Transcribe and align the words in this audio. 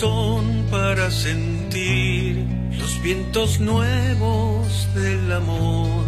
corazón 0.00 0.64
para 0.70 1.10
sentir 1.10 2.44
los 2.78 3.02
vientos 3.02 3.58
nuevos 3.58 4.88
del 4.94 5.32
amor. 5.32 6.07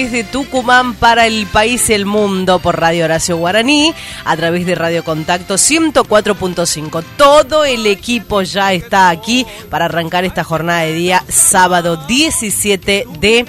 Desde 0.00 0.24
Tucumán 0.24 0.94
para 0.94 1.26
el 1.26 1.46
país 1.46 1.90
y 1.90 1.92
el 1.92 2.06
mundo 2.06 2.58
por 2.58 2.80
Radio 2.80 3.04
Horacio 3.04 3.36
Guaraní, 3.36 3.92
a 4.24 4.34
través 4.34 4.64
de 4.64 4.74
Radio 4.74 5.04
Contacto 5.04 5.56
104.5. 5.56 7.04
Todo 7.18 7.66
el 7.66 7.86
equipo 7.86 8.40
ya 8.40 8.72
está 8.72 9.10
aquí 9.10 9.46
para 9.68 9.84
arrancar 9.84 10.24
esta 10.24 10.42
jornada 10.42 10.84
de 10.84 10.94
día 10.94 11.22
sábado 11.28 11.98
17 12.08 13.04
de 13.20 13.44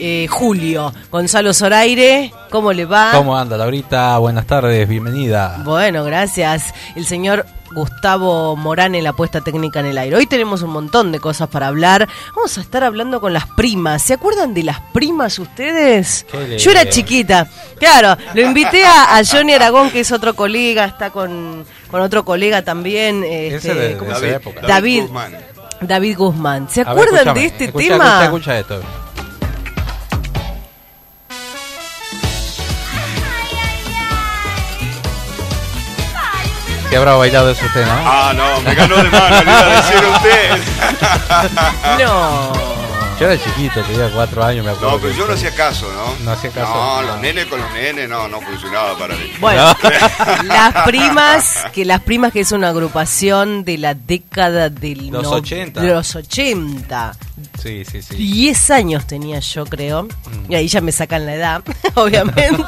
eh, 0.00 0.26
julio. 0.28 0.92
Gonzalo 1.10 1.52
Zoraire, 1.54 2.32
¿cómo 2.50 2.72
le 2.72 2.84
va? 2.86 3.10
¿Cómo 3.12 3.36
anda, 3.36 3.56
Laurita? 3.56 4.16
Buenas 4.18 4.46
tardes, 4.46 4.88
bienvenida. 4.88 5.60
Bueno, 5.64 6.04
gracias. 6.04 6.72
El 6.96 7.04
señor 7.06 7.46
Gustavo 7.72 8.56
Morán 8.56 8.94
en 8.96 9.04
la 9.04 9.12
puesta 9.12 9.40
técnica 9.42 9.78
en 9.80 9.86
el 9.86 9.98
aire. 9.98 10.16
Hoy 10.16 10.26
tenemos 10.26 10.62
un 10.62 10.70
montón 10.70 11.12
de 11.12 11.20
cosas 11.20 11.48
para 11.48 11.68
hablar. 11.68 12.08
Vamos 12.34 12.58
a 12.58 12.60
estar 12.62 12.82
hablando 12.82 13.20
con 13.20 13.32
las 13.32 13.46
primas. 13.46 14.02
¿Se 14.02 14.14
acuerdan 14.14 14.54
de 14.54 14.64
las 14.64 14.80
primas 14.92 15.38
ustedes? 15.38 16.26
Qué 16.30 16.58
Yo 16.58 16.72
era 16.72 16.88
chiquita. 16.88 17.46
Claro, 17.78 18.16
lo 18.34 18.40
invité 18.42 18.84
a, 18.84 19.16
a 19.16 19.24
Johnny 19.24 19.52
Aragón, 19.52 19.90
que 19.90 20.00
es 20.00 20.10
otro 20.10 20.34
colega, 20.34 20.84
está 20.84 21.10
con, 21.10 21.64
con 21.90 22.00
otro 22.00 22.24
colega 22.24 22.62
también. 22.62 23.22
Este, 23.22 23.56
Ese 23.56 23.74
de- 23.74 23.96
¿cómo 23.96 24.14
se- 24.16 24.30
época. 24.34 24.62
David, 24.66 25.02
Guzmán. 25.02 25.36
David 25.80 26.16
Guzmán. 26.18 26.68
¿Se 26.68 26.82
ver, 26.84 26.88
acuerdan 26.92 27.34
de 27.34 27.44
este 27.46 27.64
escucha, 27.66 27.88
tema? 27.88 28.24
Escucha, 28.24 28.58
escucha 28.58 28.58
esto. 28.58 28.82
Qué 36.90 36.96
habrá 36.96 37.14
bailado 37.14 37.52
usted, 37.52 37.86
¿no? 37.86 37.92
Ah, 38.04 38.32
no, 38.34 38.60
me 38.62 38.74
ganó 38.74 38.96
de 38.96 39.08
mano, 39.10 39.36
le 39.44 39.50
iba 39.52 39.60
a 39.60 39.76
decir 39.76 40.04
usted. 40.12 40.60
No. 42.04 42.79
Yo 43.20 43.26
era 43.30 43.38
chiquito, 43.42 43.82
tenía 43.82 44.10
cuatro 44.14 44.42
años, 44.42 44.64
me 44.64 44.70
acuerdo. 44.70 44.92
No, 44.92 44.98
pero 44.98 45.12
yo 45.14 45.26
no 45.26 45.34
hacía 45.34 45.54
caso, 45.54 45.86
¿no? 45.92 46.24
No 46.24 46.32
hacía 46.32 46.50
caso. 46.50 46.72
No, 46.74 47.02
los 47.02 47.20
nenes 47.20 47.44
con 47.46 47.60
los 47.60 47.70
nenes, 47.72 48.08
no, 48.08 48.26
no 48.28 48.40
funcionaba 48.40 48.96
para 48.96 49.14
mí. 49.14 49.30
Bueno, 49.38 49.76
las 50.44 50.72
primas, 50.86 51.66
que 51.74 51.84
las 51.84 52.00
primas 52.00 52.32
que 52.32 52.40
es 52.40 52.50
una 52.52 52.70
agrupación 52.70 53.62
de 53.64 53.76
la 53.76 53.92
década 53.94 54.70
del 54.70 55.08
Los 55.08 55.24
no- 55.24 55.30
80. 55.32 55.80
de 55.82 55.88
los 55.94 56.16
80. 56.16 57.12
Sí, 57.62 57.84
sí, 57.84 58.00
sí. 58.00 58.14
10 58.16 58.70
años 58.70 59.06
tenía 59.06 59.38
yo, 59.40 59.66
creo. 59.66 60.08
Y 60.48 60.54
ahí 60.54 60.66
ya 60.68 60.80
me 60.80 60.90
sacan 60.92 61.26
la 61.26 61.34
edad, 61.34 61.62
obviamente. 61.94 62.64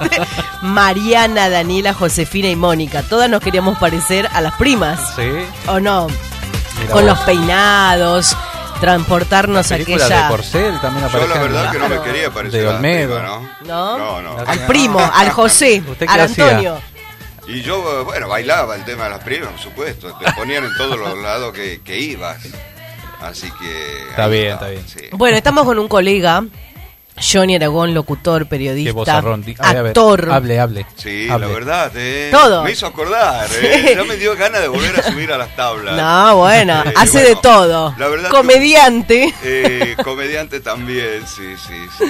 Mariana, 0.61 1.49
Daniela, 1.49 1.95
Josefina 1.95 2.49
y 2.49 2.57
Mónica. 2.57 3.03
Todas 3.03 3.31
nos 3.31 3.41
queríamos 3.41 3.79
parecer 3.79 4.29
a 4.33 4.43
las 4.43 4.55
primas. 4.57 5.01
Sí. 5.17 5.29
¿O 5.67 5.81
no? 5.81 6.09
Mira 6.81 6.93
Con 6.93 7.05
vos. 7.07 7.17
los 7.17 7.19
peinados, 7.21 8.37
transportarnos 8.83 9.69
Película 9.69 9.97
aquella. 10.05 10.23
de 10.25 10.29
Porcel 10.29 10.81
también 10.81 11.09
Yo 11.11 11.27
la 11.27 11.39
verdad 11.41 11.71
que 11.73 11.79
no 11.79 11.89
me 11.89 12.01
quería 12.03 12.31
parecer 12.31 12.61
De 12.63 12.67
a 12.69 12.71
la 12.73 12.77
Olmedo. 12.77 13.17
prima, 13.19 13.29
¿no? 13.63 13.99
¿No? 13.99 13.99
No, 13.99 14.23
no. 14.37 14.45
Al 14.45 14.67
primo, 14.67 14.99
al 15.01 15.31
José, 15.31 15.83
¿Usted 15.89 16.07
qué 16.07 16.13
al 16.13 16.21
hacía? 16.21 16.49
Antonio. 16.49 16.81
Y 17.47 17.63
yo, 17.63 18.05
bueno, 18.05 18.29
bailaba 18.29 18.75
el 18.77 18.85
tema 18.85 19.05
de 19.05 19.11
las 19.11 19.21
primas, 19.25 19.51
por 19.51 19.61
supuesto. 19.61 20.13
Te 20.19 20.33
ponían 20.33 20.65
en 20.65 20.77
todos 20.77 20.99
los 20.99 21.17
lados 21.19 21.53
que, 21.53 21.81
que 21.83 21.99
ibas. 21.99 22.39
Así 23.21 23.51
que. 23.53 24.09
Está 24.11 24.25
ahí 24.25 24.31
bien, 24.33 24.53
estaba, 24.53 24.55
está 24.55 24.69
bien. 24.69 24.85
sí. 24.89 25.17
Bueno, 25.17 25.37
estamos 25.37 25.65
con 25.65 25.79
un 25.79 25.89
colega, 25.89 26.43
Johnny 27.23 27.55
Aragón, 27.57 27.95
locutor, 27.95 28.47
periodista, 28.47 29.21
ver, 29.21 29.87
actor. 29.87 30.29
Hable, 30.31 30.59
hable. 30.61 30.87
Sí, 30.97 31.29
Hable. 31.31 31.47
la 31.47 31.53
verdad, 31.53 31.93
eh, 31.95 32.29
Todo. 32.33 32.65
me 32.65 32.73
hizo 32.73 32.87
acordar, 32.87 33.49
eh, 33.63 33.95
ya 33.97 34.05
me 34.05 34.17
dio 34.17 34.37
ganas 34.37 34.61
de 34.61 34.69
volver 34.69 34.99
a 35.01 35.03
subir 35.05 35.33
a 35.33 35.39
las 35.39 35.55
tablas. 35.57 35.97
No, 35.97 36.37
bueno, 36.37 36.83
Eh, 36.87 36.93
hace 36.97 37.19
bueno, 37.23 37.29
de 37.29 37.37
todo. 37.37 37.95
la 37.99 38.09
verdad 38.09 38.31
Comediante. 38.31 39.33
Eh, 39.43 39.97
comediante 40.03 40.61
también, 40.61 41.23
sí, 41.27 41.55
sí, 41.57 41.75
sí. 41.99 42.05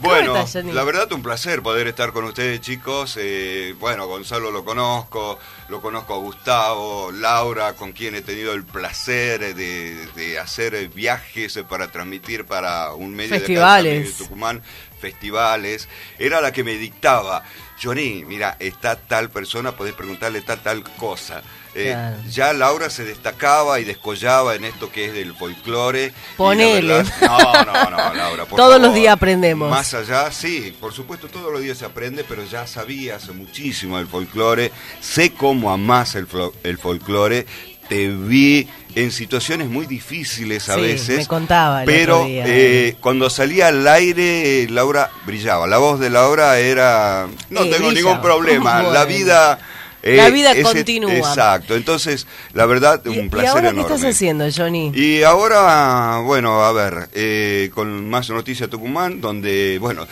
Bueno, 0.00 0.34
la 0.72 0.84
verdad 0.84 1.12
un 1.12 1.22
placer 1.22 1.62
poder 1.62 1.88
estar 1.88 2.12
con 2.12 2.24
ustedes, 2.24 2.60
chicos. 2.60 3.16
Eh, 3.20 3.74
bueno, 3.78 4.06
Gonzalo 4.06 4.50
lo 4.50 4.64
conozco, 4.64 5.38
lo 5.68 5.80
conozco 5.80 6.14
a 6.14 6.18
Gustavo, 6.18 7.10
Laura, 7.12 7.74
con 7.74 7.92
quien 7.92 8.14
he 8.14 8.22
tenido 8.22 8.52
el 8.52 8.64
placer 8.64 9.54
de, 9.54 10.06
de 10.14 10.38
hacer 10.38 10.88
viajes 10.88 11.58
para 11.68 11.90
transmitir 11.90 12.44
para 12.44 12.92
un 12.94 13.14
medio 13.14 13.40
de 13.40 13.58
acá 13.58 13.82
de 13.82 14.12
Tucumán, 14.16 14.62
festivales. 15.00 15.88
Era 16.18 16.40
la 16.40 16.52
que 16.52 16.64
me 16.64 16.74
dictaba, 16.74 17.42
Johnny, 17.82 18.24
mira, 18.26 18.56
está 18.58 18.96
tal 18.96 19.30
persona, 19.30 19.72
podés 19.72 19.94
preguntarle 19.94 20.40
tal, 20.42 20.60
tal 20.60 20.82
cosa. 20.82 21.42
Eh, 21.74 21.90
Claro. 21.92 22.16
Ya 22.30 22.52
Laura 22.52 22.90
se 22.90 23.04
destacaba 23.04 23.78
y 23.78 23.84
descollaba 23.84 24.54
en 24.56 24.64
esto 24.64 24.90
que 24.90 25.06
es 25.06 25.12
del 25.12 25.34
folclore. 25.34 26.12
Ponele. 26.36 26.94
verdad- 27.04 27.14
No, 27.22 27.64
no, 27.64 27.90
no, 27.90 28.14
Laura. 28.14 28.46
por 28.46 28.56
Todos 28.56 28.80
los 28.80 28.94
días 28.94 29.12
aprendemos. 29.12 29.70
Más 29.70 29.94
allá, 29.94 30.32
sí, 30.32 30.76
por 30.80 30.92
supuesto, 30.92 31.28
todos 31.28 31.52
los 31.52 31.60
días 31.60 31.78
se 31.78 31.84
aprende, 31.84 32.24
pero 32.24 32.44
ya 32.44 32.66
sabía 32.66 33.16
hace 33.16 33.32
muchísimo 33.32 33.96
del 33.98 34.08
folclore. 34.08 34.72
Sé 35.00 35.32
cómo 35.34 35.70
amás 35.70 36.14
el, 36.16 36.26
el 36.64 36.78
folclore. 36.78 37.46
Te 37.88 38.08
vi 38.08 38.68
en 38.94 39.10
situaciones 39.12 39.68
muy 39.68 39.86
difíciles 39.86 40.68
a 40.68 40.74
Sí, 40.74 40.80
veces. 40.82 41.18
me 41.18 41.26
contaba 41.26 41.80
el 41.82 41.86
Pero 41.86 42.16
otro 42.18 42.28
día. 42.28 42.44
eh, 42.46 42.96
cuando 43.00 43.30
salía 43.30 43.68
al 43.68 43.86
aire, 43.88 44.66
Laura 44.70 45.10
brillaba. 45.24 45.66
La 45.66 45.78
voz 45.78 45.98
de 46.00 46.10
Laura 46.10 46.58
era. 46.58 47.26
No 47.50 47.62
Sí, 47.64 47.70
tengo 47.70 47.88
brilla. 47.88 48.02
ningún 48.02 48.20
problema. 48.20 48.82
La 48.92 49.04
vida. 49.04 49.58
eh, 50.02 50.16
La 50.16 50.30
vida 50.30 50.52
ese- 50.52 50.62
continúa. 50.62 51.12
Exacto. 51.12 51.74
Entonces, 51.76 52.26
la 52.54 52.66
verdad, 52.66 53.00
¿Y, 53.04 53.08
un 53.08 53.26
y 53.26 53.28
placer 53.30 53.48
ahora 53.50 53.62
qué 53.62 53.68
enorme. 53.78 53.94
estás 53.96 54.10
haciendo, 54.14 54.44
Johnny? 54.54 54.92
Y 54.94 55.22
ahora, 55.22 56.18
bueno, 56.24 56.62
a 56.62 56.72
ver, 56.72 57.08
eh, 57.14 57.70
con 57.74 58.08
más 58.08 58.28
noticias 58.30 58.68
Tucumán, 58.70 59.20
donde, 59.20 59.78
bueno, 59.80 60.06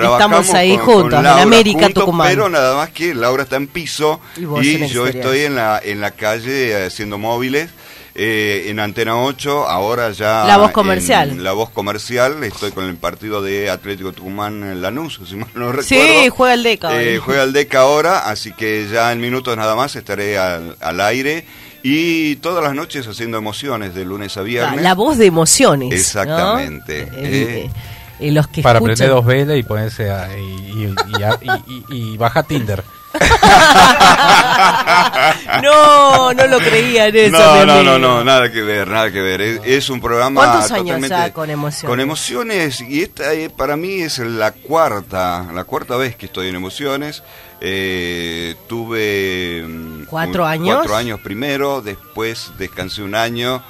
trabajamos 0.00 0.40
Estamos 0.46 0.54
ahí 0.60 0.76
con- 0.76 0.84
con 0.86 0.94
juntos, 1.02 1.18
en 1.18 1.24
Laura 1.24 1.42
América, 1.42 1.80
juntos, 1.84 2.04
Tucumán. 2.04 2.28
Pero 2.28 2.48
nada 2.48 2.76
más 2.76 2.90
que 2.90 3.14
Laura 3.14 3.42
está 3.42 3.56
en 3.56 3.66
piso 3.68 4.20
Y 4.36 4.74
en 4.82 4.88
yo 4.88 5.06
estoy 5.06 5.40
en 5.40 5.54
la, 5.56 5.80
en 5.82 6.00
la 6.00 6.10
calle 6.12 6.70
eh, 6.72 6.86
haciendo 6.86 7.18
móviles. 7.18 7.70
eh, 8.18 8.68
en 8.70 8.80
Antena 8.80 9.20
8, 9.20 9.68
ahora 9.68 10.10
ya... 10.10 10.44
La 10.46 10.56
voz 10.56 10.70
comercial. 10.70 11.28
en 11.30 11.44
la 11.44 11.52
voz 11.52 11.68
comercial, 11.68 12.42
estoy 12.44 12.70
con 12.72 12.84
el 12.86 12.96
partido 12.96 13.42
de 13.42 13.68
Atlético 13.68 14.12
Tucumán 14.12 14.62
en 14.62 14.80
Lanús, 14.80 15.20
si 15.28 15.36
mal 15.36 15.48
no 15.54 15.70
recuerdo. 15.70 15.82
Sí, 16.22 16.28
juega 16.30 16.54
el 16.54 16.62
Deca. 16.62 17.02
Eh, 17.02 17.18
juega 17.18 17.42
el 17.42 17.52
DECA 17.52 17.80
ahora, 17.80 18.20
así 18.30 18.52
que 18.52 18.88
ya 18.90 19.12
en 19.12 19.20
minutos 19.20 19.54
nada 19.56 19.76
más 19.76 19.96
estaré 19.96 20.38
al, 20.38 20.76
al 20.80 21.00
aire. 21.02 21.44
Y 21.82 22.36
todas 22.36 22.64
las 22.64 22.74
noches 22.74 23.06
haciendo 23.06 23.36
emociones 23.38 23.94
de 23.94 24.04
lunes 24.06 24.36
a 24.38 24.42
viernes. 24.42 24.80
la 24.82 24.94
voz 24.94 25.18
de 25.18 25.26
emociones. 25.26 25.90
¿no? 25.90 25.94
Exactamente. 25.94 27.02
Eh, 27.02 27.08
Eh. 27.12 27.70
Eh, 28.20 28.32
los 28.32 28.46
que 28.48 28.62
Para 28.62 28.78
escuchan- 28.78 28.96
prender 28.96 29.10
dos 29.10 29.26
velas 29.26 29.56
y 29.58 29.62
ponerse 29.62 30.10
a, 30.10 30.28
y, 30.38 30.42
y, 30.42 30.94
y, 31.18 31.22
a- 31.22 31.38
y- 31.40 31.84
y- 31.90 32.12
y 32.12 32.16
bajar 32.16 32.44
Tinder. 32.44 32.82
no, 35.62 36.32
no 36.34 36.46
lo 36.46 36.58
creía 36.58 37.08
en 37.08 37.16
eso. 37.16 37.38
No, 37.38 37.66
no, 37.66 37.82
no, 37.82 37.98
no, 37.98 38.24
nada 38.24 38.50
que 38.50 38.62
ver, 38.62 38.88
nada 38.88 39.10
que 39.10 39.20
ver. 39.20 39.40
Es, 39.40 39.60
es 39.64 39.90
un 39.90 40.00
programa 40.00 40.40
¿Cuántos 40.42 40.70
años 40.72 40.84
totalmente 40.86 41.08
ya 41.16 41.32
con 41.32 41.50
emociones? 41.50 41.88
Con 41.90 42.00
emociones 42.00 42.80
y 42.80 43.02
esta 43.02 43.32
eh, 43.32 43.50
para 43.50 43.76
mí 43.76 44.00
es 44.02 44.18
la 44.18 44.52
cuarta, 44.52 45.46
la 45.54 45.64
cuarta 45.64 45.96
vez 45.96 46.16
que 46.16 46.26
estoy 46.26 46.48
en 46.48 46.56
emociones. 46.56 47.22
Eh, 47.60 48.54
tuve 48.68 49.64
mm, 49.66 50.04
¿Cuatro 50.06 50.44
un- 50.44 50.48
años? 50.50 50.76
Cuatro 50.76 50.96
años 50.96 51.20
primero, 51.20 51.80
después 51.80 52.52
descansé 52.58 53.02
un 53.02 53.14
año, 53.14 53.62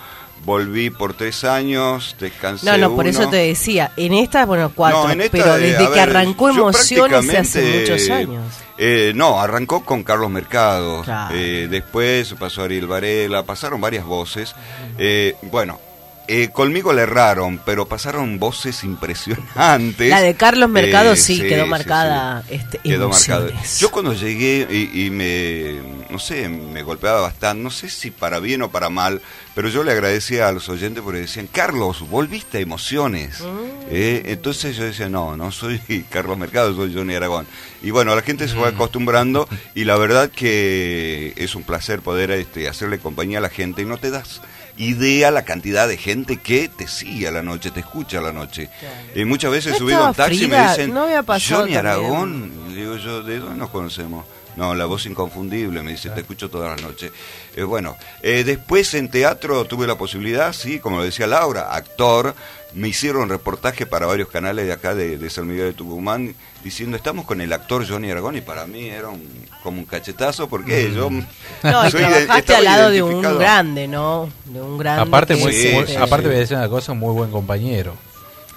volví 0.47 0.91
por 0.91 1.13
tres 1.15 1.45
años, 1.45 2.17
descansé 2.19 2.65
No, 2.65 2.79
no, 2.79 2.95
por 2.95 3.07
eso 3.07 3.29
te 3.29 3.37
decía, 3.37 3.91
en 3.97 4.15
esta, 4.15 4.47
bueno, 4.47 4.73
cuatro, 4.75 5.05
No, 5.05 5.11
en 5.11 5.21
esta, 5.21 5.37
pero 5.37 5.55
desde 5.59 5.85
que 5.85 5.91
ver, 5.91 5.99
arrancó 5.99 6.49
Emociones 6.49 7.35
hace 7.35 7.81
muchos 7.81 8.09
años. 8.11 8.45
eh, 8.79 9.13
no, 9.15 9.41
arrancó 9.41 9.85
con 9.85 10.03
Carlos 10.05 10.31
Mercado. 10.31 11.03
Claro. 11.03 11.35
eh, 11.37 11.67
después 11.69 12.33
pasó 12.39 12.63
Ariel 12.63 12.87
Varela, 12.87 13.43
pasaron 13.43 13.81
varias 13.81 14.05
voces. 14.05 14.55
Eh, 14.99 15.35
bueno, 15.43 15.81
eh, 16.29 16.49
conmigo 16.53 16.93
le 16.93 17.03
erraron, 17.03 17.61
pero 17.65 17.87
pasaron 17.87 18.39
voces 18.39 18.83
impresionantes. 18.85 20.11
La 20.11 20.21
de 20.21 20.35
Carlos 20.35 20.69
Mercado 20.69 21.13
Eh, 21.13 21.17
sí, 21.17 21.41
quedó 21.41 21.67
marcada, 21.67 22.43
sí. 22.49 22.55
este, 22.55 22.79
Quedó. 22.79 23.05
Emociones. 23.07 23.79
Yo 23.81 23.91
cuando 23.91 24.13
llegué 24.13 24.67
y, 24.71 25.07
y 25.07 25.11
me, 25.11 25.81
no 26.11 26.19
sé, 26.19 26.49
me 26.49 26.83
golpeaba 26.83 27.21
bastante, 27.21 27.63
no 27.63 27.71
sé 27.71 27.89
si 27.89 28.11
para 28.11 28.39
bien 28.41 28.63
o 28.63 28.71
para 28.71 28.91
mal, 28.91 29.21
pero 29.57 29.71
yo 29.71 29.83
le 29.83 29.93
agradecía 29.93 30.49
a 30.49 30.53
los 30.53 30.69
oyentes 30.69 31.03
porque 31.03 31.21
decían, 31.21 31.49
Carlos, 31.51 32.09
volviste 32.11 32.59
a 32.59 32.61
emociones. 32.61 33.41
Mm. 33.41 33.87
Eh, 33.91 34.23
entonces 34.27 34.77
yo 34.77 34.85
decía, 34.85 35.09
no, 35.09 35.35
no 35.35 35.51
soy 35.51 35.81
Carlos 36.11 36.37
Mercado, 36.37 36.77
soy 36.77 36.93
Johnny 36.95 37.15
Aragón. 37.15 37.47
Y 37.83 37.91
bueno, 37.91 38.15
la 38.15 38.21
gente 38.21 38.47
se 38.49 38.55
Mm. 38.55 38.59
fue 38.59 38.69
acostumbrando 38.69 39.49
y 39.75 39.85
la 39.85 39.97
verdad 39.97 40.29
que 40.31 41.33
es 41.37 41.55
un 41.55 41.63
placer 41.63 42.01
poder 42.03 42.31
este, 42.33 42.69
hacerle 42.69 42.99
compañía 42.99 43.39
a 43.39 43.41
la 43.41 43.49
gente 43.49 43.81
y 43.81 43.87
no 43.87 43.97
te 43.97 44.11
das 44.11 44.43
idea 44.77 45.31
la 45.31 45.47
cantidad 45.47 45.89
de 45.89 45.97
gente 45.97 46.37
que 46.37 46.69
te 46.69 46.87
sigue 46.87 47.27
a 47.27 47.31
la 47.31 47.41
noche, 47.41 47.71
te 47.71 47.81
escucha 47.81 48.19
a 48.19 48.21
la 48.21 48.33
noche. 48.33 48.69
Y 49.15 49.25
muchas 49.25 49.51
veces 49.51 49.69
he 49.69 49.73
¿No 49.73 49.79
subido 49.79 50.07
un 50.07 50.15
taxi 50.15 50.45
y 50.45 50.49
me 50.49 50.61
dicen, 50.69 50.93
¿No 50.93 51.05
había 51.05 51.23
pasado 51.23 51.63
Johnny? 51.63 51.77
Aragón, 51.77 52.75
digo 52.75 52.97
yo, 52.99 53.23
¿de 53.23 53.39
dónde 53.39 53.57
nos 53.57 53.71
conocemos? 53.71 54.27
No, 54.57 54.75
la 54.75 54.87
voz 54.87 55.05
inconfundible, 55.07 55.83
me 55.83 55.91
dice, 55.93 56.09
te 56.11 56.21
escucho 56.21 56.49
todas 56.49 56.71
las 56.71 56.83
noches. 56.89 57.13
Eh, 57.55 57.63
bueno, 57.63 57.95
eh, 58.23 58.43
después 58.43 58.95
en 58.95 59.11
teatro 59.11 59.67
tuve 59.67 59.87
la 59.87 59.97
posibilidad, 59.99 60.53
sí, 60.55 60.79
como 60.79 60.97
lo 60.99 61.05
decía 61.05 61.27
Laura, 61.27 61.75
actor, 61.75 62.35
me 62.73 62.89
hicieron 62.89 63.29
reportaje 63.29 63.85
para 63.85 64.07
varios 64.07 64.29
canales 64.29 64.67
de 64.67 64.73
acá 64.73 64.95
de, 64.95 65.19
de 65.19 65.31
San 65.31 65.47
Miguel 65.47 65.67
de 65.67 65.73
Tucumán, 65.75 66.35
diciendo, 66.65 66.97
estamos 66.97 67.27
con 67.27 67.43
el 67.43 67.53
actor 67.53 67.87
Johnny 67.87 68.11
Aragón, 68.11 68.37
y 68.37 68.41
para 68.41 68.67
mí 68.67 68.89
era 68.89 69.09
un, 69.09 69.23
como 69.63 69.79
un 69.81 69.85
cachetazo, 69.85 70.49
porque 70.49 70.91
yo... 70.95 71.11
Mm. 71.11 71.27
No, 71.63 71.87
y 71.87 71.91
soy 71.91 72.01
de- 72.01 72.07
trabajaste 72.25 72.55
al 72.57 72.65
lado 72.65 72.91
de 72.91 73.03
un 73.03 73.21
grande, 73.39 73.87
¿no? 73.89 74.31
De 74.47 74.63
un 74.63 74.79
grande. 74.79 75.03
Aparte, 75.03 75.37
muy, 75.37 75.53
Sí, 75.53 75.71
muy- 75.75 75.87
sí, 75.87 75.97
aparte 75.97 76.23
sí. 76.25 76.29
voy 76.29 76.37
a 76.37 76.41
decir 76.41 76.57
una 76.57 76.69
cosa, 76.71 76.95
muy 76.95 77.13
buen 77.13 77.31
compañero. 77.31 77.95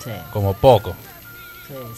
Sí, 0.03 0.11
Como 0.31 0.53
poco. 0.53 0.95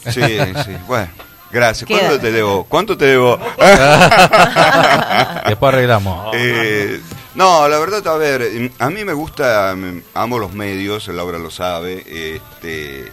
Sí, 0.09 0.21
sí, 0.65 0.71
bueno. 0.87 1.07
Gracias. 1.51 1.87
Queda. 1.87 1.99
¿Cuánto 1.99 2.19
te 2.19 2.31
debo? 2.31 2.63
¿Cuánto 2.65 2.97
te 2.97 3.05
debo? 3.05 3.37
Después 5.47 5.73
arreglamos. 5.73 6.33
Eh, 6.35 6.99
no, 7.35 7.67
la 7.67 7.79
verdad, 7.79 8.05
a 8.07 8.17
ver, 8.17 8.71
a 8.79 8.89
mí 8.89 9.05
me 9.05 9.13
gusta, 9.13 9.73
mm, 9.75 10.01
amo 10.13 10.37
los 10.39 10.53
medios, 10.53 11.07
Laura 11.07 11.37
lo 11.39 11.49
sabe, 11.49 12.03
este, 12.35 13.11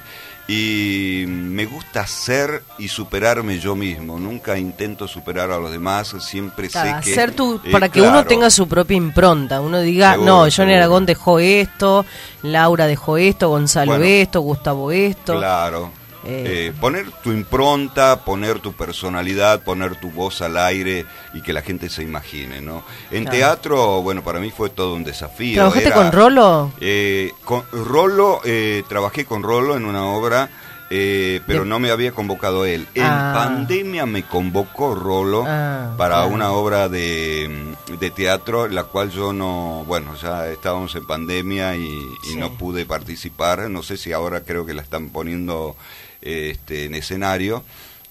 y 0.48 1.24
me 1.26 1.66
gusta 1.66 2.04
ser 2.06 2.64
y 2.78 2.88
superarme 2.88 3.60
yo 3.60 3.76
mismo. 3.76 4.18
Nunca 4.18 4.58
intento 4.58 5.06
superar 5.06 5.52
a 5.52 5.58
los 5.58 5.70
demás, 5.70 6.16
siempre 6.20 6.68
Claro, 6.68 6.98
sé 7.00 7.04
que... 7.04 7.12
hacer 7.12 7.32
tu, 7.34 7.60
eh, 7.64 7.70
para 7.70 7.88
que 7.90 8.02
uno 8.02 8.24
tenga 8.24 8.50
su 8.50 8.66
propia 8.66 8.96
impronta, 8.96 9.60
uno 9.60 9.80
diga, 9.80 10.12
Seguro, 10.12 10.26
no, 10.26 10.38
Johnny 10.40 10.50
seguro. 10.52 10.76
Aragón 10.76 11.06
dejó 11.06 11.38
esto, 11.38 12.04
Laura 12.42 12.86
dejó 12.86 13.18
esto, 13.18 13.50
Gonzalo 13.50 13.92
Bueno. 13.92 14.04
esto, 14.04 14.40
Gustavo 14.40 14.90
esto. 14.90 15.36
Claro. 15.36 15.92
Eh, 16.24 16.68
Eh, 16.68 16.72
poner 16.80 17.06
tu 17.22 17.30
impronta, 17.32 18.24
poner 18.24 18.58
tu 18.58 18.72
personalidad, 18.72 19.62
poner 19.62 19.96
tu 20.00 20.10
voz 20.10 20.42
al 20.42 20.56
aire 20.56 21.06
y 21.32 21.42
que 21.42 21.52
la 21.52 21.62
gente 21.62 21.88
se 21.88 22.02
imagine, 22.02 22.60
¿no? 22.60 22.82
En 23.10 23.22
Claro. 23.24 23.36
teatro, 23.38 24.02
bueno, 24.02 24.22
para 24.24 24.40
mí 24.40 24.50
fue 24.50 24.68
todo 24.70 24.94
un 24.94 25.04
desafío. 25.04 25.54
¿Trabajaste 25.56 25.86
Era- 25.88 25.96
con 25.96 26.12
Rolo? 26.12 26.72
Eh, 26.80 27.32
con 27.44 27.62
Rolo, 27.72 28.40
eh, 28.44 28.82
trabajé 28.88 29.24
con 29.24 29.42
Rolo 29.42 29.76
en 29.76 29.84
una 29.84 30.06
obra, 30.06 30.50
eh, 30.90 31.40
pero 31.46 31.64
no 31.66 31.78
me 31.78 31.90
había 31.90 32.12
convocado 32.12 32.64
él. 32.64 32.86
En 32.94 33.04
Ah. 33.04 33.32
pandemia 33.34 34.06
me 34.06 34.22
convocó 34.24 34.94
Rolo 34.94 35.44
Ah, 35.46 35.94
para 35.98 36.14
claro. 36.16 36.28
una 36.34 36.50
obra 36.52 36.88
de, 36.88 37.74
de 38.00 38.10
teatro, 38.10 38.68
la 38.68 38.84
cual 38.84 39.10
yo 39.10 39.32
no, 39.34 39.84
bueno, 39.86 40.14
ya 40.16 40.48
estábamos 40.48 40.94
en 40.96 41.06
pandemia 41.06 41.76
y, 41.76 41.84
y 42.24 42.28
Sí. 42.30 42.36
no 42.36 42.52
pude 42.54 42.86
participar. 42.86 43.68
No 43.70 43.82
sé 43.82 43.96
si 43.98 44.12
ahora 44.12 44.42
creo 44.44 44.64
que 44.66 44.72
la 44.74 44.80
están 44.82 45.10
poniendo 45.10 45.76
este, 46.22 46.84
en 46.86 46.94
escenario. 46.94 47.64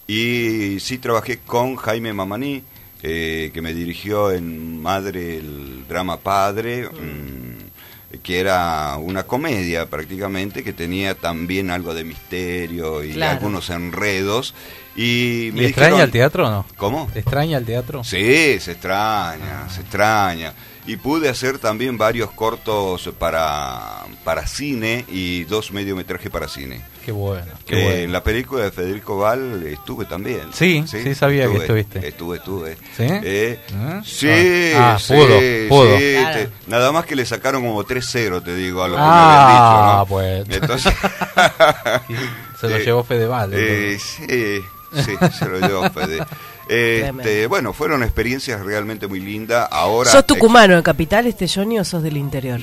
Y 0.08 0.80
sí 0.80 0.98
trabajé 1.00 1.40
con 1.40 1.76
Jaime 1.76 2.14
Mamaní, 2.14 2.64
eh, 3.04 3.52
que 3.54 3.62
me 3.62 3.74
dirigió 3.74 4.32
en 4.32 4.82
Madre 4.82 5.38
el 5.38 5.86
drama 5.88 6.18
Padre, 6.18 6.88
mm, 6.90 8.18
que 8.24 8.40
era 8.40 8.96
una 8.98 9.24
comedia 9.24 9.86
prácticamente, 9.88 10.64
que 10.64 10.72
tenía 10.74 11.14
también 11.14 11.70
algo 11.70 11.94
de 11.94 12.06
misterio 12.06 13.04
y 13.04 13.12
Claro. 13.14 13.34
algunos 13.38 13.70
enredos. 13.70 14.54
Y, 14.98 15.52
me 15.54 15.62
¿Y 15.62 15.66
extraña 15.68 15.90
dijeron- 15.92 16.02
el 16.02 16.12
teatro 16.12 16.48
o 16.48 16.50
no? 16.50 16.66
¿Cómo? 16.76 17.10
¿Extraña 17.14 17.60
el 17.60 17.66
teatro? 17.66 18.04
Sí, 18.04 18.60
se 18.60 18.72
extraña, 18.72 19.70
se 19.70 19.82
extraña. 19.82 20.54
Y 20.88 20.96
pude 20.96 21.28
hacer 21.30 21.60
también 21.60 21.98
varios 21.98 22.32
cortos 22.32 23.10
para, 23.20 24.06
para 24.24 24.48
cine 24.48 25.04
y 25.10 25.44
dos 25.44 25.72
mediometrajes 25.74 26.32
para 26.32 26.48
cine. 26.48 26.82
Qué 27.06 27.12
bueno, 27.12 27.52
qué 27.66 27.78
Eh, 27.80 27.84
bueno. 27.84 28.00
En 28.00 28.12
la 28.14 28.24
película 28.24 28.64
de 28.64 28.72
Federico 28.72 29.18
Val 29.18 29.64
estuve 29.68 30.06
también. 30.06 30.44
Sí, 30.54 30.84
sí, 30.88 31.14
sabía 31.14 31.44
que 31.48 31.58
estuve, 31.58 31.82
estuviste. 31.82 32.08
Estuve, 32.08 32.38
estuve. 32.38 32.76
¿Sí? 32.96 33.04
Eh, 33.06 33.60
¿Ah? 33.78 34.02
Sí, 34.06 34.72
Ah, 34.76 34.94
ah, 34.96 35.00
sí, 35.00 35.14
pudo, 35.14 35.40
pudo. 35.70 35.98
sí, 36.00 36.14
Claro. 36.16 36.40
te- 36.40 36.50
nada 36.72 36.92
más 36.94 37.06
que 37.06 37.16
le 37.18 37.26
sacaron 37.26 37.62
como 37.66 37.84
3-0, 37.84 38.42
te 38.42 38.56
digo, 38.56 38.82
a 38.82 38.88
lo 38.88 38.96
que 38.96 39.02
Ah, 39.04 39.12
me 39.12 39.22
habían 39.22 39.48
dicho, 39.54 39.98
¿no? 39.98 40.06
pues. 40.06 40.62
Entonces, 40.62 40.94
Se 42.62 42.68
lo 42.70 42.76
eh, 42.78 42.84
llevó 42.86 43.04
Fedeval. 43.04 43.52
eh, 43.54 43.98
sí, 44.00 44.62
sí, 44.94 45.14
se 45.38 45.46
lo 45.46 45.60
llevó 45.60 45.90
Fede. 45.92 46.24
Este, 46.70 47.48
bueno, 47.48 47.72
fueron 47.72 48.04
experiencias 48.04 48.60
realmente 48.66 49.08
muy 49.08 49.22
lindas. 49.22 49.70
Ahora, 49.72 50.12
¿Sos 50.12 50.28
tucumano 50.28 50.76
de 50.76 50.84
capital, 50.84 51.26
este 51.26 51.48
Johnny, 51.48 51.80
o 51.80 51.86
sos 51.86 52.04
del 52.04 52.18
interior? 52.18 52.60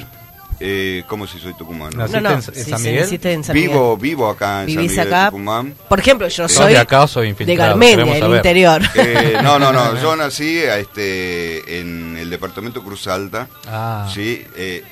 Eh, 0.61 1.03
¿Cómo 1.09 1.27
si 1.27 1.39
soy 1.39 1.55
tucumano? 1.55 1.97
No, 1.97 2.07
No, 2.07 2.21
no, 2.21 2.29
en- 2.31 2.35
en 2.37 2.43
sí, 2.43 2.71
San 2.71 2.79
sí, 2.81 2.89
en 3.23 3.43
San. 3.45 3.55
Vivo, 3.55 3.97
vivo 3.97 4.29
acá 4.29 4.61
en 4.63 4.67
San 4.69 4.77
¿Vivís 4.77 4.91
Miguel 4.93 5.09
de 5.09 5.15
acá? 5.17 5.27
Tucumán. 5.31 5.75
Por 5.89 5.99
ejemplo, 5.99 6.29
yo 6.29 6.47
¿Sos 6.49 6.53
soy 6.59 6.73
de 6.75 6.79
acá 6.79 7.07
soy 7.09 7.33
de? 7.33 7.57
Garmendia, 7.57 8.19
el 8.19 8.35
interior. 8.37 8.83
Eh, 8.95 9.39
no, 9.43 9.59
no, 9.59 9.73
no. 9.73 9.99
Yo 10.03 10.15
nací 10.17 10.59
a 10.59 10.79
este, 10.79 11.81
en 11.81 12.17
el 12.19 12.29
departamento 12.31 12.83
Cruz 12.85 13.07
Alta. 13.09 13.49
Ah. 13.67 14.09
Sí, 14.15 14.45
eh, 14.57 14.85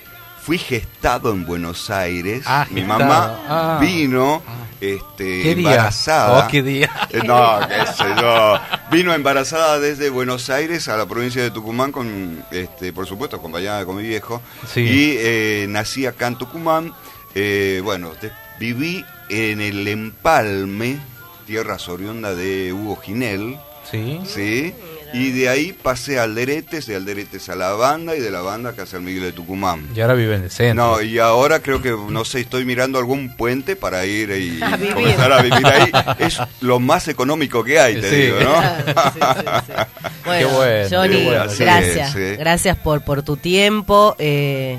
fui 0.42 0.56
gestado 0.58 1.30
en 1.32 1.44
Buenos 1.46 1.90
Aires. 1.90 2.42
Ah, 2.46 2.66
Mi 2.70 2.80
gestado. 2.80 2.98
mamá 2.98 3.38
Ah. 3.46 3.78
vino 3.80 4.42
este, 4.82 5.42
¿Qué 5.42 5.54
día? 5.54 5.70
embarazada. 5.70 6.44
Oh, 6.46 6.50
¿qué 6.50 6.62
día? 6.62 6.90
Eh, 7.10 7.20
no, 7.24 7.58
qué 7.68 7.86
sé 7.92 8.04
yo. 8.20 8.58
Vino 8.90 9.14
embarazada 9.14 9.78
desde 9.78 10.10
Buenos 10.10 10.50
Aires 10.50 10.88
a 10.88 10.96
la 10.96 11.06
provincia 11.06 11.40
de 11.42 11.50
Tucumán, 11.50 11.92
con, 11.92 12.44
este, 12.50 12.92
por 12.92 13.06
supuesto, 13.06 13.36
acompañada 13.36 13.84
con 13.86 13.96
mi 13.96 14.02
viejo. 14.02 14.42
Sí. 14.66 14.80
Y 14.80 15.14
eh, 15.18 15.66
nací 15.68 16.04
acá 16.06 16.26
en 16.26 16.36
Tucumán. 16.36 16.92
Eh, 17.34 17.80
bueno, 17.84 18.10
de- 18.20 18.32
viví 18.58 19.04
en 19.28 19.60
el 19.60 19.86
Empalme, 19.88 20.98
tierra 21.46 21.76
oriunda 21.88 22.34
de 22.34 22.72
Hugo 22.72 22.96
Ginel. 22.96 23.58
Sí. 23.90 24.20
¿sí? 24.26 24.74
Y 25.14 25.30
de 25.32 25.48
ahí 25.48 25.72
pasé 25.74 26.18
a 26.18 26.22
Alderetes, 26.22 26.86
de 26.86 26.96
Alderetes 26.96 27.48
a 27.50 27.54
la 27.54 27.72
banda 27.72 28.16
y 28.16 28.20
de 28.20 28.30
la 28.30 28.40
banda 28.40 28.70
acá 28.70 28.84
a 28.84 28.86
San 28.86 29.04
Miguel 29.04 29.22
de 29.24 29.32
Tucumán. 29.32 29.86
Y 29.94 30.00
ahora 30.00 30.14
vive 30.14 30.36
en 30.36 30.44
el 30.44 30.50
centro. 30.50 30.84
No, 30.96 31.02
y 31.02 31.18
ahora 31.18 31.60
creo 31.60 31.82
que, 31.82 31.90
no 32.08 32.24
sé, 32.24 32.40
estoy 32.40 32.64
mirando 32.64 32.98
algún 32.98 33.36
puente 33.36 33.76
para 33.76 34.06
ir 34.06 34.30
y 34.30 34.62
A 34.62 34.78
comenzar 34.94 35.32
a 35.32 35.42
vivir 35.42 35.66
ahí. 35.66 35.90
Es 36.18 36.38
lo 36.60 36.80
más 36.80 37.08
económico 37.08 37.62
que 37.62 37.78
hay, 37.78 38.00
te 38.00 38.08
Sí. 38.10 38.16
digo, 38.16 38.40
¿no? 38.40 38.62
Sí, 38.62 38.92
sí, 39.14 39.20
sí. 39.66 39.72
Bueno, 40.24 40.48
Qué 40.48 40.54
bueno, 40.54 40.88
Johnny, 40.90 41.16
qué 41.18 41.24
bueno. 41.26 41.42
Así 41.42 41.62
gracias. 41.64 42.14
Gracias 42.38 42.76
por, 42.78 43.02
por 43.02 43.22
tu 43.22 43.36
tiempo. 43.36 44.14
eh, 44.18 44.78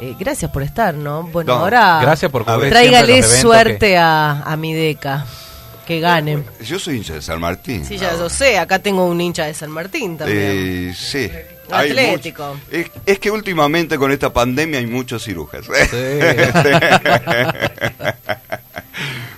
eh, 0.00 0.16
gracias 0.18 0.50
por 0.50 0.62
estar, 0.62 0.94
¿no? 0.94 1.24
Bueno, 1.24 1.52
No, 1.54 1.60
ahora 1.60 1.98
Gracias 2.02 2.30
por 2.32 2.44
tráigale 2.44 3.22
suerte 3.22 3.96
a, 3.98 4.42
a 4.42 4.56
mi 4.56 4.72
deca. 4.72 5.24
Que 5.86 5.98
gane. 6.00 6.44
Yo 6.64 6.78
soy 6.78 6.96
hincha 6.98 7.14
de 7.14 7.22
San 7.22 7.40
Martín. 7.40 7.84
Sí, 7.84 7.96
ya 7.98 8.12
lo 8.14 8.28
sé. 8.28 8.56
Acá 8.58 8.78
tengo 8.78 9.04
un 9.06 9.20
hincha 9.20 9.46
de 9.46 9.54
San 9.54 9.70
Martín 9.70 10.16
también. 10.16 10.38
Eh, 10.90 10.94
sí. 10.96 11.28
Hay 11.70 11.90
Atlético. 11.90 12.54
mucho- 12.54 12.66
es, 12.70 12.86
es 13.06 13.18
que 13.18 13.30
últimamente 13.30 13.96
con 13.98 14.12
esta 14.12 14.32
pandemia 14.32 14.78
hay 14.78 14.86
muchos 14.86 15.24
cirujas. 15.24 15.64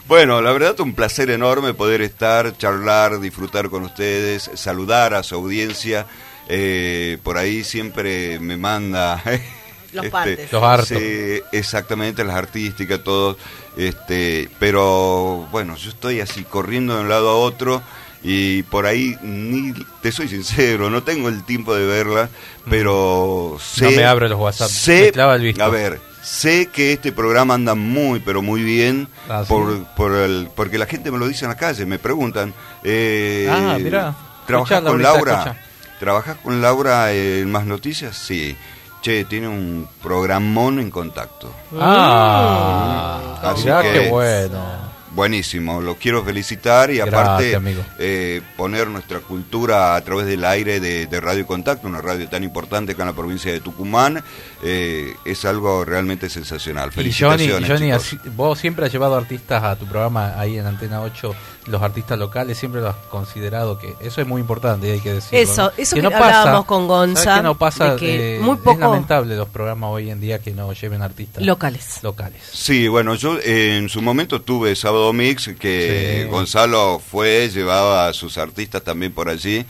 Bueno, 0.07 0.43
la 0.43 0.53
verdad 0.53 0.79
un 0.81 0.95
placer 0.95 1.31
enorme 1.31 1.73
poder 1.73 2.03
estar, 2.03 2.57
charlar, 2.59 3.21
disfrutar 3.21 3.71
con 3.71 3.85
ustedes, 3.85 4.51
saludar 4.55 5.15
a 5.15 5.23
su 5.23 5.35
audiencia. 5.35 6.07
Eh, 6.49 7.17
por 7.23 7.39
ahí 7.39 7.65
siempre 7.65 8.39
me 8.39 8.57
manda 8.59 9.23
Los 9.93 10.07
partes. 10.09 10.53
Los 10.53 10.63
hartos. 10.63 10.89
sí, 10.89 11.41
exactamente, 11.53 12.23
las 12.23 12.37
artísticas, 12.37 13.03
todos. 13.03 13.37
Este, 13.77 14.49
pero 14.59 15.47
bueno, 15.51 15.77
yo 15.77 15.91
estoy 15.91 16.21
así 16.21 16.45
corriendo 16.45 16.95
de 16.97 17.03
un 17.03 17.09
lado 17.09 17.31
a 17.31 17.37
otro 17.37 17.83
y 18.23 18.63
por 18.65 18.87
ahí 18.87 19.17
ni 19.23 19.73
te 20.01 20.13
soy 20.13 20.29
sincero, 20.29 20.89
no 20.91 21.03
tengo 21.03 21.29
el 21.29 21.45
tiempo 21.45 21.75
de 21.75 21.85
verla, 21.87 22.29
pero 22.71 23.59
sé 23.61 23.91
me 23.97 24.05
abre 24.05 24.29
los 24.29 24.39
WhatsApp, 24.41 24.69
me 24.69 24.75
Sé, 24.75 25.13
clava 25.13 25.35
el 25.35 25.43
visto. 25.43 25.63
a 25.63 25.69
ver, 25.69 26.01
sé 26.23 26.67
que 26.73 26.93
este 26.95 27.13
programa 27.13 27.55
anda 27.55 27.75
muy 27.75 28.21
pero 28.21 28.41
muy 28.41 28.63
bien 28.63 29.09
Ah, 29.29 29.43
¿sí? 29.43 29.49
por, 29.49 29.85
por 29.97 30.13
el, 30.15 30.49
porque 30.55 30.79
la 30.79 30.87
gente 30.87 31.11
me 31.11 31.19
lo 31.19 31.27
dice 31.29 31.45
en 31.45 31.51
la 31.51 31.57
calle, 31.57 31.85
me 31.85 31.99
preguntan. 31.99 32.55
Eh, 32.83 33.49
Ah, 33.51 33.77
mirá. 33.81 34.15
¿Trabajás 34.47 34.79
Escuchá, 34.79 34.91
con 34.93 35.03
Laura? 35.03 35.57
¿Trabajás 36.01 36.37
con 36.43 36.61
Laura 36.63 37.13
en 37.13 37.51
Más 37.51 37.65
Noticias? 37.67 38.17
Sí. 38.17 38.57
Che, 39.05 39.27
tiene 39.27 39.47
un 39.47 39.87
programón 40.03 40.79
en 40.79 40.91
contacto. 40.91 41.53
Ah, 41.79 43.39
Así 43.43 43.65
mirá 43.65 43.83
que- 43.83 43.93
qué 43.93 44.09
bueno. 44.09 44.95
Buenísimo, 45.15 45.81
lo 45.81 45.95
quiero 45.95 46.25
felicitar 46.25 46.91
y 46.91 46.99
aparte 46.99 47.57
eh, 48.01 48.43
poner 48.57 48.89
nuestra 48.89 49.21
cultura 49.21 49.95
a 49.95 50.01
través 50.01 50.27
del 50.27 50.45
aire 50.45 50.81
de, 50.81 51.07
de 51.07 51.21
Radio 51.21 51.47
Contacto, 51.47 51.87
una 51.87 52.01
radio 52.01 52.29
tan 52.29 52.43
importante 52.43 52.93
acá 52.93 53.03
en 53.05 53.09
la 53.11 53.15
provincia 53.15 53.53
de 53.53 53.61
Tucumán, 53.61 54.25
eh, 54.65 55.15
es 55.25 55.45
algo 55.45 55.85
realmente 55.85 56.29
sensacional. 56.29 56.89
Y 56.97 57.13
Johnny, 57.13 57.13
Felicitaciones. 57.13 57.69
Johnny, 57.71 57.93
así- 57.93 58.19
vos 58.35 58.59
siempre 58.59 58.87
has 58.87 58.93
llevado 58.93 59.15
artistas 59.17 59.63
a 59.63 59.77
tu 59.77 59.87
programa 59.87 60.33
ahí 60.37 60.59
en 60.59 60.67
Antena 60.67 61.01
8, 61.03 61.33
los 61.67 61.81
artistas 61.83 62.19
locales, 62.19 62.59
siempre 62.59 62.81
lo 62.81 62.89
has 62.91 62.97
considerado 63.11 63.79
que 63.79 63.95
eso 64.01 64.21
es 64.21 64.27
muy 64.27 64.41
importante, 64.41 64.93
hay 64.93 65.01
que 65.01 65.15
decirlo. 65.15 65.39
Eso, 65.39 65.63
¿no? 65.63 65.73
eso 65.77 65.97
que 65.97 66.07
hablábamos 66.07 66.65
con 66.67 66.87
Gonza, 66.87 67.23
¿sabes 67.23 67.39
qué 67.39 67.43
no 67.43 67.55
pasa? 67.59 67.93
de 67.95 67.97
que 68.01 68.37
Eh, 68.37 68.41
muy 68.41 68.57
Es 68.57 68.63
poco- 68.63 68.81
lamentable 68.81 69.37
los 69.37 69.49
programas 69.49 69.91
hoy 69.91 70.11
en 70.11 70.21
día 70.21 70.39
que 70.41 70.51
no 70.53 70.73
lleven 70.73 71.01
artistas 71.03 71.43
Locales. 71.43 72.01
locales. 72.03 72.43
Sí, 72.53 72.87
bueno, 72.89 73.15
yo 73.15 73.39
eh, 73.39 73.79
en 73.79 73.89
su 73.89 74.03
momento 74.03 74.43
tuve 74.43 74.77
Sábado 74.77 75.13
Mix, 75.13 75.51
que 75.59 76.23
Sí. 76.25 76.29
Gonzalo 76.31 76.99
fue, 77.01 77.49
llevaba 77.49 78.09
a 78.09 78.13
sus 78.13 78.37
artistas 78.39 78.83
también 78.83 79.13
por 79.13 79.29
allí. 79.29 79.65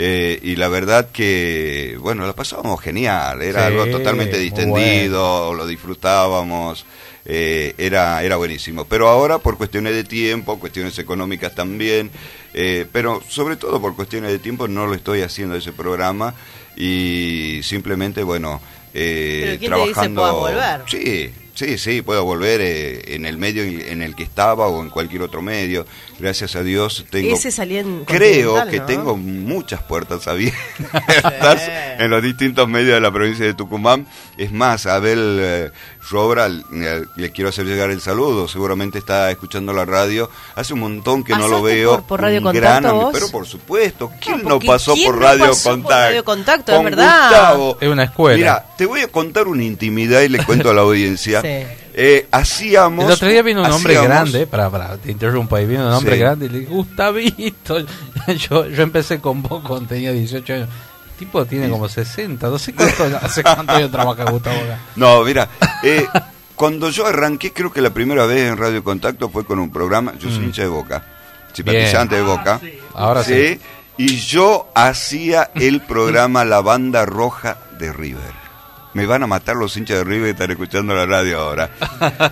eh, 0.00 0.38
y 0.44 0.54
la 0.54 0.68
verdad 0.68 1.08
que, 1.12 1.96
bueno, 2.00 2.24
la 2.24 2.32
pasábamos 2.32 2.80
genial, 2.80 3.42
era 3.42 3.62
Sí, 3.62 3.66
algo 3.66 3.86
totalmente 3.86 4.38
distendido, 4.38 5.52
lo 5.54 5.66
disfrutábamos, 5.66 6.84
eh, 7.28 7.74
era, 7.76 8.22
era 8.22 8.36
buenísimo. 8.36 8.86
Pero 8.86 9.08
ahora 9.08 9.38
por 9.38 9.58
cuestiones 9.58 9.92
de 9.94 10.02
tiempo, 10.02 10.58
cuestiones 10.58 10.98
económicas 10.98 11.54
también, 11.54 12.10
eh, 12.54 12.86
pero 12.90 13.22
sobre 13.28 13.56
todo 13.56 13.80
por 13.80 13.94
cuestiones 13.94 14.30
de 14.32 14.38
tiempo 14.38 14.66
no 14.66 14.86
lo 14.86 14.94
estoy 14.94 15.20
haciendo 15.20 15.54
ese 15.54 15.72
programa 15.72 16.34
y 16.74 17.60
simplemente, 17.62 18.22
bueno, 18.22 18.60
eh, 18.94 19.40
Pero 19.44 19.58
¿quién 19.58 19.72
te 19.72 19.78
dice 19.78 19.92
trabajando... 19.92 20.40
volver? 20.40 20.80
Sí, 20.86 21.30
sí, 21.58 21.78
sí, 21.78 22.02
puedo 22.02 22.24
volver 22.24 22.60
eh, 22.62 23.14
en 23.14 23.26
el 23.26 23.36
medio 23.38 23.62
en 23.64 24.02
el 24.02 24.14
que 24.14 24.22
estaba 24.22 24.68
o 24.68 24.80
en 24.82 24.90
cualquier 24.90 25.22
otro 25.22 25.42
medio. 25.42 25.86
Gracias 26.20 26.56
a 26.56 26.62
Dios 26.62 27.04
tengo... 27.10 27.34
Ese 27.34 27.50
salía 27.50 27.80
en 27.80 28.04
Creo 28.04 28.64
que 28.68 28.78
¿no? 28.78 28.86
tengo 28.86 29.16
muchas 29.16 29.82
puertas 29.82 30.26
abiertas 30.28 31.62
en 31.98 32.10
los 32.10 32.22
distintos 32.22 32.68
medios 32.68 32.94
de 32.94 33.00
la 33.00 33.10
provincia 33.12 33.44
de 33.44 33.54
Tucumán. 33.54 34.06
Es 34.36 34.52
más, 34.52 34.86
Abel 34.86 35.38
eh, 35.40 35.70
Robra 36.10 36.46
eh, 36.48 37.04
le 37.16 37.30
quiero 37.32 37.50
hacer 37.50 37.66
llegar 37.66 37.90
el 37.90 38.00
saludo. 38.00 38.48
Seguramente 38.48 38.98
está 38.98 39.30
escuchando 39.30 39.72
la 39.72 39.84
radio. 39.84 40.30
Hace 40.54 40.74
un 40.74 40.80
montón 40.80 41.22
que 41.24 41.32
no 41.32 41.48
lo 41.48 41.60
¿Pasaste 41.62 41.74
veo. 41.74 41.90
por- 41.96 42.04
por 42.06 42.20
Radio 42.20 42.42
Contacto 42.42 42.94
vos? 42.94 43.10
Pero 43.12 43.28
por 43.30 43.46
supuesto, 43.46 44.12
¿quién 44.20 44.42
No, 44.44 44.58
pasó 44.60 44.94
¿quién 44.94 45.06
por 45.06 45.16
no 45.16 45.26
Radio 45.26 45.46
pasó 45.46 45.62
por 45.70 45.72
Contacto? 45.72 45.94
Radio 46.08 46.24
Contacto? 46.24 46.72
Es 46.72 46.76
Con 46.78 46.84
verdad. 46.84 47.28
Gustavo. 47.28 47.78
Es 47.80 47.88
una 47.88 48.04
escuela. 48.04 48.36
Mira, 48.36 48.66
te 48.76 48.86
voy 48.86 49.00
a 49.00 49.08
contar 49.08 49.46
una 49.48 49.64
intimidad 49.64 50.20
y 50.22 50.28
le 50.28 50.44
cuento 50.44 50.70
a 50.70 50.74
la 50.74 50.82
audiencia. 50.82 51.42
Sí. 51.47 51.47
Eh, 51.94 52.26
hacíamos. 52.30 53.04
El 53.06 53.10
otro 53.12 53.28
día 53.28 53.42
vino 53.42 53.60
un 53.62 53.70
hombre 53.70 53.94
hacíamos- 53.96 54.08
grande, 54.08 54.46
para, 54.46 54.70
para, 54.70 54.96
te 54.96 55.10
interrumpo 55.10 55.56
ahí, 55.56 55.66
vino 55.66 55.86
un 55.86 55.92
hombre 55.92 56.14
Sí. 56.14 56.20
grande 56.20 56.46
y 56.46 56.48
le 56.48 56.58
dije, 56.60 56.70
Gustavito, 56.72 57.78
yo, 58.48 58.66
yo 58.66 58.82
empecé 58.82 59.20
con 59.20 59.42
vos 59.42 59.62
cuando 59.66 59.88
tenía 59.88 60.12
18 60.12 60.52
años. 60.54 60.68
El 61.12 61.26
tipo 61.26 61.44
tiene 61.46 61.68
como 61.68 61.88
60, 61.88 62.48
no 62.48 62.58
sé 62.58 62.72
cuánto, 62.74 63.04
hace 63.22 63.42
cuánto 63.42 63.72
años 63.72 63.90
trabaja 63.90 64.24
Gustavo 64.30 64.56
acá. 64.56 64.78
No, 64.96 65.22
mira, 65.24 65.48
eh, 65.82 66.06
cuando 66.54 66.90
yo 66.90 67.06
arranqué, 67.06 67.52
creo 67.52 67.72
que 67.72 67.80
la 67.80 67.90
primera 67.90 68.24
vez 68.26 68.48
en 68.50 68.56
Radio 68.56 68.84
Contacto 68.84 69.28
fue 69.28 69.44
con 69.44 69.58
un 69.58 69.70
programa. 69.70 70.14
Yo 70.18 70.28
soy 70.30 70.40
Mm. 70.40 70.44
hincha 70.44 70.62
de 70.62 70.68
boca, 70.68 71.04
simpatizante 71.52 72.14
de 72.16 72.22
boca. 72.22 72.60
Ahora 72.94 73.24
sí. 73.24 73.58
Y 73.96 74.16
yo 74.16 74.70
hacía 74.76 75.50
el 75.56 75.80
programa 75.80 76.44
La 76.44 76.60
Banda 76.60 77.04
Roja 77.04 77.56
de 77.80 77.92
River. 77.92 78.37
Me 78.98 79.06
van 79.06 79.22
a 79.22 79.28
matar 79.28 79.54
los 79.54 79.76
hinchas 79.76 79.98
de 79.98 80.02
River 80.02 80.24
que 80.24 80.30
están 80.30 80.50
escuchando 80.50 80.92
la 80.92 81.06
radio 81.06 81.38
ahora. 81.38 81.70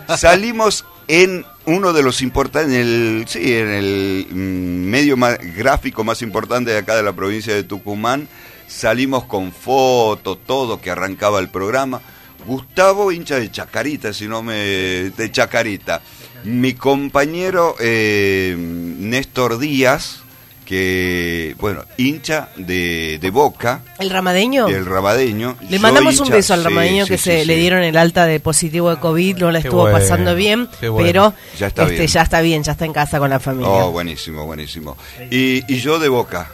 Salimos 0.19 0.85
en 1.07 1.47
uno 1.65 1.93
de 1.93 2.03
los 2.03 2.23
importantes, 2.23 2.73
en 2.73 2.81
el, 2.81 3.25
sí, 3.29 3.57
en 3.57 3.69
el 3.69 4.27
mm, 4.29 4.91
medio 4.91 5.17
más, 5.17 5.39
gráfico 5.57 6.03
más 6.03 6.23
importante 6.23 6.73
de 6.73 6.79
acá 6.79 6.97
de 6.97 7.05
la 7.05 7.13
provincia 7.13 7.55
de 7.55 7.63
Tucumán. 7.63 8.27
Salimos 8.67 9.27
con 9.27 9.53
fotos, 9.53 10.39
todo 10.45 10.81
que 10.81 10.91
arrancaba 10.91 11.39
el 11.39 11.51
programa. 11.51 12.01
Gustavo, 12.45 13.13
hincha 13.13 13.39
de 13.39 13.49
Chacarita, 13.49 14.13
si 14.13 14.27
no 14.27 14.43
me. 14.43 14.57
de 14.57 15.31
Chacarita. 15.31 16.03
Mi 16.43 16.75
compañero 16.75 17.77
eh, 17.79 18.57
Néstor 18.59 19.61
Díaz, 19.61 20.25
que, 20.67 21.55
bueno, 21.59 21.85
hincha 21.97 22.51
de, 22.57 23.19
de 23.21 23.31
Boca, 23.31 23.81
¿El 23.99 24.11
ramadeño? 24.11 24.67
el 24.69 24.85
rabadeño. 24.85 25.57
Le 25.71 25.79
mandamos 25.79 26.21
un 26.21 26.29
beso 26.29 26.53
al 26.53 26.65
ramadeño 26.65 27.05
sí, 27.07 27.13
que 27.13 27.19
sí, 27.19 27.25
se 27.25 27.41
sí. 27.41 27.47
le 27.47 27.57
dieron 27.57 27.83
el 27.83 27.97
alta 27.97 28.27
de 28.27 28.41
positivo 28.41 28.91
de 28.91 28.99
COVID, 29.01 29.37
no 29.39 29.51
la 29.53 29.63
Qué 29.63 29.69
estuvo 29.69 29.83
bueno, 29.83 29.97
pasando 29.99 30.35
bien, 30.35 30.69
bueno. 30.83 30.97
pero 30.99 31.35
Ya 31.59 31.69
está 31.69 31.85
este, 31.85 31.95
bien. 31.95 32.07
ya 32.09 32.23
está 32.23 32.41
bien, 32.43 32.63
ya 32.65 32.73
está 32.73 32.85
en 32.85 32.93
casa 32.93 33.19
con 33.19 33.31
la 33.31 33.41
familia. 33.41 33.71
Oh, 33.71 33.93
buenísimo, 33.93 34.45
buenísimo. 34.45 34.97
Y, 35.31 35.63
y 35.73 35.79
yo 35.79 35.99
de 35.99 36.09
Boca, 36.09 36.51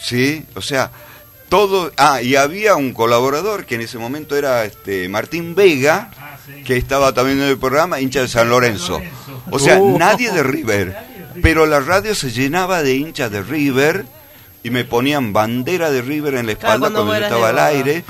¿sí? 0.00 0.42
O 0.56 0.62
sea, 0.62 0.90
todo... 1.50 1.92
Ah, 1.98 2.22
y 2.22 2.36
había 2.36 2.74
un 2.76 2.92
colaborador 2.94 3.66
que 3.66 3.74
en 3.76 3.82
ese 3.82 3.98
momento 3.98 4.36
era 4.36 4.64
este 4.64 5.08
Martín 5.08 5.54
Vega, 5.54 6.10
que 6.64 6.76
estaba 6.78 7.12
también 7.12 7.40
en 7.42 7.48
el 7.48 7.58
programa, 7.58 8.00
hincha 8.00 8.22
de 8.22 8.28
San 8.28 8.48
Lorenzo. 8.48 9.00
O 9.50 9.58
sea, 9.58 9.78
Uh. 9.78 9.98
nadie 9.98 10.30
de 10.32 10.42
River. 10.42 11.13
Pero 11.42 11.66
la 11.66 11.80
radio 11.80 12.14
se 12.14 12.30
llenaba 12.30 12.82
de 12.82 12.94
hinchas 12.96 13.30
de 13.30 13.42
River 13.42 14.04
y 14.62 14.70
me 14.70 14.84
ponían 14.84 15.32
bandera 15.32 15.90
de 15.90 16.02
River 16.02 16.34
en 16.34 16.46
la 16.46 16.54
Claro, 16.54 16.74
espalda 16.76 16.90
cuando 16.90 17.04
cuando, 17.06 17.18
yo 17.18 17.24
estaba 17.24 17.48
al 17.50 17.58
aire. 17.58 18.04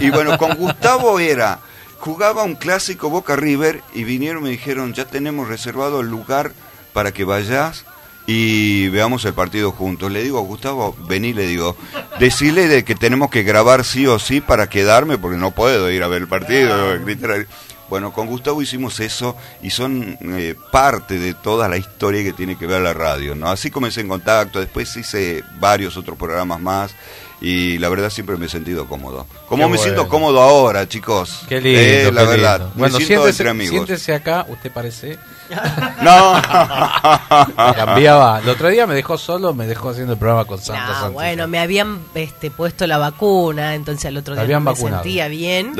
y, 0.00 0.06
y 0.06 0.10
bueno, 0.10 0.36
con 0.38 0.54
Gustavo 0.58 1.18
era... 1.20 1.60
Jugaba 1.98 2.44
un 2.44 2.54
clásico 2.54 3.10
Boca 3.10 3.36
River 3.36 3.82
y 3.92 4.04
vinieron 4.04 4.40
y 4.40 4.44
me 4.44 4.50
dijeron, 4.52 4.94
ya 4.94 5.04
tenemos 5.04 5.48
reservado 5.48 6.00
el 6.00 6.08
lugar 6.08 6.52
para 6.94 7.12
que 7.12 7.24
vayas 7.24 7.84
y 8.26 8.88
veamos 8.88 9.26
el 9.26 9.34
partido 9.34 9.70
juntos. 9.70 10.10
Le 10.10 10.22
digo, 10.22 10.40
Gustavo, 10.40 10.96
vení, 11.08 11.34
le 11.34 11.46
digo, 11.46 11.76
decirle 12.18 12.68
de 12.68 12.84
que 12.86 12.94
tenemos 12.94 13.28
que 13.28 13.42
grabar 13.42 13.84
sí 13.84 14.06
o 14.06 14.18
sí 14.18 14.40
para 14.40 14.70
quedarme 14.70 15.18
porque 15.18 15.36
no 15.36 15.50
puedo 15.50 15.90
ir 15.90 16.02
a 16.02 16.08
ver 16.08 16.22
el 16.22 16.28
partido. 16.28 16.98
gritar. 17.04 17.46
Bueno, 17.90 18.12
con 18.12 18.26
Gustavo 18.28 18.62
hicimos 18.62 18.98
eso 19.00 19.36
y 19.62 19.68
son 19.70 20.16
eh, 20.22 20.54
parte 20.72 21.18
de 21.18 21.34
toda 21.34 21.68
la 21.68 21.76
historia 21.76 22.22
que 22.22 22.32
tiene 22.32 22.56
que 22.56 22.66
ver 22.66 22.80
la 22.80 22.94
radio. 22.94 23.34
¿no? 23.34 23.48
Así 23.50 23.70
comencé 23.70 24.00
en 24.00 24.08
contacto, 24.08 24.60
después 24.60 24.96
hice 24.96 25.42
varios 25.58 25.96
otros 25.98 26.16
programas 26.16 26.60
más 26.60 26.94
y 27.42 27.78
la 27.78 27.88
verdad 27.88 28.10
siempre 28.10 28.36
me 28.36 28.46
he 28.46 28.48
sentido 28.48 28.86
cómodo. 28.86 29.26
Como 29.48 29.64
Qué 29.66 29.72
me 29.72 29.78
siento 29.78 30.08
cómodo 30.08 30.40
ahora, 30.40 30.86
chicos. 30.88 31.40
Qué 31.48 31.60
lindo, 31.60 31.80
Eh, 31.80 32.12
la 32.12 32.20
qué 32.22 32.26
verdad, 32.28 32.58
lindo. 32.60 32.72
me 32.74 32.80
Bueno, 32.80 32.96
siento 32.98 33.14
siéntese, 33.24 33.42
entre 33.42 33.50
amigos. 33.50 33.70
siéntese 33.86 34.14
acá, 34.14 34.46
usted 34.48 34.70
parece. 34.72 35.18
No. 36.02 36.34
Cambiaba. 37.74 38.40
El 38.40 38.48
otro 38.48 38.68
día 38.68 38.86
me 38.86 38.94
dejó 38.94 39.18
solo, 39.18 39.52
me 39.54 39.66
dejó 39.66 39.90
haciendo 39.90 40.12
el 40.14 40.18
programa 40.18 40.44
con 40.44 40.58
No, 40.58 40.64
Sánchez. 40.64 41.12
bueno, 41.12 41.48
me 41.48 41.58
habían 41.58 42.00
este, 42.14 42.50
puesto 42.50 42.86
la 42.86 42.98
vacuna, 42.98 43.74
entonces 43.74 44.06
al 44.06 44.16
otro 44.16 44.34
día 44.34 44.44
no 44.46 44.60
me 44.60 44.72
vacunado. 44.72 45.02
sentía 45.02 45.28
bien. 45.28 45.72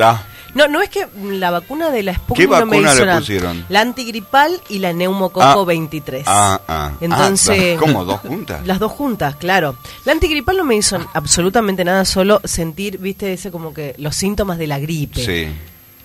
No, 0.53 0.67
no 0.67 0.81
es 0.81 0.89
que 0.89 1.07
la 1.23 1.49
vacuna 1.51 1.89
de 1.91 2.03
la 2.03 2.13
Sputnik 2.13 2.49
¿Qué 2.49 2.59
no 2.59 2.65
me 2.65 2.77
hizo 2.79 2.99
le 2.99 3.05
nada. 3.05 3.19
pusieron? 3.19 3.65
La 3.69 3.81
antigripal 3.81 4.59
y 4.69 4.79
la 4.79 4.91
neumococo 4.93 5.41
Ah. 5.61 5.65
23. 5.65 6.23
Ah, 6.27 6.61
ah. 6.67 6.91
Entonces, 6.99 7.75
Ah, 7.77 7.79
¿Cómo? 7.79 8.03
¿Dos 8.05 8.19
juntas? 8.19 8.61
Las 8.67 8.79
dos 8.79 8.91
juntas, 8.91 9.35
claro. 9.37 9.75
La 10.05 10.11
antigripal 10.11 10.57
no 10.57 10.65
me 10.65 10.75
hizo 10.75 10.99
absolutamente 11.13 11.83
nada, 11.85 12.03
solo 12.05 12.41
sentir, 12.43 12.97
viste, 12.97 13.33
ese 13.33 13.49
como 13.51 13.73
que 13.73 13.95
los 13.97 14.15
síntomas 14.15 14.57
de 14.57 14.67
la 14.67 14.79
gripe. 14.79 15.23
Sí. 15.25 15.47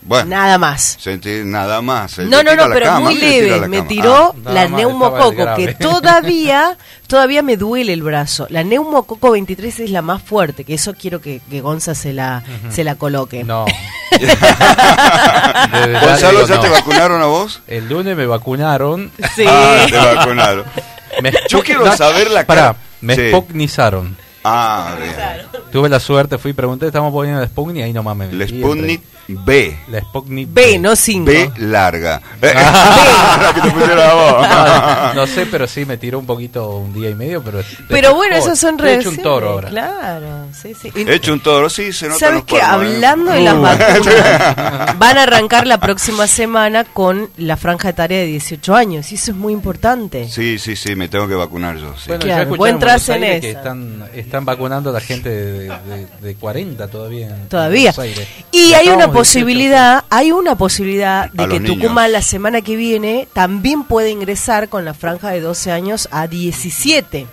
Bueno. 0.06 0.30
Nada 0.30 0.56
más. 0.56 0.96
Sentir 1.00 1.44
nada 1.44 1.82
más. 1.82 2.18
No, 2.18 2.42
no, 2.44 2.54
no, 2.54 2.68
pero 2.72 2.86
cama, 2.86 3.00
muy 3.00 3.16
leve. 3.16 3.66
Me 3.66 3.82
tiró 3.82 4.34
Ah, 4.44 4.52
la 4.52 4.68
neumococo, 4.68 5.54
que 5.56 5.74
todavía, 5.74 6.78
todavía 7.08 7.42
me 7.42 7.56
duele 7.56 7.92
el 7.92 8.02
brazo. 8.04 8.46
La 8.50 8.62
neumococo 8.62 9.32
23 9.32 9.80
es 9.80 9.90
la 9.90 10.02
más 10.02 10.22
fuerte, 10.22 10.62
que 10.64 10.74
eso 10.74 10.94
quiero 10.94 11.20
que, 11.20 11.40
que 11.50 11.60
Gonza 11.60 11.94
se 11.96 12.12
la, 12.12 12.44
se 12.70 12.84
la 12.84 12.94
coloque. 12.94 13.42
No. 13.42 13.64
Gonzalo, 16.02 16.38
digo, 16.40 16.46
¿ya 16.48 16.54
no. 16.56 16.60
te 16.60 16.68
vacunaron 16.68 17.22
a 17.22 17.26
vos? 17.26 17.60
El 17.66 17.88
lunes 17.88 18.16
me 18.16 18.26
vacunaron. 18.26 19.10
Sí. 19.34 19.44
Ah, 19.46 19.86
te 19.90 19.96
vacunaron. 19.96 20.64
Me 21.22 21.32
Yo 21.48 21.62
quiero 21.62 21.96
saber 21.96 22.30
la 22.30 22.44
Pará, 22.44 22.60
cara. 22.62 22.76
me 23.00 23.14
Sí. 23.16 23.30
Ah, 24.48 24.94
bien. 25.00 25.14
Tuve 25.72 25.88
la 25.88 25.98
suerte, 26.00 26.38
fui, 26.38 26.52
pregunté, 26.52 26.86
estamos 26.86 27.12
poniendo 27.12 27.42
el 27.42 27.48
Sputnik 27.48 27.78
y 27.78 27.82
ahí 27.82 27.92
nomás 27.92 28.16
me 28.16 28.26
El 28.26 28.36
metí, 28.36 28.58
Sputnik. 28.60 29.02
B. 29.28 29.76
La 29.88 29.98
Sputnik 30.02 30.48
B, 30.52 30.78
no 30.78 30.94
5. 30.94 31.24
B 31.26 31.50
larga. 31.58 32.20
Eh, 32.42 32.52
Ah. 32.56 33.38
la 33.42 33.54
que 33.54 33.60
te 33.60 33.70
pusieron 33.70 33.98
a 33.98 34.14
vos. 34.14 34.48
No, 34.48 35.14
no 35.14 35.26
sé, 35.26 35.46
pero 35.46 35.66
sí 35.66 35.84
me 35.84 35.96
tiró 35.96 36.18
un 36.20 36.26
poquito 36.26 36.76
un 36.76 36.92
día 36.94 37.10
y 37.10 37.14
medio, 37.16 37.42
pero 37.42 37.60
Pero 37.88 38.14
bueno, 38.14 38.36
esas 38.36 38.58
son 38.58 38.74
Estoy 38.76 38.90
hecho 38.94 39.10
un 39.10 39.16
toro 39.18 39.50
ahora. 39.50 39.68
Claro, 39.68 40.46
sí, 40.52 40.72
sí. 40.80 40.92
Y- 40.94 41.00
He 41.10 41.14
hecho 41.16 41.32
un 41.32 41.40
toro, 41.40 41.68
sí, 41.68 41.92
se 41.92 42.06
nota 42.08 42.20
¿Sabes 42.20 42.44
cuernos, 42.44 42.70
¿eh? 42.70 42.72
Hablando 42.72 43.32
de 43.32 43.40
las 43.40 43.54
Uh. 43.54 43.62
vacunas, 43.62 44.98
van 44.98 45.18
a 45.18 45.22
arrancar 45.24 45.66
la 45.66 45.78
próxima 45.78 46.26
semana 46.28 46.84
con 46.84 47.28
la 47.36 47.56
franja 47.56 47.88
etaria 47.88 48.18
de 48.18 48.26
18 48.26 48.74
años. 48.76 49.10
Y 49.10 49.16
eso 49.16 49.32
es 49.32 49.36
muy 49.36 49.52
importante. 49.52 50.28
Sí, 50.28 50.58
sí, 50.58 50.76
sí, 50.76 50.94
me 50.94 51.08
tengo 51.08 51.26
que 51.26 51.34
vacunar 51.34 51.76
yo. 51.78 51.94
sí. 51.96 52.04
Bueno, 52.08 52.20
Claro, 52.24 52.50
vos 52.56 52.68
en 53.08 53.24
en 53.24 53.40
que 53.40 53.50
están, 53.50 54.04
están 54.36 54.44
vacunando 54.44 54.90
a 54.90 54.92
la 54.92 55.00
gente 55.00 55.28
de, 55.30 55.68
de- 55.68 56.06
de 56.20 56.34
40 56.34 56.88
todavía. 56.88 57.28
en 57.28 57.48
Todavía. 57.48 57.94
Aires. 57.96 58.28
Y 58.52 58.70
Ya 58.70 58.78
hay 58.78 58.86
una 58.88 59.04
estábamos 59.04 59.14
18. 59.14 59.40
posibilidad, 59.44 60.04
hay 60.10 60.32
una 60.32 60.56
posibilidad 60.58 61.30
de 61.32 61.44
A 61.44 61.48
que 61.48 61.60
niños. 61.60 61.76
Tucumán 61.80 62.12
la 62.12 62.22
semana 62.22 62.60
que 62.62 62.76
viene 62.76 63.28
también 63.32 63.84
puede 63.84 64.10
ingresar 64.10 64.68
con 64.68 64.84
la 64.84 64.94
franja 64.94 65.30
de 65.30 65.40
12 65.40 65.72
años 65.72 66.08
a 66.10 66.26
17. 66.26 67.26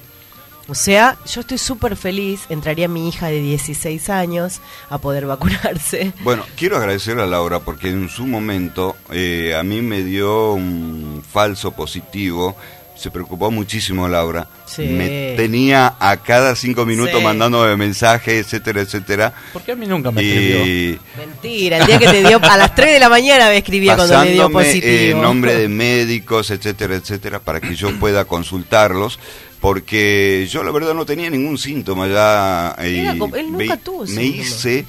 O 0.70 0.76
sea, 0.76 1.18
yo 1.30 1.42
estoy 1.42 1.58
súper 1.58 1.98
feliz, 1.98 2.44
entraría 2.48 2.88
mi 2.88 3.10
hija 3.10 3.28
de 3.28 3.42
16 3.42 4.10
años 4.10 4.62
a 4.90 4.98
poder 4.98 5.26
vacunarse. 5.26 6.14
Bueno, 6.24 6.46
quiero 6.56 6.78
agradecer 6.78 7.20
a 7.20 7.26
Laura 7.26 7.60
porque 7.60 7.90
en 7.90 8.08
su 8.08 8.26
momento 8.26 8.96
eh, 9.12 9.56
a 9.60 9.64
mí 9.64 9.82
me 9.82 10.04
dio 10.04 10.54
un 10.54 11.22
falso 11.30 11.72
positivo. 11.72 12.56
Se 13.04 13.12
preocupó 13.12 13.52
muchísimo 13.52 14.08
Laura. 14.08 14.48
Sí. 14.66 14.84
Me 14.84 15.34
tenía 15.36 15.96
a 16.00 16.16
cada 16.24 16.56
cinco 16.56 16.86
minutos 16.86 17.18
Sí. 17.18 17.22
mandándome 17.22 17.76
mensajes, 17.76 18.46
etcétera, 18.46 18.80
etcétera. 18.80 19.34
¿Por 19.52 19.62
qué 19.62 19.74
a 19.74 19.76
mí 19.76 19.86
nunca 19.86 20.10
me 20.10 20.22
escribió? 20.22 20.66
Y 20.66 21.00
Mentira, 21.18 21.80
el 21.80 21.86
día 21.86 22.00
que 22.00 22.08
te 22.08 22.24
dio, 22.26 22.40
a 22.42 22.56
las 22.58 22.74
3 22.74 22.94
de 22.94 23.00
la 23.02 23.10
mañana 23.10 23.50
me 23.50 23.58
escribía 23.58 23.98
cuando 23.98 24.24
le 24.24 24.32
dio 24.32 24.44
pasándome 24.44 24.66
positivo. 24.70 24.88
eh, 25.20 25.22
nombre 25.22 25.54
de 25.56 25.68
médicos, 25.86 26.50
etcétera, 26.50 26.96
etcétera, 26.96 27.40
para 27.40 27.60
que 27.60 27.76
yo 27.76 27.92
pueda 28.00 28.24
consultarlos. 28.24 29.20
Porque 29.60 30.48
yo 30.50 30.64
la 30.64 30.72
verdad 30.72 30.94
no 30.94 31.06
tenía 31.06 31.30
ningún 31.30 31.58
síntoma 31.58 32.08
ya. 32.08 32.74
como- 33.20 33.36
él 33.36 33.52
nunca 33.52 33.66
me, 33.66 33.78
tuvo 33.80 34.06
me 34.06 34.24
hice 34.24 34.86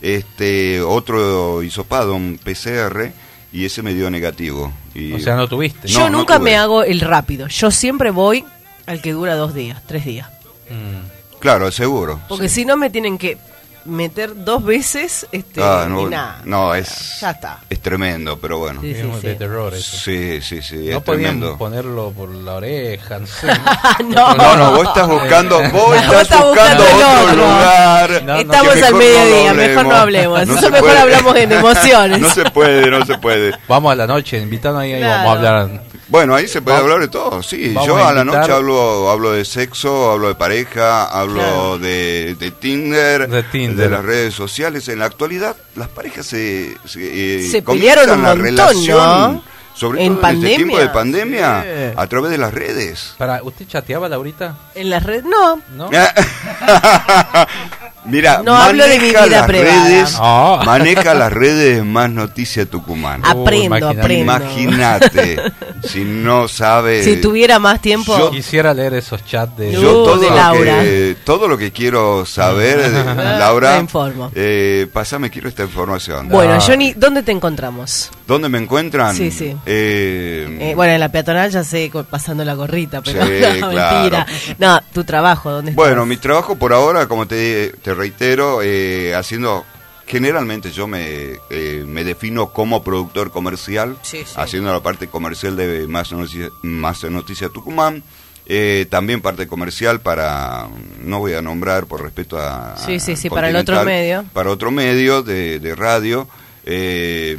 este 0.00 0.80
otro 0.80 1.62
hisopado, 1.62 2.14
un 2.14 2.38
PCR, 2.42 3.12
y 3.52 3.66
ese 3.66 3.82
me 3.82 3.92
dio 3.92 4.10
negativo. 4.10 4.72
Y, 4.94 5.12
O 5.12 5.18
sea, 5.20 5.36
no 5.36 5.46
tuviste. 5.48 5.88
Yo 5.88 6.00
No, 6.10 6.18
nunca 6.18 6.38
me 6.38 6.56
hago 6.56 6.82
el 6.82 7.00
rápido. 7.00 7.46
Yo 7.48 7.70
siempre 7.70 8.10
voy 8.10 8.44
al 8.86 9.00
que 9.00 9.12
dura 9.12 9.34
dos 9.36 9.54
días, 9.54 9.80
tres 9.86 10.04
días. 10.04 10.28
Mm. 10.68 11.38
Claro, 11.38 11.70
seguro. 11.70 12.20
Porque 12.28 12.48
si 12.48 12.64
no 12.64 12.76
me 12.76 12.90
tienen 12.90 13.16
que 13.16 13.38
meter 13.84 14.44
dos 14.44 14.64
veces 14.64 15.26
este, 15.32 15.62
Ah, 15.62 15.86
no, 15.88 16.02
y 16.02 16.10
nada. 16.10 16.40
no, 16.44 16.74
es, 16.74 17.18
Ya 17.20 17.30
está. 17.30 17.58
es 17.68 17.80
tremendo, 17.80 18.38
pero 18.38 18.58
bueno. 18.58 18.80
Sí, 18.80 18.94
sí, 18.94 19.02
sí. 19.20 19.26
de 19.26 19.34
terror 19.36 19.74
eso. 19.74 19.96
Sí, 19.96 20.40
sí, 20.42 20.60
sí, 20.62 20.76
no 20.90 20.98
es 20.98 21.02
podían 21.04 21.30
tremendo. 21.40 21.56
ponerlo 21.58 22.10
por 22.12 22.28
la 22.34 22.54
oreja, 22.54 23.18
no 23.18 23.26
sé. 23.26 23.46
No. 24.04 24.34
No, 24.34 24.56
no, 24.56 24.70
vos 24.72 24.86
estás 24.88 25.08
buscando, 25.08 25.56
vos 25.72 25.96
estás 25.96 26.22
estás 26.22 26.44
buscando, 26.44 26.82
buscando 26.84 26.84
otro 26.84 27.22
otro. 27.22 27.36
lugar. 27.36 28.22
No, 28.24 28.32
no, 28.34 28.40
Estamos 28.40 28.82
al 28.82 28.94
mediodía, 28.94 29.50
no 29.52 29.56
mejor 29.56 29.84
no 29.86 29.94
hablemos. 29.96 30.46
No 30.46 30.54
Eso 30.54 30.70
mejor 30.70 30.80
puede. 30.88 30.98
hablamos 30.98 31.36
en 31.36 31.52
emociones. 31.60 32.20
No 32.20 32.30
se 32.30 32.50
puede, 32.50 32.90
no 32.90 33.04
se 33.06 33.18
puede. 33.18 33.52
Vamos 33.68 33.92
a 33.92 33.94
la 33.96 34.06
noche, 34.06 34.38
invitando 34.38 34.78
ahí, 34.80 34.92
ahí 34.94 35.00
Claro. 35.00 35.28
vamos 35.28 35.28
a 35.28 35.36
hablar. 35.60 35.82
Bueno, 36.10 36.34
ahí 36.34 36.48
se 36.48 36.60
puede 36.60 36.76
Vamos- 36.78 36.90
hablar 36.92 37.06
de 37.08 37.12
todo, 37.12 37.42
sí. 37.42 37.72
Yo 37.86 37.96
a 37.96 38.08
a 38.10 38.12
la 38.12 38.24
noche 38.24 38.50
hablo 38.52 39.08
hablo 39.10 39.32
de 39.32 39.44
sexo, 39.44 40.10
hablo 40.10 40.28
de 40.28 40.34
pareja, 40.34 41.04
hablo 41.06 41.34
Claro. 41.40 41.78
de, 41.78 42.34
de 42.38 42.50
Tinder, 42.50 43.28
De 43.28 43.42
Tinder. 43.44 43.90
las 43.90 44.04
redes 44.04 44.34
sociales. 44.34 44.88
En 44.88 44.98
la 44.98 45.04
actualidad, 45.06 45.56
las 45.76 45.88
parejas 45.88 46.26
se 46.26 46.76
se, 46.84 47.38
eh, 47.38 47.48
Se 47.48 47.62
comienzan 47.62 48.04
pelearon 48.04 48.18
un 48.18 48.22
la 48.24 48.28
montón, 48.34 48.44
relación, 48.44 49.32
¿no? 49.34 49.42
sobre 49.74 50.04
En 50.04 50.16
todo 50.16 50.28
en 50.30 50.36
este 50.44 50.56
tiempo 50.56 50.78
de 50.78 50.88
pandemia. 50.88 51.48
pandemia, 51.62 51.90
Sí. 51.92 51.94
a 51.96 52.06
través 52.08 52.30
de 52.32 52.38
las 52.38 52.52
redes. 52.52 53.14
Para, 53.16 53.42
¿Usted 53.42 53.66
chateaba, 53.68 54.08
Laurita? 54.08 54.56
En 54.74 54.90
las 54.90 55.02
redes, 55.04 55.24
no. 55.24 55.62
¿No? 55.76 55.90
Mira, 58.04 58.40
No 58.42 58.56
hablo 58.56 58.84
de 58.84 58.98
mi 58.98 59.06
maneja 59.12 59.24
vida 59.26 59.38
las 59.40 59.46
privada. 59.46 59.84
redes, 59.88 60.18
No. 60.18 60.60
maneja 60.64 61.14
las 61.14 61.32
redes 61.32 61.84
más 61.84 62.10
noticia 62.10 62.64
Tucumán. 62.66 63.20
Aprendo, 63.24 63.76
imagínate. 63.76 64.00
aprendo. 64.00 64.22
Imagínate, 64.32 65.42
si 65.86 66.04
no 66.04 66.48
sabe. 66.48 67.04
Si 67.04 67.16
tuviera 67.20 67.58
más 67.58 67.80
tiempo. 67.82 68.16
Yo- 68.16 68.30
Quisiera 68.30 68.72
leer 68.72 68.94
esos 68.94 69.24
chats 69.24 69.56
de... 69.56 69.72
Yo- 69.72 69.80
Yo 69.82 70.00
Uh, 70.00 70.04
todo, 70.04 70.16
de 70.18 70.30
lo 70.30 70.34
Laura. 70.36 70.80
que, 70.82 71.16
todo 71.24 71.46
lo 71.48 71.58
que 71.58 71.72
quiero 71.72 72.24
saber, 72.24 72.90
de- 72.90 73.14
Laura, 73.38 73.74
Me 73.74 73.80
informo. 73.80 74.30
eh, 74.34 74.86
pasame, 74.92 75.28
quiero 75.30 75.48
esta 75.48 75.62
información. 75.64 76.28
Bueno, 76.30 76.54
Ah. 76.54 76.60
Johnny, 76.66 76.94
¿dónde 76.96 77.22
te 77.22 77.32
encontramos? 77.32 78.10
¿Dónde 78.30 78.48
me 78.48 78.58
encuentran? 78.58 79.16
Sí, 79.16 79.32
sí. 79.32 79.56
Eh, 79.66 80.56
Eh, 80.60 80.72
bueno, 80.76 80.92
en 80.92 81.00
la 81.00 81.10
peatonal 81.10 81.50
ya 81.50 81.64
sé, 81.64 81.90
pasando 82.08 82.44
la 82.44 82.54
gorrita, 82.54 83.02
pero 83.02 83.26
Sí, 83.26 83.32
no, 83.60 83.70
claro. 83.70 83.96
mentira. 83.98 84.26
No, 84.58 84.80
tu 84.92 85.02
trabajo, 85.02 85.50
¿dónde 85.50 85.72
estás? 85.72 85.84
bueno, 85.84 86.06
mi 86.06 86.16
trabajo 86.16 86.54
por 86.54 86.72
ahora, 86.72 87.08
como 87.08 87.26
te, 87.26 87.70
te 87.82 87.92
reitero, 87.92 88.60
eh, 88.62 89.14
haciendo... 89.16 89.64
Generalmente 90.06 90.70
yo 90.70 90.86
me, 90.86 91.38
eh, 91.50 91.84
me 91.86 92.04
defino 92.04 92.50
como 92.52 92.82
productor 92.84 93.30
comercial, 93.32 93.96
Sí, 94.02 94.18
sí. 94.24 94.32
haciendo 94.36 94.72
la 94.72 94.80
parte 94.80 95.08
comercial 95.08 95.56
de 95.56 95.86
Más 95.88 96.10
Noticia, 96.12 96.48
Más 96.62 97.02
Noticia 97.04 97.48
Tucumán, 97.48 98.02
eh, 98.46 98.86
también 98.90 99.20
parte 99.22 99.46
comercial 99.48 100.00
para, 100.00 100.68
no 101.02 101.18
voy 101.20 101.34
a 101.34 101.42
nombrar 101.42 101.86
por 101.86 102.02
respeto 102.02 102.38
a... 102.40 102.76
Sí, 102.76 102.98
sí, 103.00 103.14
sí, 103.16 103.28
para 103.30 103.50
el 103.50 103.56
otro 103.56 103.84
medio. 103.84 104.24
Para 104.32 104.50
otro 104.50 104.70
medio 104.72 105.22
de, 105.22 105.60
de 105.60 105.74
radio, 105.76 106.26
eh, 106.64 107.36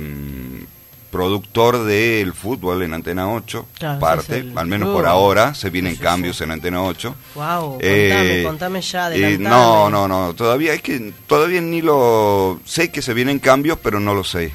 productor 1.11 1.83
del 1.83 2.33
fútbol 2.33 2.81
en 2.83 2.93
Antena 2.93 3.31
8, 3.31 3.67
Claro, 3.77 3.99
parte, 3.99 4.37
el 4.39 4.57
al 4.57 4.65
menos 4.67 4.89
por 4.95 5.05
ahora, 5.05 5.53
se 5.53 5.69
vienen 5.69 5.95
Sí, 5.95 6.01
cambios 6.01 6.37
sí. 6.37 6.43
en 6.45 6.51
Antena 6.51 6.81
8. 6.83 7.15
Wow, 7.35 7.77
Eh, 7.81 8.09
contame, 8.43 8.43
contame 8.43 8.81
ya, 8.81 9.13
eh, 9.13 9.37
no, 9.37 9.89
no, 9.89 10.07
no, 10.07 10.33
todavía 10.33 10.73
es 10.73 10.81
que 10.81 11.13
todavía 11.27 11.61
ni 11.61 11.81
lo 11.81 12.59
sé 12.65 12.89
que 12.91 13.01
se 13.01 13.13
vienen 13.13 13.39
cambios, 13.39 13.77
pero 13.83 13.99
no 13.99 14.13
lo 14.13 14.23
sé. 14.23 14.51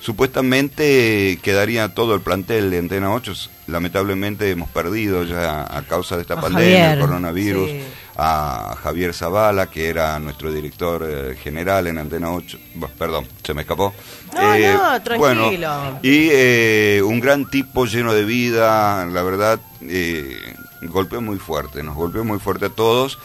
Supuestamente 0.00 1.38
quedaría 1.42 1.92
todo 1.94 2.14
el 2.14 2.20
plantel 2.20 2.70
de 2.70 2.78
Antena 2.78 3.12
8. 3.12 3.32
Lamentablemente 3.66 4.50
hemos 4.50 4.68
perdido 4.70 5.24
ya 5.24 5.62
a 5.62 5.82
causa 5.82 6.16
de 6.16 6.22
esta 6.22 6.34
A 6.34 6.40
pandemia, 6.40 6.78
Javier, 6.78 6.92
el 6.98 7.00
coronavirus, 7.00 7.70
sí. 7.70 7.80
A 8.18 8.76
Javier 8.82 9.12
Zavala, 9.12 9.66
que 9.68 9.88
era 9.88 10.18
nuestro 10.18 10.52
director 10.52 11.04
eh, 11.06 11.36
general 11.36 11.86
en 11.86 11.98
Antena 11.98 12.32
8. 12.32 12.58
Bueno, 12.74 12.94
perdón, 12.98 13.26
se 13.44 13.54
me 13.54 13.62
escapó. 13.62 13.92
Eh, 14.38 14.72
No, 14.74 14.92
no, 14.92 15.02
tranquilo. 15.02 15.18
bueno, 15.18 15.98
y 16.02 16.28
eh, 16.32 17.02
un 17.04 17.20
gran 17.20 17.48
tipo 17.50 17.84
lleno 17.86 18.12
de 18.12 18.24
vida, 18.24 19.04
la 19.06 19.22
verdad, 19.22 19.60
eh, 19.82 20.36
golpeó 20.82 21.20
muy 21.20 21.38
fuerte, 21.38 21.82
nos 21.82 21.94
golpeó 21.94 22.24
muy 22.24 22.38
fuerte 22.38 22.66
a 22.66 22.70
todos. 22.70 23.18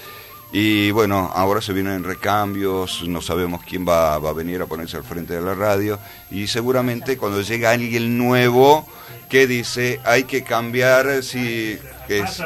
Y 0.54 0.91
bueno, 0.91 1.32
ahora 1.34 1.62
se 1.62 1.71
vienen 1.71 2.04
recambios, 2.04 3.04
no 3.08 3.21
sabemos 3.21 3.62
quién 3.65 3.88
va, 3.88 4.17
va 4.19 4.32
a 4.32 4.34
venir 4.34 4.62
a 4.62 4.65
ponerse 4.65 4.97
al 4.97 5.06
frente 5.06 5.34
de 5.34 5.41
la 5.41 5.54
radio. 5.54 5.97
Y 6.30 6.47
seguramente 6.47 7.17
cuando 7.17 7.41
llega 7.41 7.71
alguien 7.71 8.17
nuevo 8.17 8.86
que 9.31 9.47
dice 9.47 9.99
hay 10.03 10.25
que 10.25 10.43
cambiar, 10.43 11.23
si 11.23 11.79
que 12.05 12.19
es, 12.19 12.43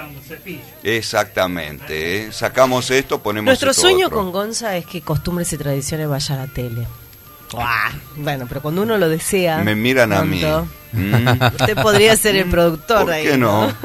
exactamente, 0.84 2.28
¿eh? 2.28 2.32
sacamos 2.32 2.92
esto, 2.92 3.22
ponemos 3.24 3.48
Nuestro 3.48 3.72
esto 3.72 3.82
sueño 3.82 4.06
otro. 4.08 4.20
con 4.20 4.32
Gonza 4.32 4.78
es 4.78 4.86
que 4.86 5.02
costumbres 5.02 5.52
y 5.54 5.58
tradiciones 5.58 6.08
vaya 6.08 6.36
a 6.36 6.38
la 6.46 6.48
tele. 6.48 6.86
Buah, 7.52 7.92
Bueno, 8.18 8.46
pero 8.48 8.62
cuando 8.62 8.84
uno 8.84 8.98
lo 8.98 9.10
desea. 9.10 9.58
Me 9.64 9.76
miran 9.76 10.14
a 10.14 10.24
mí. 10.24 10.44
Mm. 10.92 11.28
Usted 11.60 11.76
podría 11.82 12.16
ser 12.16 12.36
el 12.36 12.50
productor 12.50 13.04
¿Por 13.04 13.14
ahí. 13.14 13.24
qué 13.26 13.38
no? 13.38 13.74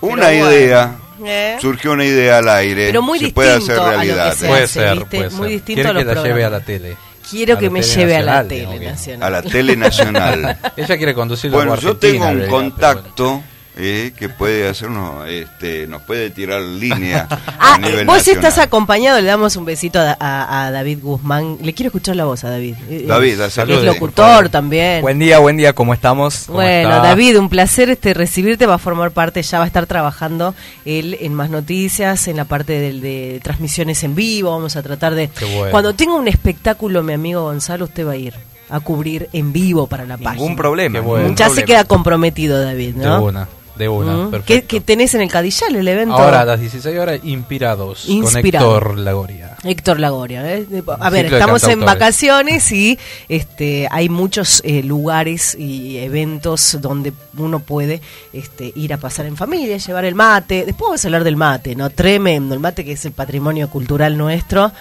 Pero 0.00 0.12
Una 0.12 0.26
bueno, 0.26 0.50
idea. 0.52 0.96
¿eh? 1.24 1.56
Surgió 1.60 1.92
una 1.92 2.04
idea 2.04 2.38
al 2.38 2.48
aire. 2.48 2.86
Pero 2.86 3.02
muy 3.02 3.18
se 3.18 3.24
distinto 3.26 3.34
puede 3.34 3.52
hacer 3.56 3.78
a 3.78 3.82
lo 3.82 3.84
que 3.84 3.96
realidad. 3.96 4.34
se 4.34 4.44
¿eh? 4.44 4.48
Puede 4.48 4.62
hace, 4.64 4.72
ser, 4.80 4.94
¿viste? 4.98 5.16
puede 5.16 5.30
Muy 5.30 5.38
ser. 5.38 5.48
distinto 5.48 5.82
Quiere 5.82 5.88
a 5.88 5.92
los 5.92 6.04
que 6.04 6.14
la 6.14 6.22
lleve 6.22 6.44
a 6.44 6.50
la 6.50 6.60
tele. 6.60 6.96
Quiero 7.30 7.54
A 7.54 7.58
que 7.58 7.70
me 7.70 7.82
lleve 7.82 8.16
a 8.16 8.22
la 8.22 8.46
tele 8.46 8.80
nacional. 8.80 9.22
A 9.22 9.30
la 9.30 9.42
tele 9.42 9.76
nacional. 9.76 10.58
Ella 10.76 10.96
quiere 10.96 11.14
conducir 11.14 11.50
bueno, 11.50 11.76
yo 11.76 11.96
tengo 11.96 12.26
un 12.26 12.46
contacto 12.46 13.42
eh, 13.80 14.12
que 14.16 14.28
puede 14.28 14.68
hacernos, 14.68 15.28
este, 15.28 15.86
nos 15.86 16.02
puede 16.02 16.30
tirar 16.30 16.60
línea 16.60 17.28
Ah, 17.60 17.74
a 17.74 17.78
nivel 17.78 18.06
vos 18.06 18.16
nacional. 18.16 18.44
estás 18.44 18.58
acompañado, 18.64 19.20
le 19.20 19.26
damos 19.28 19.54
un 19.56 19.64
besito 19.64 20.00
a, 20.00 20.16
a- 20.18 20.66
a 20.66 20.70
David 20.72 20.98
Guzmán. 21.00 21.58
Le 21.62 21.72
quiero 21.74 21.88
escuchar 21.88 22.16
la 22.16 22.24
voz 22.24 22.42
a 22.44 22.50
David. 22.50 22.74
Eh, 22.90 23.04
David, 23.06 23.40
es 23.40 23.56
locutor 23.84 24.48
también. 24.48 25.00
Buen 25.02 25.18
día, 25.18 25.38
buen 25.38 25.56
día, 25.56 25.72
¿cómo 25.74 25.94
estamos? 25.94 26.44
¿Cómo 26.46 26.58
Bueno, 26.58 26.88
está? 26.90 27.02
David, 27.08 27.38
un 27.38 27.48
placer 27.48 27.88
este 27.90 28.14
recibirte, 28.14 28.66
va 28.66 28.74
a 28.74 28.78
formar 28.78 29.12
parte, 29.12 29.42
ya 29.42 29.58
va 29.58 29.64
a 29.64 29.66
estar 29.68 29.86
trabajando 29.86 30.54
él 30.84 31.16
en 31.20 31.34
más 31.34 31.48
noticias, 31.50 32.26
en 32.28 32.36
la 32.36 32.44
parte 32.46 32.78
del, 32.80 33.00
de 33.00 33.40
transmisiones 33.44 34.02
en 34.02 34.14
vivo, 34.14 34.50
vamos 34.50 34.74
a 34.76 34.82
tratar 34.82 35.14
de... 35.14 35.28
Qué 35.28 35.44
bueno. 35.44 35.70
Cuando 35.70 35.94
tenga 35.94 36.14
un 36.14 36.26
espectáculo, 36.28 37.02
mi 37.02 37.12
amigo 37.12 37.42
Gonzalo, 37.42 37.84
usted 37.84 38.06
va 38.06 38.12
a 38.12 38.16
ir 38.16 38.34
a 38.70 38.80
cubrir 38.80 39.28
en 39.32 39.52
vivo 39.52 39.86
para 39.86 40.04
la 40.04 40.16
página. 40.18 40.34
Ningún 40.42 40.56
problema. 40.56 40.98
Ningún 41.00 41.34
Ya 41.36 41.48
se 41.48 41.64
queda 41.64 41.84
comprometido, 41.84 42.62
David, 42.62 42.96
¿no? 42.96 43.48
De 43.78 43.88
una. 43.88 44.12
Mm. 44.12 44.24
¿Qué, 44.24 44.30
perfecto. 44.30 44.68
qué 44.68 44.80
tenés 44.80 45.14
en 45.14 45.22
el 45.22 45.30
Cadillal, 45.30 45.76
el 45.76 45.88
evento? 45.88 46.16
Ahora 46.16 46.40
a 46.40 46.44
las 46.44 46.60
16 46.60 46.98
horas, 46.98 47.20
Inspirados, 47.22 48.08
Inspirado. 48.08 48.66
con 48.66 48.74
Héctor 48.76 48.98
Lagoria. 48.98 49.56
Héctor 49.64 50.00
Lagoria. 50.00 50.54
¿eh? 50.54 50.66
A 51.00 51.10
ver, 51.10 51.26
estamos 51.26 51.64
en 51.64 51.80
vacaciones 51.80 52.70
y 52.72 52.98
este, 53.28 53.88
hay 53.90 54.08
muchos 54.08 54.60
eh, 54.64 54.82
lugares 54.82 55.54
y 55.54 55.98
eventos 55.98 56.78
donde 56.80 57.12
uno 57.36 57.60
puede 57.60 58.00
este, 58.32 58.72
ir 58.74 58.92
a 58.92 58.98
pasar 58.98 59.26
en 59.26 59.36
familia, 59.36 59.76
llevar 59.76 60.04
el 60.04 60.14
mate. 60.14 60.64
Después 60.66 60.88
vamos 60.88 61.04
a 61.04 61.08
hablar 61.08 61.24
del 61.24 61.36
mate, 61.36 61.74
¿no? 61.74 61.90
Tremendo, 61.90 62.54
el 62.54 62.60
mate 62.60 62.84
que 62.84 62.92
es 62.92 63.04
el 63.04 63.12
patrimonio 63.12 63.68
cultural 63.70 64.16
nuestro. 64.16 64.72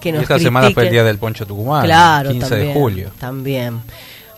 Que 0.00 0.08
Y 0.08 0.12
nos 0.12 0.22
esta 0.22 0.38
semana 0.38 0.70
fue 0.70 0.84
el. 0.84 0.90
Día 0.90 1.04
del 1.04 1.18
Poncho 1.18 1.46
Tucumán, 1.46 1.84
Claro, 1.84 2.30
15 2.30 2.48
también, 2.48 2.68
de 2.68 2.74
julio. 2.74 3.10
También. 3.18 3.80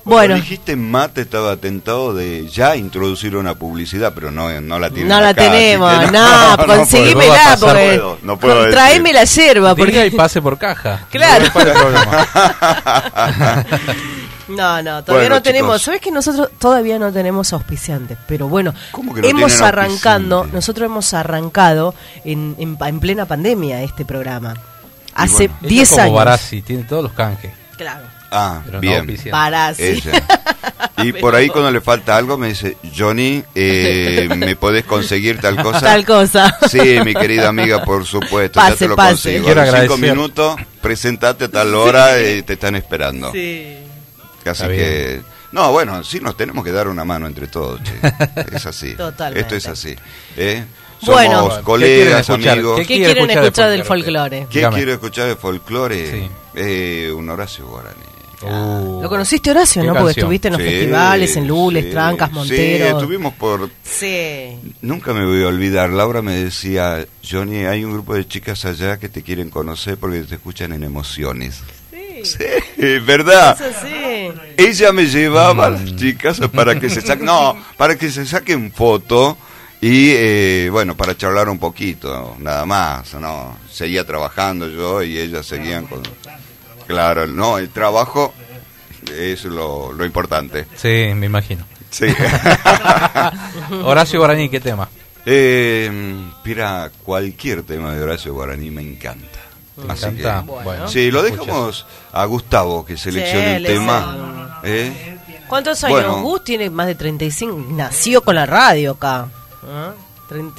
Cuando 0.04 0.16
Bueno, 0.18 0.34
dijiste 0.34 0.74
mate, 0.74 1.20
estaba 1.20 1.56
tentado 1.56 2.12
de 2.12 2.48
ya 2.48 2.74
introducir 2.76 3.36
una 3.36 3.54
publicidad, 3.54 4.12
pero 4.14 4.32
no, 4.32 4.48
no 4.60 4.78
la 4.80 4.90
tienen 4.90 5.08
no 5.08 5.20
la 5.20 5.28
acá, 5.28 5.42
tenemos, 5.42 5.96
que 6.00 6.06
no, 6.10 6.56
puedo. 6.56 6.66
conseguímela 6.78 7.54
no 7.54 7.60
puedo, 7.60 8.18
no 8.22 8.36
puedo 8.38 8.56
decir. 8.62 8.72
tráeme 8.72 9.12
la 9.12 9.24
yerba 9.24 9.74
Diga 9.74 9.84
porque 9.86 10.06
y 10.06 10.10
pase 10.10 10.42
por 10.42 10.58
caja. 10.58 11.06
Claro. 11.10 11.44
No. 11.64 11.72
No, 14.48 14.82
no, 14.82 15.02
todavía 15.04 15.28
Bueno, 15.28 15.36
no 15.36 15.42
tenemos. 15.42 15.70
chicos. 15.76 15.82
¿Sabes 15.82 16.00
que 16.00 16.10
nosotros 16.10 16.50
todavía 16.58 16.98
no 16.98 17.12
tenemos 17.12 17.52
auspiciantes? 17.52 18.18
Pero 18.26 18.48
bueno, 18.48 18.74
¿Cómo 18.90 19.14
que 19.14 19.22
no 19.22 19.28
hemos 19.28 19.60
arrancando, 19.62 20.46
nosotros 20.52 20.86
hemos 20.86 21.14
arrancado 21.14 21.94
en, 22.24 22.56
en, 22.58 22.76
en 22.78 23.00
plena 23.00 23.24
pandemia 23.24 23.82
este 23.82 24.04
programa. 24.04 24.54
Hace 25.14 25.46
bueno. 25.48 25.54
Ella 25.62 25.68
10 25.68 25.88
como 25.90 26.02
años. 26.02 26.14
Barassi, 26.16 26.62
tiene 26.62 26.82
todos 26.82 27.04
los 27.04 27.12
canjes. 27.12 27.52
Claro. 27.82 28.06
Ah, 28.30 28.62
Pero 28.64 28.80
bien. 28.80 29.18
Para 29.30 29.74
sí. 29.74 30.02
Y 30.98 31.12
por 31.14 31.34
ahí 31.34 31.48
cuando 31.48 31.70
le 31.70 31.80
falta 31.80 32.16
algo 32.16 32.36
me 32.38 32.48
dice, 32.48 32.76
Johnny, 32.96 33.42
eh, 33.54 34.28
¿me 34.36 34.56
podés 34.56 34.84
conseguir 34.84 35.40
tal 35.40 35.60
cosa? 35.62 35.80
Tal 35.80 36.04
cosa. 36.04 36.56
Sí, 36.70 36.98
mi 37.04 37.14
querida 37.14 37.48
amiga, 37.48 37.82
por 37.84 38.06
supuesto, 38.06 38.60
ya 38.60 38.68
Pase, 38.68 38.76
te 38.78 38.88
lo 38.88 38.96
pase. 38.96 39.10
consigo. 39.10 39.44
Quiero 39.46 39.80
cinco 39.80 39.96
minutos, 39.96 40.56
presentate 40.80 41.44
a 41.46 41.48
tal 41.48 41.74
hora 41.74 42.20
y 42.22 42.42
te 42.42 42.52
están 42.54 42.76
esperando. 42.76 43.32
Sí. 43.32 43.78
Así 44.44 44.50
Está 44.50 44.68
que... 44.68 45.22
No, 45.52 45.70
bueno, 45.72 46.02
sí 46.02 46.20
nos 46.20 46.36
tenemos 46.36 46.64
que 46.64 46.72
dar 46.72 46.88
una 46.88 47.04
mano 47.04 47.26
entre 47.26 47.46
todos, 47.46 47.80
che. 47.82 47.92
Es 48.54 48.64
así. 48.66 48.94
Totalmente. 48.96 49.40
Esto 49.40 49.56
es 49.56 49.66
así. 49.66 49.96
¿eh? 50.36 50.64
Somos 51.00 51.14
Bueno. 51.16 51.42
¿Qué 51.42 51.48
quieren 51.48 51.64
colegas, 51.64 52.30
amigos. 52.30 52.80
¿Qué 52.80 52.86
¿Qué 52.86 52.94
quieren 52.96 53.14
quiere 53.14 53.20
escuchar, 53.32 53.44
escuchar 53.44 53.70
de 53.70 53.76
del 53.76 53.84
folclore? 53.84 54.46
¿Qué 54.50 54.68
quiero 54.72 54.92
escuchar 54.92 55.26
de 55.28 55.36
folclore? 55.36 56.10
Sí. 56.10 56.30
Eh, 56.54 57.12
un 57.14 57.28
Horacio 57.28 57.66
Guaraní. 57.66 57.96
Uh, 58.42 59.00
¿Lo 59.00 59.08
conociste, 59.08 59.52
Horacio, 59.52 59.82
¿Qué 59.82 59.88
no? 59.88 59.94
Porque 59.94 60.18
estuviste 60.18 60.48
en 60.48 60.54
los 60.54 60.62
Sí, 60.62 60.68
festivales, 60.68 61.36
en 61.36 61.46
Lules, 61.46 61.84
sí, 61.84 61.90
Trancas, 61.92 62.28
Sí, 62.28 62.34
Montero. 62.34 62.98
estuvimos 62.98 63.34
por... 63.34 63.70
Sí. 63.84 64.58
Nunca 64.80 65.12
me 65.12 65.24
voy 65.24 65.44
a 65.44 65.46
olvidar, 65.46 65.90
Laura 65.90 66.22
me 66.22 66.32
decía, 66.34 67.06
Johnny, 67.28 67.64
hay 67.66 67.84
un 67.84 67.92
grupo 67.92 68.14
de 68.14 68.26
chicas 68.26 68.64
allá 68.64 68.98
que 68.98 69.08
te 69.08 69.22
quieren 69.22 69.48
conocer 69.48 69.96
porque 69.96 70.22
te 70.22 70.34
escuchan 70.34 70.72
en 70.72 70.82
emociones. 70.82 71.60
Sí. 71.92 72.24
Sí, 72.24 72.44
es 72.78 73.06
verdad. 73.06 73.56
Eso 73.60 73.78
sí. 73.80 74.32
Ella 74.56 74.92
me 74.92 75.06
llevaba 75.06 75.66
a 75.66 75.70
las 75.70 75.94
chicas 75.96 76.40
para 76.52 76.78
que 76.80 76.90
se 76.90 77.00
saquen, 77.00 77.26
no, 77.26 77.56
para 77.76 77.96
que 77.96 78.10
se 78.10 78.26
saquen 78.26 78.72
foto 78.72 79.36
y 79.80 80.10
eh, 80.10 80.68
bueno, 80.70 80.96
para 80.96 81.16
charlar 81.16 81.48
un 81.48 81.58
poquito, 81.58 82.36
nada 82.38 82.64
más, 82.64 83.14
no, 83.14 83.56
seguía 83.70 84.04
trabajando 84.04 84.68
yo 84.68 85.02
y 85.02 85.18
ellas 85.18 85.46
seguían 85.46 85.86
con, 85.86 86.02
claro, 86.92 87.26
no, 87.26 87.56
el 87.58 87.70
trabajo 87.70 88.34
es 89.18 89.44
lo, 89.44 89.92
lo 89.92 90.04
importante. 90.04 90.66
Sí, 90.76 91.10
me 91.14 91.24
imagino. 91.26 91.64
Sí. 91.90 92.06
Horacio 93.84 94.18
Guaraní, 94.20 94.48
¿qué 94.48 94.60
tema? 94.60 94.88
Eh, 95.24 95.90
mira, 96.44 96.90
cualquier 97.02 97.62
tema 97.62 97.94
de 97.94 98.02
Horacio 98.02 98.34
Guaraní 98.34 98.70
me 98.70 98.82
encanta. 98.82 99.38
¿Te 99.86 99.90
Así 99.90 100.04
encanta? 100.06 100.42
que- 100.46 100.64
Bueno. 100.64 100.88
sí, 100.88 101.10
lo 101.10 101.24
Escuchas. 101.24 101.46
dejamos 101.46 101.86
a 102.12 102.24
Gustavo 102.26 102.84
que 102.84 102.96
seleccione 102.96 103.48
Sí, 103.50 103.54
el 103.56 103.64
tema. 103.66 104.60
¿eh? 104.64 105.18
¿Cuántos 105.48 105.82
años? 105.84 105.98
Bueno. 105.98 106.22
Gus 106.22 106.44
tiene 106.44 106.70
más 106.70 106.86
de 106.86 106.94
35. 106.94 107.66
Nació 107.70 108.22
con 108.22 108.34
la 108.34 108.46
radio 108.46 108.92
acá. 108.92 109.28
¿Ah? 109.66 109.92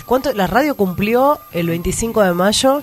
¿Cuánto? 0.05 0.33
La 0.33 0.47
radio 0.47 0.75
cumplió 0.75 1.39
el 1.51 1.67
25 1.67 2.21
de 2.23 2.33
mayo 2.33 2.81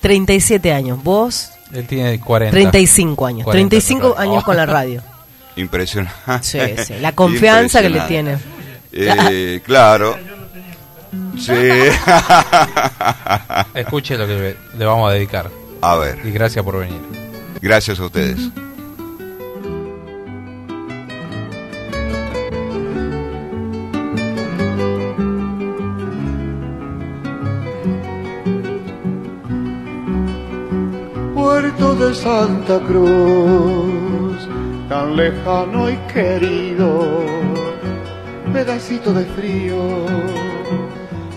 37 0.00 0.72
años. 0.72 1.02
Vos, 1.02 1.50
Él 1.72 1.86
tiene 1.86 2.20
40. 2.20 2.52
35 2.52 3.26
años. 3.26 3.44
40, 3.44 3.68
35 3.70 4.08
total. 4.08 4.22
años 4.22 4.42
Oh. 4.42 4.44
con 4.46 4.56
la 4.56 4.66
radio. 4.66 5.02
Impresionante. 5.56 6.12
Sí, 6.42 6.58
sí, 6.84 6.94
la 7.00 7.12
confianza 7.12 7.80
que 7.82 7.88
le 7.90 8.00
tiene. 8.02 8.38
Eh, 8.92 9.60
claro. 9.64 10.16
Sí. 11.38 11.52
Escuche 13.74 14.16
lo 14.16 14.26
que 14.26 14.34
le- 14.34 14.56
le 14.78 14.84
vamos 14.84 15.10
a 15.10 15.14
dedicar. 15.14 15.50
A 15.80 15.96
ver, 15.96 16.18
Y 16.24 16.30
gracias 16.30 16.64
por 16.64 16.78
venir. 16.78 17.00
gracias 17.60 17.98
a 18.00 18.04
ustedes. 18.04 18.38
Puerto 31.52 31.94
de 31.96 32.14
Santa 32.14 32.78
Cruz, 32.80 34.48
tan 34.88 35.14
lejano 35.14 35.90
y 35.90 35.96
querido, 36.10 36.88
pedacito 38.54 39.12
de 39.12 39.26
frío, 39.36 39.76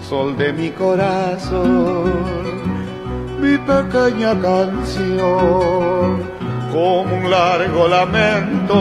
sol 0.08 0.38
de 0.38 0.54
mi 0.54 0.70
corazón, 0.70 2.14
mi 3.42 3.58
pequeña 3.58 4.40
canción, 4.40 6.24
como 6.72 7.18
un 7.18 7.30
largo 7.30 7.90
lamento, 7.90 8.80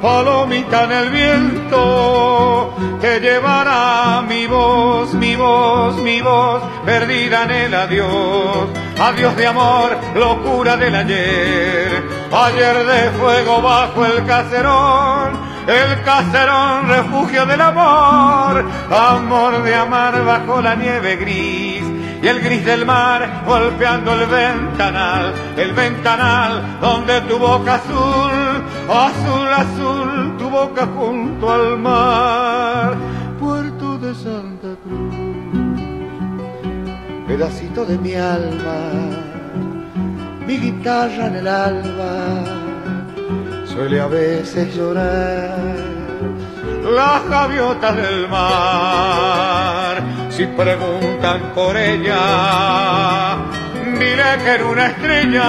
palomita 0.00 0.84
en 0.84 0.92
el 0.92 1.10
viento, 1.10 2.72
que 3.00 3.18
llevará 3.18 4.22
mi 4.28 4.46
voz, 4.46 5.12
mi 5.14 5.34
voz, 5.34 6.00
mi 6.00 6.22
voz, 6.22 6.62
perdida 6.86 7.42
en 7.46 7.50
el 7.50 7.74
adiós, 7.74 8.68
adiós 9.08 9.36
de 9.36 9.46
amor, 9.46 9.96
locura 10.14 10.76
del 10.76 10.94
ayer, 10.94 12.08
ayer 12.32 12.86
de 12.86 13.10
fuego 13.18 13.60
bajo 13.60 14.06
el 14.06 14.24
caserón, 14.24 15.32
el 15.66 16.02
caserón 16.02 16.88
refugio 16.88 17.44
del 17.46 17.60
amor, 17.60 18.64
amor 18.90 19.62
de 19.64 19.74
amar 19.74 20.24
bajo 20.24 20.60
la 20.60 20.76
nieve 20.76 21.16
gris, 21.16 21.82
y 22.22 22.28
el 22.28 22.40
gris 22.40 22.64
del 22.64 22.86
mar 22.86 23.42
golpeando 23.44 24.12
el 24.12 24.26
ventanal, 24.26 25.34
el 25.56 25.72
ventanal 25.72 26.78
donde 26.80 27.22
tu 27.22 27.38
boca 27.38 27.74
azul, 27.74 28.64
azul, 28.88 29.48
azul, 29.64 30.36
tu 30.38 30.48
boca 30.48 30.86
junto 30.94 31.52
al 31.52 31.78
mar, 31.78 32.96
puerto 33.40 33.98
de 33.98 34.12
Cruz, 34.12 34.51
pedacito 37.32 37.86
de 37.86 37.96
mi 37.96 38.14
alma, 38.14 38.78
mi 40.46 40.58
guitarra 40.58 41.28
en 41.28 41.36
el 41.36 41.48
alba, 41.48 42.12
suele 43.64 43.98
a 44.02 44.06
veces 44.06 44.76
llorar 44.76 45.56
las 46.84 47.26
gaviotas 47.30 47.96
del 47.96 48.28
mar. 48.28 50.02
Si 50.28 50.44
preguntan 50.44 51.40
por 51.54 51.74
ella, 51.74 53.38
diré 53.98 54.30
que 54.44 54.50
era 54.56 54.66
una 54.66 54.86
estrella, 54.88 55.48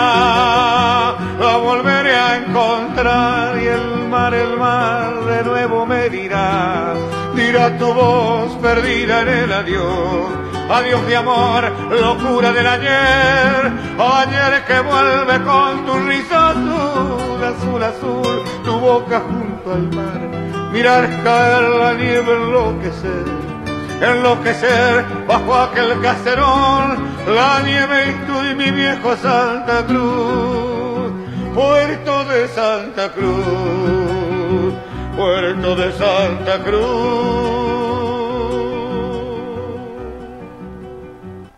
la 1.46 1.58
volveré 1.58 2.16
a 2.16 2.38
encontrar 2.38 3.62
y 3.62 3.68
el 3.68 4.08
mar, 4.08 4.34
el 4.34 4.56
mar 4.58 5.26
de 5.26 5.44
nuevo 5.44 5.86
me 5.86 6.10
dirá, 6.10 6.94
dirá 7.36 7.78
tu 7.78 7.94
voz 7.94 8.54
perdida 8.62 9.24
en 9.24 9.28
el 9.28 9.52
adiós. 9.52 10.53
Adiós 10.74 11.06
de 11.06 11.16
amor, 11.16 11.72
locura 11.92 12.52
del 12.52 12.66
ayer, 12.66 13.72
ayer 14.00 14.66
que 14.66 14.80
vuelve 14.80 15.36
con 15.44 15.86
tu 15.86 15.94
risa 16.08 16.50
azul, 16.50 17.44
azul, 17.44 17.84
azul, 17.84 18.44
tu 18.66 18.80
boca 18.80 19.20
junto 19.20 19.72
al 19.72 19.88
mar, 19.94 20.20
mirar 20.72 21.08
caer 21.24 21.62
la 21.82 21.94
nieve, 21.94 22.34
enloquecer, 22.34 23.26
enloquecer 24.02 25.06
bajo 25.28 25.54
aquel 25.54 26.02
caserón, 26.02 26.88
la 27.28 27.60
nieve 27.62 28.10
y 28.10 28.14
tú 28.26 28.44
y 28.44 28.56
mi 28.56 28.72
viejo 28.72 29.16
Santa 29.18 29.86
Cruz, 29.86 31.12
puerto 31.54 32.26
de 32.26 32.48
Santa 32.48 33.10
Cruz, 33.12 34.74
puerto 35.16 35.76
de 35.76 35.92
Santa 35.92 36.64
Cruz. 36.64 38.03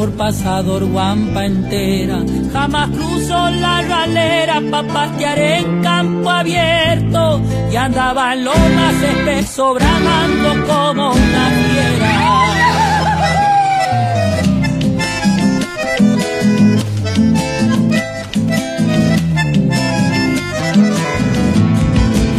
Por 0.00 0.12
pasador 0.12 0.86
Guampa 0.86 1.44
entera. 1.44 2.24
Jamás 2.54 2.88
cruzo 2.88 3.50
la 3.50 3.82
ralera 3.82 4.58
pa' 4.70 4.82
pastear 4.82 5.38
en 5.38 5.82
campo 5.82 6.30
abierto. 6.30 7.42
Y 7.70 7.76
andaba 7.76 8.32
en 8.32 8.44
lomas 8.46 8.94
espeso, 9.12 9.74
bramando 9.74 10.50
como 10.66 11.12
una 11.12 11.44
fiera. 11.58 12.12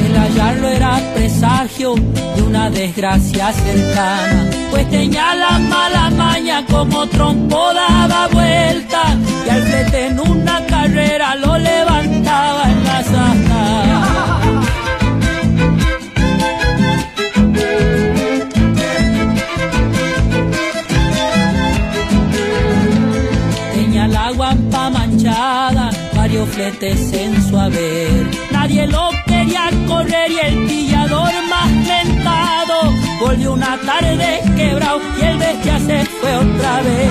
El 0.08 0.18
hallarlo 0.18 0.68
era 0.68 1.00
presagio 1.14 1.94
de 2.36 2.42
una 2.42 2.72
desgracia 2.72 3.54
cercana, 3.54 4.50
pues 4.72 4.90
tenía 4.90 5.36
la 5.36 5.60
mala 5.60 6.10
maña 6.12 6.66
como 6.66 7.06
trompo 7.08 7.74
daba 7.74 8.28
vuelta 8.30 9.02
y 9.46 9.50
al 9.50 9.62
frente 9.64 10.08
en 10.08 10.20
una 10.20 10.66
carrera 10.66 11.36
lo 11.36 11.58
levantaba 11.58 12.64
en 12.72 12.84
la 12.86 13.04
zanja. 13.04 14.42
Tenía 23.74 24.08
la 24.08 24.32
guampa 24.32 24.90
manchada, 24.90 25.90
varios 26.16 26.48
fletes 26.50 27.14
en 27.14 27.50
su 27.50 27.60
haber. 27.60 28.26
Nadie 28.52 28.88
lo 28.88 29.10
quería 29.28 29.70
correr 29.88 30.32
y 30.32 30.40
el 30.40 30.68
pillador 30.68 31.31
volvió 33.22 33.54
una 33.54 33.78
tarde 33.86 34.42
quebrado 34.56 35.00
y 35.20 35.24
el 35.24 35.38
bestia 35.38 35.80
se 35.80 36.06
fue 36.06 36.36
otra 36.36 36.82
vez. 36.82 37.10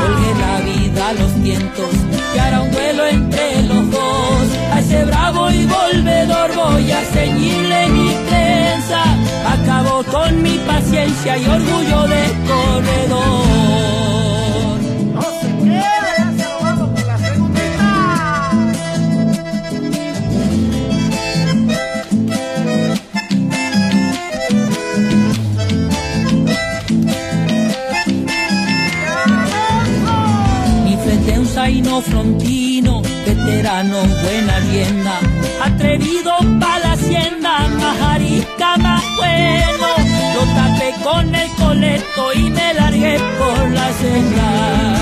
Colgué 0.00 0.34
la 0.40 0.60
vida 0.60 1.08
a 1.08 1.12
los 1.12 1.42
vientos 1.42 1.90
y 2.34 2.38
hará 2.38 2.62
un 2.62 2.72
duelo 2.72 3.06
entre 3.06 3.62
los 3.64 3.90
dos. 3.90 4.48
A 4.72 4.80
ese 4.80 5.04
bravo 5.04 5.50
y 5.50 5.66
volvedor 5.66 6.54
voy 6.54 6.90
a 6.90 7.00
ceñirle 7.12 7.88
mi 7.88 8.14
trenza. 8.28 9.02
Acabó 9.46 10.02
con 10.04 10.42
mi 10.42 10.58
paciencia 10.58 11.36
y 11.36 11.44
orgullo 11.46 12.02
de 12.08 12.24
corredor. 12.48 14.29
Frontino, 32.02 33.02
veterano, 33.26 34.02
buena 34.22 34.58
rienda, 34.60 35.20
atrevido 35.62 36.32
pa' 36.60 36.78
la 36.78 36.92
hacienda, 36.92 37.68
más 37.78 38.00
arisca, 38.00 38.76
más 38.78 39.02
bueno, 39.16 39.88
Yo 40.34 40.40
tapé 40.54 40.94
con 41.02 41.34
el 41.34 41.50
coleto 41.52 42.32
y 42.34 42.50
me 42.50 42.74
largué 42.74 43.18
por 43.38 43.70
la 43.70 43.92
senda. 43.92 45.00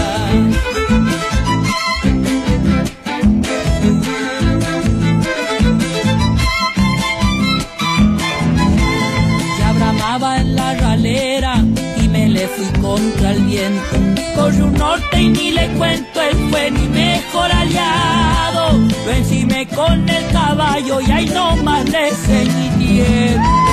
En 10.18 10.56
la 10.56 10.74
ralera 10.74 11.54
y 12.02 12.08
me 12.08 12.28
le 12.28 12.48
fui 12.48 12.66
contra 12.80 13.30
el 13.30 13.40
viento. 13.44 14.07
Corre 14.38 14.62
un 14.62 14.74
norte 14.74 15.20
y 15.20 15.28
ni 15.30 15.50
le 15.50 15.66
cuento, 15.78 16.22
él 16.22 16.36
fue 16.50 16.70
mi 16.70 16.88
mejor 16.88 17.50
aliado. 17.50 18.78
Lo 18.78 19.76
con 19.76 20.08
el 20.08 20.26
caballo 20.32 21.00
y 21.00 21.10
ahí 21.10 21.26
no 21.34 21.56
más 21.56 21.84
le 21.88 22.10
seguí 22.12 22.68
tiempo. 22.78 23.68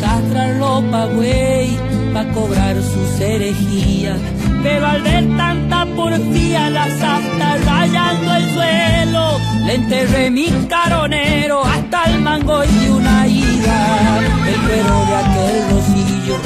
Castrarlo 0.00 0.82
pa' 0.90 1.06
güey, 1.06 1.76
pa' 2.12 2.24
cobrar 2.34 2.76
sus 2.82 3.20
herejías. 3.20 4.18
Pero 4.62 4.86
al 4.86 5.02
ver 5.02 5.24
tanta 5.36 5.85
porfía, 5.96 6.70
la 6.70 6.86
santa 6.98 7.56
rayando 7.64 8.34
el 8.36 8.50
suelo, 8.54 9.38
le 9.64 9.74
enterré 9.74 10.30
mi 10.30 10.48
caronero 10.68 11.64
hasta 11.64 12.04
el 12.04 12.20
mango 12.20 12.62
y 12.64 12.88
una 12.88 13.26
ida. 13.26 14.20
El 14.46 14.60
cuero 14.66 14.96
de 15.08 15.14
aquel 15.22 15.56
rosillo 15.70 16.36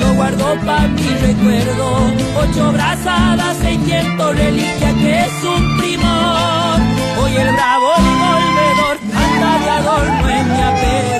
lo 0.00 0.14
guardó 0.14 0.48
pa' 0.64 0.86
mi 0.88 1.08
recuerdo. 1.26 1.86
Ocho 2.42 2.72
brazadas, 2.72 3.56
seiscientos 3.58 4.36
reliquia 4.36 4.94
que 5.00 5.20
es 5.20 5.44
un 5.44 5.78
primor. 5.78 6.78
Hoy 7.20 7.36
el 7.36 7.52
bravo 7.52 7.90
volvedor 8.24 8.96
anda 9.24 9.58
de 9.64 9.70
adorno 9.70 10.20
mi 10.54 10.60
apero. 10.62 11.19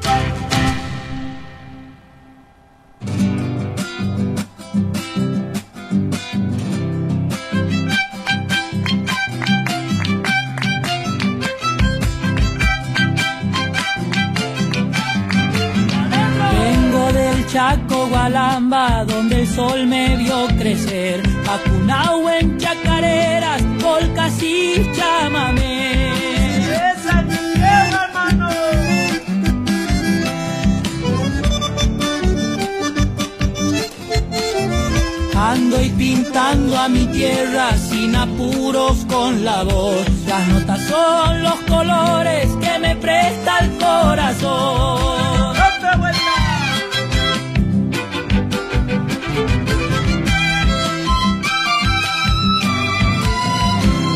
voz. 39.63 40.05
Las 40.27 40.47
notas 40.47 40.79
son 40.87 41.43
los 41.43 41.55
colores 41.61 42.47
que 42.61 42.79
me 42.79 42.95
presta 42.95 43.59
el 43.59 43.77
corazón. 43.77 45.55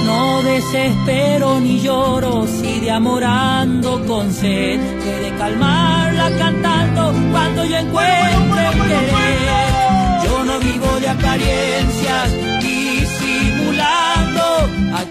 No 0.05 0.43
desespero 0.43 1.59
ni 1.59 1.81
lloro 1.81 2.47
si 2.47 2.79
de 2.79 2.91
amor 2.91 3.23
ando 3.23 4.05
con 4.05 4.31
sed. 4.31 4.79
Puede 5.03 5.35
calmarla 5.37 6.29
cantando 6.37 7.13
cuando 7.31 7.65
yo 7.65 7.77
encuentre 7.77 8.69
un 8.69 8.87
querer. 8.87 10.23
Yo 10.23 10.43
no 10.45 10.59
vivo 10.59 10.99
de 10.99 11.09
apariencias. 11.09 12.54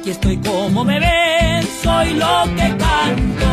Aquí 0.04 0.10
estoy 0.10 0.36
como 0.36 0.84
me 0.84 1.00
ven, 1.00 1.66
soy 1.82 2.12
lo 2.12 2.44
que 2.54 2.76
canto. 2.76 3.46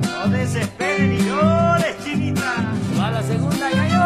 No 0.00 0.28
desesperes 0.30 1.08
ni 1.08 1.18
llores, 1.26 1.96
chinita. 2.04 2.72
Va 2.96 3.10
la 3.10 3.22
segunda 3.24 3.68
gallo. 3.68 3.98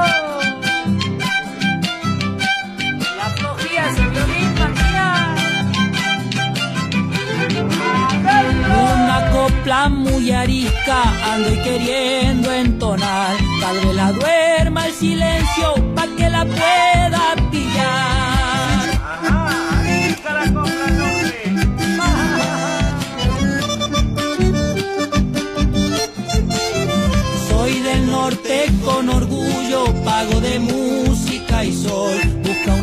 La 3.18 3.28
flojía 3.36 3.90
es 3.90 3.98
el 3.98 4.08
violín. 4.08 4.54
Una 9.04 9.30
copla 9.32 9.90
muy 9.90 10.30
arisca 10.32 11.02
ando 11.34 11.52
y 11.52 11.58
queriendo 11.58 12.50
entonar. 12.52 13.36
Tal 13.60 13.76
vez 13.80 13.94
la 13.94 14.12
duerma 14.12 14.86
el 14.86 14.94
silencio 14.94 15.74
pa' 15.94 16.06
que 16.16 16.30
la 16.30 16.46
pueda 16.46 16.87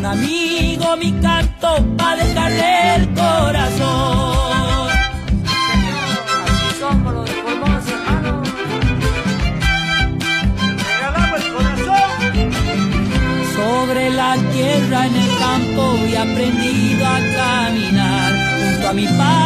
un 0.06 0.12
amigo 0.12 0.96
mi 0.96 1.12
canto 1.20 1.68
pa' 1.96 2.16
dejarle 2.16 2.94
el 2.96 3.08
corazón. 3.14 4.88
Así 6.44 6.78
somos 6.78 7.14
los 7.14 7.24
de 7.26 7.32
Formosa, 7.42 7.92
hermano. 7.94 8.42
Regalamos 10.88 11.40
el 11.44 11.52
corazón. 11.54 12.10
Sobre 13.56 14.10
la 14.10 14.36
tierra 14.52 15.06
en 15.06 15.16
el 15.16 15.30
campo 15.38 15.82
y 16.08 16.14
aprendido 16.14 17.06
a 17.06 17.18
caminar 17.38 18.32
junto 18.60 18.88
a 18.88 18.92
mi 18.92 19.06
padre 19.06 19.45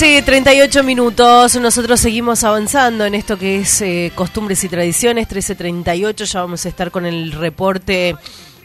13, 0.00 0.22
38 0.22 0.82
minutos. 0.82 1.56
Nosotros 1.56 2.00
seguimos 2.00 2.42
avanzando 2.42 3.04
en 3.04 3.14
esto 3.14 3.38
que 3.38 3.58
es 3.58 3.82
eh, 3.82 4.10
costumbres 4.14 4.64
y 4.64 4.70
tradiciones. 4.70 5.28
13, 5.28 5.54
38. 5.54 6.24
Ya 6.24 6.40
vamos 6.40 6.64
a 6.64 6.70
estar 6.70 6.90
con 6.90 7.04
el 7.04 7.32
reporte 7.32 8.16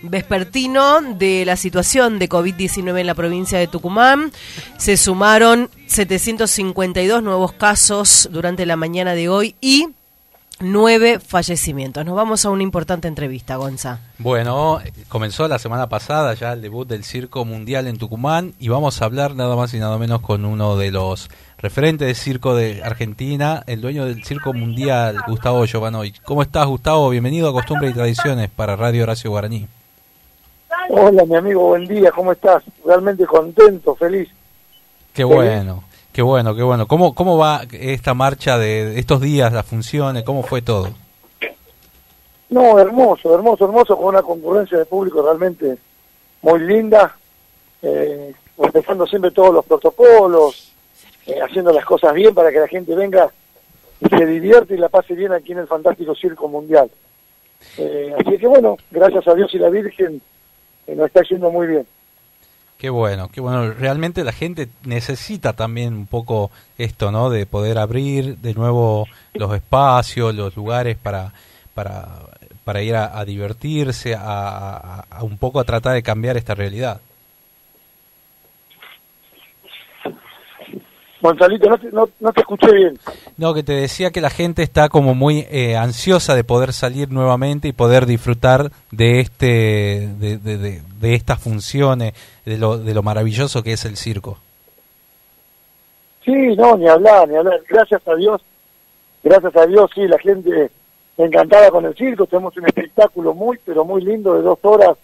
vespertino 0.02 1.02
de 1.02 1.44
la 1.44 1.58
situación 1.58 2.20
de 2.20 2.30
COVID-19 2.30 3.02
en 3.02 3.08
la 3.08 3.16
provincia 3.16 3.60
de 3.60 3.68
Tucumán. 3.68 4.32
Se 4.78 4.96
sumaron 4.96 5.70
752 5.88 7.22
nuevos 7.22 7.52
casos 7.52 8.30
durante 8.32 8.66
la 8.66 8.78
mañana 8.78 9.14
de 9.14 9.28
hoy 9.28 9.58
y 9.60 9.90
nueve 10.60 11.20
fallecimientos. 11.20 12.06
Nos 12.06 12.16
vamos 12.16 12.46
a 12.46 12.50
una 12.50 12.64
importante 12.64 13.08
entrevista, 13.08 13.56
Gonza. 13.58 14.00
Bueno, 14.18 14.80
comenzó 15.10 15.48
la 15.48 15.60
semana 15.60 15.88
pasada 15.90 16.34
ya 16.34 16.54
el 16.54 16.62
debut 16.62 16.88
del 16.88 17.04
Circo 17.04 17.46
Mundial 17.46 17.88
en 17.88 17.98
Tucumán 17.98 18.54
y 18.60 18.70
vamos 18.70 19.02
a 19.02 19.06
hablar 19.06 19.36
nada 19.36 19.56
más 19.56 19.74
y 19.74 19.80
nada 19.80 19.98
menos 19.98 20.22
con 20.22 20.46
uno 20.46 20.78
de 20.78 20.92
los 20.92 21.30
referentes 21.58 22.08
del 22.08 22.16
circo 22.16 22.56
de 22.56 22.84
Argentina, 22.84 23.64
el 23.68 23.82
dueño 23.82 24.06
del 24.06 24.24
Circo 24.24 24.54
Mundial, 24.54 25.18
Gustavo 25.28 25.66
Giovanoy. 25.66 26.14
¿Cómo 26.24 26.42
estás, 26.42 26.68
Gustavo? 26.68 27.10
Bienvenido 27.10 27.50
a 27.50 27.54
Costumbre 27.54 27.90
y 27.90 27.94
Tradiciones 27.94 28.50
para 28.50 28.76
Radio 28.76 29.04
Horacio 29.04 29.32
Guaraní. 29.32 29.68
Hola, 30.90 31.26
mi 31.26 31.36
amigo, 31.36 31.62
buen 31.68 31.88
día, 31.88 32.12
¿cómo 32.12 32.32
estás? 32.32 32.64
Realmente 32.86 33.26
contento, 33.26 33.96
feliz. 33.96 34.30
Qué 35.14 35.24
bueno, 35.24 35.84
qué 36.16 36.22
bueno, 36.22 36.56
qué 36.56 36.64
bueno. 36.64 36.88
¿Cómo, 36.88 37.14
cómo 37.14 37.38
va 37.38 37.64
esta 37.74 38.14
marcha 38.14 38.58
de 38.58 38.98
estos 38.98 39.20
días, 39.20 39.52
las 39.52 39.66
funciones? 39.66 40.24
¿Cómo 40.24 40.44
fue 40.44 40.62
todo? 40.62 40.88
No, 42.50 42.80
hermoso, 42.80 43.36
hermoso, 43.36 43.66
hermoso, 43.66 43.98
con 43.98 44.06
una 44.06 44.22
concurrencia 44.22 44.78
de 44.78 44.86
público 44.86 45.22
realmente 45.22 45.78
muy 46.42 46.60
linda, 46.62 47.18
eh, 47.82 48.34
respetando 48.58 49.06
siempre 49.06 49.32
todos 49.32 49.54
los 49.54 49.66
protocolos, 49.66 50.72
eh, 51.28 51.38
haciendo 51.42 51.74
las 51.74 51.84
cosas 51.84 52.14
bien 52.14 52.34
para 52.34 52.50
que 52.50 52.62
la 52.62 52.68
gente 52.70 52.96
venga 52.96 53.30
y 54.00 54.08
se 54.08 54.26
divierte 54.26 54.76
y 54.76 54.78
la 54.78 54.88
pase 54.88 55.16
bien 55.16 55.34
aquí 55.34 55.52
en 55.52 55.60
el 55.60 55.68
fantástico 55.68 56.16
Circo 56.16 56.48
Mundial. 56.48 56.90
Eh, 57.78 58.16
así 58.18 58.38
que 58.38 58.48
bueno, 58.48 58.78
gracias 58.90 59.28
a 59.28 59.34
Dios 59.34 59.54
y 59.54 59.58
la 59.58 59.70
Virgen, 59.70 60.22
eh, 60.88 60.96
nos 60.96 61.08
está 61.08 61.24
yendo 61.24 61.52
muy 61.52 61.68
bien. 61.68 61.86
Qué 62.86 62.92
bueno, 62.92 63.30
qué 63.30 63.42
bueno. 63.42 63.72
Realmente 63.74 64.24
la 64.24 64.32
gente 64.32 64.70
necesita 64.84 65.54
también 65.54 65.96
un 65.96 66.06
poco 66.06 66.52
esto, 66.78 67.12
¿no? 67.12 67.32
De 67.32 67.48
poder 67.48 67.80
abrir 67.80 68.38
de 68.38 68.54
nuevo 68.54 69.08
los 69.34 69.56
espacios, 69.56 70.36
los 70.36 70.56
lugares 70.56 70.96
para, 70.96 71.34
para, 71.74 72.10
para 72.64 72.84
ir 72.84 72.96
a, 72.96 73.26
divertirse, 73.26 74.14
a, 74.14 74.22
a- 74.22 75.06
a 75.10 75.24
un 75.24 75.40
poco 75.40 75.60
a 75.60 75.64
tratar 75.64 75.96
de 75.96 76.04
cambiar 76.04 76.38
esta 76.38 76.54
realidad. 76.54 77.02
Gonzalito, 81.26 81.70
no 81.70 81.78
te, 81.78 81.92
no, 81.92 82.10
no 82.20 82.32
te 82.34 82.42
escuché 82.42 82.72
bien. 82.74 83.00
No, 83.38 83.54
que 83.54 83.64
te 83.64 83.74
decía 83.74 84.12
que 84.12 84.22
la 84.22 84.30
gente 84.30 84.64
está 84.64 84.90
como 84.90 85.14
muy 85.16 85.46
eh, 85.50 85.76
ansiosa 85.78 86.36
de 86.36 86.44
poder 86.44 86.74
salir 86.74 87.12
nuevamente 87.12 87.68
y 87.68 87.74
poder 87.74 88.06
disfrutar 88.06 88.72
de 88.92 89.20
este, 89.20 90.10
de, 90.20 90.38
de, 90.38 90.58
de, 90.58 90.82
de 91.00 91.14
estas 91.16 91.40
funciones, 91.40 92.14
de 92.46 92.58
lo, 92.58 92.78
de 92.78 92.94
lo 92.94 93.04
maravilloso 93.04 93.62
que 93.64 93.74
es 93.74 93.86
el 93.86 93.98
circo. 93.98 94.38
Sí, 96.24 96.32
no, 96.58 96.76
ni 96.78 96.88
hablar, 96.88 97.28
ni 97.28 97.36
hablar. 97.36 97.62
Gracias 97.70 98.02
a 98.08 98.16
Dios, 98.16 98.42
gracias 99.24 99.56
a 99.56 99.66
Dios, 99.68 99.90
sí, 99.94 100.08
la 100.08 100.18
gente 100.18 100.72
encantada 101.18 101.70
con 101.70 101.86
el 101.86 101.96
circo. 101.96 102.26
Tenemos 102.26 102.56
un 102.58 102.66
espectáculo 102.66 103.34
muy, 103.34 103.60
pero 103.64 103.86
muy 103.86 104.02
lindo 104.02 104.34
de 104.34 104.42
dos 104.42 104.58
horas, 104.64 104.98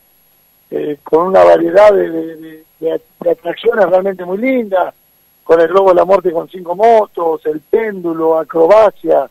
eh, 0.71 0.97
con 1.03 1.27
una 1.27 1.43
variedad 1.43 1.93
de, 1.93 2.09
de- 2.09 2.35
de- 2.37 2.63
de- 2.79 3.01
de 3.19 3.31
atracciones 3.31 3.85
realmente 3.87 4.25
muy 4.25 4.39
lindas, 4.39 4.95
con 5.43 5.59
el 5.59 5.67
globo 5.67 5.89
de 5.89 5.95
la 5.95 6.05
muerte 6.05 6.31
con 6.31 6.49
cinco 6.49 6.75
motos, 6.75 7.45
el 7.45 7.59
péndulo, 7.59 8.37
acrobacia. 8.37 9.29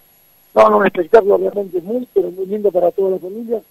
No, 0.54 0.68
no, 0.68 0.78
un 0.78 0.86
espectáculo 0.86 1.38
realmente 1.38 1.80
muy, 1.80 2.06
pero 2.12 2.30
muy 2.30 2.46
lindo 2.46 2.70
para 2.70 2.90
toda 2.90 3.10
la 3.10 3.18
familia. 3.18 3.62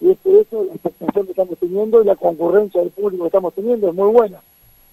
Y 0.00 0.10
es 0.10 0.18
por 0.18 0.34
eso 0.34 0.64
la 0.64 0.74
expectación 0.74 1.26
que 1.26 1.32
estamos 1.32 1.58
teniendo 1.58 2.02
y 2.02 2.06
la 2.06 2.16
concurrencia 2.16 2.80
del 2.80 2.90
público 2.90 3.22
que 3.22 3.28
estamos 3.28 3.54
teniendo 3.54 3.88
es 3.88 3.94
muy 3.94 4.10
buena. 4.12 4.40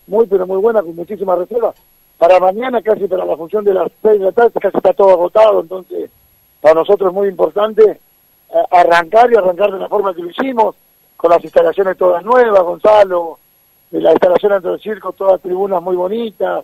Muy, 0.07 0.27
pero 0.27 0.45
muy 0.45 0.57
buena, 0.57 0.81
con 0.81 0.95
muchísimas 0.95 1.37
reservas. 1.39 1.75
Para 2.17 2.39
mañana, 2.39 2.81
casi 2.81 3.07
para 3.07 3.25
la 3.25 3.35
función 3.35 3.65
de 3.65 3.73
las 3.73 3.91
seis 4.01 4.19
de 4.19 4.25
la 4.25 4.31
tarde, 4.31 4.51
casi 4.59 4.77
está 4.77 4.93
todo 4.93 5.09
agotado, 5.09 5.61
entonces 5.61 6.11
para 6.61 6.75
nosotros 6.75 7.09
es 7.09 7.13
muy 7.13 7.27
importante 7.27 7.83
eh, 7.83 8.63
arrancar 8.69 9.31
y 9.31 9.35
arrancar 9.35 9.71
de 9.71 9.79
la 9.79 9.89
forma 9.89 10.13
que 10.13 10.21
lo 10.21 10.29
hicimos, 10.29 10.75
con 11.17 11.31
las 11.31 11.43
instalaciones 11.43 11.97
todas 11.97 12.23
nuevas, 12.23 12.61
Gonzalo, 12.61 13.39
la 13.91 14.11
instalación 14.11 14.53
dentro 14.53 14.71
del 14.71 14.81
circo, 14.81 15.13
todas 15.13 15.41
tribunas 15.41 15.81
muy 15.81 15.95
bonitas, 15.95 16.63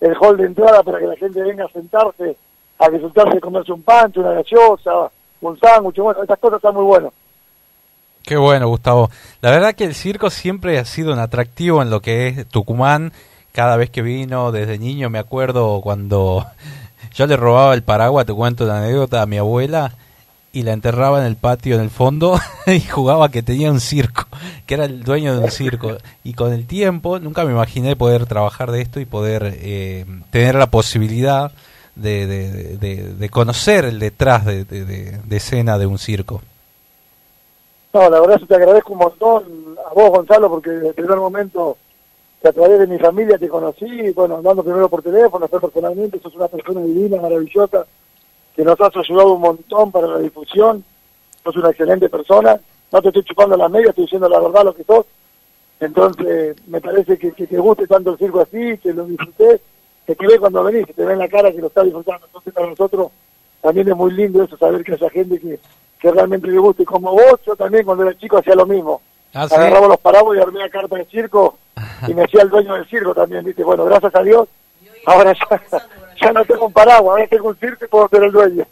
el 0.00 0.16
hall 0.20 0.36
de 0.36 0.44
entrada 0.44 0.82
para 0.82 0.98
que 0.98 1.06
la 1.06 1.16
gente 1.16 1.42
venga 1.42 1.64
a 1.64 1.68
sentarse, 1.68 2.36
a 2.78 2.88
disfrutarse 2.88 3.40
comerse 3.40 3.72
un 3.72 3.82
pancho, 3.82 4.20
una 4.20 4.32
gaseosa, 4.32 5.10
un 5.40 5.58
sándwich, 5.58 5.98
bueno, 5.98 6.22
esas 6.22 6.38
cosas 6.38 6.56
están 6.56 6.74
muy 6.74 6.84
buenas. 6.84 7.12
Qué 8.24 8.36
bueno, 8.36 8.68
Gustavo. 8.68 9.10
La 9.40 9.50
verdad 9.50 9.74
que 9.74 9.84
el 9.84 9.94
circo 9.94 10.30
siempre 10.30 10.78
ha 10.78 10.84
sido 10.84 11.12
un 11.12 11.18
atractivo 11.18 11.82
en 11.82 11.90
lo 11.90 12.00
que 12.00 12.28
es 12.28 12.46
Tucumán. 12.48 13.12
Cada 13.52 13.76
vez 13.76 13.90
que 13.90 14.02
vino, 14.02 14.52
desde 14.52 14.78
niño 14.78 15.08
me 15.08 15.18
acuerdo 15.18 15.80
cuando 15.80 16.44
yo 17.14 17.26
le 17.26 17.36
robaba 17.36 17.74
el 17.74 17.82
paraguas, 17.82 18.26
te 18.26 18.34
cuento 18.34 18.66
la 18.66 18.78
anécdota, 18.78 19.22
a 19.22 19.26
mi 19.26 19.38
abuela 19.38 19.92
y 20.52 20.62
la 20.62 20.72
enterraba 20.72 21.20
en 21.20 21.26
el 21.26 21.36
patio 21.36 21.74
en 21.76 21.82
el 21.82 21.90
fondo 21.90 22.38
y 22.66 22.80
jugaba 22.80 23.30
que 23.30 23.42
tenía 23.42 23.70
un 23.70 23.80
circo, 23.80 24.24
que 24.66 24.74
era 24.74 24.84
el 24.86 25.02
dueño 25.04 25.34
de 25.36 25.44
un 25.44 25.50
circo. 25.50 25.96
Y 26.24 26.32
con 26.34 26.52
el 26.52 26.66
tiempo 26.66 27.18
nunca 27.18 27.44
me 27.44 27.52
imaginé 27.52 27.96
poder 27.96 28.26
trabajar 28.26 28.70
de 28.72 28.80
esto 28.80 28.98
y 29.00 29.04
poder 29.04 29.54
eh, 29.60 30.04
tener 30.30 30.54
la 30.54 30.66
posibilidad 30.70 31.52
de, 31.96 32.26
de, 32.26 33.08
de- 33.14 33.28
conocer 33.28 33.84
el 33.84 33.98
detrás 33.98 34.44
de, 34.46 34.64
de- 34.64 34.84
de- 34.84 35.18
de 35.22 35.36
escena 35.36 35.78
de 35.78 35.86
un 35.86 35.98
circo. 35.98 36.40
No, 37.92 38.08
la 38.10 38.20
verdad 38.20 38.36
es 38.36 38.42
que 38.42 38.46
te 38.48 38.54
agradezco 38.54 38.92
un 38.92 38.98
montón 38.98 39.44
a 39.90 39.94
vos, 39.94 40.10
Gonzalo, 40.10 40.48
porque 40.48 40.70
desde 40.70 40.88
el 40.88 40.94
primer 40.94 41.16
momento 41.18 41.76
que 42.40 42.48
a 42.48 42.52
través 42.52 42.78
de 42.78 42.86
mi 42.86 42.98
familia 42.98 43.36
te 43.38 43.48
conocí, 43.48 44.10
bueno, 44.14 44.36
hablando 44.36 44.62
primero 44.62 44.88
por 44.88 45.02
teléfono, 45.02 45.40
después 45.46 45.60
personalmente, 45.72 46.20
sos 46.20 46.34
una 46.36 46.46
persona 46.48 46.80
divina, 46.82 47.20
maravillosa, 47.20 47.84
que 48.58 48.64
nos 48.64 48.80
has 48.80 48.96
ayudado 48.96 49.34
un 49.34 49.40
montón 49.40 49.92
para 49.92 50.08
la 50.08 50.18
difusión, 50.18 50.82
sos 51.44 51.56
una 51.56 51.70
excelente 51.70 52.08
persona, 52.08 52.58
no 52.90 53.00
te 53.00 53.06
estoy 53.06 53.22
chupando 53.22 53.56
las 53.56 53.70
medias, 53.70 53.90
estoy 53.90 54.06
diciendo 54.06 54.28
la 54.28 54.40
verdad 54.40 54.64
lo 54.64 54.74
que 54.74 54.82
sos, 54.82 55.06
entonces 55.78 56.56
me 56.66 56.80
parece 56.80 57.16
que, 57.16 57.30
que 57.30 57.46
te 57.46 57.56
guste 57.56 57.86
tanto 57.86 58.10
el 58.10 58.18
circo 58.18 58.40
así, 58.40 58.76
que 58.78 58.92
lo 58.92 59.04
disfruté, 59.04 59.60
que 60.04 60.16
te 60.16 60.26
ve 60.26 60.40
cuando 60.40 60.64
venís, 60.64 60.86
que 60.88 60.92
te 60.92 61.04
ve 61.04 61.12
en 61.12 61.20
la 61.20 61.28
cara 61.28 61.52
que 61.52 61.60
lo 61.60 61.68
está 61.68 61.84
disfrutando, 61.84 62.26
entonces 62.26 62.52
para 62.52 62.66
nosotros 62.66 63.12
también 63.60 63.88
es 63.90 63.94
muy 63.94 64.10
lindo 64.10 64.42
eso, 64.42 64.56
saber 64.58 64.82
que 64.82 64.94
haya 64.94 65.08
gente 65.10 65.38
que, 65.38 65.60
que 66.00 66.10
realmente 66.10 66.48
le 66.48 66.58
guste, 66.58 66.84
como 66.84 67.12
vos, 67.12 67.38
yo 67.46 67.54
también 67.54 67.84
cuando 67.84 68.02
era 68.02 68.18
chico 68.18 68.38
hacía 68.38 68.56
lo 68.56 68.66
mismo, 68.66 69.00
Ah, 69.34 69.46
¿sí? 69.46 69.54
agarraba 69.54 69.86
los 69.86 70.00
paraguas 70.00 70.36
y 70.36 70.40
armé 70.40 70.58
la 70.58 70.68
carta 70.68 70.96
de 70.96 71.04
circo 71.04 71.58
y 72.08 72.14
me 72.14 72.24
hacía 72.24 72.42
el 72.42 72.50
dueño 72.50 72.74
del 72.74 72.88
circo 72.88 73.14
también, 73.14 73.44
¿viste? 73.44 73.62
Bueno, 73.62 73.84
gracias 73.84 74.12
a 74.16 74.22
Dios, 74.24 74.48
ahora 75.06 75.32
ya, 75.32 75.86
ya 76.20 76.32
no 76.32 76.44
tengo 76.44 76.66
un 76.66 76.72
paraguas, 76.72 77.12
ahora 77.12 77.26
tengo 77.28 77.48
un 77.48 77.56
circo 77.56 77.84
y 77.84 77.88
puedo 77.88 78.08
ser 78.08 78.24
el 78.24 78.32
dueño. 78.32 78.64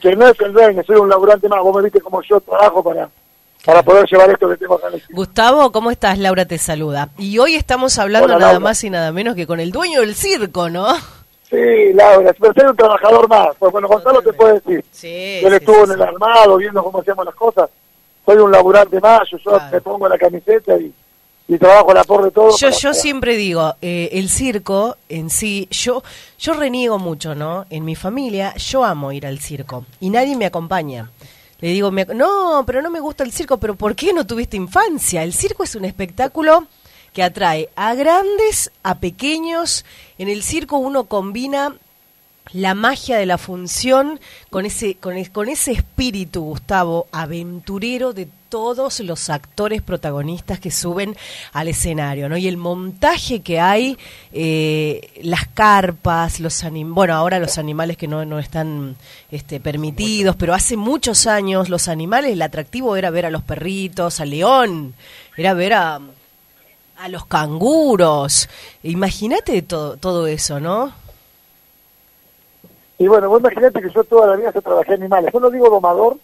Que 0.00 0.14
no 0.14 0.28
es 0.28 0.40
el 0.40 0.52
dueño, 0.52 0.82
soy 0.84 0.96
un 0.96 1.08
laburante 1.08 1.48
más, 1.48 1.60
vos 1.62 1.76
me 1.76 1.82
viste 1.82 2.00
como 2.00 2.22
yo 2.22 2.40
trabajo 2.40 2.82
para, 2.82 3.08
para 3.64 3.82
poder 3.82 4.06
llevar 4.08 4.30
esto 4.30 4.48
que 4.48 4.56
tengo 4.56 4.74
acá 4.74 4.88
en. 4.92 5.02
Gustavo, 5.10 5.72
¿cómo 5.72 5.90
estás? 5.90 6.18
Laura 6.18 6.44
te 6.44 6.58
saluda. 6.58 7.08
Y 7.18 7.38
hoy 7.38 7.54
estamos 7.54 7.98
hablando 7.98 8.26
Hola, 8.26 8.38
nada 8.38 8.52
Laura. 8.52 8.64
más 8.64 8.84
y 8.84 8.90
nada 8.90 9.12
menos 9.12 9.34
que 9.34 9.46
con 9.46 9.60
el 9.60 9.72
dueño 9.72 10.00
del 10.00 10.14
circo, 10.14 10.68
¿no? 10.68 10.86
Sí, 11.48 11.92
Laura, 11.94 12.34
pero 12.38 12.52
soy 12.54 12.70
un 12.70 12.76
trabajador 12.76 13.28
más, 13.28 13.48
pues 13.58 13.72
bueno, 13.72 13.88
Gonzalo 13.88 14.20
te 14.20 14.32
puede 14.32 14.54
decir. 14.54 14.84
Sí, 14.90 15.40
Él 15.42 15.50
sí, 15.50 15.56
estuvo 15.56 15.86
sí, 15.86 15.92
en 15.92 15.92
el 15.92 16.02
armado, 16.02 16.56
viendo 16.56 16.82
cómo 16.82 17.00
hacíamos 17.00 17.24
las 17.24 17.34
cosas. 17.34 17.70
Soy 18.24 18.36
un 18.38 18.50
laburante 18.50 19.00
más, 19.00 19.22
yo, 19.30 19.38
yo 19.38 19.60
me 19.70 19.80
pongo 19.80 20.08
la 20.08 20.18
camiseta 20.18 20.76
y, 20.76 20.92
trabajo 21.58 21.94
la 21.94 22.02
por 22.04 22.24
de 22.24 22.30
todo. 22.32 22.56
Yo, 22.56 22.70
yo 22.70 22.92
siempre 22.92 23.36
digo, 23.36 23.74
eh, 23.80 24.08
el 24.12 24.28
circo 24.28 24.96
en 25.08 25.30
sí, 25.30 25.68
yo, 25.70 26.02
yo 26.38 26.54
reniego 26.54 26.98
mucho, 26.98 27.34
¿no? 27.36 27.66
En 27.70 27.84
mi 27.84 27.94
familia, 27.94 28.54
yo 28.56 28.84
amo 28.84 29.12
ir 29.12 29.26
al 29.26 29.38
circo 29.38 29.84
y 30.00 30.10
nadie 30.10 30.34
me 30.36 30.46
acompaña. 30.46 31.10
Le 31.60 31.68
digo, 31.68 31.90
me- 31.90 32.04
no, 32.06 32.64
pero 32.66 32.82
no 32.82 32.90
me 32.90 33.00
gusta 33.00 33.22
el 33.24 33.32
circo, 33.32 33.58
pero 33.58 33.76
¿por 33.76 33.94
qué 33.94 34.12
no 34.12 34.26
tuviste 34.26 34.56
infancia? 34.56 35.22
El 35.22 35.32
circo 35.32 35.62
es 35.62 35.74
un 35.76 35.84
espectáculo 35.84 36.66
que 37.12 37.22
atrae 37.22 37.70
a 37.76 37.94
grandes, 37.94 38.70
a 38.82 38.98
pequeños. 38.98 39.84
En 40.18 40.28
el 40.28 40.42
circo 40.42 40.76
uno 40.78 41.04
combina 41.04 41.74
la 42.52 42.74
magia 42.74 43.18
de 43.18 43.26
la 43.26 43.38
función 43.38 44.20
con 44.50 44.66
ese, 44.66 44.94
con, 44.96 45.22
con 45.26 45.48
ese 45.48 45.72
espíritu, 45.72 46.42
Gustavo, 46.42 47.06
aventurero 47.10 48.12
de 48.12 48.28
todos 48.48 49.00
los 49.00 49.28
actores 49.28 49.82
protagonistas 49.82 50.60
que 50.60 50.70
suben 50.70 51.16
al 51.52 51.68
escenario, 51.68 52.28
¿no? 52.28 52.36
Y 52.36 52.46
el 52.46 52.56
montaje 52.56 53.40
que 53.40 53.58
hay, 53.58 53.98
eh, 54.32 55.20
las 55.22 55.48
carpas, 55.48 56.38
los 56.38 56.62
anim 56.62 56.94
bueno, 56.94 57.14
ahora 57.14 57.40
los 57.40 57.58
animales 57.58 57.96
que 57.96 58.06
no, 58.06 58.24
no 58.24 58.38
están 58.38 58.96
este, 59.30 59.58
permitidos, 59.58 60.36
pero 60.36 60.54
hace 60.54 60.76
muchos 60.76 61.26
años 61.26 61.68
los 61.68 61.88
animales, 61.88 62.32
el 62.32 62.42
atractivo 62.42 62.96
era 62.96 63.10
ver 63.10 63.26
a 63.26 63.30
los 63.30 63.42
perritos, 63.42 64.20
al 64.20 64.30
león, 64.30 64.94
era 65.36 65.52
ver 65.52 65.74
a, 65.74 66.00
a 66.98 67.08
los 67.08 67.26
canguros. 67.26 68.48
Imagínate 68.84 69.62
todo, 69.62 69.96
todo 69.96 70.28
eso, 70.28 70.60
¿no? 70.60 71.05
Y 72.98 73.06
bueno, 73.08 73.28
vos 73.28 73.40
imaginate 73.40 73.82
que 73.82 73.90
yo 73.90 74.04
toda 74.04 74.26
la 74.28 74.36
vida 74.36 74.52
trabajé 74.52 74.94
animales. 74.94 75.32
Yo 75.32 75.40
no 75.40 75.50
digo 75.50 75.68
domador, 75.68 76.16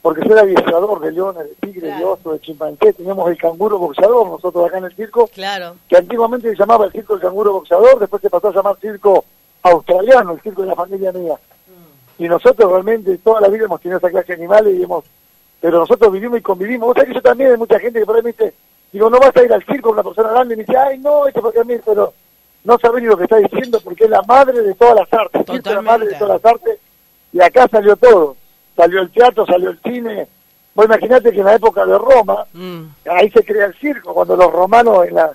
porque 0.00 0.26
yo 0.26 0.32
era 0.32 0.42
aviador 0.42 1.00
de 1.00 1.10
leones, 1.12 1.44
de 1.44 1.54
tigres, 1.66 1.98
de 1.98 2.04
oso, 2.04 2.32
de 2.32 2.40
chimpancé. 2.40 2.92
Teníamos 2.92 3.28
el 3.30 3.36
canguro 3.36 3.78
boxeador 3.78 4.26
nosotros 4.28 4.66
acá 4.66 4.78
en 4.78 4.84
el 4.84 4.94
circo, 4.94 5.26
Claro. 5.34 5.74
que 5.88 5.96
antiguamente 5.96 6.48
se 6.50 6.56
llamaba 6.56 6.84
el 6.86 6.92
circo 6.92 7.14
del 7.14 7.22
canguro 7.22 7.52
boxeador, 7.54 7.98
después 7.98 8.22
se 8.22 8.30
pasó 8.30 8.48
a 8.48 8.52
llamar 8.52 8.76
circo 8.80 9.24
australiano, 9.62 10.32
el 10.32 10.40
circo 10.40 10.62
de 10.62 10.68
la 10.68 10.74
familia 10.76 11.12
mía. 11.12 11.34
y 12.20 12.28
nosotros 12.28 12.70
realmente 12.72 13.16
toda 13.18 13.40
la 13.40 13.48
vida 13.48 13.64
hemos 13.66 13.80
tenido 13.80 13.98
esa 13.98 14.10
clase 14.10 14.28
de 14.28 14.34
animales 14.34 14.74
y 14.74 14.82
hemos, 14.82 15.04
pero 15.60 15.78
nosotros 15.80 16.12
vivimos 16.12 16.38
y 16.38 16.42
convivimos. 16.42 16.88
Vos 16.88 16.94
sabés 16.96 17.08
que 17.10 17.14
yo 17.14 17.22
también 17.22 17.52
hay 17.52 17.56
mucha 17.56 17.78
gente 17.78 18.02
que 18.04 18.22
dice, 18.22 18.54
digo, 18.92 19.08
no 19.10 19.18
vas 19.20 19.36
a 19.36 19.44
ir 19.44 19.52
al 19.52 19.64
circo 19.64 19.90
con 19.90 19.92
una 19.94 20.02
persona 20.02 20.30
grande 20.30 20.54
y 20.54 20.56
me 20.56 20.64
dice, 20.64 20.76
ay 20.76 20.98
no, 20.98 21.26
esto 21.28 21.40
porque 21.40 21.60
a 21.60 21.64
mí, 21.64 21.74
pero 21.84 22.12
no 22.64 22.78
sabés 22.78 23.02
ni 23.02 23.08
lo 23.08 23.16
que 23.16 23.24
está 23.24 23.36
diciendo 23.36 23.80
porque 23.82 24.04
es 24.04 24.10
la 24.10 24.22
madre 24.22 24.60
de 24.62 24.74
todas 24.74 24.96
las 24.96 25.12
artes, 25.12 25.42
es 25.48 25.64
la 25.66 25.82
madre 25.82 26.08
de 26.08 26.14
todas 26.14 26.40
las 26.42 26.52
artes 26.52 26.78
y 27.32 27.40
acá 27.40 27.66
salió 27.70 27.96
todo, 27.96 28.36
salió 28.76 29.00
el 29.02 29.10
teatro, 29.10 29.46
salió 29.46 29.70
el 29.70 29.80
cine. 29.82 30.26
Vos 30.74 30.86
imaginate 30.86 31.32
que 31.32 31.38
en 31.38 31.44
la 31.44 31.54
época 31.54 31.84
de 31.84 31.98
Roma, 31.98 32.44
Mm. 32.52 32.82
ahí 33.10 33.30
se 33.30 33.44
crea 33.44 33.66
el 33.66 33.74
circo, 33.78 34.14
cuando 34.14 34.36
los 34.36 34.52
romanos 34.52 35.06
en 35.08 35.14
la, 35.14 35.30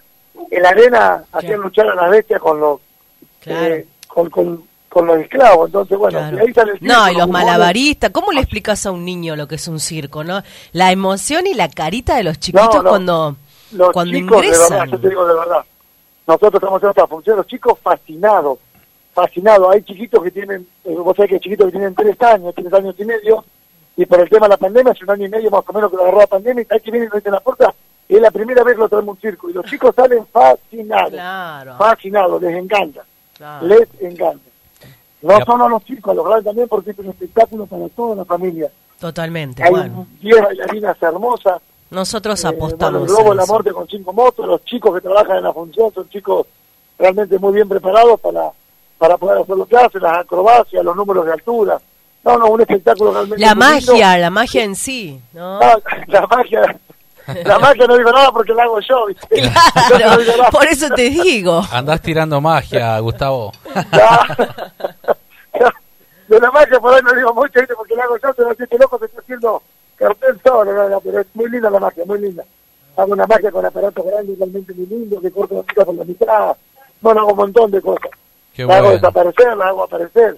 en 0.50 0.64
la 0.64 0.70
arena 0.70 1.24
hacían 1.32 1.60
luchar 1.60 1.88
a 1.90 1.96
las 1.96 2.10
bestias 2.10 2.40
con 2.40 2.60
los, 2.60 2.80
eh, 3.46 3.86
con, 4.08 4.30
con, 4.30 4.64
con 4.90 5.06
los 5.08 5.18
esclavos. 5.20 5.68
Entonces, 5.68 5.98
bueno, 5.98 6.20
Claro. 6.20 6.38
ahí 6.40 6.54
sale 6.54 6.72
el 6.74 6.80
circo, 6.80 6.94
No, 6.94 7.10
y 7.12 7.16
los 7.16 7.28
malabaristas, 7.28 8.12
¿cómo 8.12 8.32
le 8.32 8.40
explicas 8.42 8.86
a 8.86 8.92
un 8.92 9.04
niño 9.04 9.36
lo 9.36 9.48
que 9.48 9.56
es 9.56 9.68
un 9.68 9.80
circo, 9.80 10.24
no? 10.24 10.42
La 10.72 10.92
emoción 10.92 11.46
y 11.48 11.54
la 11.56 11.68
carita 11.70 12.16
de 12.16 12.24
los 12.24 12.40
chiquitos 12.40 12.76
No, 12.76 12.84
no. 12.84 12.90
cuando, 12.90 13.36
los 13.74 13.92
cuando 13.92 14.14
chicos, 14.18 14.42
de 14.42 14.48
verdad, 14.50 14.66
ingresan. 14.66 14.90
yo 14.92 15.00
te 15.00 15.10
digo 15.10 15.28
de 15.28 15.34
verdad, 15.34 15.66
nosotros 16.28 16.56
estamos 16.56 16.78
haciendo 16.78 16.90
esta 16.92 17.08
función, 17.08 17.38
los 17.38 17.48
chicos 17.48 17.78
fascinados, 17.80 18.60
fascinados. 19.14 19.74
Hay 19.74 19.84
chiquitos 19.84 20.24
que 20.24 20.32
tienen, 20.32 20.68
eh, 20.86 20.96
vos 20.96 21.16
sabés 21.16 21.30
que 21.30 21.36
hay 21.36 21.42
chiquitos 21.42 21.66
que 21.68 21.72
tienen 21.72 21.94
tres 21.96 22.20
años, 22.22 22.54
tres 22.56 22.74
años 22.74 22.96
y 22.98 23.06
medio, 23.06 23.44
y 23.96 24.06
por 24.06 24.20
el 24.20 24.30
tema 24.30 24.46
de 24.48 24.52
la 24.52 24.58
pandemia, 24.58 24.92
hace 24.94 25.04
un 25.04 25.12
año 25.12 25.26
y 25.26 25.30
medio 25.30 25.52
más 25.52 25.64
o 25.68 25.74
menos 25.74 25.90
que 25.92 25.98
lo 25.98 26.04
agarró 26.04 26.20
la 26.20 26.28
pandemia, 26.28 26.64
y 26.64 26.74
hay 26.74 26.80
que 26.80 26.92
vienen 26.92 27.10
y 27.14 27.30
la 27.30 27.40
puerta, 27.40 27.74
y 28.10 28.16
es 28.16 28.22
la 28.22 28.32
primera 28.32 28.64
vez 28.64 28.76
que 28.76 28.82
lo 28.82 28.90
traemos 28.90 29.16
un 29.16 29.22
circo, 29.22 29.50
y 29.50 29.54
los 29.54 29.66
chicos 29.66 29.94
salen 29.96 30.26
fascinados, 30.28 31.12
Claro. 31.12 31.78
fascinados, 31.78 32.42
les 32.42 32.56
encanta, 32.56 33.04
Claro. 33.38 33.68
les 33.68 33.88
encanta. 34.02 34.50
No 35.22 35.40
solo 35.46 35.66
a 35.66 35.70
los 35.70 35.86
chicos, 35.86 36.12
a 36.12 36.16
los 36.16 36.26
grandes 36.26 36.46
también, 36.46 36.68
porque 36.68 36.92
es 36.92 37.00
un 37.00 37.08
espectáculo 37.10 37.66
para 37.66 37.88
toda 37.90 38.16
la 38.16 38.26
familia. 38.26 38.70
Totalmente, 39.00 39.64
Hay 39.64 39.70
bueno. 39.72 40.08
10 40.22 40.42
bailarinas 40.42 41.02
hermosas, 41.02 41.62
Nosotros 41.94 42.44
eh, 42.44 42.48
bueno, 42.48 42.66
apostamos. 42.66 43.02
el 43.02 43.08
Globo 43.08 43.28
a 43.32 43.36
de 43.36 43.36
la. 43.36 43.46
Muerte 43.46 43.72
con 43.72 43.88
cinco 43.88 44.12
motos, 44.14 44.46
los 44.48 44.64
chicos 44.66 44.94
que 44.96 45.02
trabajan 45.02 45.38
en 45.38 45.44
la 45.44 45.54
función 45.54 45.94
son 45.94 46.10
chicos 46.10 46.48
realmente 47.00 47.38
muy 47.40 47.54
bien 47.54 47.70
preparados 47.70 48.20
para, 48.20 48.50
para 48.98 49.18
poder 49.18 49.42
hacer 49.42 49.56
lo 49.58 49.66
que 49.66 49.78
hacen, 49.78 50.02
las 50.02 50.20
acrobacias, 50.20 50.84
los 50.84 50.96
números 50.96 51.26
de 51.26 51.34
altura. 51.34 51.80
No, 52.24 52.38
no, 52.38 52.46
un 52.48 52.62
espectáculo 52.62 53.12
realmente 53.12 53.42
La 53.46 53.52
lindo. 53.54 53.66
magia, 53.66 54.18
la 54.18 54.30
magia 54.30 54.64
en 54.64 54.76
sí, 54.76 55.20
¿no? 55.34 55.60
Ah, 55.62 55.78
la 56.08 56.26
magia, 56.28 56.80
la 57.44 57.60
magia 57.60 57.86
no 57.86 57.98
digo 57.98 58.12
nada 58.14 58.32
porque 58.32 58.54
la 58.54 58.64
hago 58.64 58.80
yo. 58.80 59.06
no 59.32 59.98
Claro, 59.98 60.18
digo 60.22 60.38
nada. 60.38 60.50
por 60.50 60.66
eso 60.68 60.88
te 60.96 61.10
digo. 61.10 61.62
Andás 61.72 62.02
tirando 62.02 62.40
magia, 62.40 62.98
Gustavo. 63.00 63.52
De 66.28 66.40
la 66.40 66.50
magia 66.52 66.80
por 66.80 66.94
ahí 66.94 67.02
no 67.04 67.14
digo 67.14 67.34
mucho, 67.34 67.60
¿viste? 67.60 67.76
porque 67.76 67.96
la 67.96 68.04
hago 68.06 68.18
yo, 68.18 68.34
pero 68.34 68.52
este 68.52 68.78
loco 68.78 68.98
se 69.00 69.06
está 69.06 69.20
haciendo 69.20 69.62
cartel 70.04 70.40
solo, 70.44 70.74
no, 70.74 70.90
no, 70.90 71.00
pero 71.02 71.20
es 71.22 71.28
muy 71.34 71.50
linda 71.50 71.70
la 71.70 71.80
magia, 71.80 72.04
muy 72.06 72.20
linda. 72.20 72.44
Hago 72.96 73.14
una 73.14 73.26
magia 73.26 73.52
con 73.52 73.66
aparatos 73.66 74.06
grandes, 74.06 74.38
realmente 74.38 74.74
muy 74.74 74.86
lindo, 74.86 75.22
que 75.22 75.32
corto 75.32 75.56
la 75.56 75.64
chica 75.66 75.86
por 75.86 75.96
la 75.96 76.04
mitad. 76.04 76.56
Bueno, 77.02 77.22
hago 77.22 77.32
un 77.32 77.38
montón 77.38 77.72
de 77.72 77.82
cosas. 77.82 78.12
Qué 78.54 78.66
la 78.66 78.78
hago 78.78 78.92
desaparecer, 78.92 79.58
la 79.58 79.68
hago 79.68 79.84
aparecer. 79.84 80.38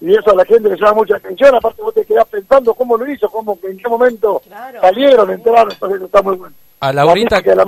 Y 0.00 0.14
eso 0.14 0.32
a 0.32 0.34
la 0.34 0.44
gente 0.44 0.68
le 0.68 0.76
llama 0.76 0.94
mucha 0.94 1.16
atención, 1.16 1.54
aparte 1.54 1.80
vos 1.80 1.94
te 1.94 2.04
quedás 2.04 2.26
pensando 2.26 2.74
cómo 2.74 2.96
lo 2.96 3.10
hizo, 3.10 3.28
cómo, 3.30 3.58
en 3.62 3.78
qué 3.78 3.88
momento 3.88 4.42
salieron, 4.80 5.30
entraron, 5.30 5.72
entonces 5.72 5.96
eso 5.96 6.06
está 6.06 6.20
muy 6.20 6.36
bueno. 6.36 6.54
A 6.80 6.92
Laurita, 6.92 7.40
La 7.40 7.64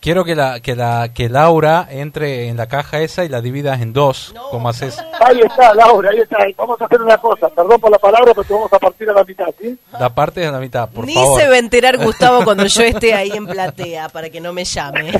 quiero 0.00 0.24
que 0.24 0.34
la 0.34 0.60
que 0.60 0.74
la 0.74 1.10
que 1.12 1.28
Laura 1.28 1.86
entre 1.90 2.48
en 2.48 2.56
la 2.56 2.66
caja 2.66 3.00
esa 3.00 3.22
y 3.24 3.28
la 3.28 3.42
dividas 3.42 3.82
en 3.82 3.92
dos, 3.92 4.34
como 4.50 4.70
haces. 4.70 4.96
Ahí 5.20 5.38
está, 5.40 5.74
Laura, 5.74 6.10
ahí 6.10 6.20
está. 6.20 6.38
Vamos 6.56 6.80
a 6.80 6.86
hacer 6.86 7.02
una 7.02 7.18
cosa, 7.18 7.50
perdón 7.50 7.78
por 7.78 7.90
la 7.90 7.98
palabra, 7.98 8.32
pero 8.34 8.44
te 8.44 8.54
vamos 8.54 8.72
a 8.72 8.78
partir 8.78 9.10
a 9.10 9.12
la 9.12 9.22
mitad, 9.24 9.46
¿sí? 9.60 9.76
La 10.00 10.08
parte 10.08 10.40
de 10.40 10.50
la 10.50 10.60
mitad, 10.60 10.88
por 10.88 11.04
Ni 11.04 11.12
favor. 11.12 11.38
se 11.42 11.46
va 11.48 11.56
a 11.56 11.58
enterar 11.58 11.98
Gustavo 12.02 12.42
cuando 12.44 12.64
yo 12.64 12.82
esté 12.84 13.12
ahí 13.12 13.30
en 13.32 13.46
platea 13.46 14.08
para 14.08 14.30
que 14.30 14.40
no 14.40 14.54
me 14.54 14.64
llame. 14.64 15.12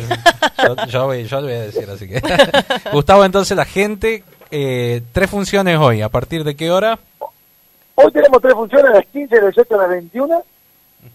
Yo, 0.67 0.77
yo, 0.87 1.05
voy- 1.07 1.25
yo 1.25 1.41
le 1.43 1.47
voy 1.49 1.57
a 1.57 1.61
decir 1.67 1.91
así 1.91 2.09
que. 2.09 2.23
Gustavo, 2.93 3.27
entonces 3.27 3.55
la 3.55 3.67
gente, 3.67 4.25
eh, 4.51 5.03
tres 5.13 5.29
funciones 5.29 5.77
hoy. 5.79 6.01
¿A 6.01 6.09
partir 6.09 6.45
de 6.45 6.57
qué 6.57 6.71
hora? 6.71 6.99
Hoy 7.95 8.11
tenemos 8.11 8.41
tres 8.41 8.55
funciones, 8.55 8.87
a 8.91 8.95
las 8.95 9.07
15, 9.07 9.37
a 9.37 9.43
las 9.43 9.55
18, 9.55 9.75
a 9.75 9.79
las 9.83 9.91
21. 9.91 10.43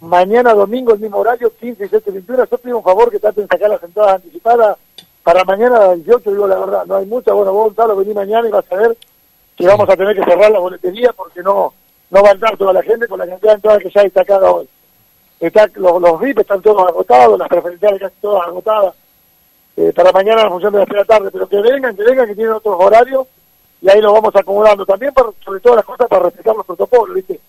Mañana 0.07 0.53
domingo, 0.53 0.93
el 0.93 0.99
mismo 0.99 1.19
horario, 1.19 1.49
15, 1.55 1.87
18, 1.87 2.11
21. 2.11 2.45
Yo 2.51 2.57
pido 2.57 2.77
un 2.77 2.83
favor 2.83 3.09
que 3.09 3.19
traten 3.19 3.43
de 3.45 3.47
sacar 3.47 3.69
las 3.69 3.81
entradas 3.83 4.15
anticipadas 4.15 4.77
para 5.23 5.45
mañana 5.45 5.77
a 5.77 5.87
las 5.87 5.95
18, 6.03 6.29
digo 6.31 6.45
la 6.45 6.59
verdad. 6.59 6.85
No 6.85 6.97
hay 6.97 7.05
mucha. 7.05 7.31
Bueno, 7.31 7.53
vos, 7.53 7.67
Gonzalo, 7.67 7.95
vení 7.95 8.13
mañana 8.13 8.45
y 8.49 8.51
vas 8.51 8.65
a 8.69 8.75
ver 8.75 8.97
que 9.55 9.65
vamos 9.65 9.87
a 9.89 9.95
tener 9.95 10.13
que 10.13 10.25
cerrar 10.25 10.51
la 10.51 10.59
boletería 10.59 11.13
porque 11.13 11.41
no 11.41 11.73
no 12.11 12.21
va 12.21 12.29
a 12.29 12.33
entrar 12.33 12.57
toda 12.57 12.73
la 12.73 12.83
gente 12.83 13.07
con 13.07 13.17
la 13.17 13.25
cantidad 13.25 13.51
de 13.51 13.55
entradas 13.55 13.81
que 13.81 13.89
ya 13.91 14.01
hay 14.01 14.09
sacada 14.09 14.51
hoy. 14.51 14.67
Está, 15.39 15.67
los, 15.75 16.01
los 16.01 16.19
VIP 16.19 16.39
están 16.39 16.61
todos 16.61 16.85
agotados, 16.87 17.39
las 17.39 17.47
preferenciales 17.47 18.01
casi 18.01 18.15
todas 18.21 18.45
agotadas. 18.45 18.93
Eh, 19.77 19.93
para 19.95 20.11
mañana 20.11 20.43
la 20.43 20.49
función 20.49 20.73
de 20.73 20.79
las 20.79 20.87
3 20.89 20.95
de 20.95 21.01
la 21.01 21.17
tarde, 21.17 21.29
pero 21.31 21.47
que 21.47 21.61
vengan, 21.61 21.95
que 21.95 22.03
vengan, 22.03 22.27
que 22.27 22.35
tienen 22.35 22.53
otros 22.53 22.75
horarios 22.77 23.25
y 23.81 23.89
ahí 23.89 24.01
lo 24.01 24.11
vamos 24.13 24.35
acomodando. 24.35 24.85
También, 24.85 25.13
para, 25.13 25.29
sobre 25.43 25.61
todas 25.61 25.77
las 25.77 25.85
cosas, 25.85 26.07
para 26.09 26.23
respetar 26.23 26.55
los 26.55 26.65
protocolos, 26.65 27.15
¿viste? 27.15 27.39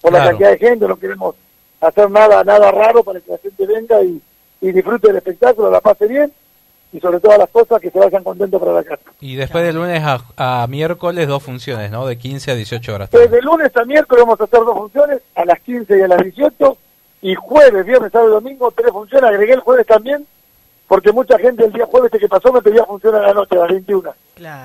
Por 0.00 0.12
la 0.12 0.18
Claro. 0.20 0.30
cantidad 0.30 0.50
de 0.52 0.58
gente, 0.58 0.86
no 0.88 0.96
queremos 0.96 1.34
hacer 1.80 2.10
nada 2.10 2.42
nada 2.44 2.70
raro 2.70 3.02
para 3.02 3.20
que 3.20 3.30
la 3.30 3.38
gente 3.38 3.66
venga 3.66 4.02
y, 4.02 4.20
y 4.60 4.72
disfrute 4.72 5.08
del 5.08 5.16
espectáculo, 5.18 5.70
la 5.70 5.80
pase 5.80 6.06
bien 6.06 6.32
y 6.94 7.00
sobre 7.00 7.18
todas 7.18 7.38
las 7.38 7.48
cosas 7.50 7.80
que 7.80 7.90
se 7.90 7.98
vayan 7.98 8.22
contentos 8.22 8.60
para 8.60 8.72
la 8.72 8.84
casa. 8.84 9.02
Y 9.20 9.34
después 9.34 9.64
de 9.64 9.72
lunes 9.72 10.00
a, 10.04 10.62
a 10.62 10.66
miércoles, 10.68 11.26
dos 11.26 11.42
funciones, 11.42 11.90
¿no? 11.90 12.06
De 12.06 12.16
15 12.16 12.52
a 12.52 12.54
18 12.54 12.94
horas. 12.94 13.10
Desde 13.10 13.42
lunes 13.42 13.76
a 13.76 13.84
miércoles 13.84 14.24
vamos 14.24 14.40
a 14.40 14.44
hacer 14.44 14.60
dos 14.60 14.76
funciones, 14.76 15.20
a 15.34 15.44
las 15.44 15.58
15 15.60 15.98
y 15.98 16.02
a 16.02 16.06
las 16.06 16.22
18, 16.22 16.78
y 17.22 17.34
jueves, 17.34 17.84
viernes, 17.84 18.12
sábado 18.12 18.30
y 18.30 18.34
domingo, 18.34 18.70
tres 18.70 18.92
funciones, 18.92 19.28
agregué 19.28 19.54
el 19.54 19.60
jueves 19.60 19.86
también, 19.86 20.24
porque 20.86 21.10
mucha 21.10 21.36
gente 21.36 21.64
el 21.64 21.72
día 21.72 21.84
jueves 21.86 22.12
este 22.12 22.20
que 22.20 22.28
pasó 22.28 22.52
me 22.52 22.62
pedía 22.62 22.84
función 22.84 23.16
a 23.16 23.22
la 23.22 23.34
noche, 23.34 23.56
a 23.56 23.60
las 23.60 23.70
21. 23.70 24.14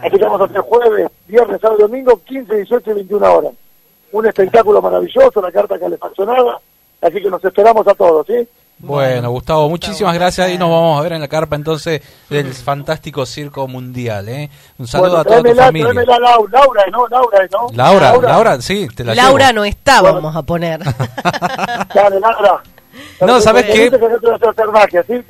Así 0.04 0.18
que 0.18 0.24
vamos 0.24 0.42
a 0.42 0.44
hacer 0.44 0.62
jueves, 0.62 1.10
viernes, 1.28 1.60
sábado 1.60 1.80
y 1.80 1.82
domingo, 1.82 2.22
15, 2.26 2.56
18 2.58 2.92
y 2.92 2.94
21 2.94 3.34
horas. 3.34 3.54
Un 4.12 4.28
espectáculo 4.28 4.84
maravilloso, 4.84 5.42
la 5.42 5.52
carta 5.52 5.80
calefaccionada, 5.80 6.60
así 7.02 7.22
que 7.22 7.30
nos 7.30 7.44
esperamos 7.44 7.88
a 7.88 7.94
todos, 7.94 8.26
¿sí? 8.28 8.48
Bueno, 8.82 9.30
Gustavo, 9.32 9.68
muchísimas 9.68 10.14
gracias 10.16 10.52
y 10.52 10.58
nos 10.58 10.70
vamos 10.70 10.98
a 10.98 11.04
ver 11.04 11.12
en 11.12 11.20
la 11.20 11.28
carpa 11.28 11.58
entonces 11.58 12.02
del 12.30 12.54
fantástico 12.54 13.26
circo 13.26 13.68
mundial, 13.68 14.30
¿eh? 14.30 14.50
Un 14.78 14.88
saludo 14.88 15.10
Bueno, 15.10 15.22
a 15.22 15.24
toda 15.26 15.38
tu 15.38 15.44
tráemela, 15.44 15.66
familia. 15.66 16.18
Lau- 16.18 16.50
Laura, 16.50 16.84
¿no? 16.90 17.08
Laura, 17.10 17.48
¿no? 17.52 17.68
Laura, 17.74 18.18
Laura, 18.22 18.62
sí, 18.62 18.88
te 18.96 19.04
la 19.04 19.16
Laura 19.16 19.48
llevo. 19.48 19.60
no 19.60 19.66
está, 19.66 20.02
vamos 20.02 20.34
a 20.34 20.44
poner. 20.44 20.80
Dale, 21.94 22.20
Laura. 22.22 22.64
No, 23.22 23.42
¿sabes 23.42 23.66
qué? 23.66 23.90
que 23.90 24.00
no 24.00 24.08
¿sí? 25.08 25.24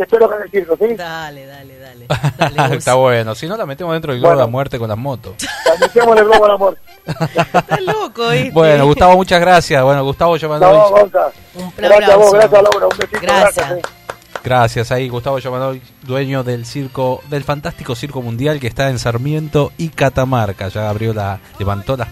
¿sí? 0.79 0.95
Dale, 0.95 1.45
dale, 1.45 1.79
dale. 1.79 2.07
Está 2.75 2.95
bueno, 2.95 3.35
si 3.35 3.47
no 3.47 3.57
la 3.57 3.65
metemos 3.65 3.93
dentro 3.93 4.11
del 4.13 4.21
globo 4.21 4.35
de 4.35 4.41
la 4.41 4.47
muerte 4.47 4.79
con 4.79 4.89
las 4.89 4.97
motos. 4.97 5.33
La 5.65 5.75
metemos 5.79 6.11
en 6.15 6.17
el 6.19 6.25
globo 6.25 6.43
del 6.45 6.55
amor. 6.55 6.77
Está 7.05 7.79
loco, 7.81 8.29
¿viste? 8.29 8.51
Bueno, 8.51 8.85
Gustavo, 8.85 9.15
muchas 9.15 9.39
gracias. 9.39 9.83
Bueno, 9.83 10.03
Gustavo 10.03 10.31
No, 10.33 10.37
Yamanovich. 10.37 10.89
Gonza. 10.89 11.31
Un 11.55 11.73
Gracias 11.77 12.09
a 12.09 12.15
vos, 12.15 12.33
gracias 12.33 12.63
Laura, 12.63 12.87
un 12.87 12.97
besito. 12.97 13.19
Gracias. 13.21 13.71
eh. 13.71 13.81
Gracias 14.43 14.91
ahí, 14.91 15.09
Gustavo 15.09 15.39
Yamanovich, 15.39 15.83
dueño 16.03 16.43
del 16.43 16.65
circo, 16.65 17.21
del 17.29 17.43
fantástico 17.43 17.95
circo 17.95 18.21
mundial 18.21 18.59
que 18.59 18.67
está 18.67 18.89
en 18.89 18.97
Sarmiento 18.99 19.71
y 19.77 19.89
Catamarca. 19.89 20.69
Ya 20.69 20.89
abrió 20.89 21.13
la, 21.13 21.39
levantó 21.57 21.97
la, 21.97 22.07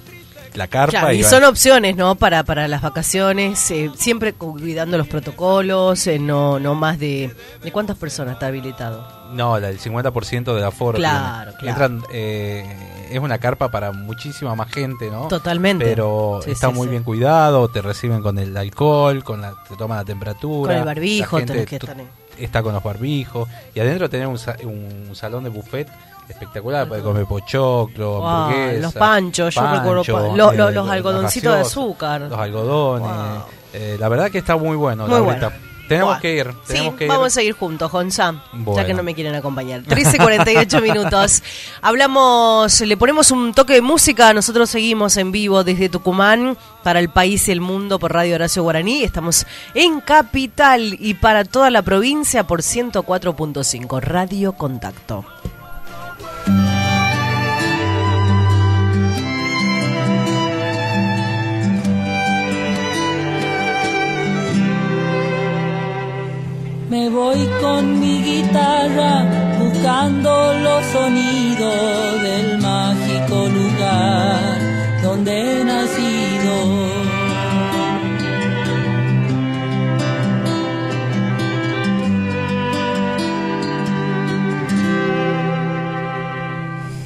la 0.57 0.67
carpa 0.67 0.91
Claro, 0.91 1.13
y, 1.13 1.19
y 1.19 1.23
son 1.23 1.43
opciones, 1.43 1.95
¿no? 1.95 2.15
Para, 2.15 2.43
para 2.43 2.67
las 2.67 2.81
vacaciones, 2.81 3.69
eh, 3.71 3.91
siempre 3.95 4.33
cuidando 4.33 4.97
los 4.97 5.07
protocolos, 5.07 6.05
eh, 6.07 6.19
no, 6.19 6.59
no 6.59 6.75
más 6.75 6.99
de... 6.99 7.33
¿De 7.63 7.71
cuántas 7.71 7.95
personas 7.97 8.33
está 8.33 8.47
habilitado? 8.47 9.07
No, 9.33 9.57
el 9.57 9.79
50% 9.79 10.55
del 10.55 10.63
aforo. 10.63 10.97
Claro, 10.97 11.51
claro. 11.59 11.67
Entran, 11.69 12.03
eh, 12.11 13.07
es 13.11 13.19
una 13.19 13.37
carpa 13.37 13.69
para 13.69 13.91
muchísima 13.91 14.55
más 14.55 14.71
gente, 14.71 15.11
¿no? 15.11 15.27
Totalmente. 15.27 15.85
Pero 15.85 16.39
Sí, 16.43 16.51
está 16.51 16.69
sí, 16.69 16.73
muy 16.73 16.87
sí. 16.87 16.91
bien 16.91 17.03
cuidado, 17.03 17.67
te 17.69 17.81
reciben 17.81 18.21
con 18.21 18.39
el 18.39 18.55
alcohol, 18.57 19.23
con 19.23 19.41
la, 19.41 19.53
te 19.67 19.75
toman 19.75 19.97
la 19.99 20.05
temperatura. 20.05 20.73
Con 20.73 20.79
el 20.79 20.85
barbijo, 20.85 21.41
tenés 21.43 21.65
que 21.67 21.75
estar 21.75 21.95
Está 22.37 22.61
con 22.61 22.73
los 22.73 22.83
barbijos. 22.83 23.49
Y 23.73 23.79
adentro 23.79 24.09
tenés 24.09 24.27
un, 24.27 24.69
un 25.09 25.15
salón 25.15 25.43
de 25.43 25.49
buffet 25.49 25.87
espectacular, 26.30 26.88
puede 26.88 27.01
comer 27.01 27.25
pochoclo, 27.25 28.19
Wow, 28.19 28.25
hamburguesa, 28.28 28.80
los 28.82 28.93
panchos, 28.93 29.55
yo 29.55 29.61
recuerdo 29.61 30.03
pa- 30.03 30.13
pancho, 30.13 30.36
lo- 30.36 30.51
eh, 30.53 30.57
lo- 30.57 30.71
los 30.71 30.89
algodoncitos 30.89 31.55
de 31.55 31.61
azúcar. 31.61 32.21
Los 32.21 32.39
algodones. 32.39 33.09
eh, 33.73 33.97
la 33.99 34.09
verdad 34.09 34.30
que 34.32 34.38
está 34.39 34.55
muy 34.57 34.75
bueno. 34.75 35.07
Muy 35.07 35.19
bueno. 35.21 35.51
Tenemos 35.88 36.17
que 36.19 36.36
ir. 36.36 36.47
Sí, 36.65 36.73
Tenemos 36.73 36.95
que 36.95 37.05
ir. 37.05 37.09
vamos 37.09 37.38
a 37.38 37.41
ir 37.41 37.53
juntos, 37.53 37.89
Gonzam, 37.89 38.41
ya 38.41 38.43
Bueno. 38.51 38.86
que 38.86 38.93
no 38.93 39.03
me 39.03 39.15
quieren 39.15 39.34
acompañar. 39.36 39.84
13.48 39.84 40.82
minutos. 40.82 41.41
Hablamos, 41.82 42.82
le 42.82 42.97
ponemos 42.97 43.32
un 43.32 43.53
toque 43.53 43.75
de 43.75 43.82
música. 43.82 44.34
Nosotros 44.34 44.69
seguimos 44.69 45.15
en 45.15 45.32
vivo 45.32 45.63
desde 45.63 45.88
Tucumán 45.88 46.57
para 46.84 46.99
el 46.99 47.07
país 47.07 47.47
y 47.47 47.53
el 47.53 47.61
mundo 47.61 47.99
por 47.99 48.11
Radio 48.13 48.36
Horacio 48.36 48.63
Guaraní. 48.63 49.01
Estamos 49.03 49.47
en 49.75 50.01
Capital 50.01 50.97
y 50.99 51.13
para 51.13 51.45
toda 51.45 51.69
la 51.69 51.82
provincia 51.84 52.45
por 52.45 52.63
104.5 52.63 54.01
Radio 54.01 54.51
Contacto. 54.53 55.23
Me 66.97 67.09
voy 67.09 67.47
con 67.61 67.99
mi 67.99 68.23
guitarra 68.23 69.23
buscando 69.59 70.51
los 70.63 70.83
sonidos 70.85 72.21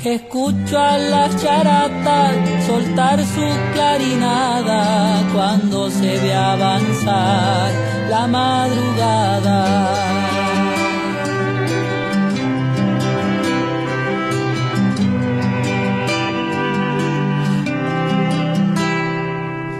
Escucho 0.03 0.79
a 0.79 0.97
las 0.97 1.43
charatas 1.43 2.35
soltar 2.65 3.23
su 3.23 3.47
clarinada 3.71 5.21
cuando 5.31 5.91
se 5.91 6.17
ve 6.17 6.33
avanzar 6.33 7.71
la 8.09 8.25
madrugada. 8.25 9.93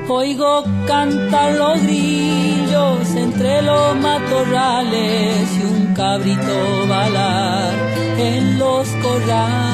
Oigo 0.08 0.64
cantar 0.86 1.54
los 1.54 1.82
grillos 1.82 3.10
entre 3.16 3.64
los 3.64 3.96
matorrales 3.96 5.58
y 5.58 5.64
un 5.64 5.94
cabrito 5.96 6.88
balar 6.88 7.74
en 8.20 8.60
los 8.60 8.88
corrales. 9.02 9.71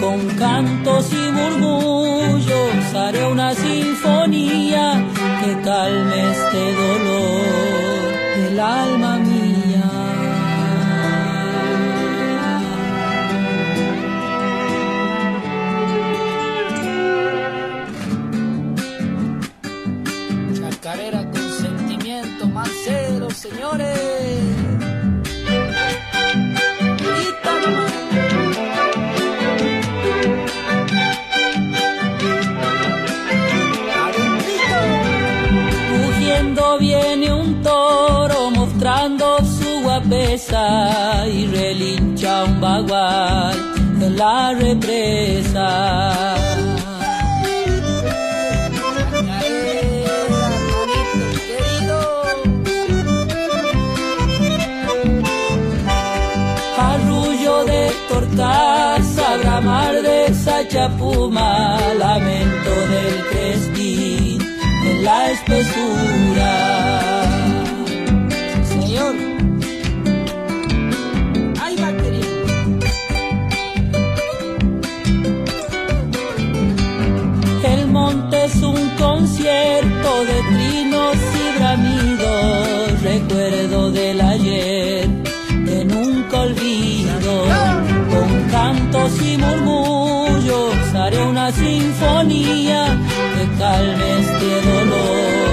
Con 0.00 0.28
cantos 0.36 1.12
y 1.12 1.30
murmullos 1.30 2.94
haré 2.94 3.24
una 3.26 3.54
sinfonía 3.54 5.04
que 5.40 5.60
calme 5.62 6.30
este 6.32 6.62
dolor 6.82 8.14
del 8.36 8.60
alma 8.60 9.18
y 41.26 41.46
relincha 41.46 42.44
un 42.44 42.60
bagual 42.60 43.56
en 44.00 44.16
la 44.16 44.54
represa. 44.54 45.68
Arrullo 56.78 57.64
de 57.64 57.92
torcaza, 58.08 59.36
bramar 59.42 59.94
de 60.02 60.34
sachapuma, 60.34 61.78
lamento 61.98 62.72
del 62.92 63.16
crespín 63.30 64.38
en 64.88 65.04
la 65.04 65.30
espesura. 65.30 67.13
De 80.26 80.42
trinos 80.54 81.16
y 81.16 81.58
bramidos, 81.58 83.02
recuerdo 83.02 83.90
del 83.90 84.20
ayer 84.20 85.08
que 85.66 85.84
nunca 85.84 86.40
olvido. 86.40 87.44
Con 88.10 88.50
cantos 88.50 89.12
y 89.22 89.36
murmullos 89.36 90.94
haré 90.94 91.22
una 91.22 91.50
sinfonía 91.52 92.98
que 93.34 93.58
calme 93.58 94.20
este 94.20 94.70
dolor 94.70 95.43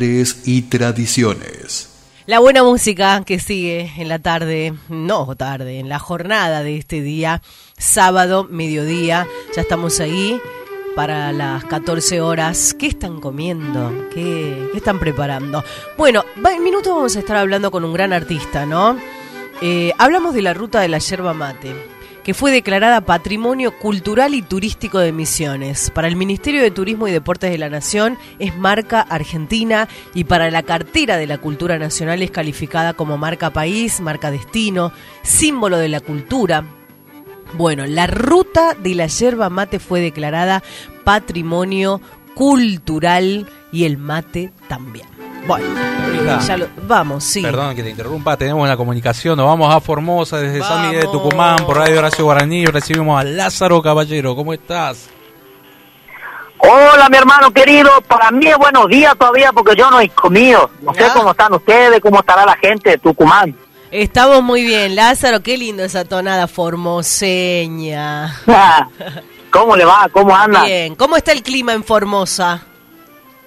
Y 0.00 0.62
tradiciones. 0.62 1.88
La 2.26 2.38
buena 2.38 2.62
música 2.62 3.24
que 3.24 3.40
sigue 3.40 3.90
en 3.96 4.08
la 4.08 4.20
tarde, 4.20 4.74
no 4.88 5.34
tarde, 5.34 5.80
en 5.80 5.88
la 5.88 5.98
jornada 5.98 6.62
de 6.62 6.76
este 6.76 7.00
día, 7.00 7.42
sábado, 7.76 8.46
mediodía, 8.48 9.26
ya 9.56 9.62
estamos 9.62 9.98
ahí 9.98 10.40
para 10.94 11.32
las 11.32 11.64
14 11.64 12.20
horas. 12.20 12.74
¿Qué 12.78 12.86
están 12.86 13.20
comiendo? 13.20 14.08
¿Qué, 14.14 14.70
están 14.72 15.00
preparando? 15.00 15.64
Bueno, 15.96 16.24
en 16.36 16.62
minutos 16.62 16.94
vamos 16.94 17.16
a 17.16 17.18
estar 17.18 17.36
hablando 17.36 17.72
con 17.72 17.84
un 17.84 17.92
gran 17.92 18.12
artista, 18.12 18.66
¿no? 18.66 18.96
Eh, 19.60 19.92
hablamos 19.98 20.32
de 20.32 20.42
la 20.42 20.54
ruta 20.54 20.80
de 20.80 20.88
la 20.88 20.98
yerba 20.98 21.34
mate, 21.34 21.74
que 22.28 22.34
fue 22.34 22.52
declarada 22.52 23.00
Patrimonio 23.00 23.78
Cultural 23.78 24.34
y 24.34 24.42
Turístico 24.42 24.98
de 24.98 25.12
Misiones. 25.12 25.90
Para 25.90 26.08
el 26.08 26.16
Ministerio 26.16 26.60
de 26.60 26.70
Turismo 26.70 27.08
y 27.08 27.10
Deportes 27.10 27.50
de 27.50 27.56
la 27.56 27.70
Nación 27.70 28.18
es 28.38 28.54
marca 28.54 29.00
argentina 29.00 29.88
y 30.12 30.24
para 30.24 30.50
la 30.50 30.62
cartera 30.62 31.16
de 31.16 31.26
la 31.26 31.38
cultura 31.38 31.78
nacional 31.78 32.20
es 32.20 32.30
calificada 32.30 32.92
como 32.92 33.16
marca 33.16 33.48
país, 33.48 34.02
marca 34.02 34.30
destino, 34.30 34.92
símbolo 35.22 35.78
de 35.78 35.88
la 35.88 36.00
cultura, 36.00 36.66
bueno, 37.54 37.86
la 37.86 38.06
ruta 38.06 38.74
de 38.74 38.94
la 38.94 39.06
yerba 39.06 39.48
mate 39.48 39.78
fue 39.78 40.02
declarada 40.02 40.62
patrimonio 41.04 42.02
cultural 42.34 43.48
y 43.72 43.84
el 43.84 43.96
mate 43.96 44.52
también. 44.68 45.06
Bueno, 45.48 46.40
ya 46.46 46.56
lo- 46.58 46.68
vamos, 46.86 47.24
sí. 47.24 47.40
Perdón 47.42 47.74
que 47.74 47.82
te 47.82 47.88
interrumpa, 47.90 48.36
tenemos 48.36 48.68
la 48.68 48.76
comunicación, 48.76 49.36
nos 49.38 49.46
vamos 49.46 49.74
a 49.74 49.80
Formosa 49.80 50.36
desde 50.38 50.60
San 50.62 50.82
Miguel 50.88 51.06
de. 51.06 51.08
Tucumán 51.08 51.56
por 51.64 51.76
Radio 51.78 51.98
Horacio 51.98 52.24
Guaraní, 52.26 52.66
recibimos 52.66 53.18
a 53.18 53.24
Lázaro 53.24 53.80
Caballero, 53.82 54.36
¿cómo 54.36 54.52
estás? 54.52 55.08
Hola, 56.58 57.08
mi 57.08 57.16
hermano 57.16 57.50
querido. 57.52 57.88
Para 58.06 58.30
mí 58.30 58.46
es 58.46 58.58
buenos 58.58 58.88
días 58.88 59.16
todavía 59.16 59.50
porque 59.52 59.74
yo 59.76 59.90
no 59.90 60.00
he 60.00 60.08
comido. 60.10 60.68
No 60.82 60.92
sé 60.92 61.00
Ya. 61.00 61.14
cómo 61.14 61.30
están 61.30 61.54
ustedes, 61.54 62.00
cómo 62.00 62.18
estará 62.20 62.44
la 62.44 62.56
gente 62.56 62.90
de 62.90 62.98
Tucumán. 62.98 63.54
Estamos 63.90 64.42
muy 64.42 64.64
bien, 64.64 64.94
Lázaro, 64.96 65.40
qué 65.40 65.56
lindo 65.56 65.82
esa 65.82 66.04
tonada 66.04 66.46
formoseña. 66.48 68.34
¿Cómo 69.50 69.76
le 69.76 69.84
va? 69.86 70.08
¿Cómo 70.12 70.34
anda? 70.36 70.64
Bien, 70.64 70.94
¿cómo 70.94 71.16
está 71.16 71.32
el 71.32 71.42
clima 71.42 71.72
en 71.72 71.82
Formosa? 71.84 72.60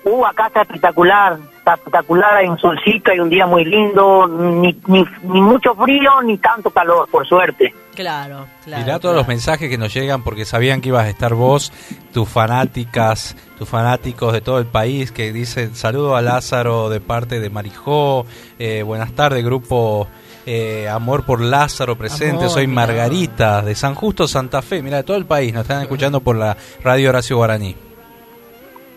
Uh, 0.03 0.25
acá 0.25 0.47
está 0.47 0.61
espectacular. 0.63 1.37
Espectacular, 1.75 2.37
hay 2.37 2.47
un 2.47 2.57
solcito, 2.57 3.11
hay 3.11 3.19
un 3.19 3.29
día 3.29 3.45
muy 3.45 3.65
lindo. 3.65 4.27
Ni, 4.27 4.77
ni, 4.87 5.05
ni 5.23 5.41
mucho 5.41 5.75
frío, 5.75 6.21
ni 6.23 6.37
tanto 6.37 6.69
calor, 6.69 7.07
por 7.09 7.27
suerte. 7.27 7.73
Claro, 7.95 8.47
claro. 8.63 8.83
Mirá 8.83 8.99
todos 8.99 9.15
los 9.15 9.27
mensajes 9.27 9.69
que 9.69 9.77
nos 9.77 9.93
llegan 9.93 10.23
porque 10.23 10.45
sabían 10.45 10.81
que 10.81 10.89
ibas 10.89 11.05
a 11.05 11.09
estar 11.09 11.33
vos, 11.33 11.73
tus 12.13 12.27
fanáticas, 12.27 13.35
tus 13.57 13.67
fanáticos 13.67 14.33
de 14.33 14.41
todo 14.41 14.59
el 14.59 14.65
país 14.65 15.11
que 15.11 15.33
dicen 15.33 15.75
saludo 15.75 16.15
a 16.15 16.21
Lázaro 16.21 16.89
de 16.89 17.01
parte 17.01 17.39
de 17.39 17.49
Marijó, 17.49 18.25
eh, 18.59 18.83
buenas 18.83 19.11
tardes 19.11 19.43
grupo 19.43 20.07
eh, 20.45 20.87
Amor 20.89 21.25
por 21.25 21.41
Lázaro 21.41 21.97
presente, 21.97 22.45
Amor, 22.45 22.49
soy. 22.49 22.67
Margarita 22.67 23.61
de 23.61 23.75
San 23.75 23.93
Justo, 23.93 24.27
Santa 24.27 24.61
Fe, 24.61 24.81
mira 24.81 24.97
de 24.97 25.03
todo 25.03 25.17
el 25.17 25.25
país, 25.25 25.53
nos 25.53 25.63
están 25.63 25.81
escuchando 25.81 26.21
por 26.21 26.37
la 26.37 26.55
radio 26.83 27.09
Horacio 27.09 27.37
Guaraní. 27.37 27.90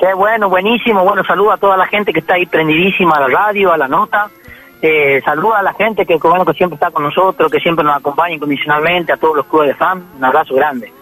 Qué 0.05 0.12
bueno, 0.12 0.50
buenísimo. 0.50 1.02
Bueno, 1.02 1.24
saludo 1.24 1.52
a 1.52 1.57
toda 1.57 1.78
la 1.78 1.86
gente 1.86 2.12
que 2.12 2.20
está 2.20 2.34
ahí 2.34 2.44
prendidísima 2.44 3.16
a 3.16 3.20
la 3.20 3.28
radio, 3.28 3.72
a 3.72 3.78
la 3.78 3.88
nota. 3.88 4.28
Eh, 4.82 5.22
saludo 5.24 5.55
a 5.55 5.62
la 5.62 5.72
gente 5.72 6.05
que, 6.05 6.16
bueno, 6.16 6.44
que 6.44 6.52
siempre 6.52 6.74
está 6.74 6.90
con 6.90 7.05
nosotros, 7.05 7.50
que 7.50 7.59
siempre 7.59 7.82
nos 7.82 7.96
acompaña 7.96 8.34
incondicionalmente, 8.34 9.14
a 9.14 9.16
todos 9.16 9.36
los 9.36 9.46
clubes 9.46 9.68
de 9.68 9.74
fan. 9.76 10.05
Un 10.14 10.22
abrazo 10.22 10.57
grande. 10.57 10.92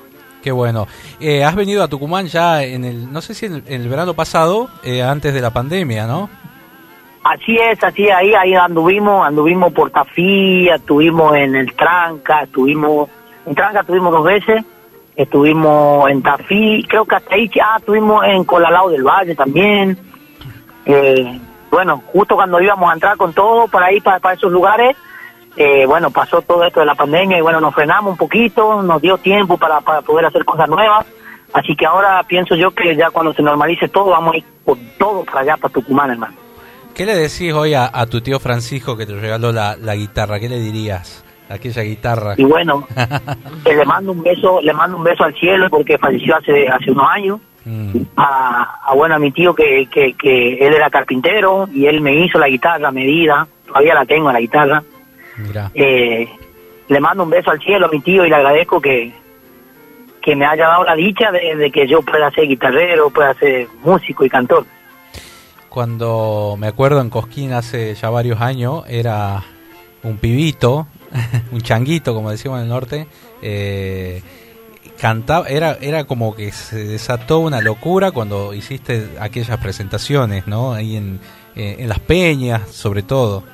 Qué 0.40 0.52
bueno. 0.52 0.86
Eh, 1.18 1.42
has 1.42 1.56
venido 1.56 1.82
a 1.82 1.88
Tucumán 1.88 2.28
ya 2.28 2.62
en 2.62 2.84
el, 2.84 3.12
no 3.12 3.20
sé 3.20 3.34
si 3.34 3.46
en 3.46 3.54
el, 3.54 3.64
en 3.66 3.82
el 3.82 3.88
verano 3.88 4.14
pasado, 4.14 4.68
eh, 4.84 5.02
antes 5.02 5.34
de 5.34 5.40
la 5.40 5.50
pandemia, 5.50 6.06
¿no? 6.06 6.30
Así 7.24 7.56
es, 7.56 7.82
así 7.82 8.04
es, 8.04 8.14
ahí, 8.14 8.34
ahí 8.34 8.54
anduvimos, 8.54 9.26
anduvimos 9.26 9.72
por 9.72 9.90
Tafí, 9.90 10.68
estuvimos 10.68 11.34
en 11.34 11.56
el 11.56 11.74
Tranca, 11.74 12.42
estuvimos, 12.42 13.10
en 13.46 13.54
Tranca 13.56 13.80
estuvimos 13.80 14.12
dos 14.12 14.22
veces, 14.22 14.64
estuvimos 15.16 16.10
en 16.10 16.22
Tafí, 16.22 16.84
creo 16.88 17.04
que 17.04 17.16
hasta 17.16 17.34
ahí, 17.34 17.50
ah, 17.62 17.76
estuvimos 17.78 18.24
en 18.24 18.44
Colalao 18.44 18.90
del 18.90 19.02
Valle 19.02 19.34
también, 19.34 19.98
eh, 20.86 21.40
bueno, 21.70 22.02
justo 22.06 22.34
cuando 22.34 22.60
íbamos 22.60 22.90
a 22.90 22.94
entrar 22.94 23.16
con 23.16 23.32
todo 23.32 23.68
para 23.68 23.86
ahí, 23.86 24.00
para, 24.00 24.32
esos 24.32 24.50
lugares, 24.50 24.96
eh, 25.56 25.84
bueno, 25.86 26.10
pasó 26.10 26.42
todo 26.42 26.64
esto 26.64 26.80
de 26.80 26.86
la 26.86 26.94
pandemia 26.94 27.38
y 27.38 27.42
bueno, 27.42 27.60
nos 27.60 27.74
frenamos 27.74 28.12
un 28.12 28.16
poquito, 28.16 28.82
nos 28.82 29.00
dio 29.00 29.18
tiempo 29.18 29.58
para, 29.58 29.80
para 29.80 30.02
poder 30.02 30.26
hacer 30.26 30.44
cosas 30.44 30.68
nuevas, 30.68 31.06
así 31.52 31.76
que 31.76 31.86
ahora 31.86 32.22
pienso 32.26 32.54
yo 32.54 32.70
que 32.72 32.96
ya 32.96 33.10
cuando 33.10 33.32
se 33.34 33.42
normalice 33.42 33.88
todo, 33.88 34.10
vamos 34.10 34.34
a 34.34 34.38
ir 34.38 34.44
por 34.64 34.78
todo 34.98 35.24
para 35.24 35.40
allá, 35.40 35.56
para 35.56 35.72
Tucumán, 35.72 36.10
hermano. 36.10 36.36
¿Qué 36.94 37.06
le 37.06 37.14
decís 37.14 37.52
hoy 37.54 37.72
a, 37.72 37.90
a 37.92 38.06
tu 38.06 38.20
tío 38.20 38.38
Francisco 38.38 38.96
que 38.96 39.06
te 39.06 39.14
regaló 39.14 39.50
la, 39.50 39.76
la 39.76 39.94
guitarra? 39.94 40.38
¿Qué 40.38 40.50
le 40.50 40.58
dirías? 40.58 41.24
Aquella 41.52 41.82
guitarra. 41.82 42.34
Y 42.36 42.44
bueno, 42.44 42.86
eh, 43.64 43.74
le 43.76 43.84
mando 43.84 44.12
un 44.12 44.22
beso, 44.22 44.60
le 44.62 44.72
mando 44.72 44.96
un 44.96 45.04
beso 45.04 45.24
al 45.24 45.34
cielo 45.34 45.68
porque 45.68 45.98
falleció 45.98 46.36
hace 46.36 46.68
hace 46.68 46.90
unos 46.90 47.06
años. 47.10 47.40
Mm. 47.64 47.96
A, 48.16 48.80
a, 48.86 48.94
bueno 48.94 49.14
a 49.14 49.18
mi 49.18 49.30
tío 49.30 49.54
que, 49.54 49.86
que, 49.92 50.14
que 50.14 50.54
él 50.54 50.74
era 50.74 50.90
carpintero 50.90 51.68
y 51.72 51.86
él 51.86 52.00
me 52.00 52.12
hizo 52.16 52.38
la 52.38 52.48
guitarra 52.48 52.90
medida, 52.90 53.46
todavía 53.66 53.94
la 53.94 54.04
tengo 54.04 54.32
la 54.32 54.40
guitarra. 54.40 54.82
Mira. 55.36 55.70
Eh, 55.74 56.28
le 56.88 57.00
mando 57.00 57.22
un 57.22 57.30
beso 57.30 57.50
al 57.50 57.60
cielo 57.60 57.86
a 57.86 57.90
mi 57.90 58.00
tío 58.00 58.24
y 58.24 58.30
le 58.30 58.34
agradezco 58.34 58.80
que 58.80 59.12
que 60.22 60.36
me 60.36 60.46
haya 60.46 60.68
dado 60.68 60.84
la 60.84 60.94
dicha 60.94 61.30
de, 61.32 61.56
de 61.56 61.70
que 61.70 61.86
yo 61.86 62.00
pueda 62.00 62.30
ser 62.30 62.46
guitarrero, 62.46 63.10
pueda 63.10 63.34
ser 63.34 63.66
músico 63.82 64.24
y 64.24 64.30
cantor. 64.30 64.64
Cuando 65.68 66.56
me 66.58 66.68
acuerdo 66.68 67.00
en 67.00 67.10
Cosquín 67.10 67.52
hace 67.52 67.94
ya 67.94 68.08
varios 68.08 68.40
años, 68.40 68.84
era 68.88 69.42
un 70.02 70.18
pibito, 70.18 70.86
un 71.52 71.60
changuito, 71.60 72.14
como 72.14 72.30
decimos 72.30 72.58
en 72.58 72.64
el 72.64 72.68
norte, 72.68 73.06
eh, 73.42 74.22
cantaba, 75.00 75.46
era, 75.48 75.76
era 75.80 76.04
como 76.04 76.34
que 76.34 76.52
se 76.52 76.84
desató 76.84 77.40
una 77.40 77.60
locura 77.60 78.10
cuando 78.10 78.54
hiciste 78.54 79.08
aquellas 79.20 79.58
presentaciones, 79.58 80.46
¿no? 80.46 80.72
Ahí 80.72 80.96
en, 80.96 81.20
eh, 81.56 81.76
en 81.80 81.88
las 81.88 82.00
peñas, 82.00 82.68
sobre 82.70 83.02
todo. 83.02 83.44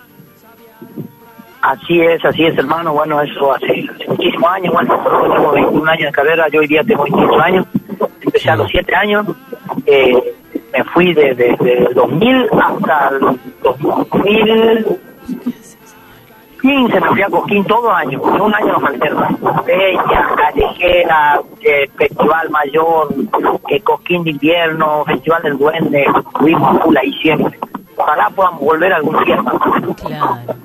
Así 1.63 2.01
es, 2.01 2.25
así 2.25 2.45
es, 2.45 2.57
hermano. 2.57 2.93
Bueno, 2.93 3.21
eso 3.21 3.53
hace, 3.53 3.85
muchísimos 4.07 4.51
años. 4.51 4.73
Bueno, 4.73 5.03
tenemos 5.23 5.55
21 5.55 5.91
años 5.91 6.07
de 6.07 6.13
carrera. 6.13 6.49
Yo 6.49 6.61
hoy 6.61 6.69
día 6.69 6.85
tengo 6.85 7.03
28 7.03 7.41
años. 7.41 7.67
Empecé 8.23 8.51
a 8.51 8.57
los 8.57 8.71
7 8.71 8.95
años. 8.95 9.27
Eh, 9.87 10.35
me 10.73 10.85
fui 10.85 11.13
desde 11.13 11.57
el 11.61 11.95
2000 11.95 12.49
hasta 12.53 13.11
el 13.11 13.39
2015. 16.63 17.01
Me 17.01 17.09
fui 17.09 17.23
a 17.23 17.29
Cosquín 17.29 17.65
todo 17.65 17.91
año. 17.91 18.21
Un 18.21 18.55
año 18.55 18.73
no 18.73 18.81
falté, 18.81 19.07
hermano. 19.07 19.65
Peña, 19.65 20.29
callejera, 20.37 21.41
eh, 21.61 21.89
Festival 21.97 22.51
Mayor, 22.51 23.15
eh, 23.69 23.81
Cosquín 23.81 24.25
de 24.25 24.31
Invierno, 24.31 25.05
Festival 25.05 25.43
del 25.43 25.59
Duende. 25.59 26.07
Fuimos 26.39 26.77
a 26.77 26.81
full 26.81 26.97
ahí 26.97 27.13
siempre. 27.23 27.59
Ojalá 27.97 28.31
podamos 28.31 28.61
volver 28.61 28.93
algún 28.93 29.25
día. 29.25 29.37
Claro, 29.37 29.95
claro. 29.97 30.59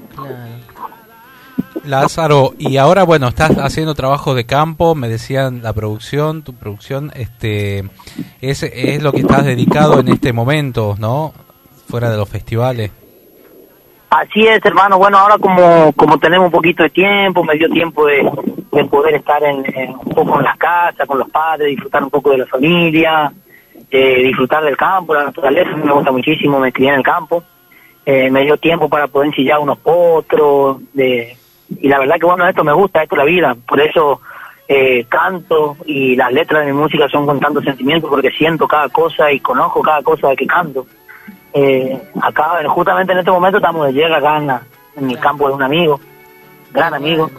Lázaro, 1.83 2.53
y 2.57 2.77
ahora 2.77 3.03
bueno, 3.03 3.27
estás 3.27 3.57
haciendo 3.57 3.93
trabajo 3.93 4.35
de 4.35 4.45
campo, 4.45 4.95
me 4.95 5.09
decían 5.09 5.61
la 5.63 5.73
producción, 5.73 6.41
tu 6.41 6.53
producción, 6.53 7.11
este, 7.13 7.89
es, 8.39 8.63
es 8.63 9.03
lo 9.03 9.11
que 9.11 9.19
estás 9.19 9.43
dedicado 9.43 9.99
en 9.99 10.07
este 10.07 10.31
momento, 10.31 10.95
¿no? 10.97 11.33
Fuera 11.89 12.09
de 12.09 12.15
los 12.15 12.29
festivales. 12.29 12.91
Así 14.15 14.45
es, 14.45 14.63
hermano. 14.63 14.99
Bueno, 14.99 15.17
ahora 15.17 15.39
como, 15.39 15.91
como 15.93 16.19
tenemos 16.19 16.45
un 16.45 16.51
poquito 16.51 16.83
de 16.83 16.91
tiempo, 16.91 17.43
me 17.43 17.55
dio 17.55 17.67
tiempo 17.67 18.05
de, 18.05 18.29
de 18.71 18.85
poder 18.85 19.15
estar 19.15 19.43
en, 19.43 19.65
un 19.89 20.13
poco 20.13 20.37
en 20.37 20.45
la 20.45 20.55
casa, 20.55 21.07
con 21.07 21.17
los 21.17 21.29
padres, 21.31 21.69
disfrutar 21.69 22.03
un 22.03 22.11
poco 22.11 22.29
de 22.29 22.37
la 22.37 22.45
familia, 22.45 23.33
eh, 23.89 24.21
disfrutar 24.23 24.63
del 24.63 24.77
campo, 24.77 25.15
la 25.15 25.23
naturaleza, 25.23 25.71
me 25.77 25.91
gusta 25.91 26.11
muchísimo, 26.11 26.59
me 26.59 26.71
crié 26.71 26.89
en 26.89 26.95
el 26.97 27.03
campo. 27.03 27.43
Eh, 28.05 28.29
me 28.29 28.43
dio 28.43 28.55
tiempo 28.57 28.87
para 28.87 29.07
poder 29.07 29.29
ensillar 29.29 29.57
unos 29.57 29.79
potros, 29.79 30.77
de, 30.93 31.35
y 31.79 31.87
la 31.87 31.97
verdad 31.97 32.17
que 32.19 32.27
bueno, 32.27 32.47
esto 32.47 32.63
me 32.63 32.73
gusta, 32.73 33.01
esto 33.01 33.15
es 33.15 33.19
la 33.19 33.25
vida, 33.25 33.57
por 33.67 33.81
eso 33.81 34.21
eh, 34.67 35.05
canto 35.09 35.75
y 35.87 36.15
las 36.15 36.31
letras 36.31 36.63
de 36.65 36.71
mi 36.71 36.77
música 36.79 37.07
son 37.09 37.25
con 37.25 37.39
tanto 37.39 37.61
sentimiento 37.63 38.09
porque 38.09 38.29
siento 38.29 38.67
cada 38.67 38.89
cosa 38.89 39.31
y 39.31 39.39
conozco 39.39 39.81
cada 39.81 40.03
cosa 40.03 40.29
de 40.29 40.35
que 40.35 40.45
canto. 40.45 40.85
Eh, 41.53 42.01
acá, 42.21 42.51
justamente 42.67 43.13
en 43.13 43.19
este 43.19 43.31
momento 43.31 43.57
estamos 43.57 43.85
de 43.87 43.93
llega 43.93 44.17
acá 44.17 44.37
en, 44.37 44.47
la- 44.47 44.61
en 44.95 45.09
el 45.11 45.19
campo 45.19 45.47
de 45.47 45.53
un 45.53 45.61
amigo, 45.63 45.99
gran 46.71 46.93
amigo, 46.93 47.29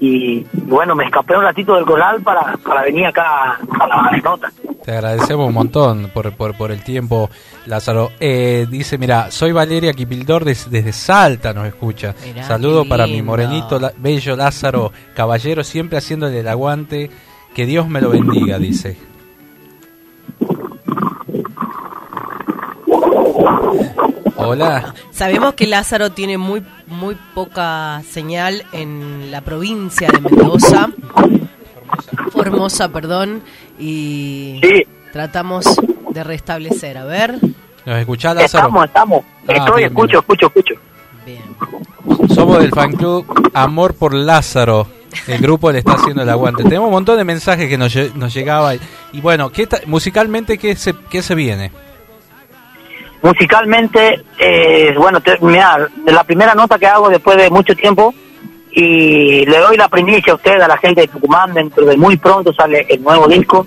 y 0.00 0.44
bueno, 0.52 0.94
me 0.94 1.04
escapé 1.04 1.36
un 1.36 1.42
ratito 1.42 1.74
del 1.74 1.84
coral 1.84 2.20
para, 2.22 2.56
para 2.56 2.82
venir 2.82 3.06
acá 3.06 3.58
a 3.80 3.86
la 3.86 4.18
nota. 4.24 4.50
Te 4.84 4.92
agradecemos 4.92 5.46
un 5.48 5.54
montón 5.54 6.10
por, 6.14 6.32
por, 6.32 6.56
por 6.56 6.70
el 6.72 6.82
tiempo, 6.82 7.28
Lázaro. 7.66 8.10
Eh, 8.20 8.66
dice, 8.70 8.96
mira, 8.96 9.30
soy 9.30 9.52
Valeria 9.52 9.92
Quipildor 9.92 10.44
des- 10.46 10.70
desde 10.70 10.92
Salta, 10.92 11.52
nos 11.52 11.66
escucha. 11.66 12.14
Mirá, 12.24 12.44
Saludo 12.44 12.88
para 12.88 13.06
mi 13.06 13.20
morenito, 13.20 13.78
la- 13.78 13.92
bello 13.98 14.34
Lázaro 14.34 14.92
Caballero, 15.14 15.62
siempre 15.62 15.98
haciéndole 15.98 16.40
el 16.40 16.48
aguante. 16.48 17.10
Que 17.54 17.66
Dios 17.66 17.88
me 17.88 18.00
lo 18.00 18.10
bendiga, 18.10 18.58
dice. 18.58 18.96
Hola. 24.36 24.94
Sabemos 25.10 25.54
que 25.54 25.66
Lázaro 25.66 26.10
tiene 26.10 26.38
muy 26.38 26.62
muy 26.86 27.16
poca 27.34 28.02
señal 28.08 28.64
en 28.72 29.30
la 29.30 29.40
provincia 29.40 30.08
de 30.10 30.20
Mendoza. 30.20 30.88
Formosa, 32.32 32.88
perdón, 32.90 33.42
y 33.78 34.60
tratamos 35.12 35.64
de 36.10 36.24
restablecer. 36.24 36.98
A 36.98 37.04
ver. 37.04 37.38
¿Nos 37.84 37.98
escuchás, 37.98 38.34
Lázaro? 38.36 38.66
Estamos, 38.68 38.84
estamos. 38.86 39.24
Ah, 39.48 39.52
Estoy, 39.54 39.76
bien, 39.78 39.88
escucho, 39.92 40.18
escucho, 40.20 40.46
escucho. 40.46 40.74
Somos 42.34 42.58
del 42.60 42.70
fan 42.70 42.92
club 42.92 43.50
Amor 43.54 43.94
por 43.94 44.14
Lázaro. 44.14 44.86
El 45.26 45.40
grupo 45.40 45.72
le 45.72 45.78
está 45.78 45.92
haciendo 45.94 46.22
el 46.22 46.28
aguante. 46.28 46.62
Tenemos 46.62 46.86
un 46.86 46.92
montón 46.92 47.16
de 47.16 47.24
mensajes 47.24 47.68
que 47.68 47.78
nos, 47.78 47.94
nos 48.14 48.32
llegaba. 48.32 48.74
Y, 48.74 48.80
y 49.12 49.20
bueno, 49.20 49.50
¿qué 49.50 49.66
ta- 49.66 49.80
musicalmente, 49.86 50.58
¿qué 50.58 50.76
se, 50.76 50.94
¿qué 51.10 51.22
se 51.22 51.34
viene? 51.34 51.72
Musicalmente, 53.22 54.22
eh, 54.38 54.94
bueno, 54.96 55.20
te, 55.20 55.38
la 55.40 56.24
primera 56.24 56.54
nota 56.54 56.78
que 56.78 56.86
hago 56.86 57.08
después 57.08 57.36
de 57.36 57.50
mucho 57.50 57.74
tiempo, 57.74 58.14
y 58.70 59.44
le 59.46 59.58
doy 59.58 59.76
la 59.76 59.88
primicia 59.88 60.32
a 60.32 60.36
usted, 60.36 60.60
a 60.60 60.68
la 60.68 60.76
gente 60.76 61.00
de 61.00 61.08
Tucumán, 61.08 61.52
dentro 61.52 61.84
de 61.84 61.96
muy 61.96 62.16
pronto 62.16 62.52
sale 62.52 62.86
el 62.88 63.02
nuevo 63.02 63.26
disco. 63.26 63.66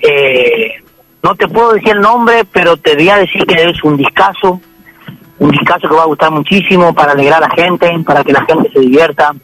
Eh, 0.00 0.74
no 1.22 1.34
te 1.34 1.48
puedo 1.48 1.72
decir 1.72 1.90
el 1.90 2.00
nombre, 2.00 2.44
pero 2.44 2.76
te 2.76 2.94
voy 2.94 3.08
a 3.08 3.16
decir 3.16 3.44
que 3.44 3.68
es 3.68 3.82
un 3.82 3.96
discazo, 3.96 4.60
un 5.40 5.50
discazo 5.50 5.88
que 5.88 5.94
va 5.94 6.02
a 6.02 6.06
gustar 6.06 6.30
muchísimo 6.30 6.94
para 6.94 7.12
alegrar 7.12 7.42
a 7.42 7.48
la 7.48 7.54
gente, 7.54 7.90
para 8.06 8.22
que 8.22 8.32
la 8.32 8.44
gente 8.44 8.70
se 8.72 8.80
divierta 8.80 9.34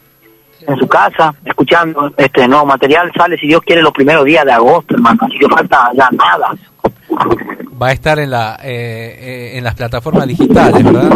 en 0.67 0.77
su 0.77 0.87
casa, 0.87 1.33
escuchando 1.43 2.13
este 2.15 2.47
nuevo 2.47 2.65
material. 2.65 3.11
Sale, 3.15 3.37
si 3.37 3.47
Dios 3.47 3.61
quiere, 3.61 3.81
los 3.81 3.91
primeros 3.91 4.23
días 4.25 4.45
de 4.45 4.53
agosto, 4.53 4.95
hermano, 4.95 5.19
así 5.23 5.37
que 5.37 5.47
falta 5.47 5.91
ya 5.93 6.09
nada. 6.11 6.55
Va 7.81 7.87
a 7.87 7.91
estar 7.91 8.19
en, 8.19 8.31
la, 8.31 8.57
eh, 8.63 9.17
eh, 9.19 9.57
en 9.57 9.63
las 9.63 9.75
plataformas 9.75 10.27
digitales, 10.27 10.83
¿verdad? 10.83 11.09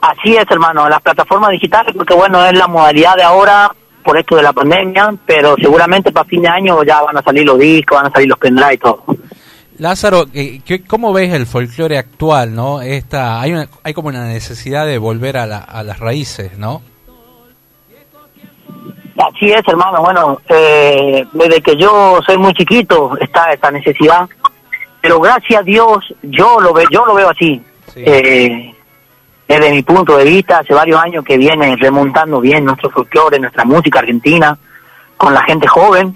Así 0.00 0.34
es, 0.36 0.44
hermano, 0.50 0.88
las 0.88 1.00
plataformas 1.00 1.50
digitales, 1.50 1.94
porque 1.96 2.14
bueno, 2.14 2.44
es 2.46 2.56
la 2.58 2.66
modalidad 2.66 3.16
de 3.16 3.22
ahora 3.22 3.70
por 4.04 4.18
esto 4.18 4.34
de 4.36 4.42
la 4.42 4.52
pandemia, 4.52 5.14
pero 5.24 5.54
seguramente 5.60 6.10
para 6.10 6.24
fin 6.28 6.42
de 6.42 6.48
año 6.48 6.82
ya 6.82 7.02
van 7.02 7.16
a 7.18 7.22
salir 7.22 7.44
los 7.46 7.58
discos, 7.58 7.96
van 7.98 8.06
a 8.06 8.10
salir 8.10 8.28
los 8.28 8.38
pendrive 8.38 8.74
y 8.74 8.78
todo. 8.78 9.04
Lázaro, 9.78 10.26
eh, 10.34 10.60
¿qué- 10.64 10.82
¿cómo 10.84 11.12
ves 11.12 11.32
el 11.32 11.46
folclore 11.46 11.98
actual, 11.98 12.54
no? 12.54 12.82
Esta, 12.82 13.40
hay, 13.40 13.52
una, 13.52 13.68
hay 13.84 13.94
como 13.94 14.08
una 14.08 14.26
necesidad 14.26 14.86
de 14.86 14.98
volver 14.98 15.36
a, 15.36 15.46
la- 15.46 15.58
a 15.58 15.82
las 15.84 15.98
raíces, 16.00 16.58
¿no? 16.58 16.82
Así 19.18 19.52
es, 19.52 19.62
hermano, 19.66 20.00
bueno, 20.02 20.40
eh, 20.48 21.26
desde 21.32 21.60
que 21.60 21.76
yo 21.76 22.20
soy 22.24 22.38
muy 22.38 22.54
chiquito 22.54 23.16
está 23.20 23.52
esta 23.52 23.70
necesidad, 23.70 24.28
pero 25.00 25.20
gracias 25.20 25.60
a 25.60 25.62
Dios 25.64 26.14
yo 26.22 26.60
lo, 26.60 26.72
ve, 26.72 26.84
yo 26.90 27.04
lo 27.04 27.14
veo 27.14 27.28
así. 27.30 27.60
Eh, 27.94 28.74
desde 29.46 29.70
mi 29.70 29.82
punto 29.82 30.16
de 30.16 30.24
vista, 30.24 30.60
hace 30.60 30.72
varios 30.72 30.98
años 31.00 31.24
que 31.24 31.36
viene 31.36 31.76
remontando 31.76 32.40
bien 32.40 32.64
nuestro 32.64 32.88
folclore, 32.90 33.38
nuestra 33.38 33.64
música 33.64 33.98
argentina, 33.98 34.56
con 35.18 35.34
la 35.34 35.42
gente 35.42 35.66
joven, 35.66 36.14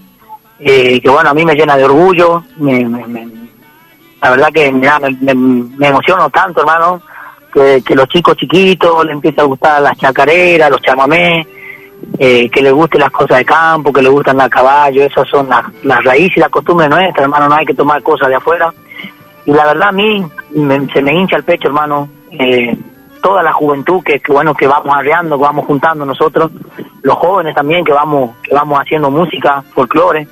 eh, 0.58 0.98
que 1.02 1.10
bueno, 1.10 1.28
a 1.30 1.34
mí 1.34 1.44
me 1.44 1.54
llena 1.54 1.76
de 1.76 1.84
orgullo, 1.84 2.44
me, 2.56 2.82
me- 2.86 3.06
me- 3.06 3.28
la 4.22 4.30
verdad 4.30 4.48
que 4.54 4.72
mira, 4.72 4.98
me, 5.00 5.10
me- 5.20 5.34
me 5.34 5.88
emociono 5.88 6.30
tanto, 6.30 6.60
hermano, 6.60 7.02
que, 7.52 7.82
que 7.86 7.94
los 7.94 8.08
chicos 8.08 8.36
chiquitos 8.38 9.04
les 9.04 9.12
empieza 9.14 9.42
a 9.42 9.46
gustar 9.46 9.82
las 9.82 9.98
chacareras, 9.98 10.70
los 10.70 10.80
chamamés, 10.80 11.46
eh, 12.18 12.48
que 12.50 12.62
les 12.62 12.72
gusten 12.72 13.00
las 13.00 13.10
cosas 13.10 13.38
de 13.38 13.44
campo, 13.44 13.92
que 13.92 14.02
les 14.02 14.10
gustan 14.10 14.36
la 14.36 14.48
caballo, 14.48 15.02
esas 15.04 15.28
son 15.28 15.48
las, 15.48 15.64
las 15.82 16.02
raíces 16.04 16.36
y 16.36 16.40
las 16.40 16.48
costumbres 16.50 16.88
nuestras, 16.90 17.24
hermano, 17.24 17.48
no 17.48 17.54
hay 17.54 17.66
que 17.66 17.74
tomar 17.74 18.02
cosas 18.02 18.28
de 18.28 18.34
afuera. 18.36 18.72
Y 19.44 19.52
la 19.52 19.64
verdad 19.66 19.88
a 19.88 19.92
mí 19.92 20.24
me- 20.54 20.86
se 20.92 21.02
me 21.02 21.12
hincha 21.14 21.36
el 21.36 21.44
pecho, 21.44 21.68
hermano, 21.68 22.08
eh, 22.32 22.76
toda 23.22 23.42
la 23.42 23.52
juventud 23.52 24.02
que, 24.02 24.20
bueno 24.28 24.54
que 24.54 24.66
vamos 24.66 24.94
arreando, 24.96 25.36
que 25.36 25.42
vamos 25.42 25.66
juntando 25.66 26.04
nosotros, 26.04 26.50
los 27.02 27.16
jóvenes 27.16 27.54
también 27.54 27.84
que 27.84 27.92
vamos 27.92 28.36
que 28.42 28.54
vamos 28.54 28.78
haciendo 28.80 29.10
música, 29.10 29.62
folclore. 29.74 30.26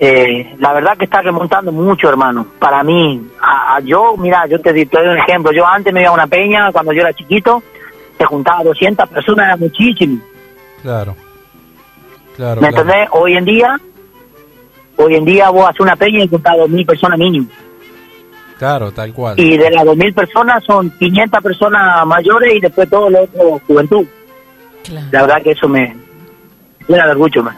Eh, 0.00 0.54
la 0.58 0.72
verdad 0.72 0.96
que 0.96 1.04
está 1.06 1.22
remontando 1.22 1.72
mucho, 1.72 2.08
hermano. 2.08 2.46
Para 2.58 2.82
mí, 2.84 3.20
a- 3.40 3.80
yo, 3.80 4.14
mira, 4.16 4.46
yo 4.46 4.60
te, 4.60 4.72
te 4.72 4.98
doy 4.98 5.08
un 5.08 5.18
ejemplo. 5.18 5.50
Yo 5.52 5.66
antes 5.66 5.92
me 5.92 6.02
iba 6.02 6.10
a 6.10 6.14
una 6.14 6.26
peña, 6.28 6.70
cuando 6.70 6.92
yo 6.92 7.00
era 7.00 7.12
chiquito, 7.12 7.62
se 8.16 8.24
juntaba 8.24 8.62
200 8.62 9.08
personas, 9.08 9.46
era 9.46 9.56
muchísimo. 9.56 10.18
Claro. 10.82 11.16
Claro, 12.36 12.60
¿Me 12.60 12.68
claro. 12.68 12.82
entendés? 12.82 13.08
Hoy 13.12 13.36
en 13.36 13.44
día, 13.44 13.80
hoy 14.96 15.14
en 15.16 15.24
día 15.24 15.50
vos 15.50 15.68
haces 15.68 15.80
una 15.80 15.96
peña 15.96 16.22
y 16.22 16.28
juntás 16.28 16.54
2.000 16.54 16.86
personas 16.86 17.18
mínimo. 17.18 17.48
Claro, 18.58 18.92
tal 18.92 19.12
cual. 19.12 19.38
Y 19.38 19.56
de 19.56 19.70
las 19.70 19.84
2.000 19.84 20.14
personas 20.14 20.64
son 20.64 20.90
500 20.90 21.42
personas 21.42 22.06
mayores 22.06 22.54
y 22.54 22.60
después 22.60 22.88
todo 22.88 23.08
lo 23.10 23.22
otro 23.22 23.60
juventud. 23.66 24.06
La 25.10 25.22
verdad 25.22 25.42
que 25.42 25.50
eso 25.52 25.68
me 25.68 25.94
llena 26.86 27.04
de 27.06 27.10
orgullo, 27.12 27.42
man. 27.42 27.56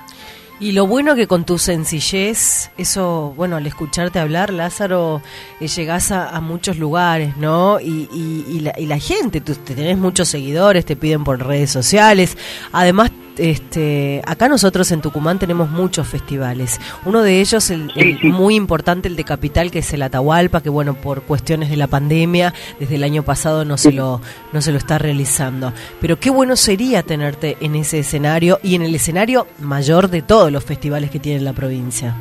Y 0.61 0.72
lo 0.72 0.86
bueno 0.86 1.16
que 1.16 1.26
con 1.26 1.44
tu 1.44 1.56
sencillez, 1.56 2.70
eso, 2.76 3.32
bueno, 3.34 3.56
al 3.56 3.66
escucharte 3.66 4.18
hablar, 4.18 4.52
Lázaro, 4.52 5.22
eh, 5.58 5.68
llegás 5.68 6.11
a, 6.12 6.38
muchos 6.42 6.76
lugares, 6.76 7.34
¿no? 7.38 7.80
Y, 7.80 8.11
y, 8.12 8.44
y 8.46 8.61
la, 8.61 8.74
y 8.78 8.84
la 8.84 8.98
gente, 8.98 9.40
tú 9.40 9.54
te 9.54 9.74
tenés 9.74 9.96
muchos 9.96 10.28
seguidores, 10.28 10.84
te 10.84 10.96
piden 10.96 11.24
por 11.24 11.42
redes 11.42 11.70
sociales. 11.70 12.36
Además, 12.72 13.11
este, 13.38 14.22
acá 14.26 14.48
nosotros 14.48 14.90
en 14.92 15.00
Tucumán 15.00 15.38
tenemos 15.38 15.70
muchos 15.70 16.06
festivales. 16.06 16.80
Uno 17.04 17.22
de 17.22 17.40
ellos, 17.40 17.70
el, 17.70 17.90
el 17.96 18.18
muy 18.32 18.54
importante, 18.54 19.08
el 19.08 19.16
de 19.16 19.24
Capital, 19.24 19.70
que 19.70 19.80
es 19.80 19.92
el 19.92 20.02
Atahualpa, 20.02 20.62
que 20.62 20.68
bueno, 20.68 20.94
por 20.94 21.22
cuestiones 21.22 21.70
de 21.70 21.76
la 21.76 21.86
pandemia, 21.86 22.52
desde 22.78 22.96
el 22.96 23.04
año 23.04 23.22
pasado 23.22 23.64
no 23.64 23.76
se 23.76 23.92
lo, 23.92 24.20
no 24.52 24.60
se 24.60 24.72
lo 24.72 24.78
está 24.78 24.98
realizando. 24.98 25.72
Pero 26.00 26.18
qué 26.18 26.30
bueno 26.30 26.56
sería 26.56 27.02
tenerte 27.02 27.56
en 27.60 27.74
ese 27.74 28.00
escenario 28.00 28.58
y 28.62 28.74
en 28.74 28.82
el 28.82 28.94
escenario 28.94 29.46
mayor 29.58 30.08
de 30.08 30.22
todos 30.22 30.50
los 30.52 30.64
festivales 30.64 31.10
que 31.10 31.18
tiene 31.18 31.40
la 31.40 31.52
provincia. 31.52 32.14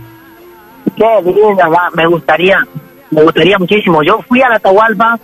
Qué 0.96 1.06
linda, 1.24 1.68
va, 1.68 1.90
me 1.94 2.06
gustaría, 2.08 2.66
me 3.12 3.24
gustaría 3.24 3.58
muchísimo. 3.58 4.04
Yo 4.04 4.22
fui 4.28 4.42
a 4.42 4.50
la 4.50 4.56
Atahualpa 4.56 5.20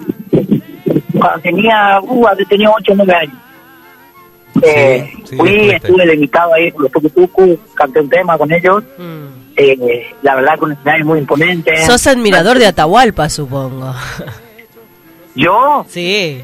cuando 1.19 1.39
tenía, 1.41 1.99
uh, 2.01 2.27
tenía 2.47 2.69
8 2.69 2.91
o 2.91 2.95
9 2.95 3.13
años. 3.13 3.44
Eh, 4.61 5.11
sí, 5.25 5.35
fui, 5.35 5.69
estuve 5.69 6.05
de 6.05 6.13
invitado 6.13 6.53
ahí 6.53 6.71
con 6.71 6.83
los 6.83 6.91
Tucutucu, 6.91 7.59
canté 7.73 7.99
un 8.01 8.09
tema 8.09 8.37
con 8.37 8.51
ellos. 8.51 8.83
Eh, 9.57 10.13
la 10.21 10.35
verdad 10.35 10.57
que 10.57 10.65
un 10.65 10.71
escenario 10.73 11.05
muy 11.05 11.19
imponente. 11.19 11.85
Sos 11.85 12.07
admirador 12.07 12.59
de 12.59 12.67
Atahualpa, 12.67 13.29
supongo. 13.29 13.93
¿Yo? 15.35 15.85
Sí. 15.89 16.41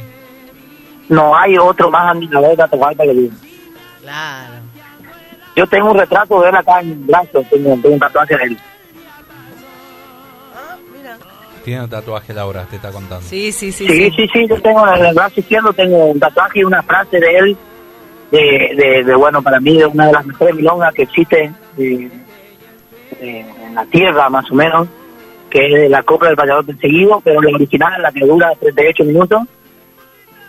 No 1.10 1.36
hay 1.36 1.58
otro 1.58 1.90
más 1.90 2.12
admirador 2.12 2.56
de 2.56 2.64
Atahualpa 2.64 3.04
que 3.04 3.16
yo. 3.16 3.30
Claro. 4.02 4.54
Yo 5.56 5.68
tengo 5.68 5.92
un 5.92 5.98
retrato 5.98 6.42
de 6.42 6.50
él 6.50 6.56
acá 6.56 6.80
en 6.80 6.92
el 6.92 6.96
brazo, 6.96 7.44
tengo, 7.50 7.78
tengo 7.82 7.94
un 7.96 8.00
tatuaje 8.00 8.38
de 8.38 8.44
él. 8.44 8.58
Tiene 11.64 11.84
un 11.84 11.90
tatuaje, 11.90 12.34
Laura, 12.34 12.66
te 12.66 12.78
está 12.78 12.92
contando. 12.92 13.28
Sí, 13.28 13.52
sí, 13.52 13.72
sí. 13.72 13.86
Sí, 13.86 14.12
sí, 14.16 14.28
sí, 14.34 14.48
yo 14.48 14.60
tengo 14.62 14.88
en 14.96 15.06
el 15.06 15.14
brazo 15.14 15.40
izquierdo 15.40 15.74
tengo 15.74 16.06
un 16.06 16.20
tatuaje 16.20 16.60
y 16.60 16.64
una 16.64 16.82
frase 16.82 17.20
de 17.20 17.38
él, 17.38 17.58
de, 18.32 18.72
de, 18.76 19.04
de, 19.04 19.16
bueno, 19.16 19.42
para 19.42 19.60
mí, 19.60 19.78
de 19.78 19.86
una 19.86 20.08
de 20.08 20.14
las 20.14 20.26
mejores 20.26 20.56
milongas 20.56 20.94
que 20.94 21.04
existe 21.04 21.52
eh, 21.78 22.10
eh, 23.20 23.46
en 23.66 23.76
la 23.76 23.86
tierra, 23.86 24.30
más 24.30 24.50
o 24.50 24.56
menos, 24.56 24.88
que 25.50 25.86
es 25.86 25.90
la 25.90 26.02
copla 26.04 26.30
del 26.30 26.38
vallador 26.38 26.66
perseguido, 26.66 27.22
pero 27.24 27.42
la 27.42 27.54
original, 27.54 28.02
la 28.02 28.12
que 28.12 28.26
dura 28.26 28.54
38 28.60 29.04
minutos, 29.04 29.42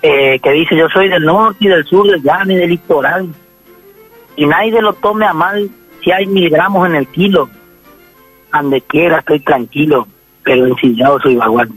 eh, 0.01 0.39
que 0.41 0.53
dice, 0.53 0.77
yo 0.77 0.89
soy 0.89 1.09
del 1.09 1.25
norte 1.25 1.59
y 1.61 1.69
del 1.69 1.85
sur, 1.85 2.09
del 2.09 2.23
llano 2.23 2.53
y 2.53 2.57
del 2.57 2.71
litoral, 2.71 3.29
y 4.37 4.47
nadie 4.47 4.81
lo 4.81 4.93
tome 4.95 5.27
a 5.27 5.33
mal 5.33 5.69
si 6.03 6.13
hay 6.13 6.27
mil 6.27 6.49
gramos 6.51 6.89
en 6.89 6.95
el 6.95 7.07
kilo, 7.09 7.51
donde 8.53 8.81
quiera 8.83 9.19
estoy 9.19 9.41
tranquilo, 9.41 10.07
pero 10.45 10.67
ensillado 10.67 11.19
soy 11.21 11.37
bagual. 11.37 11.69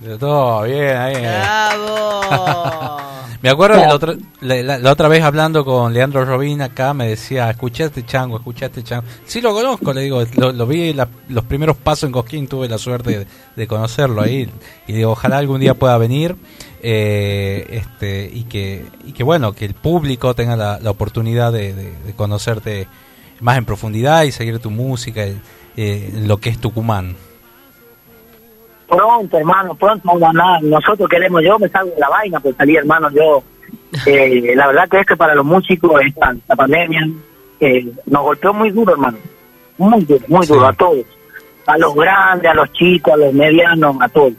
De 0.00 0.16
todo, 0.18 0.62
bien, 0.62 0.96
ahí. 0.96 1.14
¡Bravo! 1.22 3.00
Me 3.46 3.52
acuerdo 3.52 3.76
la 3.86 3.94
otra, 3.94 4.14
la, 4.40 4.62
la- 4.62 4.78
la 4.78 4.92
otra 4.92 5.08
vez 5.08 5.22
hablando 5.22 5.64
con 5.64 5.92
Leandro 5.92 6.24
Robín 6.24 6.60
acá 6.62 6.92
me 6.94 7.08
decía, 7.08 7.50
este 7.50 8.04
chango, 8.04 8.40
este 8.60 8.82
chango. 8.82 9.04
Sí 9.24 9.40
lo 9.40 9.52
conozco, 9.54 9.92
le 9.92 10.02
digo, 10.02 10.22
lo, 10.36 10.52
lo 10.52 10.66
vi 10.66 10.92
la- 10.92 11.08
los 11.28 11.44
primeros 11.44 11.76
pasos 11.76 12.04
en 12.08 12.12
Cosquín, 12.12 12.48
tuve 12.48 12.68
la 12.68 12.78
suerte 12.78 13.20
de, 13.20 13.26
de 13.54 13.66
conocerlo 13.66 14.20
ahí. 14.22 14.48
Y 14.86 14.92
digo, 14.92 15.12
ojalá 15.12 15.38
algún 15.38 15.60
día 15.60 15.74
pueda 15.74 15.96
venir 15.98 16.36
eh, 16.82 17.66
este 17.70 18.30
y 18.32 18.44
que, 18.44 18.84
y 19.04 19.12
que 19.12 19.22
bueno, 19.22 19.52
que 19.52 19.64
el 19.64 19.74
público 19.74 20.34
tenga 20.34 20.56
la, 20.56 20.78
la 20.80 20.90
oportunidad 20.90 21.52
de, 21.52 21.72
de- 21.74 21.92
de 22.04 22.12
conocerte 22.14 22.86
más 23.40 23.58
en 23.58 23.64
profundidad 23.64 24.22
y 24.24 24.32
seguir 24.32 24.58
tu 24.58 24.70
música. 24.70 25.24
Eh, 25.76 26.10
lo 26.26 26.38
que 26.38 26.48
es 26.48 26.58
Tucumán. 26.58 27.16
Pronto, 28.88 29.38
hermano, 29.38 29.74
pronto 29.74 30.02
vamos 30.06 30.22
a 30.22 30.28
andar. 30.30 30.62
Nosotros 30.62 31.08
queremos, 31.08 31.42
yo 31.42 31.58
me 31.58 31.68
salgo 31.68 31.90
de 31.90 32.00
la 32.00 32.08
vaina 32.08 32.40
por 32.40 32.54
salir, 32.56 32.78
hermano. 32.78 33.10
Yo, 33.10 33.42
eh, 34.06 34.52
la 34.54 34.68
verdad 34.68 34.88
que 34.88 35.00
es 35.00 35.06
que 35.06 35.16
para 35.16 35.34
los 35.34 35.44
músicos 35.44 36.00
esta, 36.04 36.34
la 36.46 36.56
pandemia 36.56 37.08
eh, 37.60 37.92
nos 38.06 38.22
golpeó 38.22 38.54
muy 38.54 38.70
duro, 38.70 38.92
hermano. 38.92 39.18
Muy 39.78 40.04
duro, 40.04 40.24
muy 40.28 40.46
duro, 40.46 40.66
a 40.66 40.72
todos. 40.72 41.04
A 41.66 41.76
los 41.78 41.94
grandes, 41.94 42.50
a 42.50 42.54
los 42.54 42.72
chicos, 42.72 43.14
a 43.14 43.16
los 43.16 43.34
medianos, 43.34 43.96
a 44.00 44.08
todos. 44.08 44.32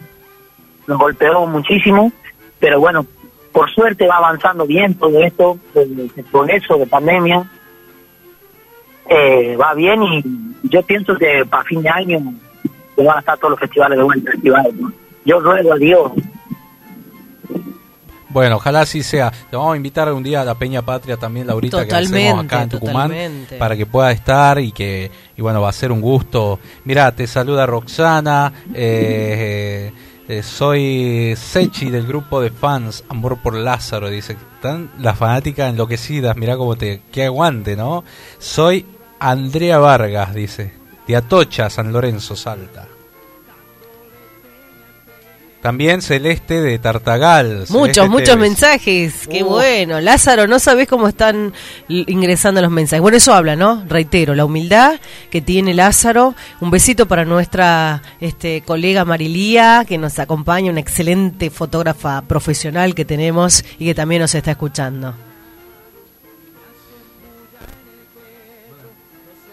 Nos 0.88 0.98
golpeó 0.98 1.46
muchísimo, 1.46 2.12
pero 2.60 2.80
bueno, 2.80 3.06
por 3.52 3.70
suerte 3.72 4.08
va 4.08 4.18
avanzando 4.18 4.66
bien 4.66 4.94
todo 4.94 5.22
esto, 5.22 5.58
el 5.76 6.12
el 6.16 6.24
progreso 6.26 6.78
de 6.78 6.88
pandemia. 6.88 7.44
Eh, 9.10 9.56
va 9.58 9.74
bien 9.74 10.04
y 10.04 10.24
yo 10.64 10.82
pienso 10.84 11.16
que 11.16 11.46
para 11.50 11.64
fin 11.64 11.82
de 11.82 11.90
año 11.90 12.20
que 12.98 13.04
van 13.04 13.18
a 13.18 13.20
estar 13.20 13.38
todos 13.38 13.52
los 13.52 13.60
festivales 13.60 13.98
de 13.98 14.04
vuelta 14.04 14.32
activados. 14.32 14.74
¿no? 14.74 14.92
Yo 15.26 15.40
ruego 15.40 15.74
a 15.74 15.78
Dios 15.78 16.12
Bueno, 18.30 18.56
ojalá 18.58 18.82
así 18.82 19.04
sea. 19.04 19.32
Te 19.32 19.56
vamos 19.56 19.74
a 19.74 19.78
invitar 19.78 20.12
un 20.12 20.24
día 20.24 20.42
a 20.42 20.46
la 20.46 20.56
Peña 20.56 20.82
Patria 20.82 21.18
también, 21.18 21.48
Laurita, 21.48 21.86
que 21.86 21.96
hacemos 21.96 22.12
Totalmente, 22.12 22.56
acá 22.56 22.64
en 22.64 22.70
Tucumán, 22.70 23.10
totalmente. 23.10 23.56
para 23.58 23.76
que 23.76 23.86
pueda 23.86 24.12
estar 24.12 24.60
y 24.60 24.72
que, 24.72 25.12
y 25.36 25.42
bueno, 25.42 25.62
va 25.62 25.70
a 25.70 25.74
ser 25.74 25.92
un 25.92 26.02
gusto. 26.02 26.60
Mira, 26.86 27.12
te 27.12 27.28
saluda 27.28 27.66
Roxana, 27.66 28.52
eh, 28.74 29.92
eh, 30.28 30.44
soy 30.44 31.36
Sechi 31.38 31.90
del 31.90 32.06
grupo 32.06 32.42
de 32.42 32.50
fans 32.50 33.04
Amor 33.10 33.38
por 33.38 33.56
Lázaro, 33.56 34.10
dice. 34.10 34.36
Están 34.56 34.90
las 35.00 35.18
fanáticas 35.18 35.70
enloquecidas, 35.70 36.36
mira 36.36 36.58
cómo 36.58 36.76
te, 36.76 37.02
que 37.12 37.26
aguante, 37.26 37.76
¿no? 37.76 38.04
Soy 38.40 38.86
Andrea 39.20 39.78
Vargas, 39.78 40.34
dice, 40.34 40.74
de 41.08 41.16
Atocha, 41.16 41.70
San 41.70 41.92
Lorenzo, 41.92 42.36
Salta. 42.36 42.88
También 45.62 46.02
Celeste 46.02 46.62
de 46.62 46.78
Tartagal. 46.80 47.66
Muchos, 47.70 47.96
Celeste 47.96 48.08
muchos 48.08 48.38
mensajes. 48.38 49.28
Qué 49.28 49.44
Uh. 49.44 49.48
bueno. 49.48 50.00
Lázaro, 50.00 50.48
no 50.48 50.60
sabés 50.60 50.88
cómo 50.88 51.08
están 51.08 51.52
ingresando 51.90 52.62
los 52.62 52.72
mensajes. 52.72 53.02
Bueno, 53.02 53.18
eso 53.18 53.34
habla, 53.34 53.56
¿no? 53.56 53.84
Reitero, 53.88 54.36
la 54.36 54.46
humildad 54.46 55.00
que 55.32 55.42
tiene 55.42 55.74
Lázaro. 55.74 56.36
Un 56.62 56.70
besito 56.72 57.08
para 57.08 57.26
nuestra 57.26 58.02
este, 58.22 58.62
colega 58.62 59.04
Marilía, 59.04 59.84
que 59.86 59.98
nos 59.98 60.20
acompaña, 60.20 60.72
una 60.72 60.80
excelente 60.80 61.50
fotógrafa 61.50 62.22
profesional 62.22 62.94
que 62.94 63.04
tenemos 63.04 63.66
y 63.80 63.86
que 63.86 63.96
también 63.96 64.22
nos 64.22 64.36
está 64.36 64.52
escuchando. 64.52 65.16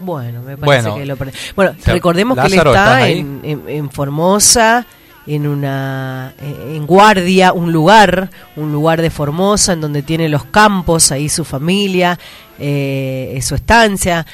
Bueno, 0.05 0.43
me 0.43 0.57
parece 0.57 0.89
Bueno, 0.91 0.95
que 0.97 1.07
lo. 1.07 1.17
Bueno, 1.57 1.75
o 1.79 1.83
sea, 1.83 1.95
recordemos 1.95 2.39
que 2.39 2.47
él 2.47 2.55
está 2.55 3.09
en, 3.09 3.41
en- 3.43 3.63
en 3.69 3.91
Formosa, 3.91 4.87
en 5.27 5.47
una 5.47 6.35
en 6.41 6.87
Guardia, 6.87 7.53
un 7.53 7.73
lugar, 7.73 8.31
un 8.57 8.73
lugar 8.73 9.01
de 9.03 9.11
Formosa 9.11 9.73
en 9.73 9.81
donde 9.81 10.03
tiene 10.03 10.29
los 10.29 10.45
campos, 10.45 11.11
ahí 11.13 11.29
su 11.29 11.45
familia, 11.45 12.19
eh, 12.59 13.39
su 13.43 13.55
estancia. 13.55 14.27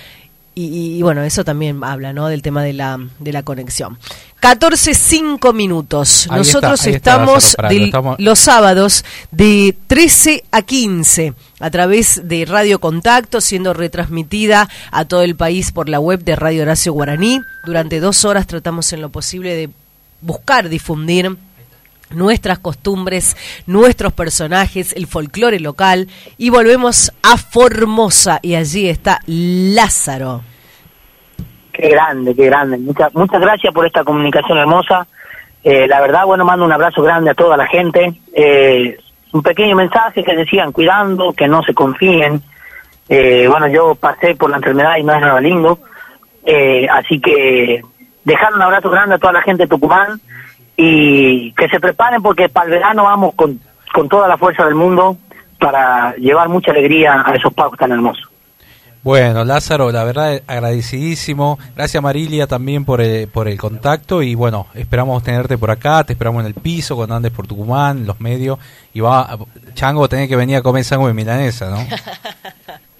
Y, 0.52 0.96
y, 0.98 1.02
bueno, 1.02 1.22
eso 1.22 1.44
también 1.44 1.82
habla, 1.84 2.12
¿no? 2.12 2.26
Del 2.26 2.42
tema 2.42 2.62
de 2.62 2.72
la, 2.72 2.98
de 3.20 3.32
la 3.32 3.42
conexión. 3.44 3.96
14, 4.40 4.94
5 4.94 5.52
minutos. 5.52 6.26
Ahí 6.28 6.38
Nosotros 6.38 6.80
está, 6.80 6.88
ahí 6.90 6.96
está, 6.96 7.10
estamos, 7.12 7.44
Lázaro, 7.56 7.68
estamos- 7.84 8.16
los 8.18 8.38
sábados 8.40 9.04
de 9.30 9.76
13 9.86 10.44
a 10.50 10.62
15 10.62 11.34
a 11.60 11.70
través 11.70 12.26
de 12.26 12.44
Radio 12.44 12.80
Contacto, 12.80 13.40
siendo 13.40 13.74
retransmitida 13.74 14.68
a 14.90 15.04
todo 15.04 15.22
el 15.22 15.36
país 15.36 15.72
por 15.72 15.88
la 15.88 16.00
web 16.00 16.24
de 16.24 16.36
Radio 16.36 16.62
Horacio 16.62 16.92
Guaraní. 16.92 17.40
Durante 17.64 18.00
dos 18.00 18.24
horas 18.24 18.46
tratamos 18.46 18.92
en 18.92 19.02
lo 19.02 19.10
posible 19.10 19.54
de 19.54 19.70
buscar 20.20 20.68
difundir 20.68 21.36
nuestras 22.10 22.58
costumbres, 22.58 23.36
nuestros 23.66 24.12
personajes, 24.12 24.92
el 24.94 25.06
folclore 25.06 25.60
local 25.60 26.08
y 26.38 26.50
volvemos 26.50 27.12
a 27.22 27.36
Formosa 27.36 28.40
y 28.42 28.54
allí 28.54 28.88
está 28.88 29.20
Lázaro. 29.26 30.42
Qué 31.72 31.88
grande, 31.88 32.34
qué 32.34 32.46
grande. 32.46 32.78
Muchas 32.78 33.14
muchas 33.14 33.40
gracias 33.40 33.72
por 33.72 33.86
esta 33.86 34.04
comunicación 34.04 34.58
hermosa. 34.58 35.06
Eh, 35.62 35.86
la 35.86 36.00
verdad, 36.00 36.24
bueno, 36.24 36.44
mando 36.44 36.64
un 36.64 36.72
abrazo 36.72 37.02
grande 37.02 37.30
a 37.30 37.34
toda 37.34 37.56
la 37.56 37.66
gente. 37.66 38.14
Eh, 38.34 38.98
un 39.32 39.42
pequeño 39.42 39.76
mensaje 39.76 40.24
que 40.24 40.36
decían 40.36 40.72
cuidando, 40.72 41.32
que 41.32 41.48
no 41.48 41.62
se 41.62 41.74
confíen. 41.74 42.42
Eh, 43.08 43.46
bueno, 43.48 43.68
yo 43.68 43.94
pasé 43.94 44.34
por 44.34 44.50
la 44.50 44.56
enfermedad 44.56 44.96
y 44.96 45.02
no 45.02 45.14
es 45.14 45.20
nada 45.20 45.40
lindo. 45.40 45.78
Eh, 46.44 46.86
así 46.90 47.20
que 47.20 47.82
dejar 48.24 48.54
un 48.54 48.62
abrazo 48.62 48.90
grande 48.90 49.16
a 49.16 49.18
toda 49.18 49.34
la 49.34 49.42
gente 49.42 49.64
de 49.64 49.68
Tucumán 49.68 50.20
y 50.76 51.52
que 51.52 51.68
se 51.68 51.80
preparen 51.80 52.22
porque 52.22 52.48
para 52.48 52.66
el 52.66 52.72
verano 52.72 53.04
vamos 53.04 53.34
con, 53.34 53.60
con 53.92 54.08
toda 54.08 54.26
la 54.26 54.38
fuerza 54.38 54.64
del 54.64 54.74
mundo 54.74 55.16
para 55.58 56.14
llevar 56.16 56.48
mucha 56.48 56.70
alegría 56.70 57.22
a 57.24 57.34
esos 57.34 57.52
pagos 57.52 57.78
tan 57.78 57.92
hermosos. 57.92 58.29
Bueno, 59.02 59.44
Lázaro, 59.46 59.90
la 59.90 60.04
verdad, 60.04 60.42
agradecidísimo. 60.46 61.58
Gracias, 61.74 62.02
Marilia, 62.02 62.46
también 62.46 62.84
por 62.84 63.00
el, 63.00 63.28
por 63.28 63.48
el 63.48 63.56
contacto. 63.58 64.22
Y 64.22 64.34
bueno, 64.34 64.66
esperamos 64.74 65.22
tenerte 65.22 65.56
por 65.56 65.70
acá. 65.70 66.04
Te 66.04 66.12
esperamos 66.12 66.40
en 66.40 66.46
el 66.48 66.54
piso 66.54 66.96
cuando 66.96 67.14
andes 67.14 67.32
por 67.32 67.46
Tucumán, 67.46 68.06
los 68.06 68.20
medios. 68.20 68.58
Y 68.92 69.00
va, 69.00 69.38
Chango, 69.74 70.06
tenés 70.08 70.28
que 70.28 70.36
venir 70.36 70.56
a 70.56 70.62
comer 70.62 70.84
sándwich 70.84 71.14
milanesa, 71.14 71.70
¿no? 71.70 71.78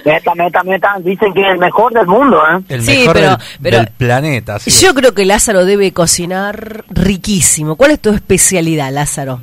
Meta, 0.03 0.35
meta, 0.35 0.63
meta. 0.65 0.97
Dicen 1.05 1.35
que 1.35 1.43
es 1.43 1.49
el 1.53 1.59
mejor 1.59 1.93
del 1.93 2.07
mundo, 2.07 2.39
¿eh? 2.39 2.63
El 2.71 2.83
Sí, 2.83 3.01
mejor 3.01 3.13
pero- 3.13 3.29
del, 3.29 3.39
pero- 3.61 3.77
del 3.77 3.89
planeta. 3.89 4.57
Yo 4.57 4.95
creo 4.95 5.13
que 5.13 5.27
Lázaro 5.27 5.67
debe 5.67 5.93
cocinar 5.93 6.85
riquísimo. 6.89 7.77
¿Cuál 7.77 7.91
es 7.91 8.01
tu 8.01 8.09
especialidad, 8.09 8.91
Lázaro? 8.91 9.43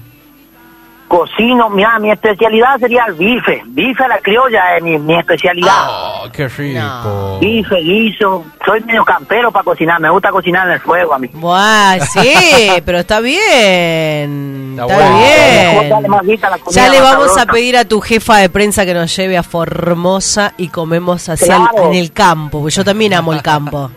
Cocino, 1.08 1.70
mira, 1.70 1.98
mi 2.00 2.12
especialidad 2.12 2.78
sería 2.80 3.06
el 3.08 3.14
bife. 3.14 3.64
Bife 3.68 4.04
a 4.04 4.08
la 4.10 4.18
criolla 4.20 4.76
es 4.76 4.84
mi, 4.84 4.98
mi 5.00 5.18
especialidad. 5.18 5.88
Oh, 5.90 6.28
qué 6.34 6.50
rico. 6.50 7.38
Bife, 7.40 7.76
guiso. 7.78 8.44
Soy 8.66 8.82
medio 8.82 9.06
campero 9.06 9.50
para 9.50 9.64
cocinar. 9.64 10.02
Me 10.02 10.10
gusta 10.10 10.32
cocinar 10.32 10.68
en 10.68 10.74
el 10.74 10.80
fuego 10.82 11.14
a 11.14 11.20
mí. 11.20 11.30
Buah, 11.34 12.00
sí, 12.02 12.34
pero 12.86 12.98
está 13.00 13.22
bien. 13.22 14.72
Está, 14.74 14.84
bueno. 14.86 15.00
Dale 15.00 16.24
bien. 16.24 16.40
Ya 16.72 16.90
le 16.90 17.00
vamos 17.02 17.38
a 17.38 17.46
pedir 17.46 17.78
a 17.78 17.86
tu 17.86 18.02
jefa 18.02 18.38
de 18.38 18.50
prensa 18.50 18.86
que 18.86 18.94
nos 18.94 19.16
lleve 19.16 19.38
a 19.38 19.44
Formosa 19.44 20.54
y 20.58 20.68
comemos 20.68 21.30
hacia 21.30 21.56
el- 21.56 21.62
Claro. 21.70 21.88
en 21.88 21.94
el 21.96 22.12
campo. 22.12 22.60
porque 22.60 22.76
Yo 22.76 22.84
también 22.84 23.14
amo 23.14 23.32
el 23.32 23.42
campo. 23.42 23.90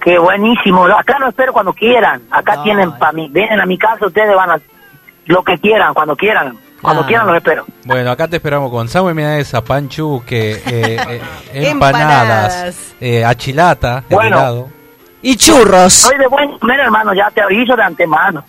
Qué 0.00 0.18
buenísimo. 0.18 0.84
Acá 0.86 1.18
lo 1.18 1.28
espero 1.28 1.52
cuando 1.52 1.72
quieran. 1.72 2.22
Acá 2.30 2.62
tienen 2.62 2.92
para 2.92 3.12
mí. 3.12 3.28
Vienen 3.32 3.58
a 3.60 3.66
mi 3.66 3.76
casa, 3.78 4.06
ustedes 4.06 4.34
van 4.36 4.50
a 4.50 4.60
lo 5.26 5.42
que 5.42 5.58
quieran, 5.58 5.94
cuando 5.94 6.16
quieran. 6.16 6.58
Cuando 6.82 7.02
Ah. 7.02 7.06
quieran 7.06 7.26
los 7.28 7.36
espero. 7.36 7.64
Bueno, 7.86 8.10
acá 8.10 8.28
te 8.28 8.36
esperamos 8.36 8.70
con 8.70 8.88
sándwich 8.88 9.14
milanesa, 9.14 9.62
panchu, 9.64 10.22
que 10.26 10.52
eh, 10.52 10.60
eh, 11.08 11.20
empanadas, 11.70 12.94
eh, 13.00 13.24
achilata, 13.24 14.04
Bueno. 14.10 14.36
helado. 14.38 14.68
Y 15.22 15.36
churros. 15.36 15.94
Soy 15.94 16.18
de 16.18 16.26
buen 16.26 16.58
comer, 16.58 16.80
hermano. 16.80 17.14
Ya 17.14 17.30
te 17.30 17.40
aviso 17.40 17.74
de 17.74 17.82
antemano. 17.82 18.44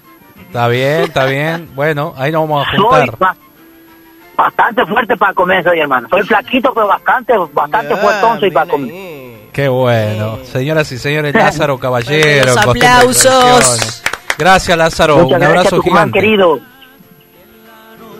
Está 0.47 0.67
bien, 0.67 1.03
está 1.03 1.25
bien. 1.25 1.69
Bueno, 1.73 2.13
ahí 2.17 2.31
nos 2.31 2.41
vamos 2.41 2.67
a 2.67 2.71
Soy 2.71 2.79
juntar. 2.81 3.17
ba- 3.17 3.35
bastante 4.35 4.85
fuerte 4.85 5.15
para 5.15 5.33
comer, 5.33 5.63
soy 5.63 5.79
hermano. 5.79 6.09
Soy 6.09 6.23
flaquito, 6.23 6.73
pero 6.73 6.87
bastante, 6.87 7.33
bastante 7.53 7.95
fuertón 7.95 8.39
soy 8.41 8.51
para 8.51 8.69
comer. 8.69 8.91
Qué 9.53 9.69
bueno. 9.69 10.39
Señoras 10.43 10.91
y 10.91 10.97
señores, 10.97 11.33
Lázaro 11.35 11.77
Caballero. 11.79 12.47
Los 12.53 12.57
aplausos. 12.57 14.03
Gracias, 14.37 14.77
Lázaro. 14.77 15.15
Muchas 15.17 15.25
Un 15.25 15.39
gracias, 15.39 15.49
abrazo 15.57 15.75
Tucumán, 15.77 16.09
gigante. 16.11 16.19
querido. 16.19 16.59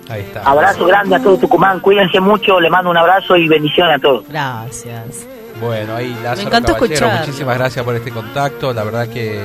Ahí 0.09 0.21
está. 0.21 0.41
Abrazo 0.43 0.85
grande 0.85 1.15
a 1.15 1.19
todo 1.21 1.37
Tucumán. 1.37 1.79
Cuídense 1.79 2.19
mucho. 2.19 2.59
Le 2.59 2.69
mando 2.69 2.89
un 2.91 2.97
abrazo 2.97 3.35
y 3.37 3.47
bendiciones 3.47 3.95
a 3.97 3.99
todos. 3.99 4.27
Gracias. 4.29 5.25
Bueno, 5.59 5.95
ahí 5.95 6.15
Lázaro 6.21 6.47
encantó 6.47 6.73
Caballero, 6.73 6.95
escucharlo. 6.95 7.25
muchísimas 7.25 7.57
gracias 7.57 7.85
por 7.85 7.95
este 7.95 8.11
contacto. 8.11 8.73
La 8.73 8.83
verdad 8.83 9.07
que 9.07 9.39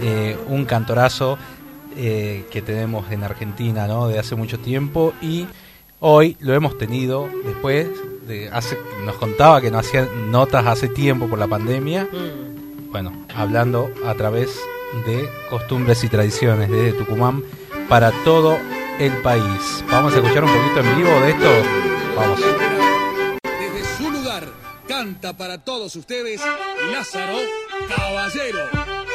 eh, 0.00 0.36
un 0.48 0.64
cantorazo 0.64 1.36
eh, 1.96 2.46
que 2.50 2.62
tenemos 2.62 3.10
en 3.10 3.24
Argentina, 3.24 3.86
¿no? 3.86 4.08
De 4.08 4.18
hace 4.18 4.34
mucho 4.36 4.58
tiempo 4.60 5.12
y 5.20 5.46
hoy 6.00 6.36
lo 6.40 6.54
hemos 6.54 6.78
tenido 6.78 7.28
después 7.44 7.88
de 8.26 8.48
hace 8.52 8.78
nos 9.04 9.16
contaba 9.16 9.60
que 9.60 9.70
no 9.70 9.78
hacía 9.78 10.06
notas 10.28 10.64
hace 10.66 10.88
tiempo 10.88 11.26
por 11.26 11.38
la 11.38 11.48
pandemia. 11.48 12.06
Bueno, 12.90 13.12
hablando 13.36 13.90
a 14.06 14.14
través 14.14 14.58
de 15.06 15.28
costumbres 15.50 16.02
y 16.04 16.08
tradiciones 16.08 16.70
desde 16.70 16.92
Tucumán 16.92 17.42
para 17.88 18.10
todo 18.24 18.58
el 18.98 19.12
país. 19.22 19.84
Vamos 19.90 20.14
a 20.14 20.16
escuchar 20.16 20.44
un 20.44 20.52
poquito 20.52 20.80
en 20.80 20.96
vivo 20.96 21.20
de 21.20 21.30
esto. 21.30 21.50
Vamos. 22.16 22.40
Desde 23.42 23.96
su 23.96 24.10
lugar, 24.10 24.48
canta 24.86 25.36
para 25.36 25.58
todos 25.58 25.94
ustedes 25.96 26.40
Lázaro 26.92 27.38
Caballero. 27.88 29.07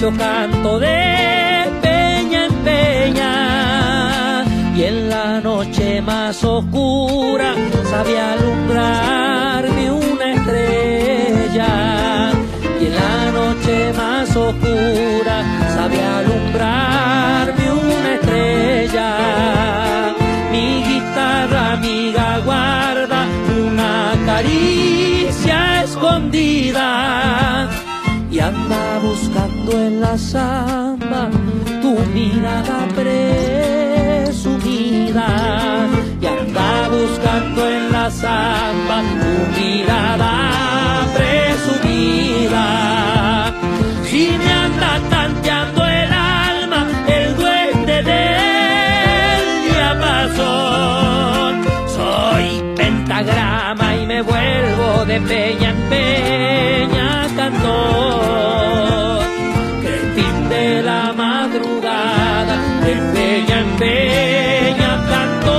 Yo 0.00 0.10
canto 0.16 0.78
de 0.78 1.68
peña 1.82 2.46
en 2.46 2.54
peña. 2.64 4.44
Y 4.74 4.84
en 4.84 5.10
la 5.10 5.40
noche 5.40 6.00
más 6.00 6.42
oscura 6.42 7.54
sabe 7.90 8.18
alumbrarme 8.18 9.90
una 9.90 10.32
estrella. 10.32 12.32
Y 12.80 12.86
en 12.86 12.94
la 12.94 13.32
noche 13.32 13.92
más 13.92 14.34
oscura 14.34 15.44
sabe 15.74 16.02
alumbrarme 16.02 17.72
una 17.72 18.14
estrella. 18.14 20.14
Mi 20.50 20.82
guitarra 20.82 21.74
amiga 21.74 22.38
guarda 22.46 23.26
una 23.66 24.14
caricia 24.24 25.84
escondida 25.84 27.68
y 28.30 28.38
anda 28.38 28.98
buscando 29.02 29.59
en 29.72 30.00
la 30.00 30.16
samba 30.18 31.30
tu 31.82 31.98
mirada 32.14 32.88
presumida 32.94 34.36
y 36.20 36.26
anda 36.26 36.88
buscando 36.88 37.68
en 37.68 37.92
la 37.92 38.10
samba 38.10 39.02
tu 39.20 39.32
mirada 39.60 40.32
presumida 41.16 42.66
si 44.04 44.30
me 44.38 44.52
anda 44.52 45.00
tanteando 45.08 45.84
el 45.86 46.12
alma 46.12 46.86
el 47.08 47.36
duende 47.36 48.02
del 48.02 49.42
diapasón 49.70 51.52
soy 51.96 52.46
pentagrama 52.76 53.96
y 53.96 54.06
me 54.06 54.22
vuelvo 54.22 55.04
de 55.06 55.20
peña 55.20 55.70
en 55.70 55.80
peña 55.88 57.28
cantor. 57.36 59.29
La 60.90 61.12
madrugada, 61.12 62.56
de 62.84 62.94
peña 63.12 63.56
en 63.60 63.70
peña 63.78 64.92
cantor. 65.08 65.50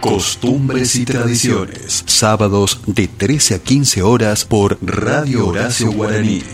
Costumbres 0.00 0.94
y 0.94 1.04
tradiciones. 1.04 2.04
Sábados 2.06 2.78
de 2.86 3.08
13 3.08 3.56
a 3.56 3.58
15 3.58 4.02
horas 4.02 4.44
por 4.44 4.78
Radio 4.80 5.48
Horacio 5.48 5.90
Guaraní. 5.90 6.44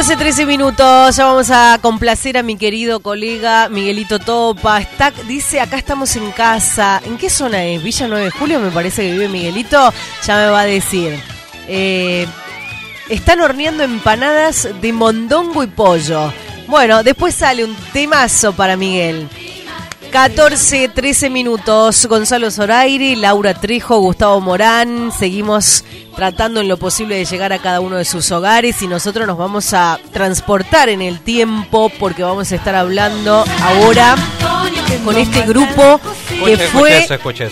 Catorce, 0.04 0.18
13 0.18 0.46
minutos, 0.46 1.16
ya 1.16 1.26
vamos 1.26 1.50
a 1.50 1.80
complacer 1.82 2.38
a 2.38 2.44
mi 2.44 2.58
querido 2.58 3.00
colega 3.00 3.70
Miguelito 3.70 4.20
Topa. 4.20 4.82
Dice, 5.30 5.62
acá 5.62 5.78
estamos 5.78 6.18
en 6.18 6.30
casa. 6.32 7.02
¿En 7.06 7.18
qué 7.18 7.30
zona 7.30 7.64
es? 7.64 7.82
Villa 7.82 8.10
9 8.10 8.26
de 8.26 8.32
Julio, 8.32 8.60
me 8.60 8.70
parece 8.70 9.04
que 9.04 9.14
vive 9.14 9.30
Miguelito. 9.30 9.94
Ya 10.26 10.36
me 10.36 10.48
va 10.48 10.62
a 10.62 10.66
decir. 10.66 11.18
Eh, 11.70 12.28
están 13.08 13.40
horneando 13.40 13.84
empanadas 13.84 14.68
de 14.82 14.92
mondongo 14.92 15.64
y 15.64 15.68
pollo. 15.68 16.34
Bueno, 16.68 17.02
después 17.02 17.34
sale 17.34 17.64
un 17.64 17.74
temazo 17.94 18.52
para 18.52 18.76
Miguel. 18.76 19.30
14, 20.14 20.90
13 20.90 21.32
minutos. 21.32 22.06
Gonzalo 22.06 22.52
Zoraire, 22.52 23.16
Laura 23.16 23.56
Trejo, 23.56 23.98
Gustavo 23.98 24.40
Morán. 24.42 25.12
Seguimos 25.12 25.84
tratando 26.16 26.62
en 26.62 26.68
lo 26.68 26.78
posible 26.78 27.16
de 27.16 27.26
llegar 27.26 27.52
a 27.52 27.58
cada 27.58 27.80
uno 27.80 27.96
de 27.96 28.06
sus 28.06 28.32
hogares 28.32 28.80
y 28.84 28.88
nosotros 28.88 29.26
nos 29.26 29.40
vamos 29.40 29.74
a 29.74 30.00
transportar 30.12 30.90
en 30.90 31.02
el 31.02 31.20
tiempo 31.20 31.92
porque 32.00 32.22
vamos 32.22 32.52
a 32.52 32.56
estar 32.56 32.76
hablando 32.76 33.44
ahora 33.64 34.16
con 35.04 35.18
este 35.18 35.42
grupo 35.48 36.00
que 36.46 36.58
fue... 36.58 37.00
eso, 37.00 37.16
eso. 37.16 37.50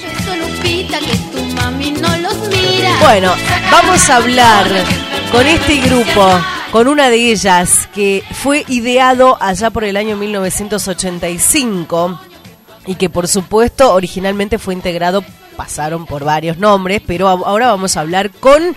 Bueno, 3.02 3.34
vamos 3.72 4.08
a 4.08 4.18
hablar 4.18 4.68
con 5.32 5.48
este 5.48 5.78
grupo, 5.78 6.30
con 6.72 6.88
una 6.88 7.10
de 7.10 7.32
ellas 7.32 7.90
que 7.96 8.24
fue 8.34 8.66
ideado 8.68 9.36
allá 9.42 9.72
por 9.72 9.84
el 9.84 9.98
año 9.98 10.16
1985 10.16 12.20
y 12.86 12.96
que 12.96 13.10
por 13.10 13.28
supuesto 13.28 13.94
originalmente 13.94 14.58
fue 14.60 14.74
integrado, 14.74 15.24
pasaron 15.58 16.06
por 16.06 16.24
varios 16.24 16.58
nombres, 16.58 17.02
pero 17.06 17.28
ahora 17.28 17.68
vamos 17.68 17.98
a 17.98 18.02
hablar 18.02 18.32
con 18.32 18.76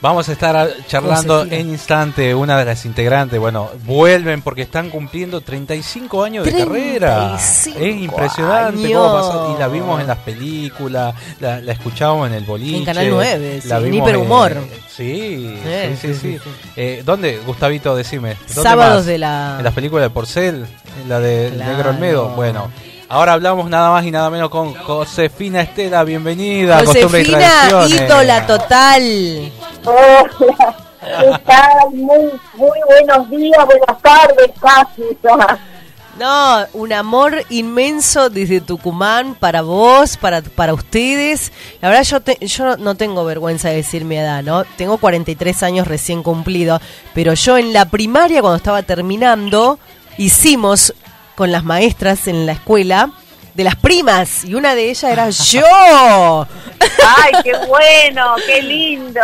Vamos 0.00 0.28
a 0.28 0.32
estar 0.32 0.68
charlando 0.88 1.44
en 1.48 1.68
instante. 1.70 2.34
Una 2.34 2.58
de 2.58 2.64
las 2.64 2.84
integrantes, 2.86 3.38
bueno, 3.38 3.70
vuelven 3.84 4.42
porque 4.42 4.62
están 4.62 4.90
cumpliendo 4.90 5.42
35 5.42 6.24
años 6.24 6.44
de 6.44 6.52
carrera. 6.52 7.36
Es 7.38 7.62
35 7.72 8.02
impresionante 8.02 8.92
cómo. 8.92 9.54
Y 9.56 9.60
la 9.60 9.68
vimos 9.68 10.00
en 10.00 10.08
las 10.08 10.18
películas, 10.18 11.14
la, 11.38 11.60
la 11.60 11.70
escuchábamos 11.72 12.26
en 12.30 12.34
el 12.34 12.42
boliche. 12.42 12.78
En 12.78 12.84
Canal 12.84 13.10
9, 13.10 13.60
sí, 13.62 13.68
la 13.68 13.76
en 13.78 13.84
vimos 13.84 14.08
Hiperhumor. 14.08 14.56
sí, 14.92 15.56
Eh, 15.64 15.96
sí, 16.00 16.08
sí, 16.08 16.14
sí, 16.20 16.38
sí. 16.42 16.50
Eh, 16.74 17.02
¿Dónde, 17.06 17.38
Gustavito, 17.46 17.94
decime? 17.94 18.34
¿Dónde 18.48 18.54
Sábados 18.70 18.96
más? 18.96 19.06
de 19.06 19.18
la- 19.18 19.54
En 19.58 19.64
las 19.64 19.72
películas 19.72 20.06
de 20.06 20.10
Porcel, 20.10 20.66
en 21.00 21.08
la 21.08 21.20
de 21.20 21.52
Claro. 21.54 21.72
Negro 21.76 21.90
Olmedo. 21.90 22.28
Bueno. 22.30 22.72
Ahora 23.12 23.34
hablamos 23.34 23.68
nada 23.68 23.90
más 23.90 24.06
y 24.06 24.10
nada 24.10 24.30
menos 24.30 24.48
con 24.48 24.72
Josefina 24.72 25.60
Estela, 25.60 26.02
bienvenida. 26.02 26.82
y 26.82 26.86
Josefina, 26.86 27.38
Tradiciones. 27.68 28.00
ídola 28.08 28.46
total. 28.46 29.52
Hola, 29.84 30.74
¿qué 31.20 31.42
tal? 31.44 31.90
Muy, 31.92 32.30
muy 32.54 32.78
buenos 32.88 33.28
días, 33.28 33.66
buenas 33.66 34.00
tardes, 34.02 34.50
casi. 34.58 35.02
No, 36.18 36.64
un 36.72 36.92
amor 36.94 37.44
inmenso 37.50 38.30
desde 38.30 38.62
Tucumán 38.62 39.34
para 39.34 39.60
vos, 39.60 40.16
para, 40.16 40.40
para 40.40 40.72
ustedes. 40.72 41.52
La 41.82 41.88
verdad 41.90 42.04
yo 42.04 42.20
te- 42.20 42.38
yo 42.46 42.78
no 42.78 42.94
tengo 42.94 43.26
vergüenza 43.26 43.68
de 43.68 43.76
decir 43.76 44.06
mi 44.06 44.16
edad, 44.16 44.42
¿no? 44.42 44.64
Tengo 44.64 44.96
43 44.96 45.62
años 45.64 45.86
recién 45.86 46.22
cumplido, 46.22 46.80
pero 47.12 47.34
yo 47.34 47.58
en 47.58 47.74
la 47.74 47.84
primaria 47.86 48.40
cuando 48.40 48.56
estaba 48.56 48.82
terminando 48.82 49.78
hicimos 50.18 50.94
con 51.34 51.52
las 51.52 51.64
maestras 51.64 52.28
en 52.28 52.46
la 52.46 52.52
escuela 52.52 53.10
de 53.54 53.64
las 53.64 53.76
primas 53.76 54.44
y 54.44 54.54
una 54.54 54.74
de 54.74 54.90
ellas 54.90 55.04
era 55.04 55.30
yo. 55.30 56.46
Ay, 57.18 57.32
qué 57.44 57.52
bueno, 57.66 58.34
qué 58.46 58.62
lindo. 58.62 59.20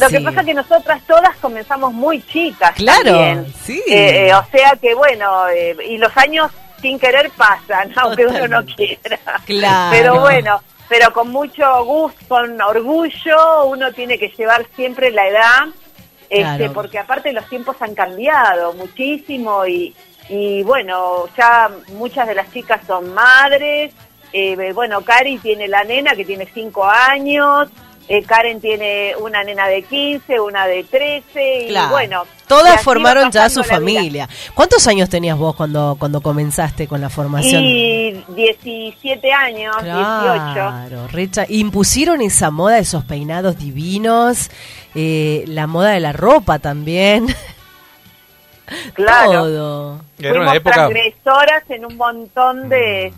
Lo 0.00 0.08
que 0.08 0.20
pasa 0.20 0.40
es 0.40 0.46
que 0.46 0.54
nosotras 0.54 1.02
todas 1.06 1.36
comenzamos 1.36 1.92
muy 1.92 2.22
chicas. 2.26 2.72
Claro, 2.74 3.04
también. 3.04 3.54
sí. 3.64 3.80
Eh, 3.86 4.28
eh, 4.28 4.34
o 4.34 4.44
sea 4.50 4.76
que 4.80 4.94
bueno, 4.94 5.48
eh, 5.48 5.76
y 5.88 5.98
los 5.98 6.16
años 6.16 6.50
sin 6.80 6.98
querer 6.98 7.30
pasan, 7.30 7.92
aunque 7.96 8.26
uno 8.26 8.48
no 8.48 8.64
quiera. 8.64 9.18
Claro. 9.46 9.90
Pero 9.96 10.20
bueno, 10.20 10.62
pero 10.88 11.12
con 11.12 11.28
mucho 11.30 11.84
gusto, 11.84 12.18
con 12.28 12.60
orgullo, 12.60 13.66
uno 13.66 13.92
tiene 13.92 14.18
que 14.18 14.28
llevar 14.28 14.66
siempre 14.74 15.10
la 15.10 15.28
edad, 15.28 15.66
este, 16.28 16.56
Claro. 16.56 16.72
porque 16.72 16.98
aparte 16.98 17.32
los 17.32 17.48
tiempos 17.48 17.76
han 17.80 17.94
cambiado 17.94 18.72
muchísimo 18.74 19.64
y, 19.66 19.94
y 20.28 20.62
bueno, 20.62 21.24
ya 21.36 21.70
muchas 21.94 22.26
de 22.28 22.34
las 22.34 22.50
chicas 22.52 22.80
son 22.86 23.12
madres. 23.14 23.92
Eh, 24.32 24.72
bueno, 24.74 25.00
Cari 25.02 25.38
tiene 25.38 25.68
la 25.68 25.84
nena 25.84 26.14
que 26.16 26.24
tiene 26.24 26.48
5 26.52 26.84
años. 26.84 27.68
eh, 28.06 28.22
Karen 28.22 28.60
tiene 28.60 29.14
una 29.18 29.42
nena 29.44 29.66
de 29.66 29.82
15, 29.82 30.38
una 30.40 30.66
de 30.66 30.84
13 30.84 31.62
y 31.64 31.68
Claro. 31.68 31.88
bueno. 31.90 32.24
y 32.42 32.46
Todas 32.48 32.66
así 32.66 32.76
va 32.76 32.82
formaron 32.82 33.30
ya 33.30 33.48
su 33.48 33.64
familia. 33.64 34.28
¿Cuántos 34.54 34.86
años 34.88 35.08
tenías 35.08 35.38
vos 35.38 35.54
cuando, 35.56 35.96
cuando 35.98 36.20
comenzaste 36.20 36.86
con 36.86 37.00
la 37.00 37.08
formación? 37.08 37.62
Y 37.64 38.12
17 38.36 39.32
años, 39.32 39.74
18. 39.82 39.94
Claro, 40.52 41.08
Recha. 41.12 41.46
Impusieron 41.48 42.20
esa 42.20 42.50
moda, 42.50 42.78
esos 42.78 43.04
peinados 43.04 43.56
divinos, 43.56 44.50
eh, 44.94 45.44
la 45.46 45.66
moda 45.66 45.90
de 45.92 46.00
la 46.00 46.12
ropa 46.12 46.58
también. 46.58 47.26
Claro. 48.94 49.32
Todo. 49.32 50.00
Era 50.18 50.30
Fuimos 50.30 50.48
una 50.48 50.56
época. 50.56 50.74
transgresoras 50.74 51.70
en 51.70 51.84
un 51.86 51.96
montón 51.96 52.68
de 52.68 53.12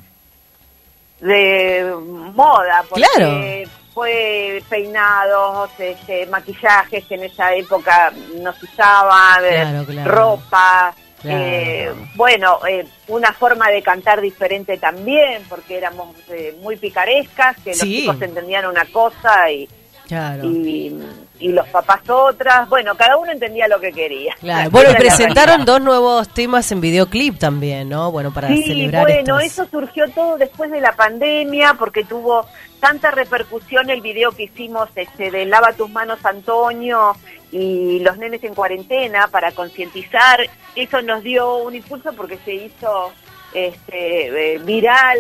de 1.21 1.95
moda 2.35 2.85
porque 2.89 3.05
Claro. 3.15 3.71
fue 3.95 4.63
peinados 4.69 5.71
este, 5.79 6.27
maquillajes 6.27 7.05
que 7.07 7.15
en 7.15 7.25
esa 7.25 7.55
época 7.55 8.13
no 8.43 8.53
se 8.53 8.67
usaban 8.67 9.43
eh, 9.45 9.49
Claro, 9.63 9.85
claro. 9.87 10.11
ropa 10.11 10.95
Claro. 11.23 11.39
eh, 11.43 11.95
bueno 12.17 12.59
eh, 12.69 12.87
una 13.09 13.33
forma 13.33 13.71
de 13.71 13.83
cantar 13.83 14.21
diferente 14.21 14.77
también 14.77 15.43
porque 15.49 15.79
éramos 15.79 16.15
eh, 16.29 16.55
muy 16.61 16.77
picarescas 16.77 17.57
que 17.65 17.73
Sí. 17.73 18.03
los 18.05 18.15
chicos 18.17 18.23
entendían 18.29 18.67
una 18.67 18.85
cosa 18.87 19.51
y 19.51 19.67
Claro. 20.07 20.45
y, 20.45 20.95
y 21.39 21.49
los 21.49 21.67
papás 21.69 22.01
otras 22.09 22.69
bueno 22.69 22.95
cada 22.97 23.17
uno 23.17 23.31
entendía 23.33 23.69
lo 23.69 23.79
que 23.81 23.93
quería 23.93 24.35
Claro. 24.41 24.71
Bueno, 24.71 24.91
presentaron 24.97 25.65
dos 25.65 25.81
nuevos 25.81 26.29
temas 26.29 26.71
en 26.73 26.81
videoclip 26.81 27.39
también, 27.39 27.89
¿no? 27.89 28.11
Bueno, 28.11 28.33
para 28.33 28.49
Sí, 28.49 28.63
celebrar 28.65 29.03
bueno, 29.03 29.39
estos- 29.41 29.65
eso 29.65 29.71
surgió 29.71 30.09
todo 30.11 30.39
después 30.39 30.71
de 30.71 30.81
la 30.81 30.93
pandemia 30.93 31.75
porque 31.79 32.05
tuvo 32.05 32.47
tanta 32.81 33.11
repercusión 33.11 33.91
el 33.91 34.01
video 34.01 34.33
que 34.33 34.45
hicimos 34.45 34.89
este 34.95 35.31
de 35.31 35.45
Lava 35.47 35.73
tus 35.73 35.91
manos 35.91 36.25
Antonio 36.25 37.17
y 37.53 38.01
los 38.01 38.17
nenes 38.19 38.43
en 38.45 38.55
cuarentena 38.55 39.29
para 39.29 39.53
concientizar. 39.53 40.41
Eso 40.75 41.01
nos 41.03 41.23
dio 41.23 41.57
un 41.59 41.75
impulso 41.75 42.13
porque 42.13 42.39
se 42.45 42.55
hizo 42.55 43.13
este 43.55 44.55
eh, 44.55 44.59
viral, 44.59 45.19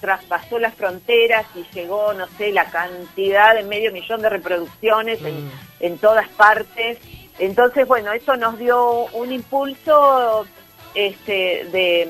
traspasó 0.00 0.58
las 0.58 0.74
fronteras 0.74 1.46
y 1.54 1.64
llegó, 1.74 2.12
no 2.12 2.26
sé, 2.36 2.52
la 2.52 2.66
cantidad 2.66 3.54
de 3.54 3.62
medio 3.62 3.92
millón 3.92 4.20
de 4.20 4.28
reproducciones 4.28 5.20
en, 5.22 5.50
en 5.80 5.98
todas 5.98 6.28
partes. 6.30 6.98
Entonces, 7.38 7.86
bueno, 7.86 8.12
eso 8.12 8.36
nos 8.36 8.58
dio 8.58 9.06
un 9.14 9.32
impulso 9.32 10.44
este 10.94 11.66
de 11.70 12.08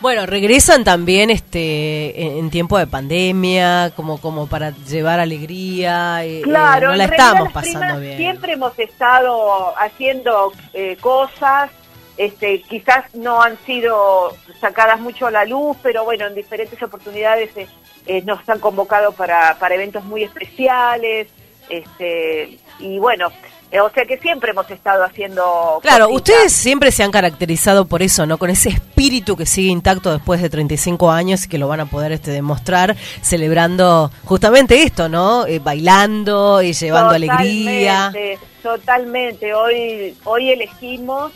Bueno, 0.00 0.26
regresan 0.26 0.84
también 0.84 1.28
este 1.30 2.22
en, 2.22 2.38
en 2.38 2.50
tiempo 2.50 2.78
de 2.78 2.86
pandemia, 2.86 3.90
como 3.96 4.20
como 4.20 4.46
para 4.46 4.70
llevar 4.70 5.18
alegría. 5.18 6.24
eh, 6.24 6.38
eh, 6.38 6.42
Claro, 6.42 6.90
no 6.90 6.94
la 6.96 7.04
en 7.04 7.10
realidad 7.10 7.28
estamos 7.32 7.44
las 7.46 7.52
pasando 7.52 7.80
primas 7.80 8.00
bien. 8.00 8.16
Siempre 8.16 8.52
hemos 8.52 8.78
estado 8.78 9.74
haciendo 9.76 10.52
eh, 10.72 10.96
cosas, 11.00 11.70
este, 12.18 12.62
quizás 12.62 13.14
no 13.14 13.40
han 13.40 13.56
sido 13.64 14.36
sacadas 14.60 15.00
mucho 15.00 15.26
a 15.26 15.30
la 15.30 15.44
luz, 15.44 15.76
pero 15.82 16.04
bueno, 16.04 16.26
en 16.26 16.34
diferentes 16.34 16.82
oportunidades 16.82 17.56
eh, 17.56 17.66
eh, 18.06 18.22
nos 18.22 18.46
han 18.48 18.58
convocado 18.58 19.12
para, 19.12 19.56
para 19.58 19.74
eventos 19.74 20.04
muy 20.04 20.24
especiales, 20.24 21.28
este, 21.68 22.58
y 22.80 22.98
bueno, 22.98 23.30
eh, 23.70 23.80
o 23.80 23.90
sea 23.90 24.06
que 24.06 24.16
siempre 24.16 24.52
hemos 24.52 24.70
estado 24.70 25.04
haciendo. 25.04 25.78
Claro, 25.82 26.06
cositas. 26.06 26.32
ustedes 26.34 26.52
siempre 26.54 26.90
se 26.90 27.02
han 27.02 27.10
caracterizado 27.10 27.84
por 27.84 28.02
eso, 28.02 28.24
¿no? 28.24 28.38
Con 28.38 28.48
ese 28.48 28.70
espíritu 28.70 29.36
que 29.36 29.44
sigue 29.44 29.68
intacto 29.68 30.10
después 30.10 30.40
de 30.40 30.48
35 30.48 31.10
años 31.10 31.44
y 31.44 31.48
que 31.48 31.58
lo 31.58 31.68
van 31.68 31.80
a 31.80 31.86
poder 31.86 32.12
este, 32.12 32.30
demostrar 32.30 32.96
celebrando 33.20 34.10
justamente 34.24 34.82
esto, 34.82 35.10
¿no? 35.10 35.46
Eh, 35.46 35.58
bailando 35.58 36.62
y 36.62 36.72
llevando 36.72 37.14
alegría. 37.14 38.06
Totalmente, 38.06 38.38
Totalmente. 38.62 39.54
Hoy, 39.54 40.16
hoy 40.24 40.50
elegimos 40.50 41.32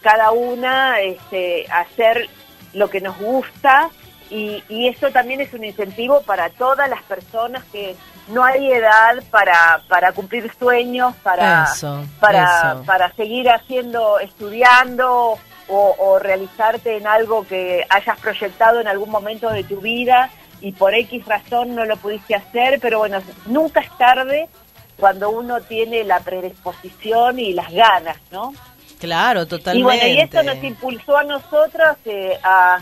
cada 0.00 0.30
una 0.32 1.00
este, 1.00 1.66
hacer 1.70 2.28
lo 2.72 2.88
que 2.88 3.00
nos 3.00 3.18
gusta 3.18 3.90
y, 4.30 4.62
y 4.68 4.88
eso 4.88 5.10
también 5.10 5.40
es 5.40 5.52
un 5.52 5.64
incentivo 5.64 6.22
para 6.22 6.50
todas 6.50 6.88
las 6.88 7.02
personas 7.02 7.64
que 7.72 7.96
no 8.28 8.44
hay 8.44 8.70
edad 8.70 9.22
para, 9.30 9.82
para 9.88 10.12
cumplir 10.12 10.50
sueños, 10.58 11.14
para, 11.22 11.64
Eso, 11.64 12.04
para, 12.20 12.72
eso. 12.72 12.84
para 12.84 13.12
seguir 13.14 13.50
haciendo, 13.50 14.20
estudiando 14.20 15.36
o, 15.68 15.96
o 15.98 16.18
realizarte 16.18 16.96
en 16.96 17.06
algo 17.06 17.46
que 17.46 17.84
hayas 17.88 18.18
proyectado 18.20 18.80
en 18.80 18.88
algún 18.88 19.10
momento 19.10 19.50
de 19.50 19.64
tu 19.64 19.80
vida 19.80 20.30
y 20.60 20.72
por 20.72 20.94
X 20.94 21.26
razón 21.26 21.74
no 21.74 21.84
lo 21.84 21.96
pudiste 21.96 22.34
hacer, 22.34 22.78
pero 22.80 22.98
bueno, 22.98 23.18
nunca 23.46 23.80
es 23.80 23.98
tarde 23.98 24.48
cuando 24.96 25.30
uno 25.30 25.60
tiene 25.62 26.04
la 26.04 26.20
predisposición 26.20 27.38
y 27.38 27.54
las 27.54 27.72
ganas, 27.72 28.18
¿no? 28.30 28.52
Claro, 29.00 29.46
totalmente. 29.46 29.78
Y 29.80 29.82
bueno, 29.82 30.06
y 30.06 30.20
esto 30.20 30.42
nos 30.42 30.62
impulsó 30.62 31.16
a 31.16 31.24
nosotros 31.24 31.96
eh, 32.04 32.38
a, 32.42 32.80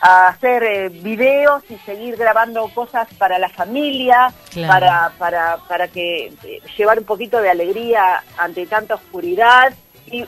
a 0.00 0.28
hacer 0.28 0.62
eh, 0.64 0.88
videos 0.88 1.62
y 1.70 1.76
seguir 1.78 2.16
grabando 2.16 2.68
cosas 2.74 3.08
para 3.16 3.38
la 3.38 3.48
familia, 3.48 4.32
Claro. 4.50 4.72
para, 4.72 5.12
para, 5.18 5.56
para 5.68 5.88
que 5.88 6.26
eh, 6.44 6.60
llevar 6.76 6.98
un 6.98 7.04
poquito 7.04 7.40
de 7.40 7.50
alegría 7.50 8.22
ante 8.36 8.66
tanta 8.66 8.94
oscuridad. 8.96 9.72
Y, 10.10 10.24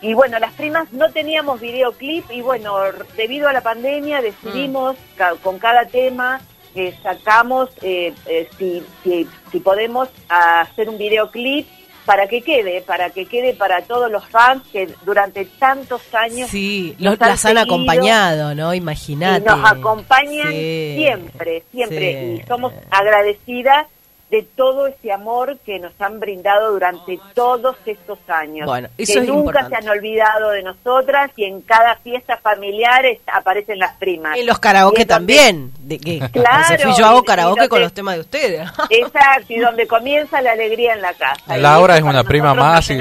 y 0.00 0.14
bueno, 0.14 0.38
las 0.38 0.52
primas 0.52 0.92
no 0.92 1.10
teníamos 1.10 1.60
videoclip 1.60 2.30
y 2.30 2.40
bueno, 2.40 2.76
debido 3.16 3.48
a 3.48 3.52
la 3.52 3.62
pandemia 3.62 4.20
decidimos 4.22 4.96
ca- 5.16 5.34
con 5.42 5.58
cada 5.58 5.86
tema 5.86 6.40
que 6.74 6.94
sacamos 7.02 7.70
eh, 7.82 8.14
eh, 8.26 8.48
si, 8.58 8.84
si, 9.02 9.26
si 9.50 9.58
podemos 9.58 10.08
hacer 10.28 10.88
un 10.88 10.98
videoclip 10.98 11.66
para 12.08 12.26
que 12.26 12.40
quede, 12.40 12.80
para 12.80 13.10
que 13.10 13.26
quede 13.26 13.52
para 13.52 13.82
todos 13.82 14.10
los 14.10 14.26
fans 14.28 14.62
que 14.72 14.88
durante 15.04 15.44
tantos 15.44 16.00
años 16.14 16.48
Sí, 16.48 16.96
los, 16.98 17.20
las 17.20 17.44
han 17.44 17.54
seguido 17.56 17.60
acompañado, 17.64 18.54
¿no? 18.54 18.72
Imagínate. 18.72 19.44
nos 19.44 19.70
acompañan 19.70 20.50
Sí, 20.50 20.94
siempre, 20.96 21.62
siempre 21.70 21.98
sí. 22.38 22.42
y 22.42 22.46
somos 22.48 22.72
agradecidas 22.90 23.88
de 24.30 24.42
todo 24.42 24.86
ese 24.86 25.10
amor 25.10 25.58
que 25.64 25.78
nos 25.78 25.92
han 26.00 26.20
brindado 26.20 26.72
durante 26.72 27.18
todos 27.34 27.76
estos 27.86 28.18
años. 28.28 28.66
Bueno, 28.66 28.88
eso 28.98 29.14
que 29.14 29.20
es 29.20 29.26
nunca 29.26 29.60
importante. 29.60 29.70
se 29.70 29.76
han 29.76 29.88
olvidado 29.88 30.50
de 30.50 30.62
nosotras 30.62 31.30
y 31.36 31.44
en 31.44 31.62
cada 31.62 31.96
fiesta 31.96 32.36
familiar 32.36 33.06
es- 33.06 33.20
aparecen 33.26 33.78
las 33.78 33.94
primas. 33.96 34.36
En 34.36 34.44
los 34.46 34.58
karaoke 34.58 35.06
donde- 35.06 35.06
también. 35.14 35.72
De 35.80 35.98
que, 35.98 36.18
Claro, 36.32 36.62
Josefi, 36.68 36.90
yo 36.98 37.06
hago 37.06 37.22
karaoke 37.24 37.68
con 37.70 37.80
los 37.80 37.92
temas 37.94 38.16
de 38.16 38.20
ustedes. 38.20 38.68
Exacto, 38.90 39.46
y 39.48 39.58
donde 39.58 39.86
comienza 39.86 40.42
la 40.42 40.52
alegría 40.52 40.92
en 40.92 41.00
la 41.00 41.14
casa. 41.14 41.56
Laura 41.56 41.96
es 41.96 42.02
una 42.02 42.22
prima 42.24 42.52
más 42.52 42.90
y. 42.90 42.98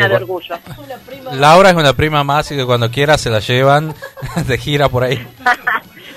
Laura 1.33 1.69
es 1.71 1.75
una 1.75 1.93
prima 1.93 2.23
más 2.23 2.49
y 2.51 2.55
que 2.55 2.65
cuando 2.65 2.89
quiera 2.89 3.17
se 3.17 3.29
la 3.29 3.39
llevan 3.39 3.93
de 4.47 4.57
gira 4.57 4.87
por 4.89 5.03
ahí. 5.03 5.25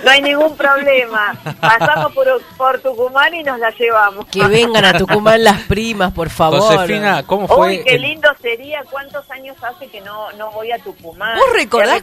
No 0.05 0.11
hay 0.11 0.23
ningún 0.23 0.57
problema. 0.57 1.35
Pasamos 1.61 2.13
por, 2.13 2.27
por 2.57 2.81
Tucumán 2.81 3.35
y 3.35 3.43
nos 3.43 3.59
la 3.59 3.71
llevamos. 3.71 4.27
Que 4.27 4.45
vengan 4.47 4.85
a 4.85 4.93
Tucumán 4.99 5.45
las 5.45 5.61
primas, 5.63 6.13
por 6.13 6.31
favor. 6.31 6.61
Josefina, 6.61 7.23
¿cómo 7.27 7.47
fue? 7.47 7.69
Uy, 7.69 7.85
qué 7.85 7.97
el- 7.97 8.03
lindo 8.03 8.29
sería. 8.41 8.83
¿Cuántos 8.91 9.31
años 9.31 9.57
hace 9.63 9.89
que 9.89 10.01
no, 10.01 10.33
no 10.33 10.51
voy 10.53 10.73
a 10.73 10.79
Tucumán? 10.79 11.39
¿Vos 11.39 11.53
recordás 11.55 12.03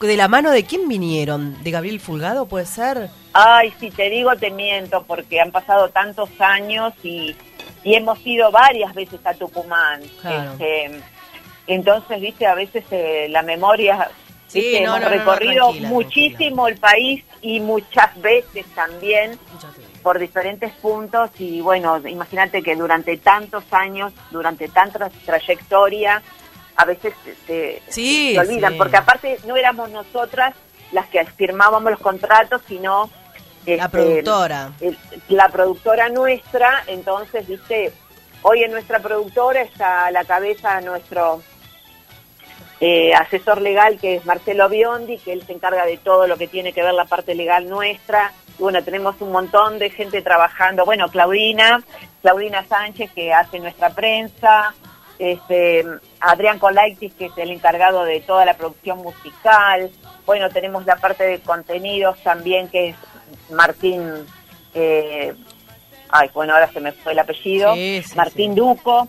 de 0.00 0.16
la 0.16 0.28
mano 0.28 0.50
de 0.50 0.64
quién 0.64 0.88
vinieron? 0.88 1.62
¿De 1.62 1.70
Gabriel 1.70 2.00
Fulgado 2.00 2.46
puede 2.46 2.66
ser? 2.66 3.08
Ay, 3.32 3.72
si 3.80 3.90
te 3.90 4.08
digo 4.10 4.34
te 4.36 4.50
miento 4.50 5.02
porque 5.04 5.40
han 5.40 5.50
pasado 5.52 5.88
tantos 5.88 6.28
años 6.38 6.92
y, 7.02 7.34
y 7.82 7.94
hemos 7.94 8.18
ido 8.26 8.50
varias 8.50 8.94
veces 8.94 9.20
a 9.24 9.34
Tucumán. 9.34 10.02
Claro. 10.20 10.52
Este, 10.52 11.00
entonces, 11.66 12.20
viste, 12.20 12.46
a 12.46 12.54
veces 12.54 12.84
eh, 12.90 13.26
la 13.30 13.42
memoria, 13.42 14.08
Sí, 14.48 14.60
viste, 14.60 14.80
no, 14.82 14.96
hemos 14.96 15.00
no, 15.00 15.04
no, 15.10 15.10
no, 15.10 15.18
recorrido 15.18 15.72
muchísimo 15.88 16.68
el 16.68 16.76
país 16.78 17.24
y 17.42 17.60
muchas 17.60 18.20
veces 18.20 18.64
también 18.74 19.38
por 20.02 20.18
diferentes 20.20 20.72
puntos 20.74 21.30
y 21.38 21.60
bueno, 21.60 21.98
imagínate 22.06 22.62
que 22.62 22.76
durante 22.76 23.16
tantos 23.16 23.64
años, 23.72 24.12
durante 24.30 24.68
tanta 24.68 25.10
trayectoria, 25.24 26.22
a 26.76 26.84
veces 26.84 27.12
Sí, 27.88 28.32
se 28.34 28.38
olvidan, 28.38 28.72
sí. 28.72 28.78
porque 28.78 28.96
aparte 28.96 29.38
no 29.46 29.56
éramos 29.56 29.90
nosotras 29.90 30.54
las 30.92 31.06
que 31.08 31.24
firmábamos 31.24 31.90
los 31.90 32.00
contratos, 32.00 32.62
sino 32.68 33.10
La 33.66 33.72
este, 33.86 33.88
productora. 33.88 34.70
el- 34.80 34.96
la 35.28 35.48
productora 35.48 36.08
nuestra, 36.08 36.84
entonces, 36.86 37.48
viste, 37.48 37.92
hoy 38.42 38.62
en 38.62 38.70
nuestra 38.70 39.00
productora 39.00 39.62
está 39.62 40.06
a 40.06 40.10
la 40.12 40.24
cabeza 40.24 40.80
nuestro 40.82 41.42
eh, 42.80 43.14
asesor 43.14 43.62
legal, 43.62 43.98
que 43.98 44.16
es 44.16 44.26
Marcelo 44.26 44.68
Biondi, 44.68 45.18
que 45.18 45.32
él 45.32 45.42
se 45.46 45.52
encarga 45.52 45.86
de 45.86 45.96
todo 45.96 46.26
lo 46.26 46.36
que 46.36 46.46
tiene 46.46 46.72
que 46.72 46.82
ver 46.82 46.92
la 46.92 47.06
parte 47.06 47.34
legal 47.34 47.68
nuestra. 47.68 48.32
Y 48.58 48.62
bueno, 48.62 48.82
tenemos 48.82 49.16
un 49.20 49.32
montón 49.32 49.78
de 49.78 49.90
gente 49.90 50.20
trabajando. 50.22 50.84
Bueno, 50.84 51.08
Claudina, 51.08 51.82
Claudina 52.22 52.64
Sánchez, 52.64 53.10
que 53.12 53.32
hace 53.32 53.58
nuestra 53.60 53.90
prensa. 53.90 54.74
Este, 55.18 55.86
Adrián 56.20 56.58
Colaitis, 56.58 57.14
que 57.14 57.26
es 57.26 57.38
el 57.38 57.50
encargado 57.50 58.04
de 58.04 58.20
toda 58.20 58.44
la 58.44 58.54
producción 58.54 58.98
musical. 58.98 59.90
Bueno, 60.26 60.50
tenemos 60.50 60.84
la 60.84 60.96
parte 60.96 61.24
de 61.24 61.40
contenidos 61.40 62.18
también, 62.22 62.68
que 62.68 62.90
es 62.90 62.96
Martín. 63.50 64.26
eh, 64.74 65.34
ay, 66.10 66.30
bueno, 66.34 66.52
ahora 66.52 66.70
se 66.70 66.80
me 66.80 66.92
fue 66.92 67.12
el 67.12 67.18
apellido. 67.18 67.74
Sí, 67.74 68.02
sí, 68.04 68.16
Martín 68.16 68.54
Duco. 68.54 69.08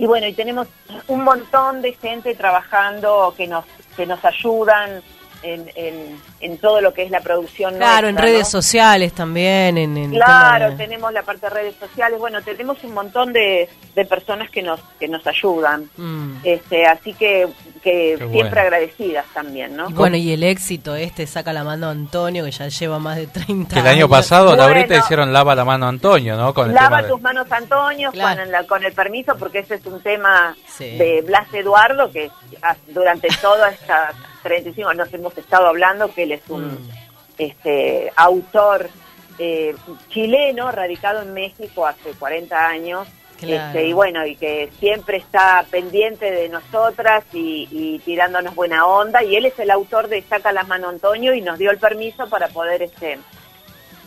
Y 0.00 0.06
bueno, 0.06 0.26
y 0.26 0.32
tenemos 0.32 0.66
un 1.08 1.24
montón 1.24 1.82
de 1.82 1.92
gente 1.92 2.34
trabajando 2.34 3.34
que 3.36 3.46
nos 3.46 3.66
que 3.98 4.06
nos 4.06 4.24
ayudan 4.24 5.02
en, 5.42 5.70
en, 5.74 6.18
en 6.40 6.56
todo 6.58 6.80
lo 6.80 6.94
que 6.94 7.02
es 7.02 7.10
la 7.10 7.20
producción 7.20 7.76
Claro, 7.76 8.08
en 8.08 8.16
redes 8.16 8.40
¿no? 8.44 8.60
sociales 8.62 9.12
también. 9.12 9.76
En, 9.78 9.96
en 9.96 10.10
Claro, 10.12 10.70
de- 10.70 10.76
tenemos 10.76 11.12
la 11.12 11.22
parte 11.22 11.46
de 11.46 11.50
redes 11.50 11.74
sociales, 11.76 12.18
bueno, 12.18 12.40
tenemos 12.42 12.82
un 12.82 12.94
montón 12.94 13.32
de, 13.32 13.68
de 13.94 14.04
personas 14.06 14.50
que 14.50 14.62
nos 14.62 14.80
que 14.98 15.06
nos 15.08 15.26
ayudan. 15.26 15.90
Mm. 15.96 16.36
Este, 16.42 16.86
así 16.86 17.12
que, 17.14 17.46
que 17.82 18.16
siempre 18.16 18.40
bueno. 18.42 18.60
agradecidas 18.60 19.26
también, 19.34 19.76
¿no? 19.76 19.90
Y 19.90 19.92
bueno, 19.92 20.16
y 20.16 20.32
el 20.32 20.42
éxito 20.42 20.94
este 20.94 21.26
saca 21.26 21.52
la 21.52 21.62
mano 21.64 21.88
a 21.88 21.90
Antonio, 21.90 22.44
que 22.44 22.50
ya 22.50 22.68
lleva 22.68 22.98
más 22.98 23.16
de 23.16 23.26
30 23.26 23.74
Que 23.74 23.80
el 23.80 23.86
año 23.86 23.96
años. 24.06 24.08
pasado, 24.10 24.46
Bueno. 24.48 24.62
Laurita, 24.64 24.96
hicieron 24.96 25.32
lava 25.32 25.54
la 25.54 25.64
mano 25.64 25.86
a 25.86 25.88
Antonio, 25.90 26.36
¿no? 26.36 26.54
Con 26.54 26.68
el 26.70 26.74
Lava 26.74 26.88
tema 26.88 27.02
de- 27.02 27.08
tus 27.08 27.20
manos, 27.20 27.52
Antonio, 27.52 28.10
Claro. 28.12 28.40
con, 28.42 28.50
la- 28.52 28.64
con 28.64 28.84
el 28.84 28.92
permiso, 28.92 29.36
porque 29.36 29.58
ese 29.60 29.74
es 29.74 29.86
un 29.86 30.00
tema 30.02 30.56
Sí. 30.66 30.96
de 30.96 31.22
Blas 31.22 31.52
Eduardo, 31.52 32.10
que 32.10 32.30
durante 32.88 33.28
todas 33.42 33.74
estas 33.74 34.14
35 34.42 34.94
nos 34.94 35.12
hemos 35.12 35.36
estado 35.36 35.66
hablando, 35.68 36.12
que 36.14 36.26
él 36.32 36.40
es 36.42 36.50
un 36.50 36.72
Mm. 36.72 36.88
este 37.38 38.12
autor 38.16 38.88
eh, 39.38 39.74
chileno, 40.10 40.70
radicado 40.70 41.22
en 41.22 41.32
México 41.32 41.86
hace 41.86 42.10
40 42.18 42.66
años. 42.66 43.08
Claro. 43.38 43.68
Este, 43.68 43.86
y 43.86 43.92
bueno, 43.94 44.26
y 44.26 44.36
que 44.36 44.68
siempre 44.78 45.16
está 45.16 45.64
pendiente 45.70 46.30
de 46.30 46.50
nosotras 46.50 47.24
y, 47.32 47.66
y 47.70 47.98
tirándonos 48.00 48.54
buena 48.54 48.84
onda. 48.84 49.24
Y 49.24 49.36
él 49.36 49.46
es 49.46 49.58
el 49.58 49.70
autor 49.70 50.08
de 50.08 50.20
Saca 50.20 50.52
la 50.52 50.64
mano 50.64 50.90
Antonio 50.90 51.32
y 51.32 51.40
nos 51.40 51.58
dio 51.58 51.70
el 51.70 51.78
permiso 51.78 52.28
para 52.28 52.48
poder 52.48 52.82
este 52.82 53.18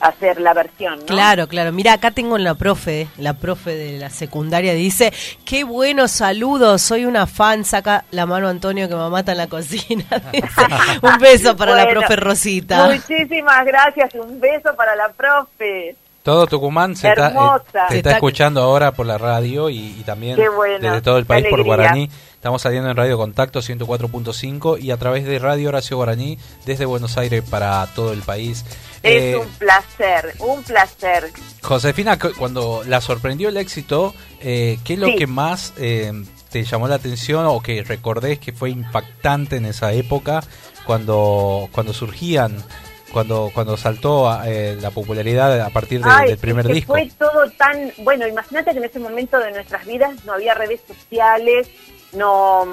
hacer 0.04 0.40
la 0.40 0.54
versión, 0.54 1.00
¿no? 1.00 1.06
Claro, 1.06 1.48
claro. 1.48 1.72
Mira, 1.72 1.94
acá 1.94 2.12
tengo 2.12 2.38
la 2.38 2.56
profe, 2.56 3.08
la 3.18 3.34
profe 3.34 3.76
de 3.76 3.98
la 3.98 4.10
secundaria, 4.10 4.74
dice, 4.74 5.14
qué 5.46 5.64
buenos 5.64 6.12
saludos, 6.12 6.82
soy 6.82 7.06
una 7.06 7.26
fan, 7.26 7.64
saca 7.64 8.04
la 8.12 8.26
mano 8.26 8.50
Antonio 8.50 8.90
que 8.90 8.96
me 8.96 9.10
mata 9.10 9.32
en 9.32 9.38
la 9.38 9.48
cocina. 9.48 10.06
Un 11.02 11.18
beso 11.20 11.56
para 11.56 11.76
la 11.76 11.90
profe 11.90 12.16
Rosita. 12.16 12.88
Muchísimas 12.88 13.66
gracias, 13.66 14.14
un 14.16 14.40
beso 14.40 14.76
para 14.76 14.96
la 14.96 15.10
profe. 15.10 15.96
Todo 16.24 16.48
Tucumán 16.48 16.96
se 16.96 17.10
está, 17.10 17.28
eh, 17.28 17.30
Hermosa. 17.32 17.88
se 17.88 17.94
Se 17.94 17.98
está 17.98 18.12
escuchando 18.14 18.62
ahora 18.62 18.94
por 18.94 19.06
la 19.06 19.18
radio 19.18 19.70
y, 19.70 19.78
y 19.78 20.04
también 20.06 20.40
bueno, 20.56 20.80
desde 20.80 21.02
todo 21.02 21.18
el 21.18 21.26
país 21.26 21.46
por. 21.50 21.64
Guaraní. 21.64 22.10
Estamos 22.36 22.62
saliendo 22.62 22.90
en 22.90 22.98
Radio 22.98 23.18
Contacto 23.18 23.60
104.5 23.60 24.82
y 24.82 24.92
a 24.92 24.98
través 24.98 25.26
de 25.26 25.40
Radio 25.40 25.70
Horacio 25.70 25.96
Guaraní 25.96 26.38
desde 26.66 26.86
Buenos 26.86 27.18
Aires 27.18 27.42
para 27.50 27.86
todo 27.88 28.12
el 28.12 28.22
país. 28.22 28.66
Es 29.04 29.22
Eh, 29.22 29.36
un 29.38 29.48
placer, 29.50 30.34
un 30.40 30.64
placer. 30.64 31.32
Josefina, 31.62 32.18
cu- 32.18 32.32
cuando 32.38 32.84
la 32.88 33.02
sorprendió 33.02 33.50
el 33.50 33.58
éxito, 33.58 34.14
eh, 34.40 34.80
¿qué 34.86 34.94
es 34.94 35.00
lo 35.00 35.08
Sí. 35.08 35.16
que 35.18 35.28
más 35.28 35.74
eh, 35.78 36.12
te 36.50 36.64
llamó 36.64 36.88
la 36.88 36.96
atención 36.96 37.46
o 37.46 37.62
que 37.62 37.84
recordés 37.84 38.40
que 38.40 38.54
fue 38.54 38.70
impactante 38.70 39.58
en 39.58 39.66
esa 39.66 39.92
época 39.92 40.42
cuando, 40.86 41.68
cuando 41.74 41.92
surgían, 41.94 42.64
cuando, 43.12 43.52
cuando 43.54 43.76
saltó 43.76 44.42
eh, 44.46 44.78
la 44.80 44.90
popularidad 44.92 45.60
a 45.62 45.70
partir 45.70 46.02
de- 46.02 46.10
Ay, 46.10 46.30
del 46.30 46.38
primer 46.38 46.66
que 46.68 46.74
disco? 46.74 46.94
Fue 46.94 47.12
todo 47.20 47.50
tan. 47.58 47.92
Bueno, 47.98 48.26
imagínate 48.26 48.72
que 48.72 48.78
en 48.78 48.86
ese 48.86 49.00
momento 49.00 49.38
de 49.38 49.52
nuestras 49.52 49.86
vidas 49.86 50.24
no 50.26 50.34
había 50.34 50.54
redes 50.54 50.80
sociales, 50.88 51.68
no. 52.14 52.66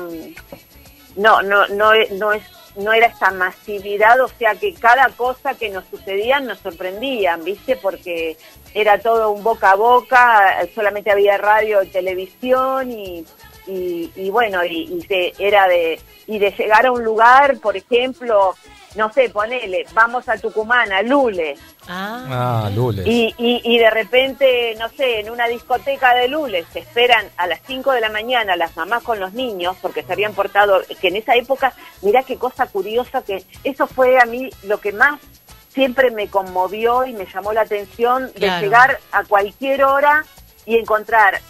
No, 1.16 1.42
no, 1.42 1.66
no, 1.68 1.90
no 2.12 2.32
es. 2.32 2.42
No 2.76 2.92
era 2.92 3.06
esta 3.06 3.30
masividad, 3.30 4.20
o 4.20 4.28
sea 4.28 4.54
que 4.54 4.74
cada 4.74 5.08
cosa 5.10 5.54
que 5.54 5.70
nos 5.70 5.84
sucedía 5.86 6.40
nos 6.40 6.58
sorprendían, 6.58 7.44
¿viste? 7.44 7.76
Porque 7.76 8.36
era 8.74 8.98
todo 8.98 9.30
un 9.30 9.42
boca 9.42 9.72
a 9.72 9.74
boca, 9.74 10.56
solamente 10.74 11.10
había 11.10 11.36
radio 11.36 11.82
y 11.82 11.88
televisión 11.88 12.92
y, 12.92 13.26
y, 13.70 14.12
y 14.16 14.30
bueno, 14.30 14.64
y, 14.64 14.82
y 14.98 15.02
se- 15.02 15.32
era 15.38 15.68
de, 15.68 16.00
y 16.26 16.38
de 16.38 16.50
llegar 16.52 16.86
a 16.86 16.92
un 16.92 17.02
lugar, 17.04 17.58
por 17.58 17.76
ejemplo, 17.76 18.54
no 18.96 19.12
sé, 19.12 19.28
ponele, 19.30 19.86
vamos 19.92 20.28
a 20.28 20.36
Tucumán, 20.36 20.92
a 20.92 21.02
Lule, 21.02 21.56
Ah, 21.88 22.70
Lules. 22.74 23.06
y, 23.06 23.34
y, 23.38 23.60
y 23.64 23.78
de 23.78 23.90
repente, 23.90 24.74
no 24.78 24.88
sé, 24.88 25.20
en 25.20 25.30
una 25.30 25.46
discoteca 25.48 26.14
de 26.14 26.28
Lules 26.28 26.66
se 26.72 26.80
esperan 26.80 27.26
a 27.36 27.46
las 27.46 27.60
5 27.66 27.92
de 27.92 28.00
la 28.00 28.10
mañana 28.10 28.56
las 28.56 28.76
mamás 28.76 29.02
con 29.02 29.18
los 29.20 29.32
niños 29.32 29.76
porque 29.80 30.02
se 30.02 30.12
habían 30.12 30.34
portado, 30.34 30.80
que 31.00 31.08
en 31.08 31.16
esa 31.16 31.34
época, 31.36 31.72
mirá 32.02 32.22
qué 32.24 32.36
cosa 32.36 32.66
curiosa 32.66 33.22
que 33.22 33.44
eso 33.64 33.86
fue 33.86 34.18
a 34.20 34.24
mí 34.24 34.50
lo 34.64 34.78
que 34.80 34.92
más 34.92 35.20
siempre 35.72 36.10
me 36.10 36.28
conmovió 36.28 37.06
y 37.06 37.12
me 37.12 37.26
llamó 37.26 37.52
la 37.52 37.60
atención 37.62 38.26
de 38.32 38.40
Claro. 38.40 38.62
llegar 38.64 38.98
a 39.12 39.22
cualquier 39.24 39.84
hora 39.84 40.24
y 40.66 40.76
encontrar 40.76 41.40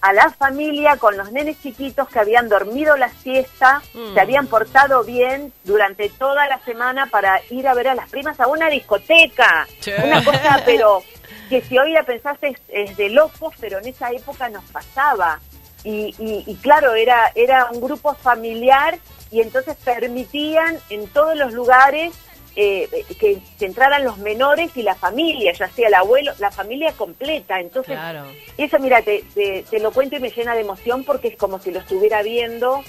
a 0.00 0.12
la 0.12 0.30
familia 0.30 0.96
con 0.96 1.16
los 1.16 1.32
nenes 1.32 1.60
chiquitos 1.60 2.08
que 2.08 2.18
habían 2.18 2.48
dormido 2.48 2.96
la 2.96 3.08
siesta, 3.08 3.82
Mm. 3.94 4.14
se 4.14 4.20
habían 4.20 4.46
portado 4.46 5.02
bien 5.04 5.52
durante 5.64 6.08
toda 6.08 6.46
la 6.46 6.58
semana 6.64 7.06
para 7.06 7.40
ir 7.50 7.66
a 7.68 7.74
ver 7.74 7.88
a 7.88 7.94
las 7.94 8.08
primas 8.08 8.38
a 8.40 8.46
una 8.46 8.68
discoteca. 8.68 9.66
Che. 9.80 9.96
Una 10.02 10.24
cosa, 10.24 10.62
pero 10.64 11.02
que 11.48 11.60
si 11.62 11.78
hoy 11.78 11.92
la 11.92 12.04
pensás 12.04 12.38
es, 12.42 12.56
es 12.68 12.96
de 12.96 13.10
locos, 13.10 13.54
pero 13.60 13.78
en 13.78 13.88
esa 13.88 14.10
época 14.12 14.48
nos 14.48 14.64
pasaba. 14.66 15.40
Y, 15.82 16.14
y, 16.18 16.44
y 16.46 16.54
claro, 16.56 16.94
era, 16.94 17.32
era 17.34 17.66
un 17.72 17.80
grupo 17.80 18.14
familiar 18.14 18.98
y 19.32 19.40
entonces 19.40 19.76
permitían 19.84 20.78
en 20.90 21.06
todos 21.08 21.36
los 21.36 21.52
lugares 21.52 22.12
eh, 22.56 22.88
que, 23.18 23.38
que 23.58 23.64
entraran 23.66 24.04
los 24.04 24.18
menores 24.18 24.70
y 24.76 24.82
la 24.82 24.94
familia, 24.94 25.52
ya 25.52 25.68
sea 25.68 25.88
el 25.88 25.94
abuelo, 25.94 26.32
la 26.38 26.50
familia 26.50 26.92
completa. 26.92 27.60
Entonces, 27.60 27.94
Claro. 27.94 28.24
eso, 28.58 28.78
mira, 28.78 29.02
te, 29.02 29.24
te, 29.34 29.64
te 29.70 29.78
lo 29.80 29.92
cuento 29.92 30.16
y 30.16 30.20
me 30.20 30.30
llena 30.30 30.54
de 30.54 30.62
emoción 30.62 31.04
porque 31.04 31.28
es 31.28 31.36
como 31.36 31.58
si 31.60 31.70
lo 31.70 31.80
estuviera 31.80 32.22
viendo 32.22 32.82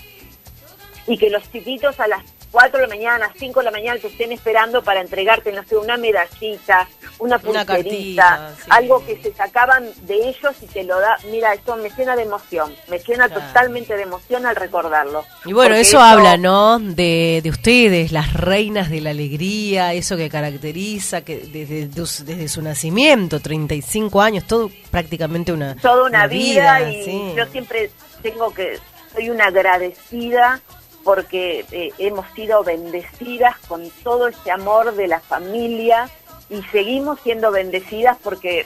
y 1.08 1.18
que 1.18 1.30
los 1.30 1.50
chiquitos 1.52 2.00
a 2.00 2.08
las 2.08 2.24
4 2.52 2.80
de 2.82 2.88
la 2.88 2.95
mañana, 2.95 3.32
5 3.38 3.60
de 3.60 3.64
la 3.64 3.72
mañana 3.72 3.99
te 3.99 4.07
estén 4.07 4.32
esperando 4.32 4.84
para 4.84 4.99
entregarte, 5.02 5.52
no 5.52 5.64
sé, 5.64 5.78
una 5.78 5.95
medallita, 5.98 6.88
una 7.19 7.38
Una 7.38 7.40
pulserita, 7.40 7.73
cartita, 7.73 8.56
sí. 8.57 8.69
algo 8.69 9.06
que 9.06 9.22
se 9.22 9.34
sacaban 9.34 9.90
de 10.02 10.15
ellos 10.30 10.53
y 10.61 10.65
te 10.65 10.84
lo 10.84 10.99
da. 10.99 11.18
Mira, 11.32 11.53
esto 11.53 11.76
me 11.78 11.90
llena 11.90 12.15
de 12.15 12.23
emoción, 12.23 12.73
me 12.90 12.99
llena 12.99 13.28
Claro. 13.28 13.41
totalmente 13.48 13.95
de 13.95 14.03
emoción 14.03 14.45
al 14.45 14.56
recordarlo. 14.56 15.23
Y 15.45 15.53
bueno, 15.53 15.76
eso 15.76 15.99
habla, 16.02 16.36
¿no? 16.38 16.80
De, 16.80 17.40
de 17.44 17.49
ustedes, 17.49 18.11
las 18.11 18.34
reinas 18.34 18.90
de 18.90 19.02
la 19.02 19.11
alegría, 19.11 19.94
eso 19.94 20.18
que 20.18 20.30
caracteriza 20.30 21.22
que 21.22 21.38
desde, 21.38 21.88
desde, 21.88 22.48
su 22.48 22.61
nacimiento, 22.61 23.40
35 23.40 24.22
años, 24.22 24.45
todo 24.45 24.69
prácticamente 24.90 25.53
una, 25.53 25.76
toda 25.76 26.03
una, 26.06 26.28
vida, 26.28 26.82
y 26.90 27.03
sí. 27.06 27.34
yo 27.36 27.45
siempre 27.48 27.91
tengo 28.22 28.53
que 28.53 28.78
soy 29.14 29.30
una 29.30 29.45
agradecida 29.45 30.61
porque 31.03 31.65
eh, 31.72 31.91
hemos 31.98 32.26
sido 32.36 32.64
bendecidas 32.64 33.56
con 33.68 33.90
todo 34.03 34.28
ese 34.28 34.52
amor 34.52 34.95
de 34.95 35.07
la 35.07 35.19
familia 35.19 36.10
y 36.49 36.61
seguimos 36.72 37.19
siendo 37.22 37.52
bendecidas 37.52 38.18
porque 38.23 38.65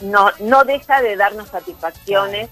no 0.00 0.30
no 0.40 0.64
deja 0.64 1.00
de 1.02 1.16
darnos 1.16 1.48
satisfacciones 1.48 2.48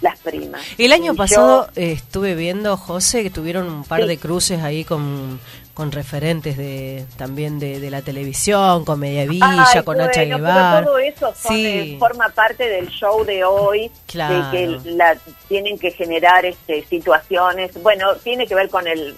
las 0.00 0.18
primas. 0.20 0.62
El 0.76 0.92
año 0.92 1.12
Y 1.14 1.16
pasado 1.16 1.66
yo- 1.74 1.80
eh, 1.80 1.92
estuve 1.92 2.34
viendo, 2.34 2.76
José, 2.76 3.22
que 3.22 3.30
tuvieron 3.30 3.66
un 3.70 3.84
par 3.84 4.02
Sí. 4.02 4.08
de 4.08 4.18
cruces 4.18 4.62
ahí 4.62 4.84
con, 4.84 5.40
con 5.74 5.90
referentes 5.90 6.56
de 6.56 7.04
también 7.16 7.58
de, 7.58 7.80
de 7.80 7.90
la 7.90 8.00
televisión, 8.02 8.84
con 8.84 9.00
Mediavilla, 9.00 9.66
Ay, 9.74 9.82
con 9.82 9.96
bueno, 9.96 10.10
Guevara. 10.14 10.84
todo 10.84 10.98
eso 10.98 11.34
son, 11.34 11.56
Sí. 11.56 11.66
eh, 11.66 11.96
forma 11.98 12.28
parte 12.28 12.68
del 12.68 12.88
show 12.88 13.24
de 13.24 13.44
hoy, 13.44 13.90
Claro. 14.06 14.50
de 14.50 14.50
que 14.82 14.90
la, 14.90 15.16
tienen 15.48 15.78
que 15.78 15.90
generar 15.90 16.46
este, 16.46 16.84
situaciones. 16.84 17.72
Bueno, 17.82 18.14
tiene 18.22 18.46
que 18.46 18.54
ver 18.54 18.68
con 18.70 18.86
el 18.86 19.16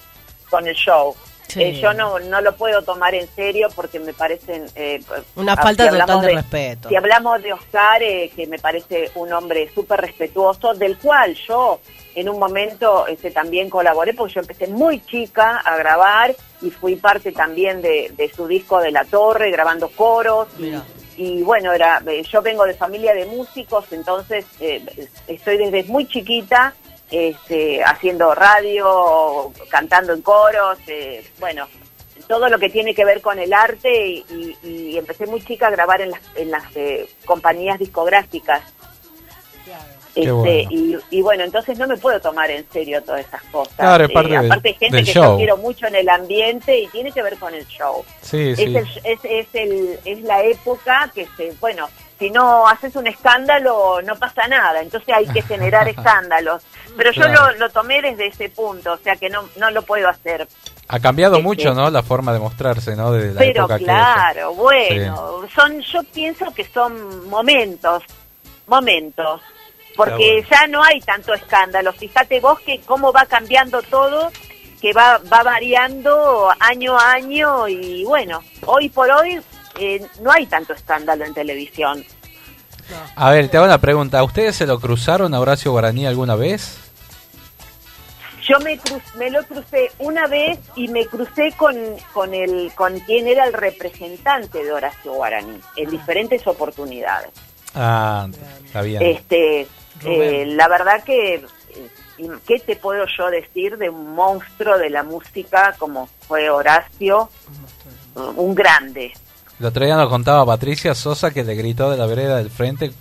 con 0.49 0.65
el 0.67 0.75
show. 0.75 1.15
Sí. 1.49 1.61
Eh, 1.63 1.79
yo 1.81 1.93
no, 1.93 2.19
no 2.19 2.41
lo 2.41 2.55
puedo 2.55 2.81
tomar 2.81 3.15
en 3.15 3.25
serio 3.35 3.69
porque 3.73 3.99
me 3.99 4.13
parecen... 4.13 4.65
eh, 4.75 5.01
Una 5.35 5.53
ah, 5.53 5.61
falta 5.61 5.89
si 5.89 5.97
total 5.97 6.21
de 6.21 6.33
respeto. 6.35 6.89
Si 6.89 6.95
hablamos 6.95 7.41
de 7.41 7.53
Oscar, 7.53 8.03
eh, 8.03 8.29
que 8.35 8.47
me 8.47 8.59
parece 8.59 9.11
un 9.15 9.31
hombre 9.31 9.69
súper 9.73 10.01
respetuoso, 10.01 10.73
del 10.73 10.97
cual 10.97 11.35
yo 11.47 11.79
en 12.15 12.27
un 12.29 12.37
momento 12.39 13.07
este, 13.07 13.31
también 13.31 13.69
colaboré, 13.69 14.13
porque 14.13 14.33
yo 14.33 14.41
empecé 14.41 14.67
muy 14.67 14.99
chica 15.05 15.57
a 15.57 15.77
grabar 15.77 16.35
y 16.61 16.71
fui 16.71 16.95
parte 16.95 17.31
también 17.31 17.81
de, 17.81 18.11
de 18.15 18.31
su 18.33 18.47
disco 18.47 18.79
de 18.79 18.91
La 18.91 19.05
Torre, 19.05 19.51
grabando 19.51 19.89
coros. 19.89 20.47
Y, 20.59 20.73
y 21.17 21.41
bueno, 21.43 21.73
era 21.73 22.01
eh, 22.07 22.23
yo 22.23 22.41
vengo 22.41 22.65
de 22.65 22.73
familia 22.73 23.13
de 23.13 23.25
músicos, 23.25 23.85
entonces 23.91 24.45
eh, 24.59 24.83
estoy 25.27 25.57
desde 25.57 25.83
muy 25.85 26.07
chiquita 26.07 26.73
este, 27.09 27.83
haciendo 27.83 28.33
radio, 28.35 29.51
cantando 29.69 30.13
en 30.13 30.21
coros, 30.21 30.77
eh, 30.87 31.25
bueno, 31.39 31.67
todo 32.27 32.49
lo 32.49 32.59
que 32.59 32.69
tiene 32.69 32.93
que 32.93 33.05
ver 33.05 33.21
con 33.21 33.39
el 33.39 33.53
arte 33.53 34.05
y, 34.07 34.25
y- 34.63 34.67
y 34.91 34.97
empecé 34.97 35.25
muy 35.25 35.41
chica 35.41 35.67
a 35.67 35.71
grabar 35.71 36.01
en 36.01 36.11
las, 36.11 36.21
en 36.35 36.51
las 36.51 36.63
eh, 36.75 37.07
compañías 37.25 37.79
discográficas. 37.79 38.61
Este, 40.19 40.31
bueno. 40.31 40.69
y, 40.71 40.97
y 41.17 41.21
bueno, 41.21 41.43
entonces 41.43 41.77
no 41.77 41.87
me 41.87 41.97
puedo 41.97 42.19
tomar 42.19 42.49
en 42.51 42.65
serio 42.71 43.01
todas 43.03 43.21
esas 43.25 43.41
cosas. 43.51 43.73
Claro, 43.75 44.05
es 44.05 44.11
parte 44.11 44.33
Eh, 44.33 44.37
del- 44.37 44.45
aparte 44.51 44.67
hay 44.69 44.73
gente 44.75 45.03
que 45.03 45.11
show. 45.13 45.23
yo 45.31 45.37
quiero 45.37 45.57
mucho 45.57 45.87
en 45.87 45.95
el 45.95 46.09
ambiente 46.09 46.79
y 46.79 46.87
tiene 46.87 47.11
que 47.11 47.21
ver 47.21 47.37
con 47.37 47.53
el 47.53 47.65
show. 47.67 48.03
Sí, 48.21 48.49
es, 48.49 48.57
sí. 48.57 48.63
el- 48.63 48.77
es, 48.77 49.19
es, 49.23 49.47
el, 49.53 49.99
es 50.05 50.21
la 50.21 50.43
época 50.43 51.11
que 51.13 51.27
se, 51.37 51.51
bueno, 51.59 51.87
si 52.19 52.31
no 52.31 52.67
haces 52.67 52.95
un 52.95 53.05
escándalo 53.05 54.01
no 54.01 54.15
pasa 54.15 54.47
nada, 54.47 54.81
entonces 54.81 55.13
hay 55.13 55.27
que 55.27 55.41
generar 55.43 55.87
escándalos. 55.87 56.63
Pero 56.95 57.11
yo 57.11 57.21
Claro. 57.23 57.51
lo, 57.51 57.57
lo 57.59 57.69
tomé 57.69 58.01
desde 58.01 58.27
ese 58.27 58.49
punto, 58.49 58.93
o 58.93 58.97
sea 58.97 59.15
que 59.17 59.29
no, 59.29 59.47
no 59.57 59.69
lo 59.71 59.83
puedo 59.83 60.09
hacer. 60.09 60.47
Ha 60.89 60.99
cambiado 60.99 61.35
Este- 61.35 61.43
mucho, 61.43 61.73
¿no? 61.75 61.89
La 61.91 62.01
forma 62.01 62.33
de 62.33 62.39
mostrarse, 62.39 62.95
¿no? 62.95 63.11
De 63.11 63.33
la 63.33 63.39
Pero 63.39 63.59
época 63.65 63.77
claro, 63.77 64.53
bueno, 64.55 65.41
son 65.53 65.79
yo 65.81 66.01
pienso 66.11 66.45
que 66.55 66.63
son 66.63 67.29
momentos, 67.29 68.01
momentos, 68.67 69.41
porque 69.97 70.45
ya 70.49 70.67
no 70.67 70.81
hay 70.83 71.01
tanto 71.01 71.33
escándalo. 71.33 71.91
Fíjate 71.91 72.39
vos 72.39 72.59
que 72.61 72.79
cómo 72.85 73.11
va 73.11 73.25
cambiando 73.25 73.81
todo, 73.81 74.31
que 74.81 74.93
va 74.93 75.19
va 75.31 75.43
variando 75.43 76.49
año 76.59 76.97
a 76.97 77.11
año 77.13 77.67
y 77.67 78.05
bueno, 78.05 78.41
hoy 78.65 78.87
por 78.89 79.09
hoy 79.11 79.41
eh, 79.79 80.05
no 80.21 80.31
hay 80.31 80.45
tanto 80.45 80.73
escándalo 80.73 81.25
en 81.25 81.33
televisión. 81.33 82.05
A 83.17 83.31
ver, 83.31 83.49
te 83.49 83.57
hago 83.57 83.65
una 83.65 83.79
pregunta. 83.81 84.19
¿A 84.19 84.23
ustedes 84.23 84.55
se 84.55 84.65
lo 84.65 84.79
cruzaron 84.79 85.33
a 85.33 85.39
Horacio 85.41 85.71
Guaraní 85.71 86.05
alguna 86.07 86.35
vez? 86.35 86.77
Yo 88.47 88.59
me 88.61 88.77
cruz- 88.79 89.15
me 89.15 89.29
lo 89.29 89.43
crucé 89.43 89.91
una 89.99 90.25
vez 90.27 90.57
y 90.77 90.87
me 90.87 91.05
crucé 91.05 91.51
con 91.57 91.75
con 92.13 92.33
el 92.33 92.71
con 92.75 92.97
quien 93.01 93.27
era 93.27 93.45
el 93.45 93.51
representante 93.51 94.63
de 94.63 94.71
Horacio 94.71 95.11
Guaraní 95.11 95.59
en 95.75 95.89
diferentes 95.89 96.47
oportunidades. 96.47 97.29
Ah, 97.75 98.27
está 98.65 98.81
bien. 98.83 99.01
Este. 99.03 99.67
Eh, 100.05 100.45
la 100.47 100.67
verdad 100.67 101.03
que, 101.03 101.35
eh, 101.35 102.29
¿qué 102.47 102.59
te 102.59 102.75
puedo 102.75 103.05
yo 103.17 103.29
decir 103.29 103.77
de 103.77 103.89
un 103.89 104.13
monstruo 104.15 104.77
de 104.77 104.89
la 104.89 105.03
música 105.03 105.75
como 105.77 106.07
fue 106.27 106.49
Horacio? 106.49 107.29
Un 108.15 108.55
grande. 108.55 109.13
El 109.59 109.65
otro 109.67 109.85
día 109.85 109.95
nos 109.95 110.09
contaba 110.09 110.45
Patricia 110.45 110.93
Sosa 110.95 111.31
que 111.31 111.43
le 111.43 111.55
gritó 111.55 111.89
de 111.91 111.97
la 111.97 112.05
vereda 112.07 112.37
del 112.37 112.49
frente 112.49 112.91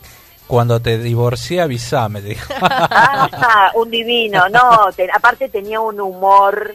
cuando 0.47 0.81
te 0.81 0.99
divorcié 0.99 1.61
avisame, 1.63 2.21
le 2.21 2.29
dijo. 2.31 2.53
Ah, 2.61 3.71
un 3.75 3.91
divino, 3.91 4.49
no, 4.49 4.89
te- 4.95 5.11
aparte 5.11 5.49
tenía 5.49 5.81
un 5.81 6.01
humor 6.01 6.75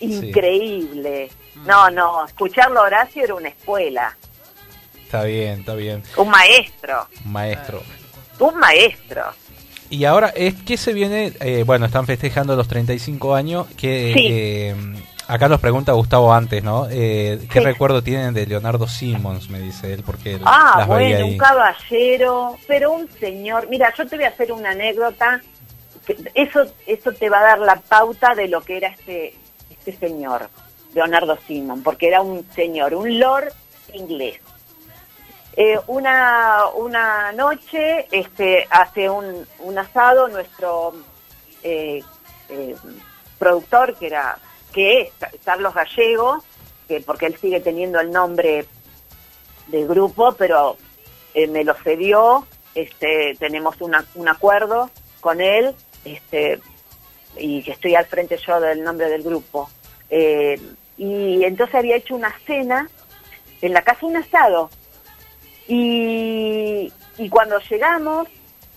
increíble. 0.00 1.30
No, 1.66 1.90
no, 1.90 2.24
escucharlo 2.26 2.80
a 2.80 2.84
Horacio 2.84 3.24
era 3.24 3.34
una 3.34 3.48
escuela, 3.48 4.16
está 5.04 5.22
bien, 5.24 5.60
está 5.60 5.74
bien. 5.74 6.02
un 6.16 6.28
maestro, 6.28 7.08
Maestro. 7.24 7.82
Un 8.40 8.56
maestro. 8.58 9.22
Y 9.90 10.04
ahora, 10.06 10.28
es 10.34 10.54
que 10.62 10.76
se 10.76 10.92
viene? 10.92 11.32
Eh, 11.40 11.62
bueno, 11.64 11.86
están 11.86 12.06
festejando 12.06 12.56
los 12.56 12.66
35 12.68 13.34
años. 13.34 13.66
Que, 13.76 14.12
Sí. 14.14 14.26
eh, 14.30 14.74
acá 15.28 15.48
nos 15.48 15.60
pregunta 15.60 15.92
Gustavo 15.92 16.32
antes, 16.32 16.64
¿no? 16.64 16.88
Eh, 16.90 17.46
¿Qué 17.50 17.60
Sí. 17.60 17.64
recuerdo 17.64 18.02
tienen 18.02 18.34
de 18.34 18.46
Leonardo 18.46 18.88
Simmons? 18.88 19.50
Me 19.50 19.60
dice 19.60 19.92
él, 19.92 20.02
porque 20.04 20.38
Ah, 20.44 20.76
las 20.78 20.88
veía 20.88 21.16
bueno, 21.18 21.24
ahí. 21.26 21.32
un 21.32 21.38
caballero, 21.38 22.56
pero 22.66 22.92
un 22.92 23.08
señor. 23.20 23.68
Mira, 23.68 23.92
yo 23.96 24.06
te 24.06 24.16
voy 24.16 24.24
a 24.24 24.28
hacer 24.28 24.50
una 24.52 24.70
anécdota. 24.70 25.40
que 26.06 26.16
Eso, 26.34 26.66
eso 26.86 27.12
te 27.12 27.30
va 27.30 27.38
a 27.38 27.42
dar 27.44 27.58
la 27.60 27.76
pauta 27.76 28.34
de 28.34 28.48
lo 28.48 28.60
que 28.62 28.76
era 28.78 28.88
este, 28.88 29.34
este 29.70 29.96
señor, 29.96 30.50
Leonardo 30.94 31.38
Simon, 31.46 31.82
porque 31.82 32.08
era 32.08 32.20
un 32.20 32.44
señor, 32.54 32.94
un 32.94 33.18
lord 33.18 33.52
inglés. 33.94 34.38
Eh, 35.56 35.78
una, 35.86 36.66
una 36.74 37.30
noche 37.32 38.06
este, 38.10 38.66
hace 38.70 39.08
un, 39.08 39.46
un 39.60 39.78
asado 39.78 40.26
nuestro 40.28 40.94
eh, 41.62 42.02
eh, 42.48 42.74
productor, 43.38 43.94
que 43.96 44.06
era 44.08 44.38
que 44.72 45.02
es 45.02 45.12
Carlos 45.44 45.72
Gallego, 45.74 46.42
que 46.88 47.00
porque 47.00 47.26
él 47.26 47.36
sigue 47.40 47.60
teniendo 47.60 48.00
el 48.00 48.10
nombre 48.10 48.66
del 49.68 49.86
grupo, 49.86 50.32
pero 50.32 50.76
eh, 51.34 51.46
me 51.46 51.62
lo 51.62 51.74
cedió, 51.74 52.46
este, 52.74 53.36
tenemos 53.38 53.80
una- 53.80 54.04
un 54.16 54.28
acuerdo 54.28 54.90
con 55.20 55.40
él, 55.40 55.74
este, 56.04 56.60
y 57.36 57.62
que 57.62 57.70
estoy 57.72 57.94
al 57.94 58.06
frente 58.06 58.36
yo 58.44 58.60
del 58.60 58.82
nombre 58.82 59.08
del 59.08 59.22
grupo. 59.22 59.70
Eh, 60.10 60.60
y 60.98 61.44
entonces 61.44 61.76
había 61.76 61.96
hecho 61.96 62.14
una 62.16 62.32
cena 62.44 62.88
en 63.62 63.72
la 63.72 63.82
casa, 63.82 64.04
un 64.06 64.16
asado, 64.16 64.70
y, 65.68 66.92
y 67.18 67.28
cuando 67.28 67.58
llegamos, 67.60 68.28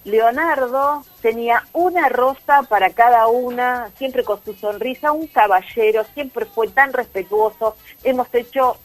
Leonardo 0.05 1.03
tenía 1.21 1.63
una 1.73 2.07
rosa 2.07 2.63
para 2.69 2.91
cada 2.91 3.27
una, 3.27 3.91
siempre 3.97 4.23
con 4.23 4.41
su 4.43 4.53
sonrisa, 4.53 5.11
un 5.11 5.27
caballero, 5.27 6.05
siempre 6.13 6.45
fue 6.45 6.69
tan 6.69 6.93
respetuoso. 6.93 7.75
Hemos 8.03 8.33
hecho 8.33 8.77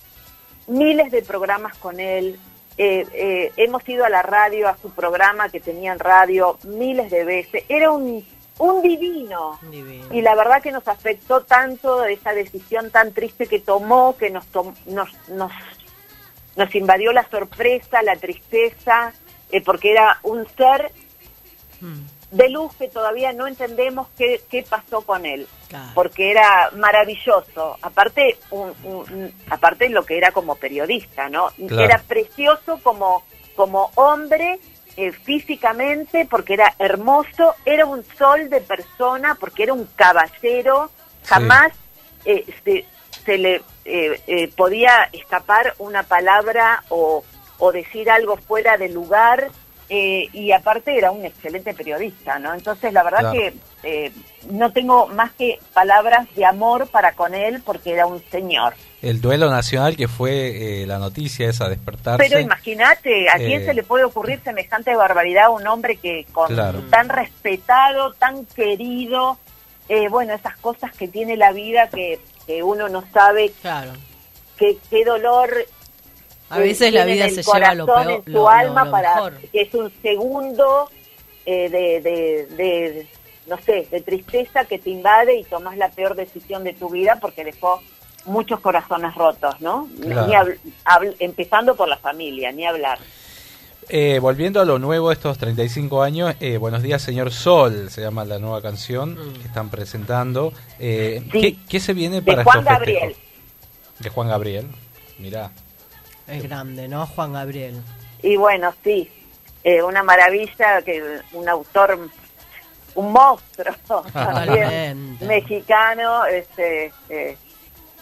miles 0.67 1.13
de 1.13 1.23
programas 1.23 1.77
con 1.79 2.01
él, 2.01 2.41
eh, 2.77 3.07
eh, 3.13 3.53
hemos 3.57 3.89
ido 3.89 4.05
a 4.05 4.09
la 4.09 4.23
radio, 4.23 4.69
a 4.69 4.77
su 4.79 4.91
programa 4.91 5.49
que 5.49 5.61
tenía 5.61 5.93
en 5.93 6.01
radio 6.01 6.59
miles 6.65 7.11
de 7.11 7.25
veces. 7.25 7.65
Era 7.69 7.93
un, 7.93 8.27
un 8.59 8.83
divino. 8.83 9.61
Y 10.11 10.23
la 10.23 10.35
verdad 10.35 10.61
que 10.61 10.73
nos 10.73 10.89
afectó 10.89 11.43
tanto 11.43 12.05
esa 12.05 12.33
decisión 12.33 12.91
tan 12.91 13.13
triste 13.13 13.47
que 13.47 13.61
tomó, 13.61 14.17
que 14.17 14.31
nos, 14.31 14.47
tom- 14.47 14.75
nos, 14.87 15.09
nos, 15.29 15.53
nos 16.57 16.75
invadió 16.75 17.13
la 17.13 17.29
sorpresa, 17.29 18.03
la 18.03 18.17
tristeza, 18.17 19.13
eh, 19.51 19.61
porque 19.61 19.93
era 19.93 20.19
un 20.23 20.47
ser 20.57 20.91
de 22.31 22.49
luz 22.49 22.75
que 22.77 22.89
todavía 22.89 23.33
no 23.33 23.47
entendemos 23.47 24.07
qué, 24.17 24.41
qué 24.51 24.63
pasó 24.63 25.03
con 25.03 25.27
él, 25.27 25.47
porque 25.95 26.31
era 26.31 26.71
maravilloso, 26.77 27.77
aparte 27.83 28.39
un, 28.51 28.73
un- 28.85 29.35
aparte 29.51 29.89
lo 29.91 30.05
que 30.05 30.17
era 30.17 30.31
como 30.33 30.55
periodista, 30.57 31.29
¿no? 31.29 31.49
Claro. 31.69 31.83
Era 31.85 31.99
precioso 31.99 32.79
como, 32.83 33.25
como 33.57 33.91
hombre, 33.97 34.61
eh, 34.97 35.13
físicamente, 35.13 36.27
porque 36.31 36.55
era 36.55 36.75
hermoso, 36.79 37.55
era 37.65 37.85
un 37.87 38.05
sol 38.17 38.49
de 38.49 38.61
persona, 38.61 39.37
porque 39.41 39.65
era 39.65 39.73
un 39.75 39.87
caballero, 39.97 40.91
jamás 41.27 41.73
eh, 42.25 42.45
se, 42.65 42.85
se 43.25 43.39
le 43.39 43.63
eh, 43.85 44.21
eh, 44.27 44.49
podía 44.57 45.09
escapar 45.13 45.75
una 45.79 46.03
palabra 46.05 46.85
o, 46.89 47.25
o 47.59 47.73
decir 47.73 48.11
algo 48.11 48.37
fuera 48.37 48.77
de 48.77 48.89
lugar 48.89 49.49
eh, 49.89 50.29
y 50.33 50.53
aparte 50.53 50.97
era 50.97 51.11
un 51.11 51.25
excelente 51.25 51.75
periodista, 51.75 52.39
¿no? 52.39 52.55
Entonces 52.55 52.93
la 52.93 53.03
verdad 53.03 53.21
Claro. 53.33 53.39
que 53.39 53.55
eh, 53.85 54.13
no 54.51 54.73
tengo 54.73 55.09
más 55.09 55.33
que 55.33 55.59
palabras 55.75 56.27
de 56.35 56.45
amor 56.47 56.89
para 56.89 57.13
con 57.13 57.35
él 57.35 57.61
porque 57.65 57.93
era 57.93 58.07
un 58.07 58.23
señor. 58.31 58.75
El 59.03 59.21
duelo 59.21 59.51
nacional 59.51 59.97
que 59.97 60.07
fue 60.07 60.83
eh, 60.83 60.87
la 60.87 60.99
noticia 60.99 61.49
esa, 61.51 61.69
despertarse. 61.69 62.25
Pero 62.27 62.39
imagínate, 62.41 63.29
¿a 63.29 63.35
quién 63.37 63.63
Eh, 63.63 63.65
se 63.67 63.75
le 63.75 63.83
puede 63.83 64.05
ocurrir 64.05 64.41
semejante 64.45 64.95
barbaridad 64.95 65.47
a 65.47 65.51
un 65.51 65.67
hombre 65.67 65.97
que 65.97 66.25
con 66.33 66.47
Claro. 66.49 66.81
tan 66.91 67.09
respetado, 67.09 68.13
tan 68.15 68.47
querido, 68.47 69.39
eh, 69.89 70.09
bueno, 70.09 70.33
esas 70.35 70.57
cosas 70.59 70.93
que 70.93 71.09
tiene 71.09 71.37
la 71.37 71.53
vida 71.53 71.89
que, 71.89 72.21
que 72.47 72.63
uno 72.63 72.89
no 72.89 73.05
sabe 73.13 73.53
Claro. 73.63 73.93
qué, 74.57 74.77
qué 74.91 75.05
dolor 75.05 75.51
A 76.51 76.59
veces 76.59 76.93
la 76.93 77.05
vida 77.05 77.29
se 77.29 77.43
lleva 77.43 77.75
lo 77.75 77.87
peor, 77.87 78.11
en 78.11 78.25
su 78.25 78.31
lo- 78.31 78.49
alma 78.49 78.85
lo 78.85 78.91
para 78.91 79.15
mejor. 79.15 79.39
que 79.53 79.63
es 79.63 79.75
un 79.75 79.93
segundo 80.03 80.91
eh, 81.47 81.69
de, 81.71 82.01
de, 82.01 82.47
de, 82.57 83.07
no 83.47 83.59
sé, 83.59 83.89
de 83.91 84.01
tristeza 84.01 84.65
que 84.65 84.79
te 84.79 84.91
invade 84.91 85.37
y 85.37 85.45
tomas 85.45 85.77
la 85.77 85.89
peor 85.91 86.15
decisión 86.15 86.63
de 86.65 86.73
tu 86.73 86.89
vida 86.91 87.19
porque 87.21 87.43
dejó 87.45 87.81
muchos 88.27 88.61
corazones 88.61 89.15
rotos, 89.17 89.61
¿no? 89.61 89.89
Claro. 90.01 90.27
Ni 90.29 90.35
habl- 90.85 91.17
empezando 91.19 91.75
por 91.75 91.89
la 91.89 91.97
familia, 91.97 92.53
ni 92.53 92.65
hablar. 92.65 92.99
Eh, 93.89 94.21
volviendo 94.21 94.61
a 94.61 94.65
lo 94.65 94.79
nuevo, 94.79 95.13
estos 95.13 95.39
35 95.39 96.03
años, 96.03 96.35
eh, 96.41 96.57
Buenos 96.57 96.83
días, 96.83 97.03
señor 97.03 97.31
Sol, 97.33 97.91
se 97.91 98.01
llama 98.01 98.25
la 98.25 98.39
nueva 98.39 98.63
canción 98.63 99.17
que 99.41 99.47
están 99.47 99.71
presentando. 99.71 100.53
Eh, 100.79 101.23
Sí. 101.33 101.41
¿qué, 101.41 101.57
qué 101.69 101.81
se 101.81 101.93
viene 101.93 102.17
De 102.21 102.23
para 102.23 102.45
Juan 102.45 102.61
estos 102.61 102.73
Gabriel. 102.73 103.01
festejos? 103.09 103.99
De 103.99 104.09
Juan 104.11 104.29
Gabriel, 104.29 104.67
mirá. 105.19 105.51
Es 106.27 106.43
grande, 106.43 106.89
¿no? 106.89 107.07
Juan 107.07 107.33
Gabriel. 107.33 107.81
Y 108.23 108.37
bueno, 108.37 108.73
sí, 108.85 109.11
eh, 109.65 109.83
una 109.83 110.03
maravilla, 110.03 110.81
que 110.83 111.21
un 111.33 111.49
autor, 111.49 111.99
un 112.95 113.13
monstruo 113.13 114.03
también 114.13 115.19
mexicano, 115.21 116.25
este, 116.27 116.93
eh, 117.09 117.37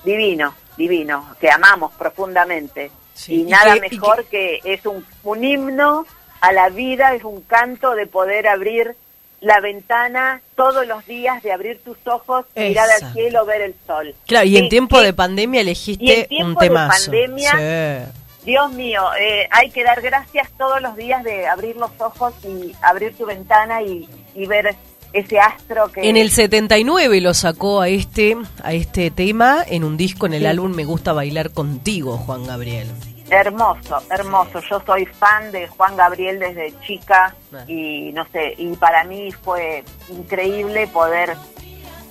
divino, 0.05 0.55
divino, 0.77 1.35
que 1.41 1.51
amamos 1.51 1.93
profundamente. 1.95 2.91
Sí, 3.15 3.35
y, 3.35 3.41
y 3.41 3.45
nada 3.45 3.73
que- 3.79 3.87
y 3.87 3.91
mejor 3.99 4.25
que, 4.27 4.61
es 4.65 4.85
un, 4.87 5.05
un 5.25 5.45
himno 5.45 6.07
a 6.41 6.53
la 6.53 6.69
vida, 6.71 7.15
es 7.15 7.25
un 7.25 7.43
canto 7.43 7.95
de 7.95 8.07
poder 8.07 8.49
abrir 8.49 8.97
la 9.41 9.61
ventana 9.61 10.43
todos 10.55 10.87
los 10.87 11.07
días, 11.07 11.43
de 11.43 11.53
abrir 11.53 11.83
tus 11.83 11.97
ojos, 12.07 12.45
mirar 12.55 12.89
al 12.91 13.13
cielo, 13.15 13.47
ver 13.47 13.63
el 13.63 13.75
sol. 13.87 14.15
Claro, 14.27 14.47
y 14.47 14.57
en 14.59 14.69
tiempo 14.69 15.01
de 15.01 15.13
pandemia 15.15 15.59
y 15.59 15.63
en 15.63 15.67
elegiste 15.69 16.25
tiempo 16.25 16.47
un 16.49 16.55
de 16.55 16.61
temazo. 16.69 17.11
pandemia, 17.11 17.51
Sí. 18.07 18.13
Dios 18.45 18.73
mío, 18.73 19.03
eh, 19.21 19.47
hay 19.51 19.71
que 19.71 19.85
dar 19.85 20.01
gracias 20.01 20.49
todos 20.57 20.81
los 20.81 20.97
días 20.97 21.23
de 21.25 21.47
abrir 21.47 21.77
los 21.77 21.91
ojos 21.99 22.33
y 22.43 22.73
abrir 22.83 23.15
tu 23.17 23.27
ventana 23.27 23.83
y, 23.83 24.09
y 24.35 24.47
ver 24.47 24.75
ese 25.13 25.39
astro 25.41 25.91
que... 25.93 26.09
En 26.09 26.17
el 26.17 26.31
79 26.31 27.21
lo 27.21 27.35
sacó 27.35 27.81
a 27.81 27.89
este 27.89 28.37
a 28.63 28.73
este 28.73 29.11
tema 29.11 29.65
en 29.67 29.85
un 29.85 29.97
disco 29.97 30.27
en 30.27 30.35
el 30.35 30.41
Sí. 30.43 30.47
álbum 30.47 30.73
Me 30.75 30.85
gusta 30.85 31.13
bailar 31.13 31.51
contigo, 31.53 32.17
Juan 32.19 32.47
Gabriel. 32.47 32.89
Hermoso, 33.31 33.99
hermoso. 34.11 34.61
Yo 34.69 34.83
soy 34.85 35.07
fan 35.07 35.53
de 35.53 35.69
Juan 35.69 35.97
Gabriel 35.97 36.39
desde 36.41 36.75
chica 36.81 37.35
Ah. 37.55 37.65
y 37.69 38.11
no 38.13 38.27
sé, 38.33 38.55
y 38.59 38.67
para 38.77 39.05
mí 39.05 39.31
fue 39.31 39.85
increíble 40.09 40.87
poder 40.89 41.35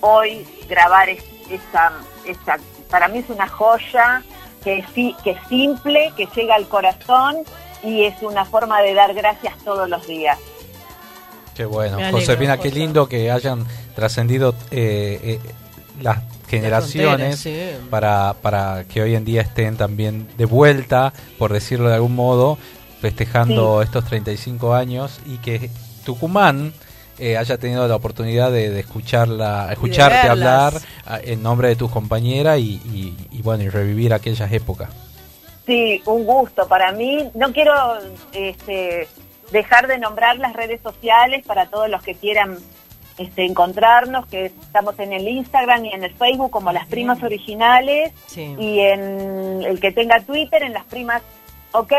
hoy 0.02 0.46
grabar 0.70 1.10
es- 1.10 1.24
esa, 1.50 1.92
esa 2.26 2.58
para 2.90 3.08
mí 3.08 3.20
es 3.20 3.30
una 3.30 3.48
joya 3.48 4.24
que, 4.64 4.84
que 5.24 5.32
es 5.32 5.38
simple, 5.48 6.12
que 6.18 6.28
llega 6.36 6.56
al 6.56 6.68
corazón 6.68 7.38
y 7.84 8.04
es 8.06 8.22
una 8.22 8.46
forma 8.46 8.82
de 8.82 8.94
dar 8.94 9.14
gracias 9.14 9.58
todos 9.64 9.88
los 9.90 10.06
días. 10.08 10.38
Qué 11.60 11.65
bueno. 11.65 11.98
Alegro, 11.98 12.19
Josefina, 12.19 12.57
qué 12.57 12.72
lindo 12.72 13.10
que 13.10 13.30
hayan 13.30 13.65
trascendido 13.94 14.56
eh, 14.72 15.19
eh, 15.22 15.40
las 16.02 16.19
generaciones 16.48 17.38
fronteras, 17.38 17.40
sí. 17.40 17.86
para, 17.90 18.34
para 18.41 18.86
que 18.86 19.02
hoy 19.02 19.14
en 19.14 19.26
día 19.26 19.41
estén 19.41 19.76
también 19.76 20.26
de 20.38 20.45
vuelta, 20.45 21.11
por 21.38 21.52
decirlo 21.52 21.90
de 21.90 21.95
algún 21.95 22.15
modo, 22.15 22.57
festejando 23.02 23.81
estos 23.81 24.06
35 24.06 24.73
años 24.73 25.19
y 25.26 25.36
que 25.40 25.69
Tucumán 26.06 26.72
eh, 27.18 27.36
haya 27.36 27.57
tenido 27.57 27.86
la 27.90 27.95
oportunidad 27.98 28.53
de, 28.53 28.69
de 28.69 28.80
escucharla, 28.80 29.68
escucharte 29.73 30.30
hablar 30.30 30.73
ah, 31.06 31.19
en 31.22 31.44
nombre 31.44 31.68
de 31.68 31.76
tus 31.76 31.91
compañeras 31.91 32.57
y, 32.60 32.76
y- 32.86 33.18
y, 33.31 33.41
bueno, 33.41 33.64
y 33.65 33.69
revivir 33.69 34.14
aquellas 34.14 34.49
épocas. 34.53 34.90
Sí, 35.65 36.02
un 36.06 36.26
gusto 36.26 36.65
para 36.69 36.94
mí. 36.94 37.30
No 37.36 37.52
quiero 37.52 37.73
este, 38.31 39.10
dejar 39.52 39.88
de 39.88 39.98
nombrar 39.98 40.38
las 40.38 40.54
redes 40.54 40.82
sociales 40.82 41.46
para 41.46 41.68
todos 41.68 41.90
los 41.90 42.02
que 42.04 42.16
quieran 42.16 42.58
este, 43.18 43.46
encontrarnos, 43.46 44.26
que 44.28 44.46
estamos 44.46 44.98
en 45.00 45.12
el 45.14 45.28
Instagram 45.28 45.86
y 45.86 45.94
en 45.94 46.04
el 46.04 46.14
Facebook 46.14 46.52
como 46.52 46.72
Las 46.72 46.88
Primas 46.88 47.22
Originales 47.22 48.14
Sí. 48.28 48.56
y 48.58 48.80
en 48.80 49.64
el 49.64 49.80
que 49.80 49.92
tenga 49.92 50.22
Twitter 50.22 50.64
en 50.64 50.74
Las 50.74 50.86
Primas 50.86 51.22
OK. 51.72 51.94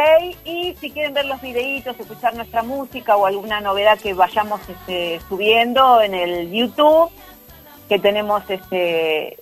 Y 0.45 0.75
si 0.81 0.91
quieren 0.91 1.15
ver 1.15 1.27
los 1.27 1.41
videitos, 1.41 1.99
escuchar 2.01 2.35
nuestra 2.35 2.63
música 2.63 3.17
o 3.17 3.27
alguna 3.27 3.61
novedad 3.61 3.99
que 3.99 4.15
vayamos 4.15 4.61
este, 4.69 5.21
subiendo 5.29 6.01
en 6.01 6.15
el 6.15 6.51
YouTube, 6.51 7.11
que 7.89 7.99
tenemos 7.99 8.43
este, 8.49 9.39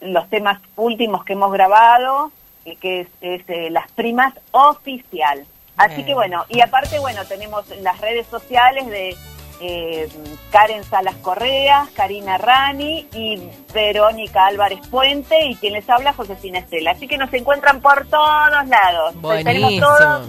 los 0.00 0.28
temas 0.30 0.60
últimos 0.76 1.24
que 1.24 1.32
hemos 1.34 1.52
grabado, 1.52 2.30
eh, 2.64 2.76
que 2.76 3.00
es, 3.00 3.08
es, 3.20 3.42
eh, 3.48 3.70
Las 3.70 3.90
Primas 3.92 4.32
Oficial. 4.52 5.44
Así 5.76 6.04
que 6.04 6.14
bueno, 6.14 6.44
y 6.48 6.60
aparte, 6.60 6.98
bueno, 6.98 7.24
tenemos 7.26 7.64
las 7.82 8.00
redes 8.00 8.26
sociales 8.28 8.86
de 8.88 9.16
eh, 9.60 10.08
Karen 10.50 10.84
Salas 10.84 11.14
Correa, 11.16 11.86
Karina 11.94 12.38
Rani 12.38 13.06
y 13.14 13.42
Verónica 13.74 14.46
Álvarez 14.46 14.80
Puente 14.90 15.46
y 15.46 15.54
quien 15.56 15.72
les 15.74 15.88
habla 15.88 16.12
Josefina 16.12 16.58
Estela. 16.58 16.92
Así 16.92 17.06
que 17.08 17.16
nos 17.18 17.32
encuentran 17.32 17.80
por 17.80 18.06
todos 18.08 18.50
lados. 18.68 19.12
Tenemos 19.12 19.20
Buenísimo. 19.22 19.86
todo- 19.86 20.20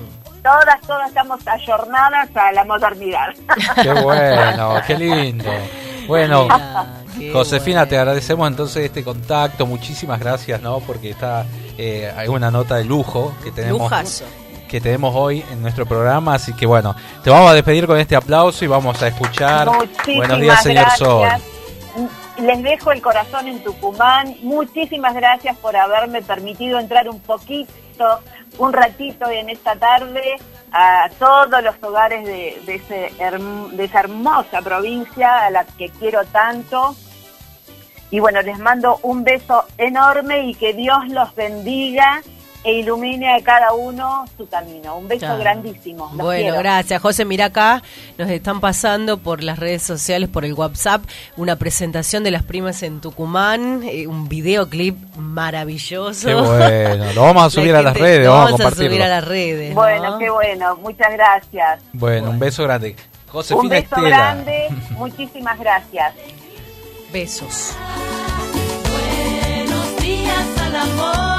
todas, 0.44 0.82
todas 0.88 1.08
estamos 1.10 1.46
ayornadas 1.48 2.30
a 2.36 2.52
la 2.54 2.64
modernidad. 2.64 3.34
Qué 3.84 3.92
bueno, 3.94 4.82
qué 4.88 4.96
lindo. 4.98 5.52
Bueno, 6.08 6.44
Mira, 6.44 6.86
qué 7.20 7.32
Josefina, 7.34 7.80
bueno. 7.80 7.90
te 7.90 7.98
agradecemos 7.98 8.48
entonces 8.48 8.86
este 8.86 9.04
contacto. 9.04 9.66
Muchísimas 9.66 10.20
gracias, 10.22 10.62
¿no? 10.62 10.80
Porque 10.80 11.10
está 11.10 11.46
eh, 11.78 12.10
hay 12.16 12.30
una 12.30 12.50
nota 12.50 12.76
de 12.76 12.86
lujo 12.86 13.36
que 13.44 13.52
tenemos 13.52 13.82
Lujazo. 13.82 14.24
Que 14.68 14.82
tenemos 14.82 15.16
hoy 15.16 15.44
en 15.52 15.62
nuestro 15.62 15.86
programa, 15.86 16.36
así 16.36 16.54
que 16.54 16.66
bueno, 16.66 16.96
te 17.24 17.30
vamos 17.30 17.50
a 17.50 17.54
despedir 17.54 17.88
con 17.88 17.98
este 17.98 18.16
aplauso 18.16 18.66
y 18.66 18.68
vamos 18.68 19.02
a 19.02 19.08
escuchar. 19.08 19.68
Muchísimas 19.68 20.28
Buenos 20.28 20.42
días, 20.42 20.64
señor 20.64 20.86
gracias. 20.86 21.00
Sol. 21.00 21.28
Les 22.38 22.62
dejo 22.62 22.92
el 22.92 23.02
corazón 23.02 23.48
en 23.48 23.64
Tucumán. 23.64 24.36
Muchísimas 24.44 25.16
gracias 25.16 25.58
por 25.58 25.76
haberme 25.76 26.22
permitido 26.22 26.80
entrar 26.80 27.10
un 27.10 27.20
poquito, 27.20 28.20
un 28.60 28.74
ratito 28.74 29.28
en 29.30 29.50
esta 29.50 29.76
tarde 29.76 30.36
a 30.72 31.10
todos 31.18 31.64
los 31.64 31.76
hogares 31.82 32.26
de, 32.26 32.62
de, 32.66 32.76
ese 32.76 33.12
de 33.72 33.84
esa 33.84 34.00
hermosa 34.02 34.62
provincia 34.62 35.46
a 35.46 35.50
la 35.50 35.66
que 35.66 35.90
quiero 35.90 36.24
tanto. 36.26 36.96
Y 38.12 38.20
bueno, 38.20 38.42
les 38.42 38.60
mando 38.60 39.00
un 39.02 39.24
beso 39.24 39.66
enorme 39.78 40.46
y 40.48 40.54
que 40.54 40.74
Dios 40.74 41.10
los 41.10 41.34
bendiga 41.36 42.22
e 42.64 42.80
ilumine 42.80 43.34
a 43.34 43.42
cada 43.42 43.74
uno 43.74 44.26
su 44.38 44.48
camino. 44.50 44.98
Un 44.98 45.08
beso 45.08 45.20
Claro. 45.26 45.40
grandísimo. 45.40 46.08
Los 46.14 46.18
Bueno, 46.26 46.42
quiero. 46.44 46.58
gracias. 46.60 47.02
José, 47.02 47.24
mira 47.24 47.46
acá, 47.46 47.82
nos 48.18 48.30
están 48.30 48.60
pasando 48.60 49.18
por 49.20 49.42
las 49.44 49.58
redes 49.60 49.84
sociales, 49.84 50.28
por 50.28 50.44
el 50.44 50.54
WhatsApp, 50.54 51.04
una 51.38 51.56
presentación 51.56 52.24
de 52.24 52.32
las 52.32 52.44
primas 52.44 52.84
en 52.84 53.00
Tucumán, 53.00 53.82
eh, 53.84 54.08
un 54.08 54.28
videoclip 54.28 54.98
maravilloso. 55.16 56.28
Qué 56.28 56.34
bueno, 56.34 57.14
lo 57.14 57.22
vamos 57.22 57.44
a 57.46 57.50
subir 57.62 57.72
La 57.72 57.80
a 57.80 57.82
las 57.84 57.98
redes, 57.98 58.26
lo 58.26 58.32
vamos 58.32 58.42
a 58.42 58.52
vamos 58.52 58.60
a 58.60 58.64
compartirlo. 58.64 58.90
subir 58.92 59.04
a 59.04 59.08
las 59.10 59.24
redes. 59.26 59.70
¿no? 59.70 59.76
Bueno, 59.76 60.18
qué 60.20 60.30
bueno. 60.30 60.76
Muchas 60.78 61.12
gracias. 61.14 61.80
Bueno, 61.94 62.32
un 62.32 62.40
beso 62.40 62.64
grande. 62.64 62.96
Un 63.28 63.32
Josefina 63.32 63.70
beso 63.70 63.96
Estela. 63.96 64.10
grande. 64.10 64.68
Muchísimas 64.92 65.60
gracias. 65.60 66.14
Besos. 67.14 67.74
Buenos 68.90 69.98
días 69.98 70.46
al 70.62 70.76
amor. 70.76 71.37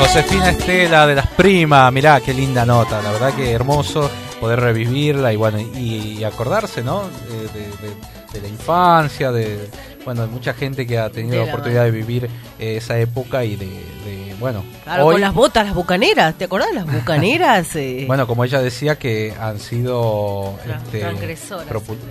Josefina 0.00 0.50
Estela 0.50 1.06
de 1.06 1.14
las 1.14 1.26
primas, 1.28 1.92
mirá 1.92 2.20
qué 2.20 2.32
linda 2.34 2.64
nota, 2.64 3.00
la 3.02 3.12
verdad 3.12 3.34
que 3.34 3.52
hermoso 3.52 4.10
poder 4.40 4.58
revivirla 4.60 5.32
y 5.32 5.36
bueno 5.36 5.58
y, 5.60 6.18
y 6.18 6.24
acordarse, 6.24 6.82
¿no? 6.82 7.02
De, 7.28 7.36
de- 7.60 7.66
de- 7.88 8.20
de 8.32 8.40
la 8.40 8.46
infancia, 8.46 9.32
de 9.32 9.68
bueno 10.04 10.22
de 10.22 10.28
mucha 10.28 10.54
gente 10.54 10.86
que 10.86 10.98
ha 11.00 11.10
tenido 11.10 11.44
la 11.44 11.50
oportunidad 11.50 11.82
de 11.84 11.90
vivir 11.90 12.30
eh, 12.60 12.76
esa 12.76 12.96
época 12.98 13.42
y 13.44 13.56
de, 13.56 13.66
de, 13.66 14.36
bueno 14.38 14.62
Claro, 14.84 15.06
hoy 15.06 15.14
con 15.14 15.20
las 15.20 15.34
botas, 15.34 15.66
las 15.66 15.74
bucaneras, 15.74 16.34
¿te 16.36 16.44
acordás 16.44 16.68
de 16.68 16.74
las 16.76 16.86
bucaneras? 16.92 17.68
Eh, 17.74 18.04
bueno 18.06 18.28
como 18.28 18.44
ella 18.44 18.60
decía 18.62 18.96
que 18.96 19.34
han 19.38 19.58
sido 19.58 20.54
este, 20.64 21.00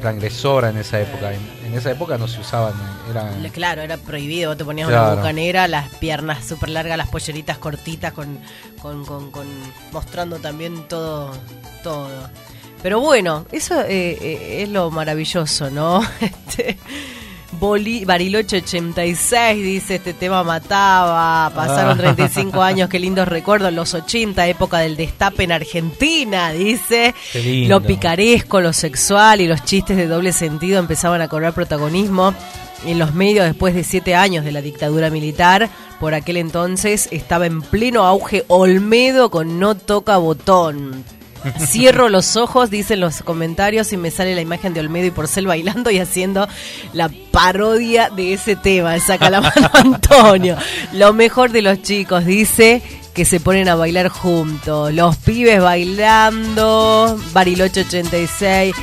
transgresoras. 0.02 0.74
en 0.74 0.78
esa 0.82 1.00
época 1.00 1.32
en 1.72 1.78
esa 1.78 1.92
época 1.92 2.18
no 2.18 2.28
se 2.28 2.40
usaban, 2.40 2.74
eran... 3.10 3.42
Le- 3.44 3.50
Claro, 3.52 3.82
era 3.82 3.98
prohibido. 3.98 4.50
Vos 4.52 4.58
te 4.58 4.66
ponías 4.66 4.88
Claro. 4.88 5.08
una 5.14 5.16
bucanera, 5.16 5.68
las 5.68 5.88
piernas 5.96 6.46
súper 6.46 6.70
largas, 6.70 6.98
las 6.98 7.10
polleritas 7.10 7.58
cortitas, 7.58 8.14
con, 8.14 8.40
con, 8.82 9.06
con, 9.06 9.32
con- 9.32 9.48
mostrando 9.92 10.38
también 10.38 10.88
todo, 10.88 11.32
todo. 11.84 12.10
Pero 12.82 13.00
bueno, 13.02 13.46
eso 13.52 13.82
eh, 13.82 14.18
eh, 14.22 14.64
es 14.64 14.70
lo 14.70 14.90
maravilloso, 14.92 15.70
¿no? 15.70 16.02
Este, 16.22 16.78
Boli- 17.52 18.06
Bariloche 18.06 18.58
86 18.58 19.64
dice 19.64 19.96
este 19.96 20.14
tema 20.14 20.44
mataba, 20.44 21.52
pasaron 21.54 21.94
Ah. 21.94 22.02
35 22.02 22.62
años, 22.62 22.90
qué 22.90 23.00
lindos 23.00 23.28
recuerdos, 23.28 23.74
los 23.74 23.94
80, 23.96 24.48
época 24.48 24.78
del 24.80 24.96
destape 24.96 25.44
en 25.46 25.52
Argentina, 25.52 26.52
dice. 26.52 27.16
Lo 27.68 27.82
picaresco, 27.82 28.62
lo 28.62 28.72
sexual 28.72 29.42
y 29.42 29.48
los 29.48 29.64
chistes 29.66 29.98
de 29.98 30.06
doble 30.08 30.32
sentido 30.32 30.78
empezaban 30.80 31.22
a 31.22 31.28
cobrar 31.28 31.54
protagonismo 31.54 32.34
en 32.86 33.00
los 33.00 33.14
medios 33.16 33.46
después 33.46 33.74
de 33.74 33.84
siete 33.84 34.14
años 34.16 34.46
de 34.46 34.52
la 34.52 34.62
dictadura 34.62 35.10
militar. 35.10 35.70
Por 36.00 36.14
aquel 36.14 36.38
entonces 36.38 37.10
estaba 37.12 37.46
en 37.48 37.62
pleno 37.64 38.06
auge 38.06 38.46
Olmedo 38.48 39.32
con 39.32 39.60
No 39.60 39.76
Toca 39.76 40.18
Botón. 40.18 41.04
Cierro 41.60 42.10
los 42.10 42.36
ojos, 42.36 42.70
dicen 42.70 43.00
los 43.00 43.22
comentarios, 43.22 43.92
y 43.94 43.98
me 43.98 44.12
sale 44.12 44.36
la 44.36 44.42
imagen 44.42 44.74
de 44.74 44.80
Olmedo 44.80 45.06
y 45.06 45.12
Porcel 45.12 45.48
bailando 45.48 45.92
y 45.92 46.00
haciendo 46.00 46.48
la 46.94 47.10
parodia 47.32 48.10
de 48.10 48.34
ese 48.34 48.56
tema. 48.56 49.00
Saca 49.00 49.30
la 49.30 49.42
mano 49.42 49.70
Antonio. 49.74 50.58
Lo 50.94 51.14
mejor 51.14 51.52
de 51.52 51.62
los 51.62 51.82
chicos, 51.82 52.26
dice 52.26 52.82
que 53.14 53.26
se 53.26 53.40
ponen 53.40 53.68
a 53.70 53.76
bailar 53.76 54.10
juntos. 54.10 54.94
Los 54.94 55.18
pibes 55.18 55.62
bailando. 55.62 57.20
Bariloche 57.34 57.82
86. 57.82 58.76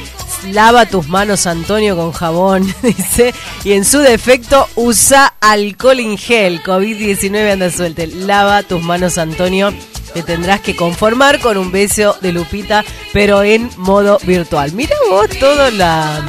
Lava 0.53 0.87
tus 0.87 1.09
manos, 1.09 1.47
Antonio, 1.47 1.97
con 1.97 2.13
jabón, 2.13 2.75
dice. 2.83 3.35
Y 3.65 3.73
en 3.73 3.85
su 3.85 3.99
defecto, 4.01 4.69
usa 4.77 5.35
alcohol 5.41 6.01
en 6.01 6.19
gel. 6.19 6.63
COVID-19 6.63 7.53
anda 7.53 7.71
suelte. 7.71 8.07
Lava 8.07 8.63
tus 8.63 8.83
manos, 8.83 9.19
Antonio. 9.19 9.73
Te 10.17 10.23
tendrás 10.23 10.63
que 10.63 10.75
conformar 10.75 11.41
con 11.41 11.59
un 11.59 11.71
beso 11.71 12.17
de 12.23 12.33
Lupita, 12.33 12.83
pero 13.13 13.43
en 13.43 13.69
modo 13.77 14.17
virtual. 14.23 14.73
Mira 14.73 14.97
vos 15.11 15.29
toda 15.39 15.71
la, 15.71 16.25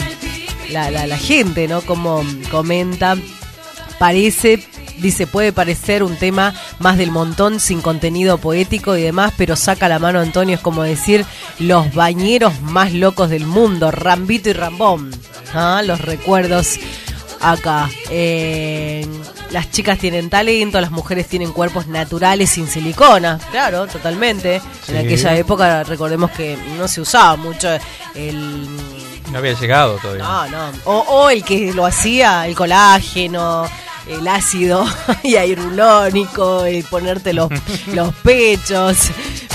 la, 0.70 0.92
la, 0.92 1.08
la 1.08 1.18
gente, 1.18 1.70
¿no? 1.70 1.80
Como 1.80 2.22
comenta. 2.52 3.16
Parece, 3.98 4.62
dice, 4.98 5.26
puede 5.26 5.54
parecer 5.54 6.04
un 6.04 6.18
tema 6.18 6.54
más 6.80 6.98
del 6.98 7.12
montón, 7.12 7.62
sin 7.62 7.80
contenido 7.80 8.40
poético 8.40 8.98
y 8.98 9.04
demás, 9.04 9.32
pero 9.38 9.56
saca 9.56 9.88
la 9.88 10.00
mano 10.00 10.20
Antonio, 10.20 10.56
es 10.56 10.62
como 10.62 10.84
decir 10.84 11.26
los 11.58 11.94
bañeros 11.94 12.60
más 12.60 12.92
locos 12.92 13.30
del 13.30 13.46
mundo, 13.46 13.90
Rambito 13.92 14.50
y 14.50 14.54
Rambón. 14.54 15.12
Ah, 15.54 15.82
Los 15.82 16.02
recuerdos 16.02 16.78
acá. 17.42 17.90
Eh, 18.10 19.06
las 19.52 19.72
chicas 19.72 19.98
tienen 19.98 20.30
talento, 20.30 20.80
las 20.82 20.92
mujeres 20.92 21.28
tienen 21.28 21.52
cuerpos 21.54 21.88
naturales 21.88 22.50
sin 22.50 22.68
silicona. 22.68 23.40
Claro, 23.52 23.88
totalmente. 23.88 24.62
Sí. 24.86 24.92
En 24.92 24.98
aquella 25.06 25.36
época, 25.36 25.84
recordemos 25.84 26.32
que 26.32 26.58
no 26.78 26.88
se 26.88 27.02
usaba 27.02 27.36
mucho 27.38 27.70
el 28.16 28.68
No 29.32 29.38
había 29.38 29.54
llegado 29.54 29.98
todavía. 29.98 30.24
no, 30.24 30.48
no. 30.50 30.72
O, 30.86 30.98
o 31.00 31.30
el 31.30 31.44
que 31.44 31.74
lo 31.74 31.86
hacía, 31.86 32.46
el 32.48 32.56
colágeno, 32.56 33.66
el 34.10 34.28
ácido 34.28 34.86
hialurónico, 35.24 36.66
el 36.66 36.84
ponerte 36.84 37.34
los, 37.34 37.50
los 37.94 38.14
pechos. 38.16 38.98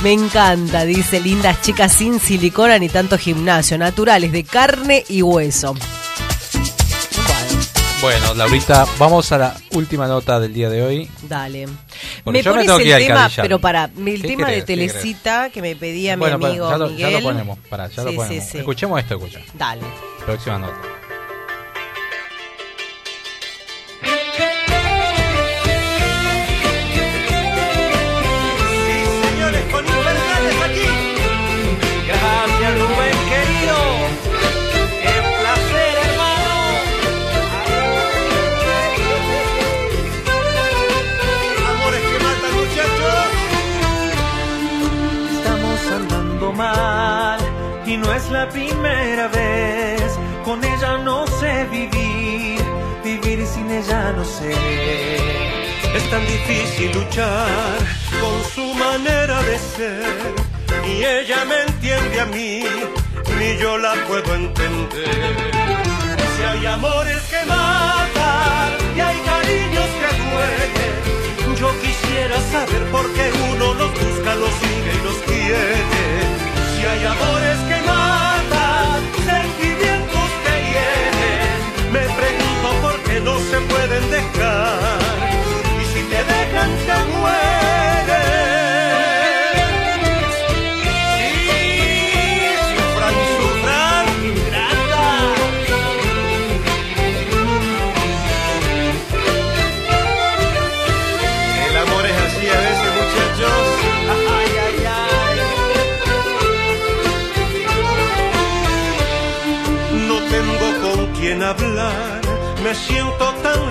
Me 0.03 0.13
encanta, 0.13 0.85
dice 0.85 1.21
lindas 1.21 1.61
chicas 1.63 1.93
sin 1.93 2.19
silicona 2.19 2.79
ni 2.79 2.89
tanto 2.89 3.17
gimnasio, 3.19 3.79
naturales 3.79 4.33
de 4.33 4.45
carne 4.45 5.05
y 5.09 5.23
hueso. 5.23 5.75
Bueno, 8.03 8.35
Laurita, 8.35 8.85
vamos 8.99 9.31
a 9.31 9.39
la 9.39 9.57
última 9.75 10.09
nota 10.09 10.41
del 10.41 10.53
día 10.53 10.69
de 10.69 10.83
hoy. 10.83 11.09
Dale. 11.23 11.69
Me 12.27 12.43
yo 12.43 12.53
me 12.53 12.65
pones 12.65 12.77
que 12.79 12.83
ir 12.83 12.89
el 12.89 12.95
al 12.95 13.03
tema, 13.07 13.15
Cadillán. 13.21 13.45
pero 13.45 13.59
para, 13.61 13.85
el 13.85 14.23
¿Qué 14.23 14.29
tema 14.29 14.47
querés? 14.49 14.67
de. 14.67 14.77
Telecita 14.77 15.51
que 15.51 15.63
me 15.63 15.77
pedía 15.77 16.17
bueno, 16.17 16.37
mi 16.37 16.43
para, 16.43 16.51
amigo 16.53 16.71
ya, 16.71 16.79
lo, 16.79 16.91
ya 16.91 17.07
Miguel. 17.07 17.13
lo 17.23 17.29
ponemos, 17.31 17.59
para, 17.71 17.87
ya 17.89 17.95
Sí, 17.95 18.03
lo 18.05 18.11
sí, 18.11 18.17
ponemos. 18.17 18.45
sí. 18.51 18.59
Escuchemos 18.59 18.99
esto, 19.01 19.15
escucha. 19.15 19.41
Dale. 19.55 19.83
Próxima 20.27 20.59
nota. 20.59 20.81
Difícil 56.47 56.93
luchar 56.93 57.79
con 58.21 58.45
su 58.55 58.75
manera 58.75 59.43
de 59.43 59.59
ser. 59.59 60.35
Ni 60.85 61.05
ella 61.05 61.45
me 61.45 61.63
entiende 61.63 62.21
a 62.21 62.27
mí, 62.27 62.65
ni 63.39 63.57
yo 63.59 63.79
la 63.79 63.95
puedo 64.07 64.35
entender. 64.35 65.37
Si 66.37 66.43
hay 66.43 66.67
amores 66.67 67.23
que 67.31 67.47
matan 67.47 68.71
y 68.97 69.01
hay 69.01 69.19
cariños 69.21 69.89
que 70.01 70.11
duelen, 70.23 71.57
yo 71.61 71.69
quisiera 71.81 72.37
saber 72.51 72.83
por 72.91 73.13
qué 73.15 73.31
uno 73.53 73.75
los 73.75 73.91
busca, 73.91 74.35
los 74.35 74.53
sigue 74.61 74.93
y 74.99 75.05
los 75.05 75.17
quiere. 75.29 75.77
Si 76.75 76.85
hay 76.85 77.05
amores 77.05 77.59
que 77.69 77.79
matan, 77.87 79.01
sentimientos 79.31 80.29
que 80.45 80.55
hieren, 80.71 81.93
me 81.93 82.05
pregunto 82.19 82.69
por 82.83 82.97
qué 83.03 83.21
no 83.21 83.39
se 83.39 83.59
pueden 83.73 84.11
dejar. 84.11 84.42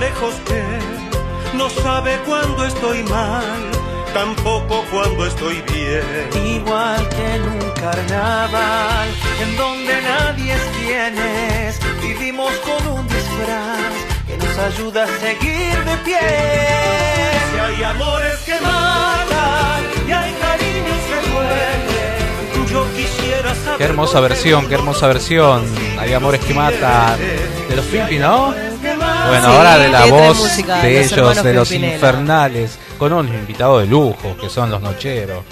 Lejos 0.02 0.34
que 0.48 0.62
no 1.58 1.70
sabe 1.70 2.18
cuándo 2.26 2.66
estoy 2.66 3.04
mal, 3.04 3.62
tampoco 4.14 4.84
cuando 4.92 5.28
estoy 5.28 5.62
bien. 5.72 6.04
Igual 6.58 7.08
que 7.10 7.36
en 7.36 7.44
un 7.44 7.72
carnaval, 7.84 9.08
en 9.44 9.58
donde 9.58 9.94
nadie 10.02 10.54
es 10.54 10.66
quien 10.78 11.14
es, 11.20 11.80
vivimos 12.02 12.52
con 12.68 12.82
un 12.98 13.08
disfraz 13.08 13.94
que 14.28 14.38
nos 14.38 14.58
ayuda 14.58 15.04
a 15.04 15.08
seguir 15.20 15.76
de 15.90 15.98
pie. 16.04 16.28
Si 17.52 17.60
hay 17.60 17.84
amores 17.84 18.38
que 18.48 18.60
matan 18.60 19.82
y 20.08 20.12
hay 20.12 20.34
cariños 20.46 21.00
que 21.10 21.18
duelen, 21.30 22.70
yo 22.72 22.82
quisiera 22.96 23.54
saber. 23.54 23.78
Qué 23.78 23.84
hermosa 23.84 24.20
versión, 24.20 24.68
qué 24.68 24.74
hermosa 24.74 25.06
versión. 25.08 25.64
Hay 26.00 26.12
amores 26.14 26.42
que 26.44 26.56
matan. 26.56 27.20
De 27.70 27.76
los 27.76 27.86
Pimpi, 27.86 28.18
¿no? 28.18 28.71
Bueno, 29.28 29.48
Sí, 29.48 29.56
ahora 29.56 29.78
de 29.78 29.88
la 29.90 30.06
voz 30.06 30.38
música 30.40 30.82
de 30.82 30.90
de 30.90 31.00
los 31.04 31.12
ellos, 31.12 31.44
de 31.44 31.54
los 31.54 31.70
Pimpinela. 31.70 31.94
infernales, 31.96 32.80
con 32.98 33.14
unos 33.14 33.34
invitados 33.34 33.82
de 33.82 33.88
lujo, 33.88 34.36
que 34.40 34.50
son 34.50 34.70
los 34.72 34.82
nocheros. 34.82 35.44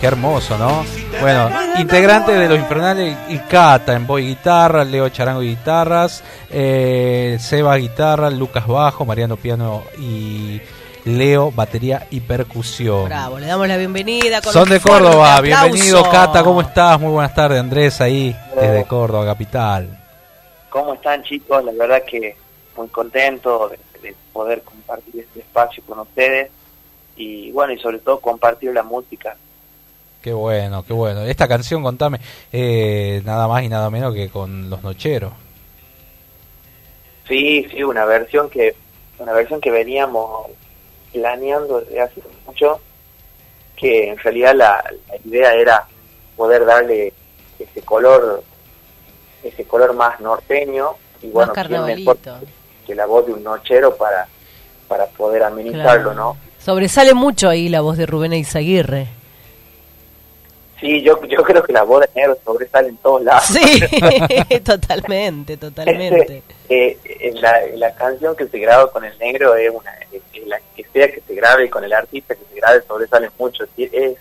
Qué 0.00 0.06
hermoso, 0.06 0.56
¿no? 0.56 0.84
Bueno, 1.20 1.50
integrante 1.78 2.30
de 2.32 2.48
los 2.48 2.56
infernales 2.58 3.16
y 3.28 3.38
Cata 3.38 3.94
en 3.94 4.06
voz 4.06 4.20
y 4.20 4.26
guitarra, 4.28 4.84
Leo 4.84 5.08
Charango 5.08 5.42
y 5.42 5.48
guitarras, 5.50 6.22
eh, 6.50 7.36
Seba 7.40 7.76
guitarra, 7.76 8.30
Lucas 8.30 8.64
bajo, 8.66 9.04
Mariano 9.04 9.36
piano 9.36 9.82
y 9.98 10.60
Leo 11.04 11.50
batería 11.50 12.06
y 12.10 12.20
percusión. 12.20 13.06
Bravo, 13.06 13.40
le 13.40 13.46
damos 13.48 13.66
la 13.66 13.76
bienvenida. 13.76 14.40
Con 14.40 14.52
Son 14.52 14.62
un 14.64 14.68
de 14.68 14.78
Córdoba, 14.80 15.36
aplauso. 15.36 15.42
bienvenido 15.64 16.08
Cata, 16.10 16.44
¿cómo 16.44 16.60
estás? 16.60 17.00
Muy 17.00 17.10
buenas 17.10 17.34
tardes, 17.34 17.58
Andrés 17.58 18.00
ahí 18.00 18.36
desde 18.54 18.84
Córdoba, 18.84 19.24
capital. 19.26 19.88
¿Cómo 20.70 20.94
están 20.94 21.24
chicos? 21.24 21.64
La 21.64 21.72
verdad 21.72 22.02
que 22.08 22.36
muy 22.78 22.88
contento 22.88 23.68
de, 23.68 23.78
de 24.00 24.14
poder 24.32 24.62
compartir 24.62 25.20
este 25.20 25.40
espacio 25.40 25.82
con 25.84 25.98
ustedes 26.00 26.50
y 27.16 27.50
bueno, 27.50 27.72
y 27.72 27.78
sobre 27.78 27.98
todo 27.98 28.20
compartir 28.20 28.72
la 28.72 28.84
música. 28.84 29.36
Qué 30.22 30.32
bueno, 30.32 30.84
qué 30.84 30.92
bueno. 30.92 31.22
Esta 31.22 31.48
canción, 31.48 31.82
contame, 31.82 32.20
eh, 32.52 33.22
nada 33.24 33.48
más 33.48 33.62
y 33.62 33.68
nada 33.68 33.90
menos 33.90 34.14
que 34.14 34.28
con 34.28 34.70
Los 34.70 34.82
Nocheros. 34.82 35.32
Sí, 37.26 37.66
sí, 37.70 37.82
una 37.82 38.04
versión 38.04 38.48
que 38.48 38.74
una 39.18 39.32
versión 39.32 39.60
que 39.60 39.70
veníamos 39.70 40.46
planeando 41.12 41.80
desde 41.80 42.00
hace 42.00 42.22
mucho, 42.46 42.80
que 43.76 44.10
en 44.10 44.18
realidad 44.18 44.54
la, 44.54 44.84
la 45.08 45.16
idea 45.24 45.54
era 45.54 45.86
poder 46.36 46.64
darle 46.64 47.12
ese 47.58 47.82
color 47.82 48.44
ese 49.42 49.64
color 49.64 49.94
más 49.94 50.20
norteño 50.20 50.90
y 51.22 51.28
bueno, 51.28 51.52
Más. 51.54 52.57
Que 52.88 52.94
la 52.96 53.06
voz 53.06 53.26
de 53.26 53.34
un 53.34 53.44
nochero 53.44 53.94
para 53.96 54.26
para 54.88 55.06
poder 55.06 55.42
amenizarlo, 55.42 56.12
Claro. 56.12 56.14
¿no? 56.14 56.36
Sobresale 56.58 57.12
mucho 57.14 57.48
ahí 57.50 57.68
la 57.68 57.82
voz 57.82 57.98
de 57.98 58.06
Rubén 58.06 58.32
Izaguirre. 58.32 59.06
Sí, 60.80 61.02
yo 61.02 61.20
yo 61.26 61.42
creo 61.42 61.62
que 61.62 61.72
la 61.72 61.82
voz 61.82 62.00
de 62.02 62.08
negro 62.14 62.38
sobresale 62.44 62.88
en 62.88 62.96
todos 62.98 63.22
lados. 63.22 63.44
Sí, 63.46 63.80
totalmente, 64.64 65.56
totalmente. 65.56 66.42
Eh, 66.68 66.96
en, 67.20 67.40
la, 67.42 67.60
la 67.74 67.94
canción 67.94 68.36
que 68.36 68.46
se 68.46 68.58
graba 68.58 68.90
con 68.90 69.04
el 69.04 69.16
negro 69.18 69.54
es 69.56 69.70
una 69.70 69.92
es- 70.12 70.22
la 70.46 70.58
que 70.76 70.84
sea 70.92 71.10
que 71.12 71.20
se 71.20 71.34
grabe 71.34 71.68
con 71.68 71.82
el 71.84 71.92
artista 71.92 72.34
que 72.34 72.44
se 72.50 72.56
grabe 72.60 72.80
sobresale 72.86 73.28
mucho 73.38 73.64
es 73.76 74.16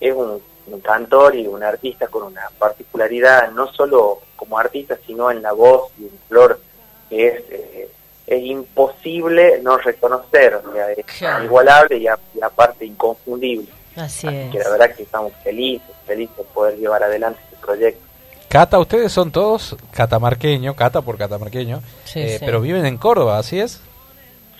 es 0.00 0.12
un, 0.14 0.40
un 0.66 0.80
cantor 0.80 1.34
y 1.34 1.46
un 1.48 1.62
artista 1.64 2.06
con 2.08 2.24
una 2.24 2.42
particularidad 2.58 3.50
no 3.52 3.72
solo 3.72 4.20
como 4.36 4.58
artista 4.58 4.96
sino 5.06 5.30
en 5.30 5.42
la 5.42 5.52
voz 5.52 5.90
y 5.98 6.04
en 6.04 6.10
flor 6.28 6.60
que 7.08 7.26
es 7.26 7.34
eh, 7.50 7.88
es 8.26 8.42
imposible 8.44 9.60
no 9.62 9.76
reconocer 9.78 10.54
o 10.56 10.72
sea, 10.72 10.90
es 10.92 11.04
Claro. 11.18 11.40
inigualable 11.44 11.96
y, 11.98 12.06
a- 12.06 12.18
y 12.34 12.40
aparte 12.42 12.84
inconfundible 12.86 13.68
Así 13.96 14.26
que 14.28 14.58
es. 14.58 14.64
la 14.64 14.70
verdad 14.70 14.94
que 14.94 15.02
estamos 15.02 15.32
felices 15.42 15.88
felices 16.06 16.36
de 16.36 16.44
poder 16.44 16.78
llevar 16.78 17.02
adelante 17.02 17.40
este 17.44 17.56
proyecto 17.64 18.00
Cata, 18.48 18.78
ustedes 18.78 19.10
son 19.10 19.30
todos 19.32 19.76
catamarqueños, 19.92 20.76
Cata 20.76 21.00
por 21.00 21.16
catamarqueño, 21.16 21.80
Sí, 22.04 22.20
eh, 22.20 22.36
sí. 22.38 22.44
pero 22.44 22.60
viven 22.60 22.84
en 22.84 22.98
Córdoba, 22.98 23.38
¿así 23.38 23.58
es? 23.58 23.80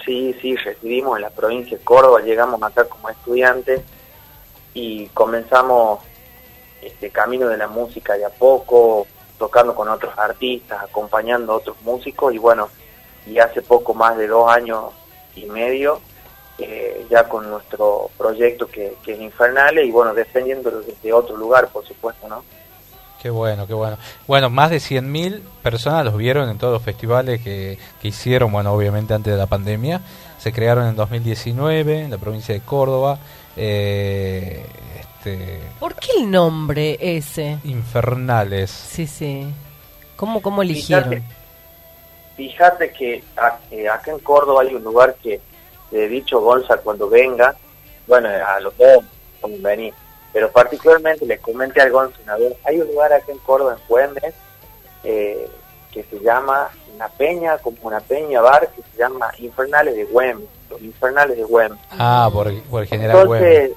Sí, 0.07 0.35
sí, 0.41 0.57
residimos 0.57 1.17
en 1.17 1.23
la 1.23 1.31
provincia 1.31 1.77
de 1.77 1.85
Córdoba, 1.85 2.21
llegamos 2.23 2.63
acá 2.63 2.85
como 2.87 3.11
estudiantes 3.11 3.83
y 4.75 5.07
comenzamos 5.09 6.01
este 6.81 7.11
camino 7.11 7.49
de 7.49 7.57
la 7.59 7.69
música 7.69 8.15
de 8.15 8.25
a 8.25 8.31
poco, 8.31 9.07
tocando 9.39 9.75
con 9.75 9.89
otros 9.89 10.13
artistas, 10.19 10.83
acompañando 10.83 11.53
a 11.53 11.57
otros 11.57 11.77
músicos 11.83 12.33
y 12.35 12.39
bueno, 12.39 12.69
y 13.27 13.39
hace 13.39 13.63
poco 13.63 13.95
más 13.95 14.17
de 14.17 14.27
dos 14.27 14.51
años 14.51 14.87
y 15.35 15.47
medio 15.47 16.01
eh, 16.59 17.07
ya 17.11 17.29
con 17.29 17.49
nuestro 17.49 18.11
proyecto 18.17 18.67
que, 18.69 18.95
que 19.05 19.15
es 19.15 19.21
Infernales 19.21 19.87
y 19.87 19.91
bueno, 19.91 20.15
defendiéndolo 20.15 20.81
desde 20.81 21.13
otro 21.13 21.37
lugar, 21.37 21.69
por 21.69 21.85
supuesto, 21.87 22.29
¿no? 22.29 22.45
Qué 23.21 23.31
bueno, 23.31 23.67
qué 23.67 23.75
bueno. 23.75 23.97
Bueno, 24.27 24.51
más 24.51 24.71
de 24.71 24.79
100.000 24.79 25.41
personas 25.63 26.05
los 26.05 26.17
vieron 26.17 26.49
en 26.51 26.59
todos 26.59 26.73
los 26.73 26.83
festivales 26.83 27.41
que, 27.41 27.79
que 28.01 28.09
hicieron, 28.09 28.51
bueno, 28.51 28.73
obviamente 28.73 29.15
antes 29.15 29.33
de 29.33 29.39
la 29.39 29.47
pandemia. 29.47 30.01
Se 30.39 30.53
crearon 30.53 30.89
en 30.89 30.97
2019 30.97 32.01
en 32.01 32.11
la 32.11 32.19
provincia 32.19 32.53
de 32.53 32.61
Córdoba. 32.61 33.19
Eh, 33.57 34.67
este, 34.99 35.61
¿Por 35.79 35.95
qué 35.95 36.09
el 36.19 36.31
nombre 36.33 36.99
ese? 37.01 37.59
infernales. 37.63 38.71
Sí, 38.71 39.07
sí. 39.07 39.47
¿Cómo, 40.17 40.43
cómo 40.43 40.63
eligieron? 40.63 41.11
Fíjate 41.11 41.42
que 42.37 43.23
a- 43.37 43.59
eh, 43.71 43.89
acá 43.89 44.11
en 44.11 44.19
Córdoba 44.21 44.63
hay 44.63 44.75
un 44.75 44.83
lugar 44.85 45.15
que 45.23 45.41
he 45.93 46.09
dicho 46.09 46.41
Gonza 46.41 46.77
cuando 46.79 47.09
venga, 47.09 47.55
bueno, 48.07 48.29
a 48.29 48.59
los 48.61 48.77
dos 48.77 49.05
pueden 49.41 49.63
venir, 49.63 49.95
pero 50.33 50.51
particularmente 50.51 51.27
le 51.27 51.39
comenté 51.39 51.81
al 51.81 51.91
Gonza 51.91 52.17
una 52.25 52.37
vez, 52.37 52.55
hay 52.65 52.81
un 52.81 52.89
lugar 52.89 53.13
acá 53.13 53.31
en 53.33 53.39
Córdoba, 53.39 53.77
en 53.81 53.89
Güemes, 53.89 54.35
eh, 55.05 55.49
que 55.93 56.03
se 56.05 56.19
llama 56.21 56.71
una 56.95 57.09
peña, 57.09 57.59
como 57.59 57.77
una 57.83 58.01
peña 58.01 58.41
bar, 58.41 58.69
que 58.75 58.83
se 58.83 58.99
llama 58.99 59.31
Infernales 59.39 59.95
de 59.95 60.05
Güemes, 60.05 60.47
los 60.71 60.81
Infernales 60.81 61.37
de 61.37 61.45
Güemes. 61.45 61.79
Ah, 61.91 62.31
por, 62.33 62.49
el- 62.49 62.63
por 62.63 62.83
el 62.83 62.89
general 62.89 63.19
Entonces, 63.23 63.73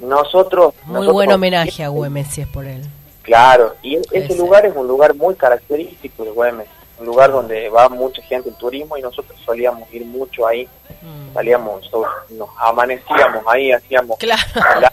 nosotros... 0.00 0.74
Muy 0.84 0.94
nosotros- 0.94 1.12
buen 1.14 1.32
homenaje 1.32 1.84
a 1.84 1.88
Güemes, 1.88 2.26
si 2.28 2.40
es 2.40 2.48
por 2.48 2.64
él. 2.66 2.82
Claro, 3.22 3.76
y 3.82 3.96
ese 3.96 4.18
Ese. 4.18 4.36
lugar 4.36 4.66
es 4.66 4.74
un 4.74 4.88
lugar 4.88 5.14
muy 5.14 5.34
característico 5.34 6.24
de 6.24 6.30
Güemes, 6.30 6.66
un 7.00 7.06
lugar 7.06 7.32
donde 7.32 7.68
va 7.70 7.88
mucha 7.88 8.22
gente 8.22 8.48
en 8.50 8.54
turismo 8.56 8.96
y 8.96 9.02
nosotros 9.02 9.38
solíamos 9.44 9.92
ir 9.92 10.04
mucho 10.04 10.46
ahí, 10.46 10.68
Mm. 11.02 11.32
salíamos, 11.32 11.90
nos 12.30 12.48
amanecíamos 12.58 13.42
ahí, 13.46 13.72
hacíamos 13.72 14.22
la, 14.22 14.36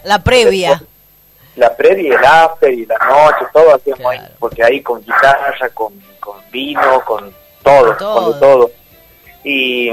La 0.04 0.18
previa. 0.22 0.80
la 1.56 1.76
previa, 1.76 2.16
el 2.18 2.24
after 2.24 2.72
y 2.72 2.86
la 2.86 2.96
noche, 2.98 3.46
todo 3.52 3.74
hacíamos 3.74 4.06
ahí, 4.06 4.20
porque 4.38 4.64
ahí 4.64 4.80
con 4.80 5.00
guitarra, 5.00 5.68
con, 5.74 5.92
con 6.18 6.36
vino, 6.50 7.04
con 7.04 7.34
todo, 7.62 7.94
Todo. 7.96 8.30
con 8.30 8.40
todo. 8.40 8.70
Y, 9.44 9.92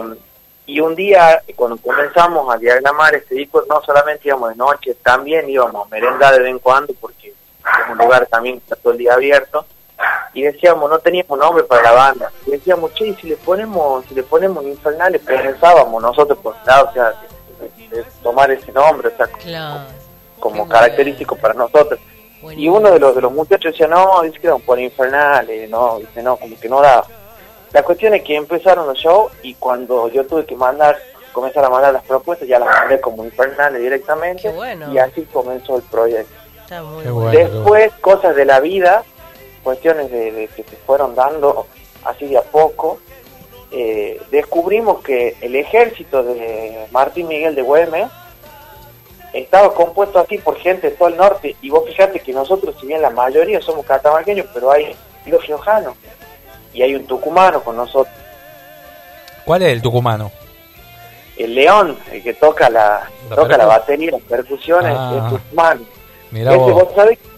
y 0.67 0.79
un 0.79 0.95
día, 0.95 1.41
cuando 1.55 1.77
comenzamos 1.77 2.53
a 2.53 2.57
diagramar 2.57 3.13
este 3.15 3.35
disco, 3.35 3.63
no 3.67 3.81
solamente 3.83 4.27
íbamos 4.29 4.49
de 4.51 4.55
noche, 4.55 4.93
también 5.03 5.49
íbamos 5.49 5.85
a 5.85 5.89
merendar 5.89 6.33
de 6.33 6.39
vez 6.39 6.49
en 6.51 6.59
cuando, 6.59 6.93
porque 7.01 7.29
es 7.29 7.89
un 7.91 7.97
lugar 7.97 8.25
también 8.27 8.59
que 8.59 8.63
está 8.63 8.75
todo 8.77 8.93
el 8.93 8.99
día 8.99 9.13
abierto. 9.15 9.65
Y 10.33 10.41
decíamos, 10.43 10.89
no 10.89 10.99
teníamos 10.99 11.37
nombre 11.39 11.63
para 11.63 11.81
la 11.83 11.91
banda. 11.93 12.31
Y 12.45 12.51
decíamos, 12.51 12.93
che, 12.93 13.07
y 13.07 13.15
si 13.15 13.27
le 13.29 13.37
ponemos, 13.37 14.03
si 14.07 14.15
le 14.15 14.23
ponemos 14.23 14.63
infernales, 14.65 15.21
pensábamos 15.21 16.01
nosotros 16.01 16.37
por 16.39 16.53
un 16.53 16.65
lado, 16.65 16.89
o 16.89 16.93
sea, 16.93 17.13
de- 17.59 17.97
de 17.97 18.03
tomar 18.21 18.51
ese 18.51 18.71
nombre, 18.73 19.07
o 19.07 19.15
sea, 19.17 19.27
Claro. 19.27 19.81
como 20.39 20.67
característico 20.67 21.35
para 21.37 21.53
nosotros. 21.53 21.99
Y 22.57 22.67
uno 22.67 22.91
de 22.91 22.99
los 22.99 23.15
de 23.15 23.21
los 23.21 23.31
muchachos 23.31 23.71
decía, 23.71 23.87
no, 23.87 24.21
dice 24.21 24.39
que 24.39 24.47
eran 24.47 24.61
por 24.61 24.79
infernales, 24.79 25.69
no, 25.69 25.97
dice, 25.99 26.21
no, 26.21 26.35
como 26.37 26.59
que 26.59 26.69
no 26.69 26.81
daba. 26.81 27.05
La 27.71 27.81
cuestión 27.83 28.13
es 28.13 28.21
que 28.23 28.35
empezaron 28.35 28.85
los 28.87 28.97
shows 28.99 29.31
y 29.41 29.55
cuando 29.55 30.09
yo 30.09 30.25
tuve 30.27 30.45
que 30.45 30.55
mandar, 30.55 30.97
comenzar 31.33 31.65
a 31.65 31.69
mandar 31.69 31.91
las 31.93 32.03
propuestas, 32.03 32.47
ya 32.47 32.59
las 32.59 32.69
mandé 32.69 33.01
como 33.01 33.23
infernales 33.25 33.81
directamente 33.81 34.49
bueno. 34.49 34.91
y 34.93 34.97
así 34.99 35.23
comenzó 35.33 35.77
el 35.77 35.81
proyecto. 35.83 36.33
Está 36.61 36.83
muy 36.83 37.03
bueno. 37.05 37.31
Después, 37.31 37.91
cosas 38.01 38.35
de 38.35 38.45
la 38.45 38.59
vida, 38.59 39.03
cuestiones 39.65 40.09
de, 40.09 40.31
de 40.31 40.47
que 40.47 40.63
se 40.63 40.77
fueron 40.85 41.13
dando 41.15 41.67
así 42.05 42.25
de 42.27 42.37
a 42.37 42.41
poco, 42.43 42.99
eh, 43.71 44.21
descubrimos 44.31 45.01
que 45.03 45.35
el 45.41 45.55
ejército 45.57 46.23
de 46.23 46.87
Martín 46.91 47.27
Miguel 47.27 47.55
de 47.55 47.63
Güemes 47.63 48.07
estaba 49.33 49.73
compuesto 49.73 50.19
así 50.19 50.37
por 50.37 50.57
gente 50.57 50.91
de 50.91 50.95
todo 50.95 51.09
el 51.09 51.17
norte 51.17 51.55
y 51.61 51.69
vos 51.69 51.83
fíjate 51.85 52.19
que 52.21 52.31
nosotros, 52.31 52.75
si 52.79 52.87
bien 52.87 53.01
la 53.01 53.09
mayoría 53.09 53.59
somos 53.61 53.85
catamarqueños, 53.85 54.45
pero 54.53 54.71
hay 54.71 54.95
los 55.25 55.45
riojanos 55.45 55.95
y 56.73 56.81
hay 56.83 56.95
un 56.95 57.05
tucumano 57.05 57.61
con 57.61 57.75
nosotros, 57.75 58.15
¿Cuál 59.45 59.61
es 59.63 59.69
el 59.73 59.81
tucumano? 59.81 60.31
el 61.37 61.53
león, 61.53 61.97
el 62.13 62.23
que 62.23 62.33
toca 62.33 62.69
la, 62.69 63.09
La 63.29 63.35
toca 63.35 63.57
la 63.57 63.65
batería, 63.65 64.11
las 64.11 64.21
percusiones, 64.21 64.95
Ah. 64.97 65.21
es 65.29 65.29
tucumano. 65.37 65.81
Este, 66.31 66.55
vos. 66.55 66.87
sabés, 66.95 67.19
tie- 67.19 67.29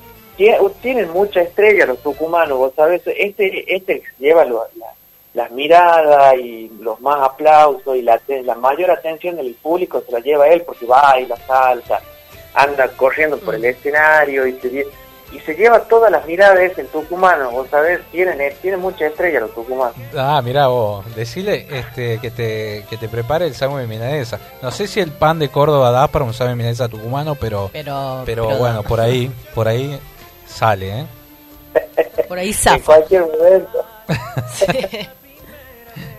tienen 0.81 1.09
mucha 1.11 1.41
estrella 1.41 1.85
los 1.87 1.97
tucumanos, 2.03 2.57
vos 2.57 2.71
sabés, 2.75 3.01
este, 3.05 3.75
este 3.75 4.03
lleva 4.19 4.45
lo- 4.45 4.67
la- 4.75 4.93
las 5.33 5.51
miradas 5.51 6.35
y 6.37 6.71
los 6.79 6.99
más 7.01 7.21
aplausos 7.21 7.95
y 7.95 8.01
la, 8.01 8.19
la 8.43 8.55
mayor 8.55 8.89
atención 8.91 9.35
del 9.35 9.53
público 9.55 10.01
se 10.05 10.11
la 10.11 10.19
lleva 10.19 10.47
él 10.47 10.63
porque 10.63 10.85
baila, 10.85 11.35
salta, 11.45 11.99
anda 12.55 12.87
corriendo 12.89 13.37
por 13.37 13.53
el 13.55 13.65
escenario 13.65 14.47
y 14.47 14.53
se, 14.59 14.85
y 15.33 15.39
se 15.41 15.53
lleva 15.55 15.81
todas 15.81 16.09
las 16.09 16.25
miradas 16.25 16.59
ese 16.59 16.85
tucumano, 16.85 17.51
vos 17.51 17.67
sabés, 17.69 17.99
tienen, 18.11 18.39
eh, 18.41 18.55
tienen 18.61 18.79
mucha 18.79 19.05
estrella 19.05 19.41
los 19.41 19.53
tucumanos. 19.53 19.93
Ah, 20.17 20.41
mirá 20.43 20.67
vos, 20.67 21.03
decirle 21.15 21.67
este, 21.69 22.17
que, 22.19 22.31
te, 22.31 22.85
que 22.89 22.97
te 22.97 23.07
prepare 23.07 23.45
el 23.45 23.53
sándwich 23.53 23.81
de 23.81 23.87
milanesa. 23.87 24.39
No 24.63 24.71
sé 24.71 24.87
si 24.87 25.01
el 25.01 25.11
pan 25.11 25.37
de 25.37 25.49
Córdoba 25.49 25.91
da 25.91 26.07
para 26.07 26.25
un 26.25 26.33
sándwich 26.33 26.53
de 26.53 26.57
milanesa 26.57 26.87
tucumano, 26.87 27.35
pero, 27.35 27.69
Pero, 27.73 28.23
pero 28.25 28.47
pero 28.47 28.57
bueno, 28.57 28.81
por 28.83 28.99
ahí, 29.01 29.29
por 29.53 29.67
ahí 29.67 29.99
sale, 30.47 31.01
¿eh? 31.01 31.05
Por 32.27 32.37
ahí 32.39 32.47
En 32.49 32.53
zafa. 32.53 32.85
cualquier 32.95 33.21
momento. 33.21 33.85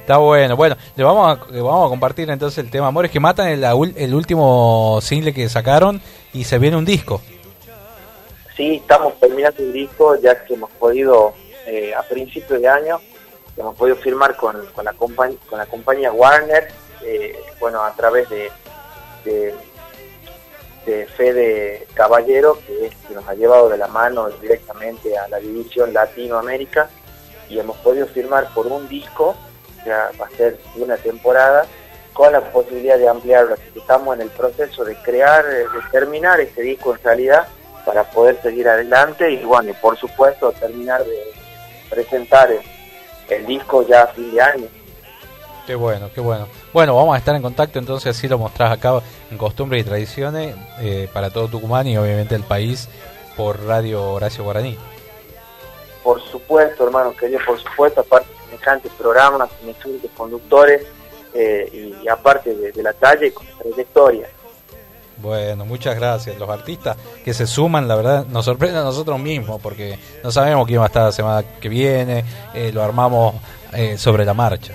Está 0.01 0.17
bueno. 0.19 0.57
Bueno, 0.57 0.77
le 0.97 1.05
vamos 1.05 1.39
a, 1.39 1.53
le 1.53 1.61
vamos 1.61 1.87
a 1.87 1.89
compartir 1.91 2.31
entonces 2.31 2.59
el 2.65 2.71
tema 2.71 2.87
Amores 2.89 3.11
que 3.11 3.21
Matan, 3.21 3.49
el, 3.49 3.65
el 3.97 4.15
último 4.15 4.99
single 5.03 5.35
que 5.35 5.49
sacaron 5.49 6.01
y 6.33 6.45
se 6.45 6.59
viene 6.59 6.77
un 6.77 6.85
disco. 6.85 7.21
Sí, 8.57 8.77
estamos 8.77 9.19
terminando 9.21 9.63
el 9.63 9.73
disco 9.73 10.17
ya 10.21 10.45
que 10.45 10.55
hemos 10.55 10.71
podido, 10.73 11.35
eh, 11.67 11.93
a 11.95 12.03
principios 12.03 12.61
de 12.61 12.69
año, 12.69 13.01
hemos 13.57 13.77
podido 13.77 13.97
firmar 13.97 14.35
con, 14.37 14.67
con, 14.75 14.85
la, 14.85 14.93
compañ- 14.95 15.39
con 15.49 15.59
la 15.59 15.67
compañía 15.67 16.11
Warner, 16.11 16.69
eh, 17.05 17.37
bueno, 17.61 17.83
a 17.85 17.93
través 17.95 18.29
de, 18.31 18.51
de, 19.25 19.55
de 20.89 21.07
Fede 21.07 21.87
Caballero, 21.93 22.59
que 22.67 22.87
es 22.87 22.95
quien 23.07 23.17
nos 23.17 23.29
ha 23.29 23.35
llevado 23.35 23.69
de 23.69 23.77
la 23.77 23.89
mano 23.89 24.31
directamente 24.31 25.19
a 25.19 25.29
la 25.29 25.39
división 25.39 25.93
Latinoamérica, 25.93 26.89
y 27.51 27.59
hemos 27.59 27.77
podido 27.79 28.07
firmar 28.07 28.49
por 28.55 28.67
un 28.67 28.89
disco, 28.89 29.37
ya 29.85 30.11
va 30.19 30.27
a 30.27 30.31
ser 30.31 30.59
una 30.77 30.97
temporada, 30.97 31.67
con 32.15 32.33
la 32.33 32.41
posibilidad 32.41 32.99
de 32.99 33.09
ampliarlo. 33.09 33.55
Así 33.55 33.71
que 33.73 33.81
estamos 33.81 34.17
en 34.17 34.23
el 34.23 34.31
proceso 34.31 34.85
de 34.85 34.97
crear, 35.03 35.45
eh, 35.47 35.59
de 35.59 35.91
terminar 35.93 36.41
este 36.41 36.63
disco 36.63 36.95
en 36.95 37.03
realidad, 37.03 37.47
para 37.85 38.05
poder 38.05 38.41
seguir 38.43 38.69
adelante 38.69 39.31
y 39.31 39.45
bueno, 39.45 39.71
y 39.71 39.75
por 39.75 39.97
supuesto 39.99 40.53
terminar 40.53 41.05
de 41.05 41.33
presentar 41.89 42.51
el, 42.51 42.61
el 43.29 43.47
disco 43.47 43.87
ya 43.87 44.05
a 44.05 44.07
fin 44.09 44.35
de 44.35 44.41
año. 44.41 44.69
Qué 45.69 45.75
bueno, 45.75 46.09
qué 46.15 46.23
bueno. 46.23 46.49
Bueno, 46.73 46.97
vamos 46.97 47.15
a 47.15 47.19
estar 47.19 47.37
en 47.37 47.43
contacto 47.43 47.79
entonces, 47.79 48.17
así 48.17 48.27
lo 48.27 48.39
mostrás 48.39 48.73
acá 48.73 49.03
en 49.31 49.37
Costumbres 49.37 49.83
y 49.83 49.85
Tradiciones 49.85 50.57
eh, 50.81 51.11
para 51.13 51.29
todo 51.29 51.47
Tucumán 51.47 51.87
y 51.87 51.99
obviamente 51.99 52.35
el 52.35 52.43
país 52.43 52.89
por 53.37 53.63
Radio 53.67 54.13
Horacio 54.13 54.45
Guaraní. 54.45 54.79
Por 56.03 56.23
supuesto, 56.23 56.87
hermano 56.87 57.15
querido, 57.15 57.41
por 57.47 57.61
supuesto, 57.61 58.01
aparte 58.01 58.31
de 58.31 58.45
semejantes 58.47 58.93
programas, 58.93 59.51
semejantes 59.61 60.11
conductores, 60.17 60.87
eh, 61.35 61.99
y, 62.03 62.09
aparte 62.09 62.55
de, 62.55 62.73
de 62.73 62.83
la 62.83 62.95
talla 62.95 63.27
y 63.27 63.31
con 63.31 63.47
trayectoria. 63.59 64.27
Bueno, 65.19 65.67
muchas 65.67 65.97
gracias. 65.97 66.39
Los 66.39 66.49
artistas 66.49 66.97
que 67.23 67.35
se 67.35 67.47
suman, 67.47 67.87
la 67.87 67.97
verdad, 67.97 68.25
nos 68.25 68.47
sorprenden 68.47 68.81
a 68.81 68.85
nosotros 68.85 69.21
mismos 69.21 69.61
porque 69.61 69.99
no 70.25 70.33
sabemos 70.33 70.67
quién 70.67 70.81
va 70.81 70.85
a 70.85 70.87
estar 70.87 71.05
la 71.05 71.13
semana 71.13 71.45
que 71.61 71.69
viene, 71.69 72.25
eh, 72.55 72.73
lo 72.73 72.83
armamos 72.83 73.35
eh, 73.75 73.99
sobre 73.99 74.25
la 74.25 74.33
marcha. 74.33 74.75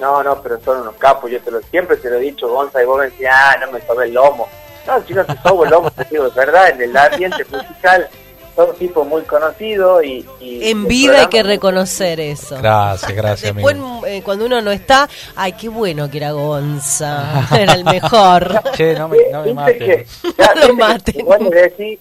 No, 0.00 0.22
no, 0.22 0.40
pero 0.42 0.60
son 0.60 0.82
unos 0.82 0.94
capos, 0.96 1.30
yo 1.30 1.40
te 1.40 1.50
lo, 1.50 1.60
siempre 1.62 1.96
te 1.96 2.08
lo 2.08 2.16
he 2.16 2.20
dicho, 2.20 2.48
Gonza, 2.48 2.80
y 2.82 2.86
vos 2.86 2.98
me 2.98 3.06
decías, 3.06 3.34
ah, 3.36 3.56
no 3.60 3.72
me 3.72 3.80
sobé 3.86 4.06
el 4.06 4.14
lomo. 4.14 4.48
No, 4.86 5.02
si 5.06 5.12
no 5.12 5.24
te 5.24 5.34
sobo 5.42 5.64
el 5.64 5.70
lomo, 5.70 5.90
te 5.90 6.04
digo, 6.10 6.26
es 6.26 6.34
verdad, 6.34 6.70
en 6.70 6.82
el 6.82 6.96
ambiente 6.96 7.44
musical 7.50 8.08
son 8.54 8.74
tipos 8.76 9.06
muy 9.06 9.22
conocidos 9.22 10.02
y... 10.04 10.26
y 10.40 10.70
En 10.70 10.86
vida 10.86 11.20
hay 11.20 11.26
que 11.28 11.42
reconocer 11.42 12.18
eso. 12.20 12.56
Gracias, 12.60 13.12
gracias, 13.14 13.54
Después, 13.54 13.74
amigo. 13.76 14.06
eh, 14.06 14.22
cuando 14.24 14.46
uno 14.46 14.60
no 14.62 14.70
está, 14.70 15.08
ay, 15.36 15.52
qué 15.52 15.68
bueno 15.68 16.08
que 16.10 16.16
era 16.18 16.30
Gonza. 16.32 17.46
Era 17.56 17.74
el 17.74 17.84
mejor. 17.84 18.60
Che, 18.74 18.94
no 18.94 19.08
me, 19.08 19.18
no 19.30 19.42
me 19.42 19.52
Viste 19.52 19.78
que, 19.78 20.06
mates. 20.06 20.20
ya, 20.38 20.54
No 20.60 20.68
lo 20.68 20.74
maten. 20.74 21.24
Vos 21.24 21.40
le 21.40 21.50
decís, 21.62 21.98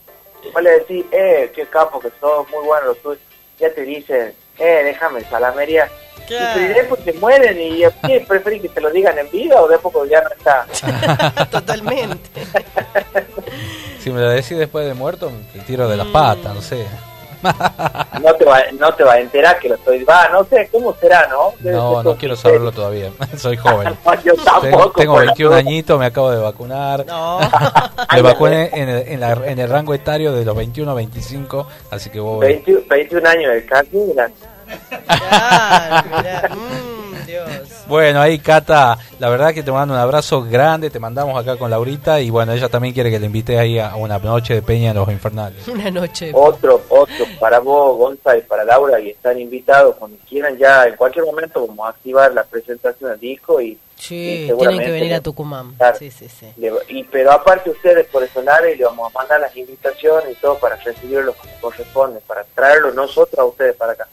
vos 0.53 0.63
le 0.63 0.69
decís, 0.71 1.05
eh, 1.11 1.51
qué 1.55 1.65
capo 1.67 1.99
que 1.99 2.09
sos, 2.19 2.47
muy 2.51 2.65
bueno 2.65 2.87
lo 2.87 2.95
tuyo. 2.95 3.19
Ya 3.59 3.71
te 3.73 3.81
dicen, 3.81 4.33
eh, 4.59 4.81
déjame 4.83 5.21
salamería. 5.29 5.89
Claro. 6.27 6.61
Y 6.61 7.01
te 7.03 7.13
mueren 7.13 7.59
y 7.59 7.81
¿qué? 8.05 8.19
¿Preferís 8.27 8.61
que 8.61 8.69
te 8.69 8.81
lo 8.81 8.89
digan 8.91 9.17
en 9.17 9.29
vida 9.31 9.61
o 9.61 9.67
después 9.67 9.93
cuando 9.93 10.11
ya 10.11 10.21
no 10.21 10.29
está? 10.29 11.45
Totalmente. 11.51 12.29
Si 13.99 14.11
me 14.13 14.21
lo 14.21 14.29
decís 14.29 14.57
después 14.57 14.85
de 14.87 14.93
muerto, 14.93 15.29
te 15.51 15.59
tiro 15.59 15.89
de 15.89 15.97
las 15.97 16.07
patas, 16.07 16.55
no 16.55 16.61
sé. 16.61 16.85
No 18.21 18.33
te 18.35 18.45
va, 18.45 18.61
no 18.79 18.93
te 18.93 19.03
va 19.03 19.13
a 19.13 19.19
enterar 19.19 19.59
que 19.59 19.67
lo 19.67 19.75
estoy. 19.75 20.03
Va, 20.05 20.29
no 20.29 20.45
sé, 20.45 20.69
¿cómo 20.71 20.95
será, 20.95 21.27
no? 21.27 21.51
Debe 21.59 21.75
No, 21.75 22.01
no 22.03 22.15
quiero 22.15 22.35
saberlo 22.37 22.71
todavía. 22.71 23.11
Soy 23.37 23.57
joven. 23.57 23.93
No, 24.05 24.13
yo 24.23 24.33
tampoco, 24.35 24.61
Tengo, 24.61 24.91
tengo 24.91 25.13
por 25.15 25.25
la 25.25 25.31
21 25.31 25.49
duda. 25.49 25.59
añitos, 25.59 25.99
me 25.99 26.05
acabo 26.05 26.31
de 26.31 26.37
vacunar. 26.39 27.05
Me 28.13 28.21
vacuné 28.21 28.69
en 28.73 28.87
el, 28.89 29.07
en, 29.09 29.19
la- 29.19 29.41
en 29.45 29.59
el 29.59 29.69
rango 29.69 29.93
etario 29.93 30.31
de 30.31 30.45
los 30.45 30.55
21 30.55 30.89
a 30.89 30.95
25, 30.95 31.67
así 31.91 32.09
que 32.09 32.19
vos... 32.21 32.39
20 32.39 32.85
21 32.89 33.27
años 33.29 33.53
de 33.53 33.65
cáncer. 33.65 34.31
La- 35.07 36.51
Bueno, 37.87 38.19
ahí 38.21 38.39
Cata, 38.39 38.97
la 39.19 39.29
verdad 39.29 39.53
que 39.53 39.63
te 39.63 39.71
mando 39.71 39.93
un 39.93 39.99
abrazo 39.99 40.43
grande, 40.43 40.89
te 40.89 40.99
mandamos 40.99 41.39
acá 41.39 41.55
con 41.57 41.69
Laurita 41.71 42.19
y 42.19 42.29
bueno, 42.29 42.51
ella 42.51 42.67
también 42.67 42.93
quiere 42.93 43.09
que 43.09 43.19
le 43.19 43.27
invite 43.27 43.57
ahí 43.57 43.79
a 43.79 43.95
una 43.95 44.17
noche 44.19 44.55
de 44.55 44.61
peña 44.61 44.91
en 44.91 44.97
los 44.97 45.09
infernales. 45.09 45.65
Una 45.77 45.89
noche. 45.89 46.31
Otro, 46.33 46.81
otro, 46.89 47.25
para 47.39 47.59
vos, 47.59 47.97
Gonza, 47.97 48.35
y 48.37 48.41
para 48.41 48.65
Laura, 48.65 48.99
y 48.99 49.11
están 49.11 49.39
invitados 49.39 49.95
cuando 49.97 50.17
quieran 50.27 50.57
ya, 50.57 50.85
en 50.85 50.95
cualquier 50.97 51.25
momento, 51.25 51.65
vamos 51.65 51.85
a 51.87 51.89
activar 51.91 52.33
la 52.33 52.43
presentación 52.43 53.11
del 53.11 53.19
disco 53.19 53.61
y, 53.61 53.77
Sí, 53.95 54.47
y 54.51 54.57
tienen 54.57 54.79
que 54.79 54.91
venir 54.91 55.13
a 55.13 55.17
le- 55.17 55.21
Tucumán. 55.21 55.75
Sí, 55.97 56.11
sí, 56.11 56.27
sí. 56.29 56.47
le- 56.57 56.71
y, 56.89 57.03
pero 57.05 57.31
aparte 57.31 57.69
ustedes 57.69 58.05
por 58.07 58.21
eso 58.23 58.41
y 58.41 58.75
le 58.77 58.83
vamos 58.83 59.11
a 59.13 59.17
mandar 59.17 59.39
las 59.39 59.55
invitaciones 59.55 60.31
y 60.33 60.35
todo 60.35 60.57
para 60.59 60.75
recibirlos 60.75 61.35
como 61.37 61.51
corresponde, 61.61 62.19
para 62.27 62.43
traerlos 62.53 62.93
nosotros 62.93 63.39
a 63.39 63.45
ustedes 63.45 63.75
para 63.75 63.93
acá. 63.93 64.07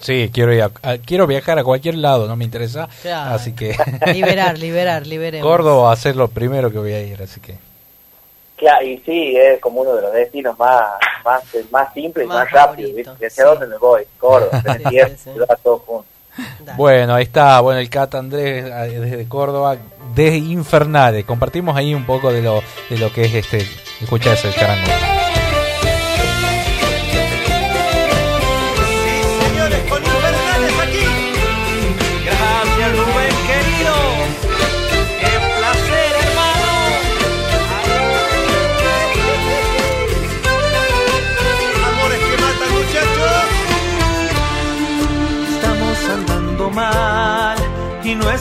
Sí, 0.00 0.30
quiero 0.32 0.52
ir 0.52 0.62
a- 0.62 0.70
a- 0.82 0.98
quiero 0.98 1.26
viajar 1.26 1.58
a 1.58 1.64
cualquier 1.64 1.96
lado, 1.96 2.26
no 2.28 2.36
me 2.36 2.44
interesa, 2.44 2.88
Claro. 3.02 3.34
así 3.34 3.52
que 3.52 3.76
Liberar, 4.12 4.58
liberar, 4.58 5.06
liberemos. 5.06 5.48
Córdoba 5.48 5.88
va 5.88 5.92
a 5.92 5.96
ser 5.96 6.16
lo 6.16 6.28
primero 6.28 6.70
que 6.70 6.78
voy 6.78 6.92
a 6.92 7.00
ir, 7.02 7.22
así 7.22 7.40
que 7.40 7.54
Claro, 8.56 8.86
y 8.86 8.96
sí, 9.04 9.36
es 9.36 9.60
como 9.60 9.82
uno 9.82 9.94
de 9.94 10.02
los 10.02 10.12
destinos 10.14 10.58
más 10.58 10.84
más, 11.24 11.42
más 11.70 11.92
simples 11.92 12.24
y 12.24 12.28
Más 12.28 12.38
más, 12.44 12.50
rápidos. 12.52 12.94
¿viste? 12.94 13.26
¿Hacia 13.26 13.44
dónde 13.44 13.66
me 13.66 13.76
voy? 13.78 14.02
Córdoba, 14.18 14.62
Sí, 14.78 14.84
sí, 14.84 15.16
sí. 15.24 15.30
todo 15.62 15.78
junto. 15.78 16.06
Bueno, 16.76 17.14
ahí 17.14 17.24
está, 17.24 17.60
bueno, 17.60 17.80
el 17.80 17.88
Cata 17.90 18.18
Andrés 18.18 18.64
eh, 18.66 19.00
desde 19.00 19.26
Córdoba, 19.28 19.76
desde 20.14 20.36
Infernales. 20.36 21.24
Compartimos 21.24 21.74
ahí 21.76 21.94
un 21.94 22.04
poco 22.06 22.30
de 22.32 22.42
lo, 22.42 22.62
de 22.90 22.98
lo 22.98 23.10
que 23.12 23.22
es 23.24 23.34
este, 23.34 23.66
escucha 24.02 24.34
ese 24.34 24.52
charango. 24.52 24.86
Señores, 24.86 25.25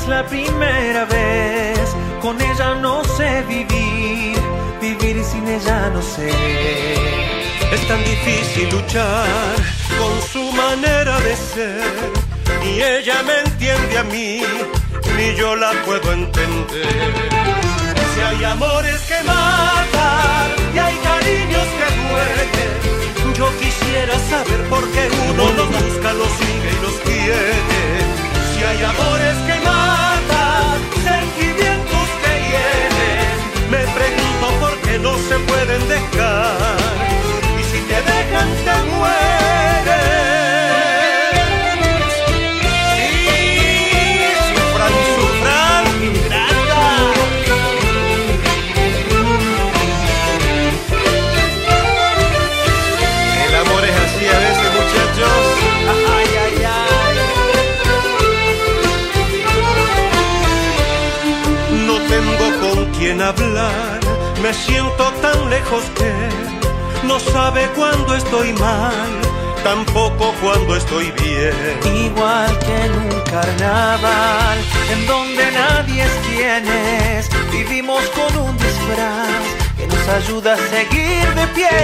la 0.07 0.25
primera 0.25 1.05
vez. 1.05 1.79
Con 2.21 2.39
ella 2.41 2.75
no 2.75 3.03
sé 3.03 3.43
vivir, 3.47 4.37
vivir 4.81 5.23
sin 5.23 5.47
ella 5.47 5.89
no 5.93 6.01
sé. 6.01 6.29
Es 7.71 7.87
tan 7.87 8.03
difícil 8.03 8.69
luchar 8.69 9.55
con 9.99 10.21
su 10.31 10.51
manera 10.51 11.19
de 11.19 11.35
ser. 11.35 11.83
Ni 12.61 12.81
ella 12.81 13.21
me 13.23 13.39
entiende 13.45 13.97
a 13.97 14.03
mí, 14.03 14.41
ni 15.17 15.35
yo 15.35 15.55
la 15.55 15.71
puedo 15.85 16.11
entender. 16.11 17.13
Si 18.13 18.21
hay 18.21 18.43
amores 18.45 19.01
que 19.01 19.23
matan 19.23 20.47
y 20.73 20.77
hay 20.79 20.95
cariños 21.09 21.67
que 21.77 21.87
duelen, 22.01 23.33
yo 23.37 23.47
quisiera 23.59 24.17
saber 24.29 24.61
por 24.69 24.83
qué 24.93 25.09
uno 25.29 25.43
los 25.53 25.67
busca, 25.67 26.13
los 26.13 26.31
sigue 26.39 26.71
y 26.71 26.81
los 26.85 26.95
quiere. 27.07 27.53
Si 28.53 28.63
hay 28.63 28.83
amores 28.83 29.35
que 29.47 29.55
matan, 29.65 29.84
me 33.75 33.85
pregunto 33.87 34.59
por 34.59 34.77
qué 34.81 34.99
no 34.99 35.17
se 35.17 35.37
pueden 35.39 35.87
dejar. 35.87 36.84
Me 64.45 64.53
siento 64.53 65.03
tan 65.23 65.49
lejos 65.49 65.83
que 65.97 66.11
no 67.07 67.19
sabe 67.19 67.67
cuándo 67.75 68.13
estoy 68.13 68.53
mal, 68.53 69.09
tampoco 69.63 70.35
cuando 70.39 70.75
estoy 70.75 71.11
bien. 71.23 71.55
Igual 72.05 72.59
que 72.59 72.75
en 72.85 72.91
un 72.91 73.21
carnaval, 73.21 74.57
en 74.93 75.07
donde 75.07 75.51
nadie 75.51 76.03
es 76.03 76.15
quien 76.27 76.63
es, 76.67 77.29
vivimos 77.51 78.03
con 78.17 78.31
un 78.45 78.55
disfraz 78.55 79.45
que 79.77 79.87
nos 79.87 80.07
ayuda 80.19 80.53
a 80.53 80.57
seguir 80.57 81.25
de 81.39 81.47
pie. 81.57 81.77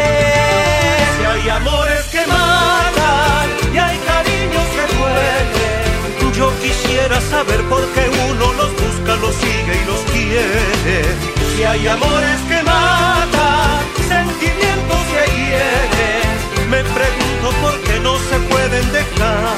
Si 1.18 1.24
hay 1.32 1.50
amores 1.50 2.04
que 2.12 2.24
matan 2.28 3.48
y 3.74 3.78
hay 3.80 3.98
cariños 4.12 4.68
que 4.76 4.84
duelen, 4.98 6.34
yo 6.38 6.52
quisiera 6.62 7.20
saber 7.22 7.60
por 7.64 7.84
qué 7.94 8.04
uno 8.30 8.54
los 8.54 8.72
busca, 8.84 9.16
los 9.16 9.34
sigue 9.34 9.74
y 9.82 9.86
los 9.92 10.02
quiere. 10.12 11.41
Si 11.56 11.64
hay 11.64 11.88
amores 11.88 12.40
que 12.48 12.64
matan, 12.64 13.84
sentimientos 14.08 15.02
que 15.12 15.24
hieren, 15.36 16.70
me 16.70 16.84
pregunto 16.84 17.52
por 17.62 17.82
qué 17.84 18.00
no 18.00 18.18
se 18.18 18.40
pueden 18.50 18.92
dejar. 18.92 19.56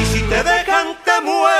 Y 0.00 0.04
si 0.06 0.20
te 0.22 0.42
dejan, 0.42 0.96
te 1.04 1.20
mueres. 1.22 1.59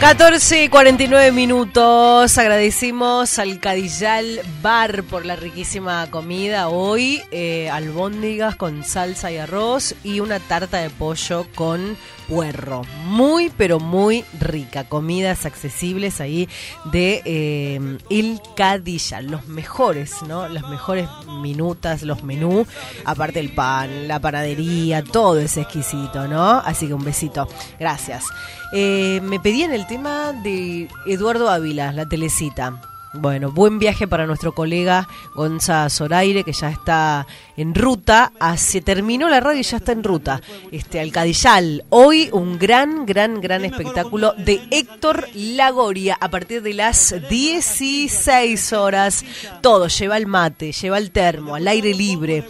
14 0.00 0.64
y 0.64 0.68
49 0.68 1.32
minutos. 1.32 2.36
Agradecimos 2.36 3.38
al 3.38 3.60
Cadillal 3.60 4.40
Bar 4.60 5.04
por 5.04 5.24
la 5.24 5.36
riquísima 5.36 6.10
comida 6.10 6.68
hoy. 6.68 7.22
Eh, 7.30 7.70
albóndigas 7.70 8.56
con 8.56 8.84
salsa 8.84 9.32
y 9.32 9.38
arroz 9.38 9.94
y 10.04 10.20
una 10.20 10.38
tarta 10.38 10.78
de 10.78 10.90
pollo 10.90 11.46
con 11.54 11.96
puerro. 12.28 12.82
Muy, 13.04 13.50
pero 13.56 13.78
muy 13.78 14.24
rica. 14.40 14.84
Comidas 14.84 15.46
accesibles 15.46 16.20
ahí 16.20 16.48
de 16.84 17.22
eh, 17.24 17.98
El 18.10 18.40
Cadillal. 18.56 19.26
Los 19.26 19.46
mejores, 19.48 20.22
¿no? 20.26 20.48
Las 20.48 20.68
mejores 20.68 21.08
minutas, 21.40 22.02
los 22.02 22.22
menús. 22.22 22.66
Aparte 23.04 23.40
el 23.40 23.50
pan, 23.50 24.08
la 24.08 24.20
panadería, 24.20 25.02
todo 25.02 25.38
es 25.38 25.56
exquisito, 25.56 26.28
¿no? 26.28 26.58
Así 26.58 26.86
que 26.86 26.94
un 26.94 27.04
besito. 27.04 27.48
Gracias. 27.78 28.24
Eh, 28.72 29.20
me 29.22 29.40
pedían 29.40 29.72
el 29.72 29.86
tema 29.86 30.32
de 30.32 30.88
Eduardo 31.06 31.48
Ávila, 31.48 31.92
la 31.92 32.08
telecita. 32.08 32.80
Bueno, 33.18 33.50
buen 33.50 33.78
viaje 33.78 34.06
para 34.06 34.26
nuestro 34.26 34.52
colega 34.52 35.08
Gonza 35.34 35.88
Zoraire, 35.88 36.44
que 36.44 36.52
ya 36.52 36.70
está 36.70 37.26
en 37.56 37.74
ruta. 37.74 38.32
Hace, 38.38 38.80
terminó 38.82 39.28
la 39.28 39.40
radio 39.40 39.60
y 39.60 39.62
ya 39.62 39.78
está 39.78 39.92
en 39.92 40.04
ruta. 40.04 40.42
Este, 40.70 41.00
al 41.00 41.12
Cadillal. 41.12 41.84
Hoy 41.88 42.28
un 42.32 42.58
gran, 42.58 43.06
gran, 43.06 43.40
gran 43.40 43.64
espectáculo 43.64 44.34
de 44.34 44.60
Héctor 44.70 45.28
Lagoria 45.34 46.18
a 46.20 46.30
partir 46.30 46.62
de 46.62 46.74
las 46.74 47.14
16 47.28 48.72
horas. 48.74 49.24
Todo, 49.62 49.88
lleva 49.88 50.16
el 50.18 50.26
mate, 50.26 50.72
lleva 50.72 50.98
el 50.98 51.10
termo, 51.10 51.54
al 51.54 51.68
aire 51.68 51.94
libre, 51.94 52.44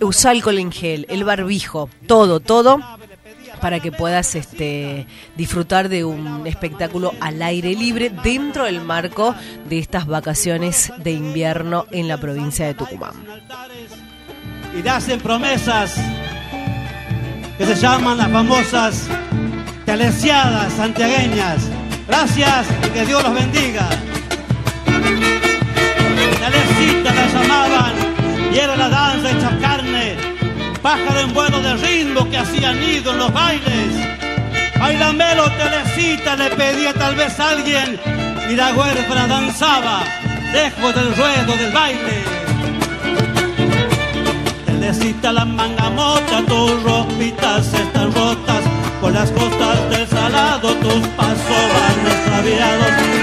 usa 0.00 0.32
alcohol 0.32 0.58
en 0.58 0.72
gel, 0.72 1.06
el 1.08 1.24
barbijo, 1.24 1.88
todo, 2.06 2.40
todo 2.40 2.80
para 3.60 3.80
que 3.80 3.92
puedas 3.92 4.34
este, 4.34 5.06
disfrutar 5.36 5.88
de 5.88 6.04
un 6.04 6.46
espectáculo 6.46 7.12
al 7.20 7.42
aire 7.42 7.74
libre 7.74 8.10
dentro 8.22 8.64
del 8.64 8.80
marco 8.80 9.34
de 9.68 9.78
estas 9.78 10.06
vacaciones 10.06 10.92
de 10.98 11.12
invierno 11.12 11.86
en 11.90 12.08
la 12.08 12.18
provincia 12.18 12.66
de 12.66 12.74
Tucumán. 12.74 13.12
y 14.74 14.86
hacen 14.88 15.20
promesas 15.20 15.94
que 17.58 17.66
se 17.66 17.74
llaman 17.74 18.16
las 18.16 18.30
famosas 18.30 19.06
telesiadas 19.84 20.72
santiagueñas. 20.72 21.68
Gracias 22.08 22.66
y 22.86 22.90
que 22.90 23.04
Dios 23.04 23.22
los 23.22 23.34
bendiga. 23.34 23.88
Telecita 26.40 27.14
la 27.14 27.26
llamaban 27.26 27.92
y 28.52 28.58
era 28.58 28.76
la 28.76 28.88
danza 28.88 29.30
hecha 29.30 29.58
carne, 29.60 30.16
pájaro 30.82 31.20
en 31.20 31.32
vuelo 31.34 31.60
de 31.60 31.74
ritmo 31.74 32.28
que 32.30 32.38
hacían 32.38 32.80
nido 32.80 33.12
en 33.12 33.18
los 33.18 33.32
bailes. 33.32 34.18
Bailamelo, 34.78 35.50
Telecita, 35.50 36.36
le 36.36 36.50
pedía 36.50 36.92
tal 36.94 37.14
vez 37.14 37.38
a 37.38 37.50
alguien 37.50 38.00
y 38.50 38.56
la 38.56 38.72
huérfana 38.74 39.26
danzaba 39.26 40.02
lejos 40.52 40.94
del 40.94 41.14
ruedo 41.14 41.56
del 41.56 41.72
baile. 41.72 42.24
Telecita 44.66 45.32
la 45.32 45.44
manga 45.44 45.90
mocha, 45.90 46.42
tus 46.46 46.82
ropitas 46.82 47.72
están 47.74 48.12
rotas 48.12 48.62
por 49.00 49.12
las 49.12 49.30
costas 49.30 49.90
del 49.90 50.08
salado, 50.08 50.74
tus 50.76 51.06
pasos 51.08 51.64
van 51.74 52.12
extraviados. 52.12 53.19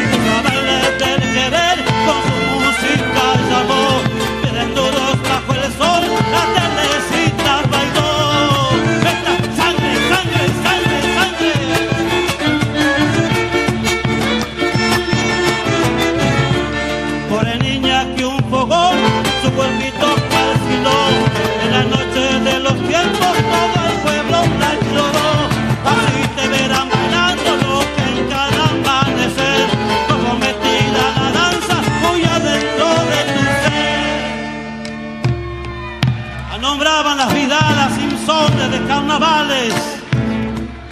De 38.69 38.85
carnavales 38.85 39.73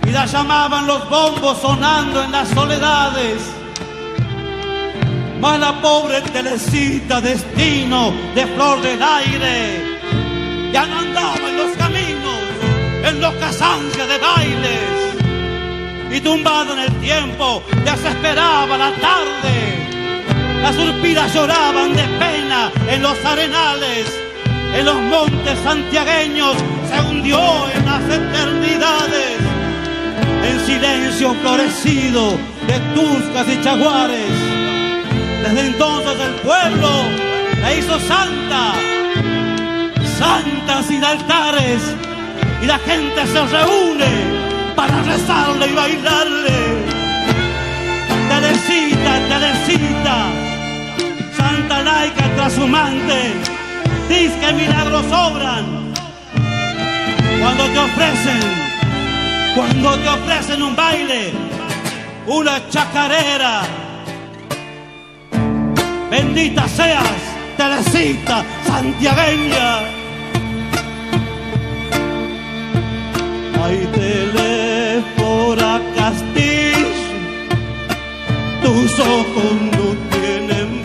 y 0.08 0.12
la 0.12 0.26
llamaban 0.26 0.88
los 0.88 1.10
bombos 1.10 1.58
sonando 1.60 2.24
en 2.24 2.32
las 2.32 2.48
soledades. 2.50 3.42
Mas 5.40 5.60
la 5.60 5.82
pobre 5.82 6.22
telecita 6.22 7.20
destino 7.22 8.14
de 8.34 8.46
flor 8.48 8.82
del 8.82 9.02
aire 9.02 10.72
ya 10.72 10.86
no 10.86 11.00
andaba 11.00 11.50
en 11.50 11.58
los 11.58 11.78
caminos, 11.78 12.42
en 13.04 13.22
los 13.22 13.34
casances 13.36 14.08
de 14.08 14.18
bailes. 14.18 15.16
Y 16.12 16.22
tumbado 16.22 16.74
en 16.74 16.80
el 16.80 16.94
tiempo, 17.02 17.62
desesperaba 17.84 18.78
la 18.78 18.92
tarde. 18.96 19.56
Las 20.62 20.78
urpidas 20.78 21.34
lloraban 21.34 21.94
de 21.94 22.04
pena 22.20 22.72
en 22.88 23.02
los 23.02 23.24
arenales. 23.26 24.25
En 24.76 24.86
los 24.86 25.02
montes 25.04 25.58
santiagueños 25.64 26.54
se 26.90 27.02
hundió 27.10 27.40
en 27.74 27.86
las 27.86 28.04
eternidades. 28.04 29.40
En 30.44 30.66
silencio 30.66 31.34
florecido 31.36 32.38
de 32.68 32.80
tuscas 32.94 33.48
y 33.48 33.62
chaguares. 33.64 34.36
Desde 35.44 35.68
entonces 35.68 36.20
el 36.20 36.34
pueblo 36.42 36.90
la 37.62 37.74
hizo 37.74 37.98
santa, 38.02 38.74
santa 40.20 40.84
sin 40.84 41.04
altares, 41.06 41.82
y 42.62 42.66
la 42.66 42.78
gente 42.80 43.28
se 43.28 43.46
reúne 43.46 44.12
para 44.76 45.04
rezarle 45.04 45.68
y 45.68 45.74
bailarle. 45.74 46.60
Teresita, 48.28 49.12
Teresita, 49.30 50.18
santa 51.38 51.82
laica 51.82 52.36
trashumante, 52.36 53.55
dice 54.10 54.40
que 54.40 54.54
milagros 54.54 55.06
obran 55.12 55.94
cuando 57.42 57.66
te 57.66 57.80
ofrecen, 57.80 58.40
cuando 59.56 59.98
te 60.00 60.10
ofrecen 60.10 60.64
un 60.64 60.76
baile, 60.76 61.32
una 62.28 62.68
chacarera. 62.70 63.62
Bendita 66.10 66.68
seas, 66.68 67.36
Teresita 67.58 68.44
santiagueña. 68.66 69.80
Ay, 73.64 73.88
teléfora 73.94 75.82
Castillo, 75.96 76.90
tus 78.62 79.00
ojos 79.00 79.54
no 79.72 79.88
tienen 80.12 80.85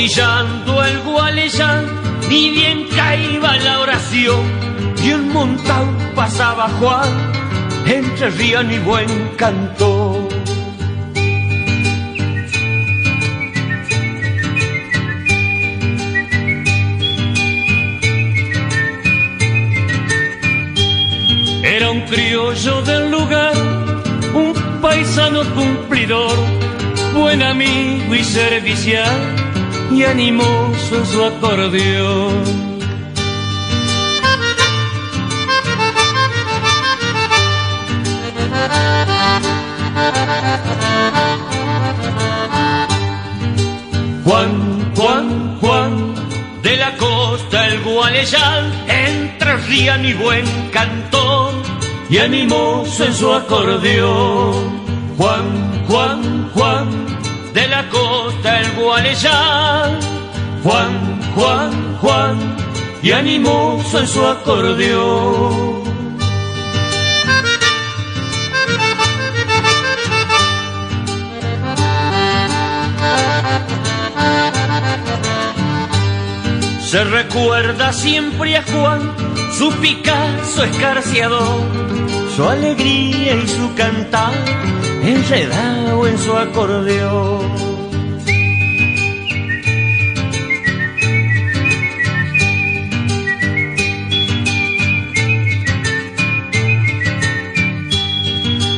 Orillando 0.00 0.82
el 0.82 0.98
Gualeyán, 1.00 1.84
ni 2.30 2.48
bien 2.48 2.88
caía 2.96 3.56
la 3.62 3.80
oración, 3.80 4.40
y 5.04 5.12
un 5.12 5.30
montón 5.30 5.94
pasaba 6.14 6.70
Juan, 6.78 7.10
entre 7.84 8.30
rían 8.30 8.72
y 8.72 8.78
buen 8.78 9.08
canto. 9.36 10.26
Era 21.62 21.90
un 21.90 22.00
criollo 22.06 22.80
del 22.84 23.10
lugar, 23.10 23.52
un 24.32 24.54
paisano 24.80 25.44
cumplidor, 25.54 26.38
buen 27.12 27.42
amigo 27.42 28.14
y 28.14 28.24
servicial 28.24 29.39
y 29.90 30.04
animoso 30.04 30.96
en 30.96 31.06
su 31.06 31.24
acordeón. 31.24 32.70
Juan, 44.24 44.92
Juan, 44.94 45.58
Juan, 45.60 46.14
de 46.62 46.76
la 46.76 46.96
costa 46.96 47.68
el 47.68 47.82
Gualeyán, 47.82 48.72
entre 48.88 49.56
rían 49.56 50.04
y 50.04 50.12
buen 50.14 50.44
cantor, 50.70 51.54
y 52.08 52.18
animoso 52.18 53.04
en 53.04 53.14
su 53.14 53.32
acordeón. 53.32 54.80
Juan, 55.16 55.84
Juan, 55.88 56.50
Juan, 56.54 56.99
Juan, 60.62 61.20
Juan, 61.34 61.96
Juan, 62.02 62.38
y 63.02 63.12
animoso 63.12 63.98
en 63.98 64.06
su 64.06 64.26
acordeón. 64.26 65.80
Se 76.82 77.04
recuerda 77.04 77.94
siempre 77.94 78.58
a 78.58 78.62
Juan, 78.64 79.14
su 79.56 79.72
Picasso 79.80 80.64
escarciador, 80.64 81.62
su 82.36 82.46
alegría 82.46 83.34
y 83.34 83.48
su 83.48 83.74
cantar, 83.74 84.34
enredado 85.02 86.06
en 86.06 86.18
su 86.18 86.36
acordeón. 86.36 87.69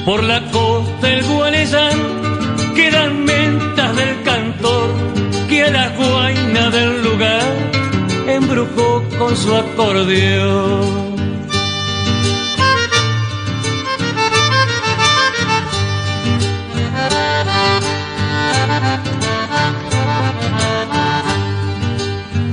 Por 0.05 0.25
la 0.25 0.43
costa 0.51 1.09
el 1.09 1.23
Gualeyán 1.23 1.99
quedan 2.75 3.25
mentas 3.25 3.97
del 3.97 4.23
cantor 4.25 4.91
que 5.49 5.63
a 5.63 5.71
la 5.71 5.89
guaina 5.91 6.71
del 6.71 7.05
lugar 7.05 7.43
embrujó 8.27 9.05
con 9.17 9.37
su 9.37 9.55
acordeón. 9.55 11.13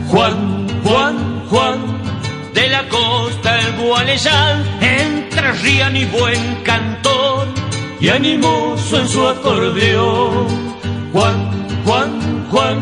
Juan, 0.08 0.68
Juan, 0.84 1.46
Juan, 1.50 1.80
de 2.54 2.70
la 2.70 2.88
costa 2.90 3.60
el 3.60 3.76
Gualeyán, 3.78 4.64
entre 4.82 5.52
rían 5.64 5.96
y 5.96 6.06
buen 6.06 6.64
y 8.00 8.10
animoso 8.10 9.00
en 9.00 9.08
su 9.08 9.28
acordeón. 9.28 10.48
Juan, 11.12 11.84
Juan, 11.86 12.48
Juan, 12.50 12.80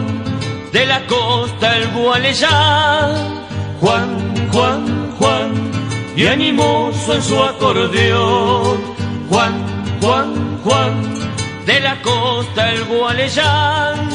de 0.71 0.85
la 0.85 1.05
costa 1.07 1.77
el 1.77 1.87
Gualeyán. 1.89 3.45
Juan, 3.79 4.49
Juan, 4.51 5.11
Juan, 5.17 5.51
y 6.15 6.25
animoso 6.25 7.13
en 7.13 7.21
su 7.21 7.41
acordeón. 7.43 8.77
Juan, 9.29 9.53
Juan, 10.01 10.59
Juan, 10.63 10.93
de 11.65 11.79
la 11.79 12.01
costa 12.01 12.71
el 12.71 12.85
Gualeyán. 12.85 14.09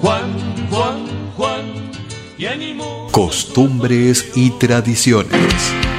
Juan, 0.00 0.68
Juan, 0.70 1.06
Juan, 1.36 1.90
y 2.36 2.46
animoso. 2.46 3.12
Costumbres 3.12 4.32
y 4.34 4.50
tradiciones. 4.50 5.91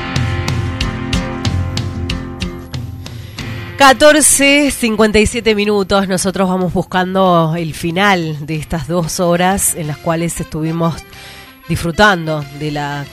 14, 3.77 4.69
57 4.71 5.55
minutos. 5.55 6.07
Nosotros 6.07 6.47
vamos 6.47 6.73
buscando 6.73 7.55
el 7.57 7.73
final 7.73 8.45
de 8.45 8.55
estas 8.55 8.87
dos 8.87 9.19
horas 9.19 9.75
en 9.75 9.87
las 9.87 9.97
cuales 9.97 10.39
estuvimos 10.39 11.03
disfrutando 11.67 12.45
de 12.59 12.71
la, 12.71 13.03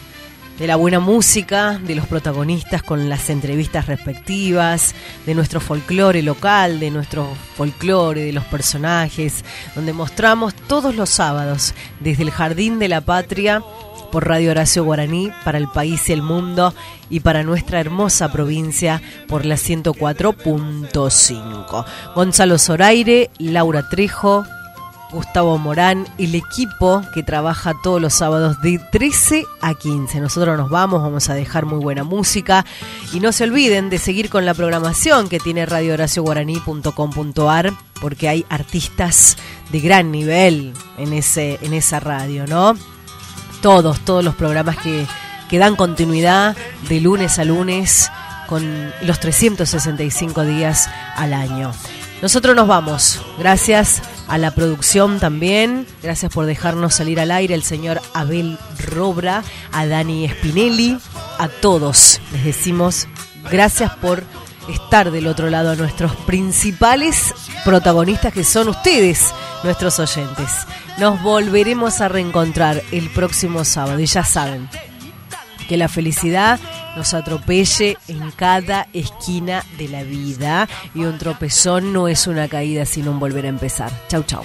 de 0.59 0.67
la 0.67 0.77
buena 0.77 1.01
música, 1.01 1.79
de 1.79 1.95
los 1.95 2.07
protagonistas 2.07 2.83
con 2.83 3.09
las 3.09 3.31
entrevistas 3.31 3.87
respectivas, 3.87 4.95
de 5.25 5.35
nuestro 5.35 5.61
folclore 5.61 6.23
local, 6.23 6.79
de 6.79 6.91
nuestro 6.91 7.27
folclore, 7.57 8.23
de 8.23 8.33
los 8.33 8.45
personajes, 8.45 9.45
donde 9.75 9.95
mostramos 9.95 10.55
todos 10.55 10.95
los 10.95 11.09
sábados 11.09 11.75
desde 12.01 12.23
el 12.23 12.31
Jardín 12.31 12.79
de 12.79 12.89
la 12.89 13.01
Patria 13.01 13.63
por 14.11 14.29
Radio 14.29 14.51
Horacio 14.51 14.85
Guaraní 14.85 15.31
para 15.45 15.59
el 15.59 15.69
país 15.69 16.09
y 16.09 16.13
el 16.13 16.23
mundo 16.23 16.73
y 17.09 17.21
para 17.21 17.43
nuestra 17.43 17.81
hermosa 17.81 18.31
provincia 18.33 19.03
por 19.29 19.45
la 19.45 19.57
104.5. 19.57 21.85
Gonzalo 22.15 22.59
Zoraire, 22.59 23.31
Laura 23.39 23.89
Trejo, 23.89 24.45
Gustavo 25.11 25.59
Morán, 25.59 26.07
el 26.19 26.35
equipo 26.35 27.03
que 27.15 27.23
trabaja 27.23 27.75
todos 27.83 27.99
los 28.01 28.15
sábados 28.15 28.63
de 28.63 28.79
13 28.79 29.45
a 29.61 29.75
15. 29.75 30.21
Nosotros 30.21 30.57
nos 30.57 30.71
vamos, 30.71 31.03
vamos 31.03 31.29
a 31.29 31.35
dejar 31.35 31.67
muy 31.67 31.81
buena 31.81 32.05
música 32.05 32.65
y 33.13 33.21
no 33.21 33.33
se 33.33 33.45
olviden 33.45 33.91
de 33.91 33.99
seguir 33.99 34.31
con 34.31 34.47
la 34.47 34.55
programación 34.55 35.29
que 35.29 35.41
tiene 35.41 35.67
radiohoracioguaraní.com.ar 35.67 37.73
porque 38.01 38.29
hay 38.29 38.47
artistas 38.49 39.37
de 39.71 39.81
gran 39.81 40.13
nivel 40.13 40.73
en 40.97 41.13
ese 41.13 41.59
en 41.63 41.75
esa 41.75 42.01
radio, 42.01 42.47
¿no? 42.47 42.75
Todos, 43.63 44.01
todos 44.01 44.25
los 44.25 44.35
programas 44.35 44.77
que, 44.79 45.07
que 45.49 45.59
dan 45.59 45.77
continuidad 45.77 46.57
de 46.89 47.01
lunes 47.01 47.39
a 47.39 47.45
lunes 47.45 48.11
con 48.49 48.93
los 49.03 49.21
365 49.21 50.43
días 50.45 50.89
al 51.17 51.33
año. 51.35 51.73
Nosotros 52.23 52.55
nos 52.55 52.69
vamos. 52.69 53.25
Gracias 53.39 54.03
a 54.29 54.37
la 54.39 54.51
producción 54.51 55.21
también. 55.21 55.87
Gracias 56.03 56.33
por 56.33 56.47
dejarnos 56.47 56.95
salir 56.95 57.19
al 57.21 57.31
aire 57.31 57.55
el 57.55 57.63
señor 57.63 58.03
Abel 58.13 58.59
Robra, 58.79 59.43
a 59.73 59.87
Dani 59.87 60.29
Spinelli, 60.29 60.99
a 61.39 61.49
todos. 61.49 62.21
Les 62.33 62.45
decimos 62.45 63.09
gracias 63.51 63.93
por 63.97 64.25
estar 64.71 65.11
del 65.11 65.27
otro 65.27 65.51
lado, 65.51 65.71
a 65.71 65.77
nuestros 65.77 66.15
principales 66.17 67.35
protagonistas 67.65 68.33
que 68.33 68.45
son 68.45 68.69
ustedes, 68.69 69.35
nuestros 69.63 69.99
oyentes. 69.99 70.67
Nos 70.99 71.23
volveremos 71.23 72.01
a 72.01 72.09
reencontrar 72.09 72.83
el 72.93 73.11
próximo 73.11 73.65
sábado 73.65 74.01
y 74.01 74.07
ya 74.07 74.25
saben 74.25 74.69
que 75.69 75.77
la 75.77 75.89
felicidad 75.89 76.59
nos 76.97 77.15
atropelle 77.15 77.97
en 78.09 78.33
cada 78.33 78.89
esquina 78.93 79.65
de 79.79 79.89
la 79.89 80.03
vida 80.03 80.69
y 80.95 81.05
un 81.05 81.17
tropezón 81.19 81.93
no 81.93 82.09
es 82.09 82.27
una 82.27 82.49
caída 82.49 82.85
sino 82.85 83.13
un 83.13 83.21
volver 83.21 83.47
a 83.47 83.51
empezar. 83.51 83.93
Chau, 84.09 84.25
chau. 84.25 84.43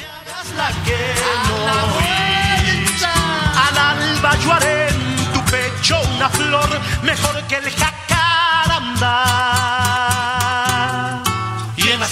Tu 5.33 5.39
pecho 5.51 5.99
una 6.15 6.29
flor 6.29 6.69
mejor 7.03 7.43
que 7.47 7.55
el 7.55 7.71
jacaranda. 7.71 9.54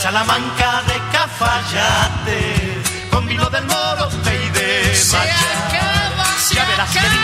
Salamanca 0.03 0.83
de 0.85 0.99
Cafayate, 1.13 2.81
con 3.09 3.25
vino 3.25 3.49
del 3.49 3.63
moro 3.63 4.09
y 4.25 4.49
de 4.49 4.93
se 4.93 5.17
ya 6.53 6.65
verás 6.65 6.89
qué 6.91 7.22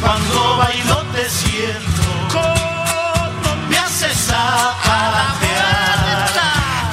cuando 0.00 0.56
bailo 0.56 0.96
te 1.14 1.28
siento 1.28 2.02
como 2.32 3.56
me 3.68 3.78
hace 3.78 4.08
zapatear. 4.14 5.98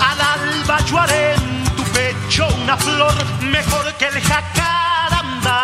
Al 0.10 0.22
alba 0.22 0.78
yo 0.86 1.00
haré 1.00 1.34
en 1.36 1.64
tu 1.76 1.84
pecho 1.84 2.48
una 2.64 2.78
flor 2.78 3.16
mejor 3.42 3.94
que 3.96 4.06
el 4.06 4.22
jacaranda. 4.22 5.58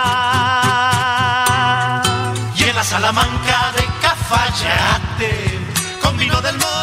Y 2.55 2.63
en 2.63 2.75
la 2.75 2.83
Salamanca 2.83 3.71
de 3.77 3.85
Cafayate, 4.01 5.59
con 6.01 6.17
vino 6.17 6.41
del 6.41 6.57
moro 6.57 6.82